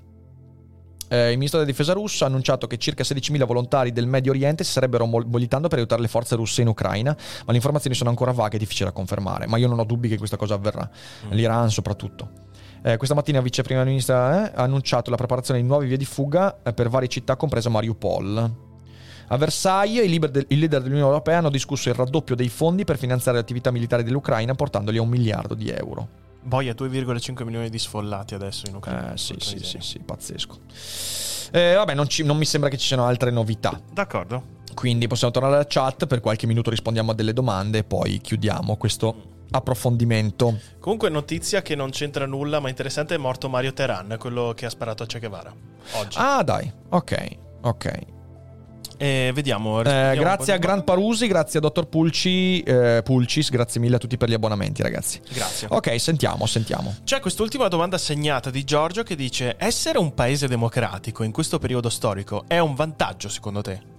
Eh, 1.14 1.30
il 1.30 1.36
ministro 1.38 1.60
della 1.60 1.70
difesa 1.70 1.94
russo 1.94 2.24
ha 2.24 2.28
annunciato 2.28 2.66
che 2.66 2.78
circa 2.78 3.04
16.000 3.04 3.46
volontari 3.46 3.92
del 3.92 4.08
Medio 4.08 4.32
Oriente 4.32 4.64
si 4.64 4.72
sarebbero 4.72 5.06
mobilitando 5.06 5.68
per 5.68 5.78
aiutare 5.78 6.02
le 6.02 6.08
forze 6.08 6.36
russe 6.36 6.62
in 6.62 6.68
Ucraina, 6.68 7.12
ma 7.12 7.52
le 7.52 7.56
informazioni 7.56 7.96
sono 7.96 8.10
ancora 8.10 8.32
vaghe 8.32 8.56
e 8.56 8.60
difficili 8.60 8.90
da 8.90 8.96
confermare. 8.96 9.46
Ma 9.46 9.58
io 9.58 9.68
non 9.68 9.78
ho 9.78 9.84
dubbi 9.84 10.08
che 10.08 10.18
questa 10.18 10.38
cosa 10.38 10.56
avverrà. 10.56 10.90
L'Iran 11.30 11.70
soprattutto. 11.70 12.52
Eh, 12.86 12.98
questa 12.98 13.16
mattina 13.16 13.38
il 13.38 13.44
vice 13.46 13.64
primo 13.64 13.82
ministro 13.86 14.16
eh, 14.16 14.18
ha 14.18 14.52
annunciato 14.56 15.10
la 15.10 15.16
preparazione 15.16 15.62
di 15.62 15.66
nuove 15.66 15.86
vie 15.86 15.96
di 15.96 16.04
fuga 16.04 16.62
eh, 16.64 16.74
per 16.74 16.90
varie 16.90 17.08
città, 17.08 17.38
compresa 17.38 17.70
Mariupol. 17.70 18.52
A 19.28 19.38
Versailles 19.38 20.06
i 20.06 20.10
leader, 20.20 20.82
dell'Unione 20.82 21.00
Europea 21.00 21.38
hanno 21.38 21.50
discusso 21.50 21.88
il 21.88 21.96
raddoppio 21.96 22.36
dei 22.36 22.50
fondi 22.50 22.84
per 22.84 22.98
finanziare 22.98 23.38
le 23.38 23.44
attività 23.44 23.72
militari 23.72 24.04
dell'Ucraina, 24.04 24.54
portandoli 24.54 24.98
a 24.98 25.02
un 25.02 25.08
miliardo 25.08 25.54
di 25.54 25.70
euro. 25.70 26.22
Boia, 26.42 26.74
2,5 26.74 27.46
milioni 27.46 27.70
di 27.70 27.80
sfollati 27.80 28.36
adesso 28.36 28.68
in 28.68 28.76
Ucraina. 28.76 29.14
Eh, 29.14 29.18
sì, 29.18 29.36
sì, 29.40 29.60
sì, 29.60 29.78
sì, 29.80 30.00
pazzesco. 30.00 30.58
Eh, 31.52 31.76
vabbè, 31.76 31.94
non, 31.94 32.10
ci- 32.10 32.24
non 32.24 32.36
mi 32.36 32.46
sembra 32.46 32.70
che 32.70 32.76
ci 32.78 32.88
siano 32.88 33.06
altre 33.06 33.32
novità. 33.32 33.80
D'accordo. 33.94 34.62
Quindi 34.74 35.08
possiamo 35.08 35.32
tornare 35.32 35.56
alla 35.56 35.68
chat, 35.68 36.06
per 36.06 36.20
qualche 36.20 36.48
minuto 36.48 36.70
rispondiamo 36.70 37.12
a 37.12 37.14
delle 37.14 37.32
domande 37.32 37.78
e 37.78 37.84
poi 37.86 38.20
chiudiamo 38.20 38.76
questo 38.76 39.33
approfondimento. 39.54 40.60
Comunque, 40.80 41.10
notizia 41.10 41.62
che 41.62 41.76
non 41.76 41.92
c'entra 41.92 42.26
nulla, 42.26 42.60
ma 42.60 42.70
interessante: 42.70 43.16
è 43.16 43.18
morto 43.18 43.50
Mario 43.50 43.74
Teran, 43.74 44.18
quello 44.20 44.54
che 44.56 44.66
ha 44.66 44.70
sparato 44.70 45.04
a 45.04 45.06
Che 45.06 45.20
Guevara. 45.20 45.54
Oggi. 45.94 46.18
Ah, 46.20 46.44
dai, 46.44 46.72
ok, 46.90 47.38
ok. 47.62 48.00
E 48.98 49.32
vediamo. 49.34 49.82
Eh, 49.82 50.16
grazie 50.16 50.54
a 50.54 50.58
Gran 50.58 50.84
Parusi, 50.84 51.28
grazie 51.28 51.60
a 51.60 51.62
Dottor 51.62 51.88
Pulci, 51.88 52.62
eh, 52.62 53.02
Pulcis, 53.04 53.50
grazie 53.50 53.82
mille 53.82 53.96
a 53.96 54.00
tutti 54.00 54.18
per 54.18 54.30
gli 54.30 54.34
abbonamenti, 54.34 54.82
ragazzi. 54.82 55.20
Grazie. 55.32 55.68
Ok, 55.72 56.00
sentiamo, 56.00 56.46
sentiamo. 56.46 56.96
C'è 57.04 57.20
quest'ultima 57.20 57.68
domanda 57.68 57.98
segnata 57.98 58.50
di 58.50 58.64
Giorgio 58.64 59.04
che 59.04 59.16
dice: 59.16 59.56
Essere 59.58 59.98
un 59.98 60.14
paese 60.14 60.48
democratico 60.48 61.24
in 61.24 61.32
questo 61.32 61.60
periodo 61.60 61.90
storico 61.90 62.46
è 62.48 62.60
un 62.60 62.76
vantaggio 62.76 63.30
secondo 63.30 63.62
te? 63.62 63.93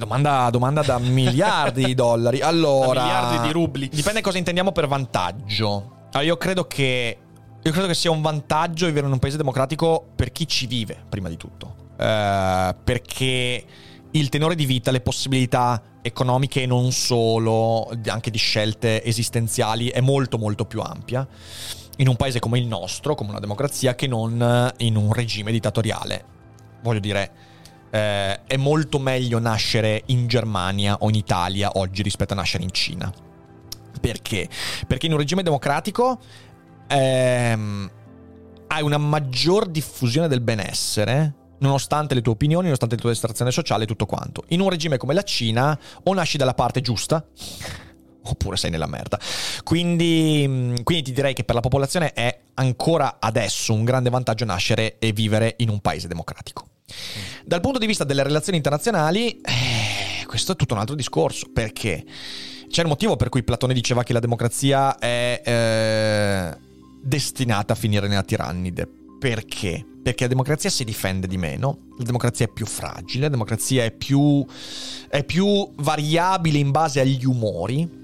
Domanda, 0.00 0.48
domanda 0.48 0.80
da 0.80 0.98
miliardi 0.98 1.84
di 1.84 1.94
dollari. 1.94 2.40
Allora, 2.40 3.02
Da 3.02 3.02
miliardi 3.02 3.46
di 3.46 3.52
rubli. 3.52 3.88
Dipende 3.88 4.22
cosa 4.22 4.38
intendiamo 4.38 4.72
per 4.72 4.88
vantaggio. 4.88 5.98
Allora, 6.12 6.22
io 6.22 6.38
credo 6.38 6.66
che 6.66 7.18
io 7.62 7.72
credo 7.72 7.86
che 7.86 7.94
sia 7.94 8.10
un 8.10 8.22
vantaggio 8.22 8.86
vivere 8.86 9.06
in 9.06 9.12
un 9.12 9.18
paese 9.18 9.36
democratico 9.36 10.06
per 10.16 10.32
chi 10.32 10.48
ci 10.48 10.66
vive, 10.66 11.04
prima 11.06 11.28
di 11.28 11.36
tutto. 11.36 11.74
Eh, 11.98 12.74
perché 12.82 13.64
il 14.10 14.28
tenore 14.30 14.54
di 14.54 14.64
vita, 14.64 14.90
le 14.90 15.02
possibilità 15.02 15.82
economiche 16.00 16.62
e 16.62 16.66
non 16.66 16.90
solo, 16.92 17.90
anche 18.06 18.30
di 18.30 18.38
scelte 18.38 19.04
esistenziali, 19.04 19.88
è 19.88 20.00
molto 20.00 20.38
molto 20.38 20.64
più 20.64 20.80
ampia 20.80 21.28
in 21.98 22.08
un 22.08 22.16
paese 22.16 22.38
come 22.38 22.58
il 22.58 22.66
nostro, 22.66 23.14
come 23.14 23.28
una 23.28 23.40
democrazia, 23.40 23.94
che 23.94 24.06
non 24.06 24.72
in 24.78 24.96
un 24.96 25.12
regime 25.12 25.52
dittatoriale. 25.52 26.24
Voglio 26.80 27.00
dire, 27.00 27.30
eh, 27.90 28.44
è 28.44 28.56
molto 28.56 28.98
meglio 28.98 29.38
nascere 29.38 30.02
in 30.06 30.26
Germania 30.26 30.96
o 31.00 31.08
in 31.08 31.14
Italia 31.16 31.70
oggi 31.74 32.02
rispetto 32.02 32.32
a 32.32 32.36
nascere 32.36 32.62
in 32.62 32.72
Cina. 32.72 33.12
Perché? 34.00 34.48
Perché 34.86 35.06
in 35.06 35.12
un 35.12 35.18
regime 35.18 35.42
democratico 35.42 36.18
ehm, 36.86 37.90
hai 38.68 38.82
una 38.82 38.98
maggior 38.98 39.66
diffusione 39.66 40.28
del 40.28 40.40
benessere 40.40 41.34
nonostante 41.60 42.14
le 42.14 42.22
tue 42.22 42.32
opinioni, 42.32 42.64
nonostante 42.64 42.96
la 42.96 43.02
tua 43.02 43.10
estrazione 43.10 43.50
sociale 43.50 43.84
e 43.84 43.86
tutto 43.86 44.06
quanto. 44.06 44.44
In 44.48 44.60
un 44.60 44.70
regime 44.70 44.96
come 44.96 45.14
la 45.14 45.22
Cina, 45.22 45.78
o 46.04 46.14
nasci 46.14 46.38
dalla 46.38 46.54
parte 46.54 46.80
giusta, 46.80 47.22
oppure 48.24 48.56
sei 48.56 48.70
nella 48.70 48.86
merda. 48.86 49.18
Quindi, 49.62 50.80
quindi, 50.82 51.02
ti 51.02 51.12
direi 51.12 51.34
che 51.34 51.44
per 51.44 51.54
la 51.54 51.60
popolazione 51.60 52.12
è 52.12 52.40
ancora 52.54 53.16
adesso 53.18 53.72
un 53.72 53.84
grande 53.84 54.10
vantaggio 54.10 54.44
nascere 54.44 54.98
e 54.98 55.12
vivere 55.12 55.54
in 55.58 55.68
un 55.68 55.80
paese 55.80 56.08
democratico. 56.08 56.69
Dal 57.44 57.60
punto 57.60 57.78
di 57.78 57.86
vista 57.86 58.04
delle 58.04 58.22
relazioni 58.22 58.56
internazionali, 58.56 59.40
eh, 59.40 60.24
questo 60.26 60.52
è 60.52 60.56
tutto 60.56 60.74
un 60.74 60.80
altro 60.80 60.94
discorso, 60.94 61.48
perché 61.52 62.04
c'è 62.68 62.82
il 62.82 62.88
motivo 62.88 63.16
per 63.16 63.28
cui 63.28 63.42
Platone 63.42 63.74
diceva 63.74 64.02
che 64.02 64.12
la 64.12 64.20
democrazia 64.20 64.98
è 64.98 65.42
eh, 65.44 66.56
destinata 67.02 67.72
a 67.72 67.76
finire 67.76 68.06
nella 68.06 68.22
tirannide. 68.22 68.88
Perché? 69.18 69.84
Perché 70.02 70.22
la 70.22 70.30
democrazia 70.30 70.70
si 70.70 70.84
difende 70.84 71.26
di 71.26 71.36
meno, 71.36 71.88
la 71.98 72.04
democrazia 72.04 72.46
è 72.46 72.48
più 72.48 72.64
fragile, 72.64 73.24
la 73.24 73.28
democrazia 73.28 73.84
è 73.84 73.90
più, 73.90 74.46
è 75.08 75.24
più 75.24 75.70
variabile 75.76 76.58
in 76.58 76.70
base 76.70 77.00
agli 77.00 77.26
umori, 77.26 77.98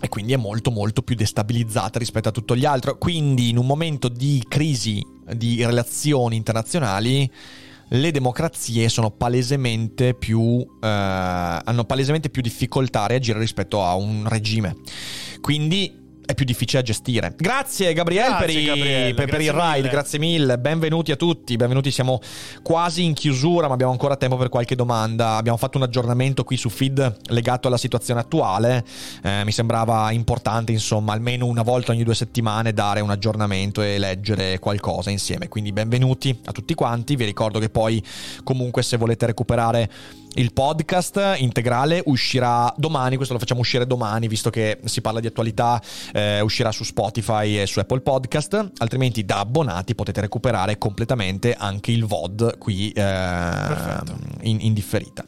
e 0.00 0.08
quindi 0.08 0.32
è 0.32 0.36
molto 0.36 0.72
molto 0.72 1.02
più 1.02 1.14
destabilizzata 1.14 2.00
rispetto 2.00 2.28
a 2.28 2.32
tutto 2.32 2.56
gli 2.56 2.64
altri. 2.64 2.92
Quindi 2.98 3.50
in 3.50 3.56
un 3.56 3.66
momento 3.66 4.08
di 4.08 4.44
crisi 4.48 5.00
di 5.36 5.64
relazioni 5.64 6.34
internazionali 6.34 7.30
le 7.92 8.10
democrazie 8.10 8.88
sono 8.88 9.10
palesemente 9.10 10.14
più 10.14 10.60
eh, 10.60 10.86
hanno 10.86 11.84
palesemente 11.84 12.30
più 12.30 12.40
difficoltà 12.40 13.02
a 13.02 13.06
reagire 13.06 13.38
rispetto 13.38 13.84
a 13.84 13.94
un 13.94 14.26
regime. 14.28 14.76
Quindi 15.40 16.01
è 16.24 16.34
più 16.34 16.44
difficile 16.44 16.80
da 16.80 16.86
gestire. 16.86 17.34
Grazie 17.36 17.92
Gabriele, 17.92 18.28
Grazie, 18.28 18.46
per, 18.46 18.50
i, 18.50 19.14
per, 19.14 19.28
per 19.28 19.40
il 19.40 19.52
ride, 19.52 19.76
mille. 19.76 19.88
grazie 19.88 20.18
mille, 20.18 20.58
benvenuti 20.58 21.12
a 21.12 21.16
tutti, 21.16 21.56
benvenuti, 21.56 21.90
siamo 21.90 22.20
quasi 22.62 23.04
in 23.04 23.14
chiusura 23.14 23.66
ma 23.68 23.74
abbiamo 23.74 23.92
ancora 23.92 24.16
tempo 24.16 24.36
per 24.36 24.48
qualche 24.48 24.74
domanda, 24.74 25.36
abbiamo 25.36 25.58
fatto 25.58 25.78
un 25.78 25.84
aggiornamento 25.84 26.44
qui 26.44 26.56
su 26.56 26.68
feed 26.68 27.16
legato 27.28 27.68
alla 27.68 27.76
situazione 27.76 28.20
attuale, 28.20 28.84
Eh, 29.22 29.42
mi 29.44 29.52
sembrava 29.52 30.10
importante 30.12 30.72
insomma 30.72 31.12
almeno 31.12 31.46
una 31.46 31.62
volta 31.62 31.92
ogni 31.92 32.04
due 32.04 32.14
settimane 32.14 32.72
dare 32.72 33.00
un 33.00 33.10
aggiornamento 33.10 33.82
e 33.82 33.98
leggere 33.98 34.58
qualcosa 34.58 35.10
insieme, 35.10 35.48
quindi 35.48 35.72
benvenuti 35.72 36.36
a 36.44 36.52
tutti 36.52 36.74
quanti, 36.74 37.16
vi 37.16 37.24
ricordo 37.24 37.58
che 37.58 37.68
poi 37.68 38.02
comunque 38.44 38.82
se 38.82 38.96
volete 38.96 39.26
recuperare 39.26 39.90
il 40.36 40.52
podcast 40.54 41.34
integrale 41.36 42.02
uscirà 42.06 42.72
domani, 42.78 43.16
questo 43.16 43.34
lo 43.34 43.38
facciamo 43.40 43.60
uscire 43.60 43.86
domani 43.86 44.28
visto 44.28 44.48
che 44.48 44.78
si 44.84 45.02
parla 45.02 45.20
di 45.20 45.26
attualità, 45.26 45.80
eh, 46.12 46.40
uscirà 46.40 46.70
su 46.72 46.84
Spotify 46.84 47.58
e 47.58 47.66
su 47.66 47.78
Apple 47.80 48.00
Podcast, 48.00 48.72
altrimenti 48.78 49.24
da 49.24 49.40
abbonati 49.40 49.94
potete 49.94 50.20
recuperare 50.20 50.78
completamente 50.78 51.54
anche 51.54 51.90
il 51.92 52.04
VOD 52.04 52.58
qui 52.58 52.90
eh, 52.90 53.02
in, 54.42 54.58
in 54.60 54.72
differita. 54.74 55.24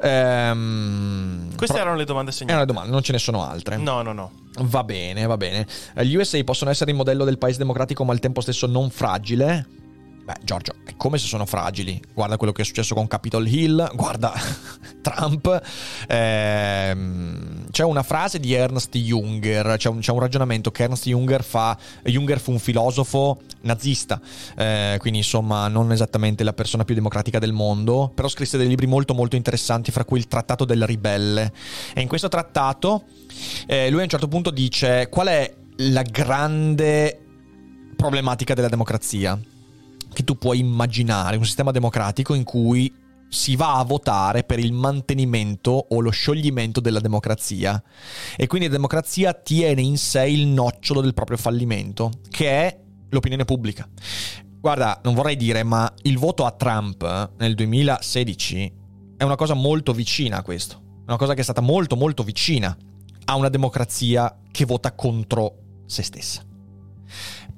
Ehm, 0.00 1.54
Queste 1.56 1.74
pro- 1.74 1.82
erano 1.82 1.96
le 1.96 2.04
domande 2.04 2.32
segnate. 2.32 2.54
una 2.56 2.64
domanda, 2.64 2.90
non 2.90 3.02
ce 3.02 3.12
ne 3.12 3.18
sono 3.18 3.44
altre. 3.44 3.76
No, 3.76 4.02
no, 4.02 4.12
no. 4.12 4.30
Va 4.60 4.84
bene, 4.84 5.24
va 5.26 5.36
bene. 5.36 5.66
Eh, 5.94 6.04
Gli 6.06 6.14
USA 6.16 6.42
possono 6.44 6.70
essere 6.70 6.90
il 6.90 6.96
modello 6.96 7.24
del 7.24 7.38
paese 7.38 7.58
democratico 7.58 8.04
ma 8.04 8.12
al 8.12 8.18
tempo 8.20 8.40
stesso 8.40 8.66
non 8.66 8.90
fragile? 8.90 9.66
Beh, 10.24 10.34
Giorgio, 10.44 10.74
è 10.84 10.94
come 10.96 11.18
se 11.18 11.26
sono 11.26 11.46
fragili. 11.46 12.00
Guarda 12.14 12.36
quello 12.36 12.52
che 12.52 12.62
è 12.62 12.64
successo 12.64 12.94
con 12.94 13.08
Capitol 13.08 13.46
Hill, 13.46 13.90
guarda 13.94 14.32
Trump. 15.02 15.60
Ehm, 16.06 17.51
c'è 17.72 17.84
una 17.84 18.02
frase 18.02 18.38
di 18.38 18.52
Ernst 18.52 18.96
Junger, 18.96 19.76
c'è 19.78 19.88
un, 19.88 20.00
c'è 20.00 20.12
un 20.12 20.20
ragionamento 20.20 20.70
che 20.70 20.84
Ernst 20.84 21.06
Junger 21.06 21.42
fa. 21.42 21.76
Junger 22.04 22.38
fu 22.38 22.52
un 22.52 22.58
filosofo 22.58 23.40
nazista, 23.62 24.20
eh, 24.56 24.96
quindi 25.00 25.20
insomma 25.20 25.66
non 25.68 25.90
esattamente 25.90 26.44
la 26.44 26.52
persona 26.52 26.84
più 26.84 26.94
democratica 26.94 27.38
del 27.38 27.52
mondo, 27.52 28.12
però 28.14 28.28
scrisse 28.28 28.58
dei 28.58 28.68
libri 28.68 28.86
molto 28.86 29.14
molto 29.14 29.36
interessanti, 29.36 29.90
fra 29.90 30.04
cui 30.04 30.18
il 30.18 30.28
Trattato 30.28 30.66
del 30.66 30.86
Ribelle. 30.86 31.50
E 31.94 32.02
in 32.02 32.08
questo 32.08 32.28
trattato 32.28 33.04
eh, 33.66 33.88
lui 33.90 34.00
a 34.00 34.02
un 34.04 34.08
certo 34.10 34.28
punto 34.28 34.50
dice 34.50 35.08
qual 35.10 35.28
è 35.28 35.52
la 35.76 36.02
grande 36.02 37.18
problematica 37.96 38.52
della 38.52 38.68
democrazia 38.68 39.40
che 40.12 40.24
tu 40.24 40.36
puoi 40.36 40.58
immaginare, 40.58 41.36
un 41.36 41.46
sistema 41.46 41.70
democratico 41.70 42.34
in 42.34 42.44
cui 42.44 42.92
si 43.32 43.56
va 43.56 43.78
a 43.78 43.84
votare 43.84 44.44
per 44.44 44.58
il 44.58 44.72
mantenimento 44.74 45.86
o 45.88 46.00
lo 46.00 46.10
scioglimento 46.10 46.80
della 46.80 47.00
democrazia 47.00 47.82
e 48.36 48.46
quindi 48.46 48.66
la 48.66 48.74
democrazia 48.74 49.32
tiene 49.32 49.80
in 49.80 49.96
sé 49.96 50.28
il 50.28 50.46
nocciolo 50.46 51.00
del 51.00 51.14
proprio 51.14 51.38
fallimento, 51.38 52.10
che 52.28 52.50
è 52.50 52.80
l'opinione 53.08 53.46
pubblica. 53.46 53.88
Guarda, 54.60 55.00
non 55.04 55.14
vorrei 55.14 55.36
dire, 55.36 55.62
ma 55.62 55.90
il 56.02 56.18
voto 56.18 56.44
a 56.44 56.50
Trump 56.50 57.02
eh, 57.02 57.30
nel 57.38 57.54
2016 57.54 58.72
è 59.16 59.24
una 59.24 59.36
cosa 59.36 59.54
molto 59.54 59.94
vicina 59.94 60.36
a 60.36 60.42
questo. 60.42 60.74
È 61.00 61.08
una 61.08 61.16
cosa 61.16 61.32
che 61.32 61.40
è 61.40 61.44
stata 61.44 61.62
molto 61.62 61.96
molto 61.96 62.22
vicina 62.22 62.76
a 63.24 63.34
una 63.34 63.48
democrazia 63.48 64.40
che 64.50 64.66
vota 64.66 64.92
contro 64.92 65.54
se 65.86 66.02
stessa. 66.02 66.44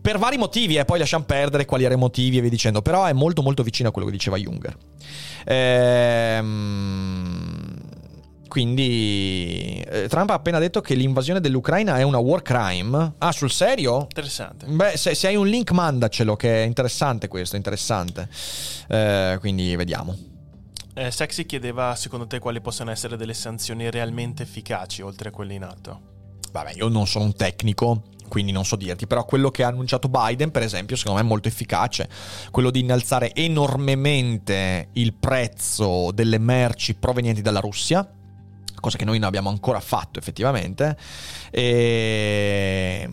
Per 0.00 0.18
vari 0.18 0.36
motivi, 0.36 0.76
e 0.76 0.84
poi 0.84 0.98
lasciamo 0.98 1.24
perdere 1.24 1.64
quali 1.64 1.84
erano 1.84 1.98
i 1.98 2.02
motivi 2.02 2.36
e 2.36 2.42
via 2.42 2.50
dicendo, 2.50 2.80
però 2.82 3.06
è 3.06 3.12
molto 3.12 3.42
molto 3.42 3.62
vicino 3.62 3.88
a 3.88 3.92
quello 3.92 4.06
che 4.06 4.12
diceva 4.12 4.36
Junger. 4.36 4.76
Ehm, 5.44 7.34
quindi 8.48 9.82
eh, 9.86 10.06
Trump 10.08 10.30
ha 10.30 10.34
appena 10.34 10.58
detto 10.58 10.80
che 10.80 10.94
l'invasione 10.94 11.40
dell'Ucraina 11.40 11.98
è 11.98 12.02
una 12.02 12.18
war 12.18 12.42
crime. 12.42 13.14
Ah, 13.18 13.32
sul 13.32 13.50
serio? 13.50 14.02
Interessante. 14.02 14.66
Beh, 14.66 14.96
se, 14.96 15.14
se 15.14 15.26
hai 15.26 15.36
un 15.36 15.48
link 15.48 15.72
mandacelo, 15.72 16.36
che 16.36 16.62
è 16.62 16.66
interessante 16.66 17.26
questo, 17.28 17.56
interessante. 17.56 18.28
Eh, 18.88 19.36
quindi 19.40 19.74
vediamo. 19.74 20.16
Eh, 20.94 21.10
Sexy 21.10 21.44
chiedeva 21.46 21.96
secondo 21.96 22.28
te 22.28 22.38
quali 22.38 22.60
possono 22.60 22.92
essere 22.92 23.16
delle 23.16 23.34
sanzioni 23.34 23.90
realmente 23.90 24.44
efficaci 24.44 25.02
oltre 25.02 25.30
a 25.30 25.32
quelle 25.32 25.54
in 25.54 25.64
atto. 25.64 26.12
Vabbè, 26.52 26.74
io 26.76 26.86
non 26.86 27.08
sono 27.08 27.24
un 27.24 27.34
tecnico, 27.34 28.04
quindi 28.34 28.50
non 28.50 28.64
so 28.64 28.74
dirti, 28.74 29.06
però 29.06 29.24
quello 29.24 29.52
che 29.52 29.62
ha 29.62 29.68
annunciato 29.68 30.08
Biden, 30.08 30.50
per 30.50 30.62
esempio, 30.62 30.96
secondo 30.96 31.20
me 31.20 31.24
è 31.24 31.28
molto 31.28 31.46
efficace. 31.46 32.08
Quello 32.50 32.72
di 32.72 32.80
innalzare 32.80 33.32
enormemente 33.32 34.88
il 34.94 35.12
prezzo 35.12 36.10
delle 36.10 36.38
merci 36.38 36.94
provenienti 36.94 37.42
dalla 37.42 37.60
Russia, 37.60 38.04
cosa 38.80 38.98
che 38.98 39.04
noi 39.04 39.20
non 39.20 39.28
abbiamo 39.28 39.50
ancora 39.50 39.78
fatto 39.78 40.18
effettivamente. 40.18 40.96
E... 41.52 43.08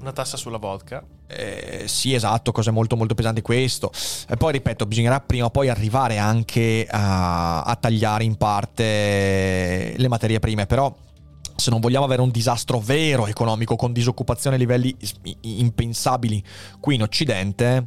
Una 0.00 0.12
tassa 0.12 0.36
sulla 0.36 0.58
vodka. 0.58 1.04
Eh, 1.28 1.84
sì, 1.86 2.12
esatto, 2.12 2.50
cose 2.50 2.72
molto 2.72 2.96
molto 2.96 3.14
pesanti 3.14 3.40
questo. 3.40 3.92
E 4.28 4.36
poi 4.36 4.50
ripeto, 4.50 4.84
bisognerà 4.84 5.20
prima 5.20 5.44
o 5.44 5.50
poi 5.50 5.68
arrivare 5.68 6.18
anche 6.18 6.88
a, 6.90 7.62
a 7.62 7.76
tagliare 7.76 8.24
in 8.24 8.34
parte 8.34 9.94
le 9.96 10.08
materie 10.08 10.40
prime, 10.40 10.66
però 10.66 10.92
se 11.56 11.70
non 11.70 11.80
vogliamo 11.80 12.04
avere 12.04 12.22
un 12.22 12.30
disastro 12.30 12.78
vero 12.80 13.26
economico 13.26 13.76
con 13.76 13.92
disoccupazione 13.92 14.56
a 14.56 14.58
livelli 14.58 14.94
impensabili 15.40 16.42
qui 16.80 16.94
in 16.96 17.02
Occidente, 17.02 17.86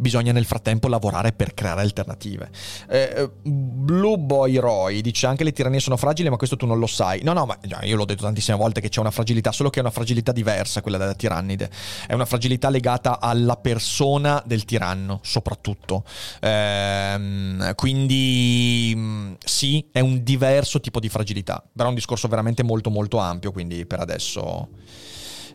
bisogna 0.00 0.32
nel 0.32 0.46
frattempo 0.46 0.88
lavorare 0.88 1.32
per 1.32 1.52
creare 1.52 1.82
alternative. 1.82 2.50
Eh, 2.88 3.12
eh, 3.14 3.30
Blue 3.42 4.16
Boy 4.18 4.56
Roy 4.56 5.02
dice 5.02 5.26
anche 5.26 5.44
le 5.44 5.52
tirannie 5.52 5.78
sono 5.78 5.96
fragili, 5.96 6.30
ma 6.30 6.36
questo 6.36 6.56
tu 6.56 6.66
non 6.66 6.78
lo 6.78 6.86
sai. 6.86 7.22
No, 7.22 7.34
no, 7.34 7.44
ma 7.44 7.58
io 7.82 7.96
l'ho 7.96 8.06
detto 8.06 8.22
tantissime 8.22 8.56
volte 8.56 8.80
che 8.80 8.88
c'è 8.88 9.00
una 9.00 9.10
fragilità, 9.10 9.52
solo 9.52 9.68
che 9.68 9.78
è 9.78 9.82
una 9.82 9.90
fragilità 9.90 10.32
diversa 10.32 10.80
quella 10.80 10.96
della 10.96 11.14
tirannide. 11.14 11.70
È 12.06 12.14
una 12.14 12.24
fragilità 12.24 12.70
legata 12.70 13.20
alla 13.20 13.56
persona 13.56 14.42
del 14.46 14.64
tiranno, 14.64 15.20
soprattutto. 15.22 16.04
Ehm, 16.40 17.74
quindi 17.74 18.94
mh, 18.96 19.36
sì, 19.60 19.86
è 19.92 20.00
un 20.00 20.22
diverso 20.22 20.80
tipo 20.80 21.00
di 21.00 21.10
fragilità, 21.10 21.62
però 21.70 21.84
è 21.84 21.90
un 21.90 21.94
discorso 21.94 22.28
veramente 22.28 22.62
molto 22.62 22.88
molto 22.88 23.18
ampio, 23.18 23.52
quindi 23.52 23.84
per 23.84 24.00
adesso 24.00 24.70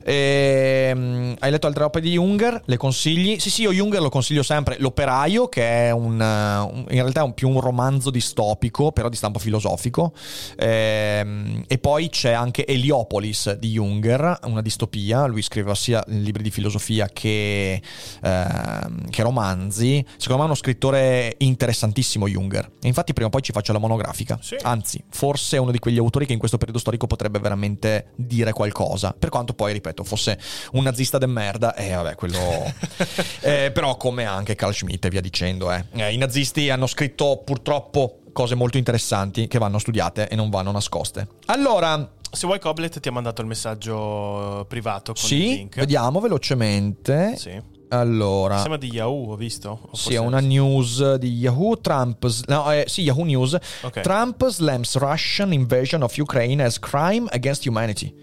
Ehm, 0.07 1.36
hai 1.40 1.52
letto 1.52 1.68
altre 1.68 1.84
opere 1.84 2.06
di 2.06 2.14
Junger? 2.14 2.61
Le 2.65 2.77
consigli? 2.77 3.40
Sì, 3.40 3.49
sì, 3.49 3.64
io 3.64 3.72
Junger 3.73 4.02
lo 4.02 4.10
consiglio 4.10 4.44
sempre. 4.44 4.77
L'operaio, 4.80 5.48
che 5.48 5.88
è 5.88 5.91
un, 5.91 6.19
un- 6.19 6.86
in 6.90 7.02
realtà 7.02 7.22
è 7.22 7.23
un- 7.23 7.34
più 7.34 7.49
un 7.49 7.60
romanzo 7.60 8.10
distopico, 8.11 8.91
però 8.91 9.10
di 9.10 9.15
stampo 9.15 9.40
filosofico. 9.40 10.14
Ehm, 10.57 11.64
e 11.68 11.77
poi 11.77 12.10
c'è 12.10 12.32
anche 12.32 12.65
Heliopolis 12.65 13.53
di 13.53 13.72
Junger, 13.72 14.40
una 14.44 14.61
distopia. 14.61 15.26
Lui 15.26 15.41
scriveva 15.41 15.76
sia 15.76 16.03
libri 16.07 16.44
di 16.44 16.52
filosofia 16.52 17.07
che, 17.11 17.82
ehm, 18.22 19.10
che 19.10 19.22
romanzi. 19.23 20.06
Secondo 20.18 20.36
me 20.38 20.41
è 20.44 20.45
uno 20.45 20.56
scrittore 20.56 21.36
interessantissimo 21.40 22.27
Junger. 22.27 22.69
E 22.82 22.88
infatti 22.88 23.14
prima 23.14 23.27
o 23.27 23.32
poi 23.32 23.41
ci 23.41 23.52
faccio 23.52 23.73
la 23.73 23.80
monografica. 23.80 24.38
Sì. 24.41 24.56
Anzi, 24.61 25.03
forse 25.10 25.57
è 25.57 25.60
uno 25.60 25.72
di 25.72 25.80
quegli 25.80 25.98
autori 25.98 26.26
che 26.26 26.34
in 26.34 26.40
questo 26.40 26.57
periodo 26.57 26.80
storico 26.80 27.07
potrebbe 27.07 27.40
veramente 27.40 28.07
dire 28.15 28.52
qualcosa. 28.53 29.15
Per 29.18 29.30
quanto 29.30 29.53
poi, 29.53 29.73
ripeto, 29.73 29.95
fosse 30.04 30.38
un 30.74 30.84
nazista 30.84 31.18
de 31.18 31.28
merda, 31.28 31.76
e 31.76 31.94
vabbè, 31.94 32.16
quello. 32.16 32.38
Eh, 33.42 33.72
però, 33.72 33.96
come 33.98 34.26
anche 34.26 34.56
Carl 34.56 34.74
Schmitt 34.74 35.06
e 35.06 35.10
via 35.10 35.22
dicendo, 35.22 35.72
eh. 35.72 35.86
Eh, 35.94 36.14
I 36.14 36.18
nazisti 36.18 36.70
hanno 36.70 36.88
scritto 36.88 37.42
purtroppo 37.46 38.20
cose 38.34 38.56
molto 38.56 38.78
interessanti 38.78 39.48
che 39.48 39.60
vanno 39.60 39.78
studiate 39.78 40.28
e 40.28 40.36
non 40.36 40.50
vanno 40.50 40.72
nascoste. 40.72 41.28
Allora, 41.46 42.12
Se 42.32 42.46
vuoi, 42.48 42.60
Coblet 42.60 43.00
ti 43.00 43.08
ha 43.08 43.12
mandato 43.12 43.42
il 43.42 43.48
messaggio 43.48 44.66
privato 44.68 45.14
con 45.14 45.22
il 45.22 45.28
sì, 45.28 45.38
link. 45.38 45.76
vediamo 45.78 46.20
velocemente. 46.20 47.36
Sì. 47.38 47.62
Allora. 47.90 48.58
Sembra 48.58 48.78
di 48.78 48.92
Yahoo, 48.92 49.32
ho 49.32 49.36
visto? 49.36 49.88
O 49.92 49.96
Sì, 49.96 50.16
è 50.16 50.20
una 50.20 50.40
news 50.40 51.16
di 51.16 51.30
Yahoo. 51.38 51.80
Trump. 51.80 52.28
No, 52.48 52.72
eh, 52.72 52.86
sì, 52.88 53.04
Yahoo 53.04 53.24
News. 53.24 53.58
Ok. 53.84 54.02
Trump 54.02 54.46
slams 54.50 54.98
Russian 54.98 55.54
invasion 55.54 56.02
of 56.02 56.18
Ukraine 56.18 56.62
as 56.64 56.80
crime 56.80 57.28
against 57.30 57.66
humanity. 57.66 58.14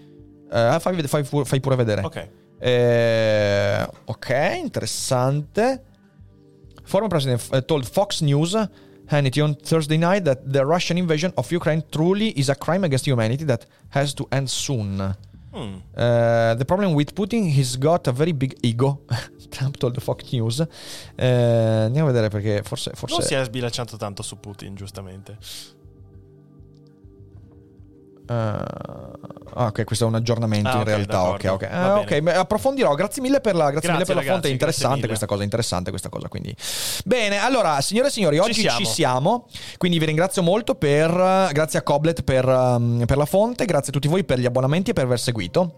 Eh, 0.53 0.79
fai, 0.79 1.07
fai 1.07 1.23
fai 1.23 1.59
pure 1.59 1.75
vedere. 1.75 2.01
Ok. 2.03 2.29
Eh, 2.59 3.87
ok, 4.05 4.59
interessante. 4.61 5.83
Former 6.83 7.09
president 7.09 7.41
uh, 7.51 7.57
told 7.65 7.85
Fox 7.85 8.21
News 8.21 8.69
Hannity 9.07 9.41
on 9.41 9.55
Thursday 9.55 9.97
night 9.97 10.23
that 10.25 10.39
the 10.45 10.63
Russian 10.63 10.97
invasion 10.97 11.31
of 11.35 11.51
Ukraine 11.51 11.83
truly 11.89 12.37
is 12.37 12.49
a 12.49 12.55
crime 12.55 12.85
against 12.85 13.05
humanity 13.05 13.45
that 13.45 13.65
has 13.89 14.13
to 14.13 14.27
end 14.29 14.47
soon. 14.49 15.15
Mm. 15.53 15.81
Uh, 15.95 16.55
the 16.55 16.65
problem 16.65 16.93
with 16.93 17.13
Putin, 17.13 17.49
he's 17.49 17.75
got 17.75 18.07
a 18.07 18.11
very 18.11 18.31
big 18.31 18.55
ego. 18.61 19.01
Trump 19.49 19.77
told 19.77 19.99
Fox 20.01 20.31
News. 20.31 20.65
Eh, 21.15 21.27
andiamo 21.85 22.09
a 22.09 22.11
vedere 22.11 22.29
perché 22.29 22.61
forse. 22.63 22.91
forse 22.95 23.15
Non 23.15 23.25
si 23.25 23.33
è 23.33 23.43
sbilanciato 23.43 23.97
tanto 23.97 24.23
su 24.23 24.39
Putin, 24.39 24.75
giustamente. 24.75 25.37
Eh, 28.27 28.33
ah, 28.33 29.65
ok, 29.67 29.83
questo 29.83 30.05
è 30.05 30.07
un 30.07 30.15
aggiornamento 30.15 30.69
Ah, 30.69 30.73
in 30.75 30.79
ok, 30.79 30.85
realtà. 30.85 31.17
D'accordo. 31.17 31.51
ok. 31.53 31.63
Ah, 31.71 32.03
bene. 32.03 32.29
ok, 32.29 32.35
approfondirò. 32.37 32.93
Grazie 32.95 33.21
mille 33.21 33.41
per 33.41 33.55
la, 33.55 33.69
grazie 33.71 33.89
Grazie, 33.89 33.91
mille 33.93 34.05
per 34.05 34.15
la 34.15 34.21
fonte. 34.21 34.31
ragazzi, 34.33 34.49
È 34.49 34.51
interessante 34.53 35.07
questa 35.07 35.25
cosa. 35.25 35.43
Interessante 35.43 35.89
questa 35.89 36.09
cosa. 36.09 36.27
Quindi, 36.27 36.55
bene. 37.05 37.37
Allora, 37.37 37.79
signore 37.81 38.07
e 38.07 38.11
signori, 38.11 38.37
oggi 38.39 38.53
ci 38.55 38.61
siamo. 38.61 38.85
siamo. 38.85 39.47
Quindi 39.77 39.99
vi 39.99 40.05
ringrazio 40.05 40.41
molto 40.43 40.75
per. 40.75 41.09
Grazie 41.51 41.79
a 41.79 41.81
Coblet 41.81 42.23
per, 42.23 42.47
um, 42.47 43.03
per 43.05 43.17
la 43.17 43.25
fonte. 43.25 43.65
Grazie 43.65 43.89
a 43.89 43.91
tutti 43.91 44.07
voi 44.07 44.23
per 44.23 44.39
gli 44.39 44.45
abbonamenti 44.45 44.91
e 44.91 44.93
per 44.93 45.05
aver 45.05 45.19
seguito. 45.19 45.75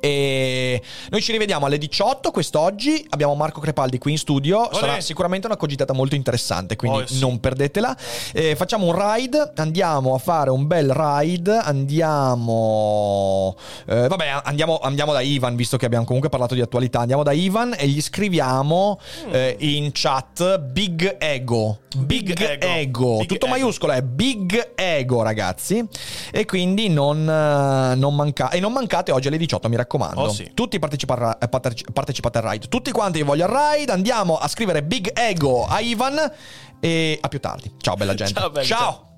E 0.00 0.82
noi 1.10 1.20
ci 1.22 1.32
rivediamo 1.32 1.66
alle 1.66 1.78
18 1.78 2.30
quest'oggi. 2.30 3.04
Abbiamo 3.10 3.34
Marco 3.34 3.60
Crepaldi 3.60 3.98
qui 3.98 4.12
in 4.12 4.18
studio. 4.18 4.68
Sarà 4.72 4.92
Olè. 4.92 5.00
sicuramente 5.00 5.46
una 5.46 5.56
cogitata 5.56 5.92
molto 5.92 6.14
interessante, 6.14 6.76
quindi 6.76 6.98
Oh, 7.02 7.06
sì. 7.06 7.18
non 7.20 7.40
perdetela. 7.40 7.96
Eh, 8.32 8.54
facciamo 8.56 8.86
un 8.86 9.14
ride, 9.14 9.52
andiamo 9.56 10.14
a 10.14 10.18
fare 10.18 10.50
un 10.50 10.66
bel 10.66 10.90
ride. 10.90 11.56
Andiamo. 11.56 13.56
eh, 13.86 14.08
vabbè, 14.08 14.40
andiamo, 14.44 14.78
andiamo 14.80 15.12
da 15.12 15.20
Ivan, 15.20 15.56
visto 15.56 15.76
che 15.76 15.86
abbiamo 15.86 16.04
comunque 16.04 16.28
parlato 16.28 16.54
di 16.54 16.60
attualità. 16.60 17.00
Andiamo 17.00 17.22
da 17.22 17.32
Ivan 17.32 17.74
e 17.76 17.86
gli 17.88 18.00
scriviamo 18.00 18.98
eh, 19.30 19.56
in 19.60 19.90
chat 19.92 20.58
Big 20.58 21.16
Ego. 21.18 21.78
Big, 21.96 22.26
Big 22.34 22.40
Ego. 22.40 22.66
Ego. 22.66 23.16
Big 23.18 23.28
Tutto 23.28 23.46
Ego. 23.46 23.54
maiuscolo 23.56 23.92
è 23.92 24.02
Big 24.02 24.72
Ego, 24.74 25.22
ragazzi. 25.22 25.84
E 26.30 26.44
quindi 26.44 26.88
non, 26.88 27.20
eh, 27.28 27.94
non 27.94 28.14
manca- 28.14 28.50
e 28.50 28.60
non 28.60 28.72
mancate 28.72 29.12
oggi 29.12 29.28
alle 29.28 29.38
18, 29.38 29.68
mi 29.68 29.76
raccomando. 29.76 29.85
Oh, 30.22 30.28
sì. 30.32 30.50
Tutti 30.54 30.78
partecipa- 30.78 31.38
eh, 31.38 31.48
parteci- 31.48 31.84
partecipate 31.92 32.38
al 32.38 32.44
ride. 32.44 32.68
Tutti 32.68 32.90
quanti 32.92 33.22
voglio 33.22 33.44
al 33.46 33.50
ride. 33.76 33.92
Andiamo 33.92 34.36
a 34.36 34.48
scrivere 34.48 34.82
Big 34.82 35.10
Ego 35.14 35.66
a 35.66 35.80
Ivan. 35.80 36.32
E 36.80 37.18
a 37.20 37.28
più 37.28 37.40
tardi. 37.40 37.72
Ciao, 37.78 37.94
bella 37.96 38.12
gente. 38.14 38.34
Ciao, 38.34 38.50
belli, 38.50 38.66
Ciao. 38.66 38.78
ciao. 38.78 39.15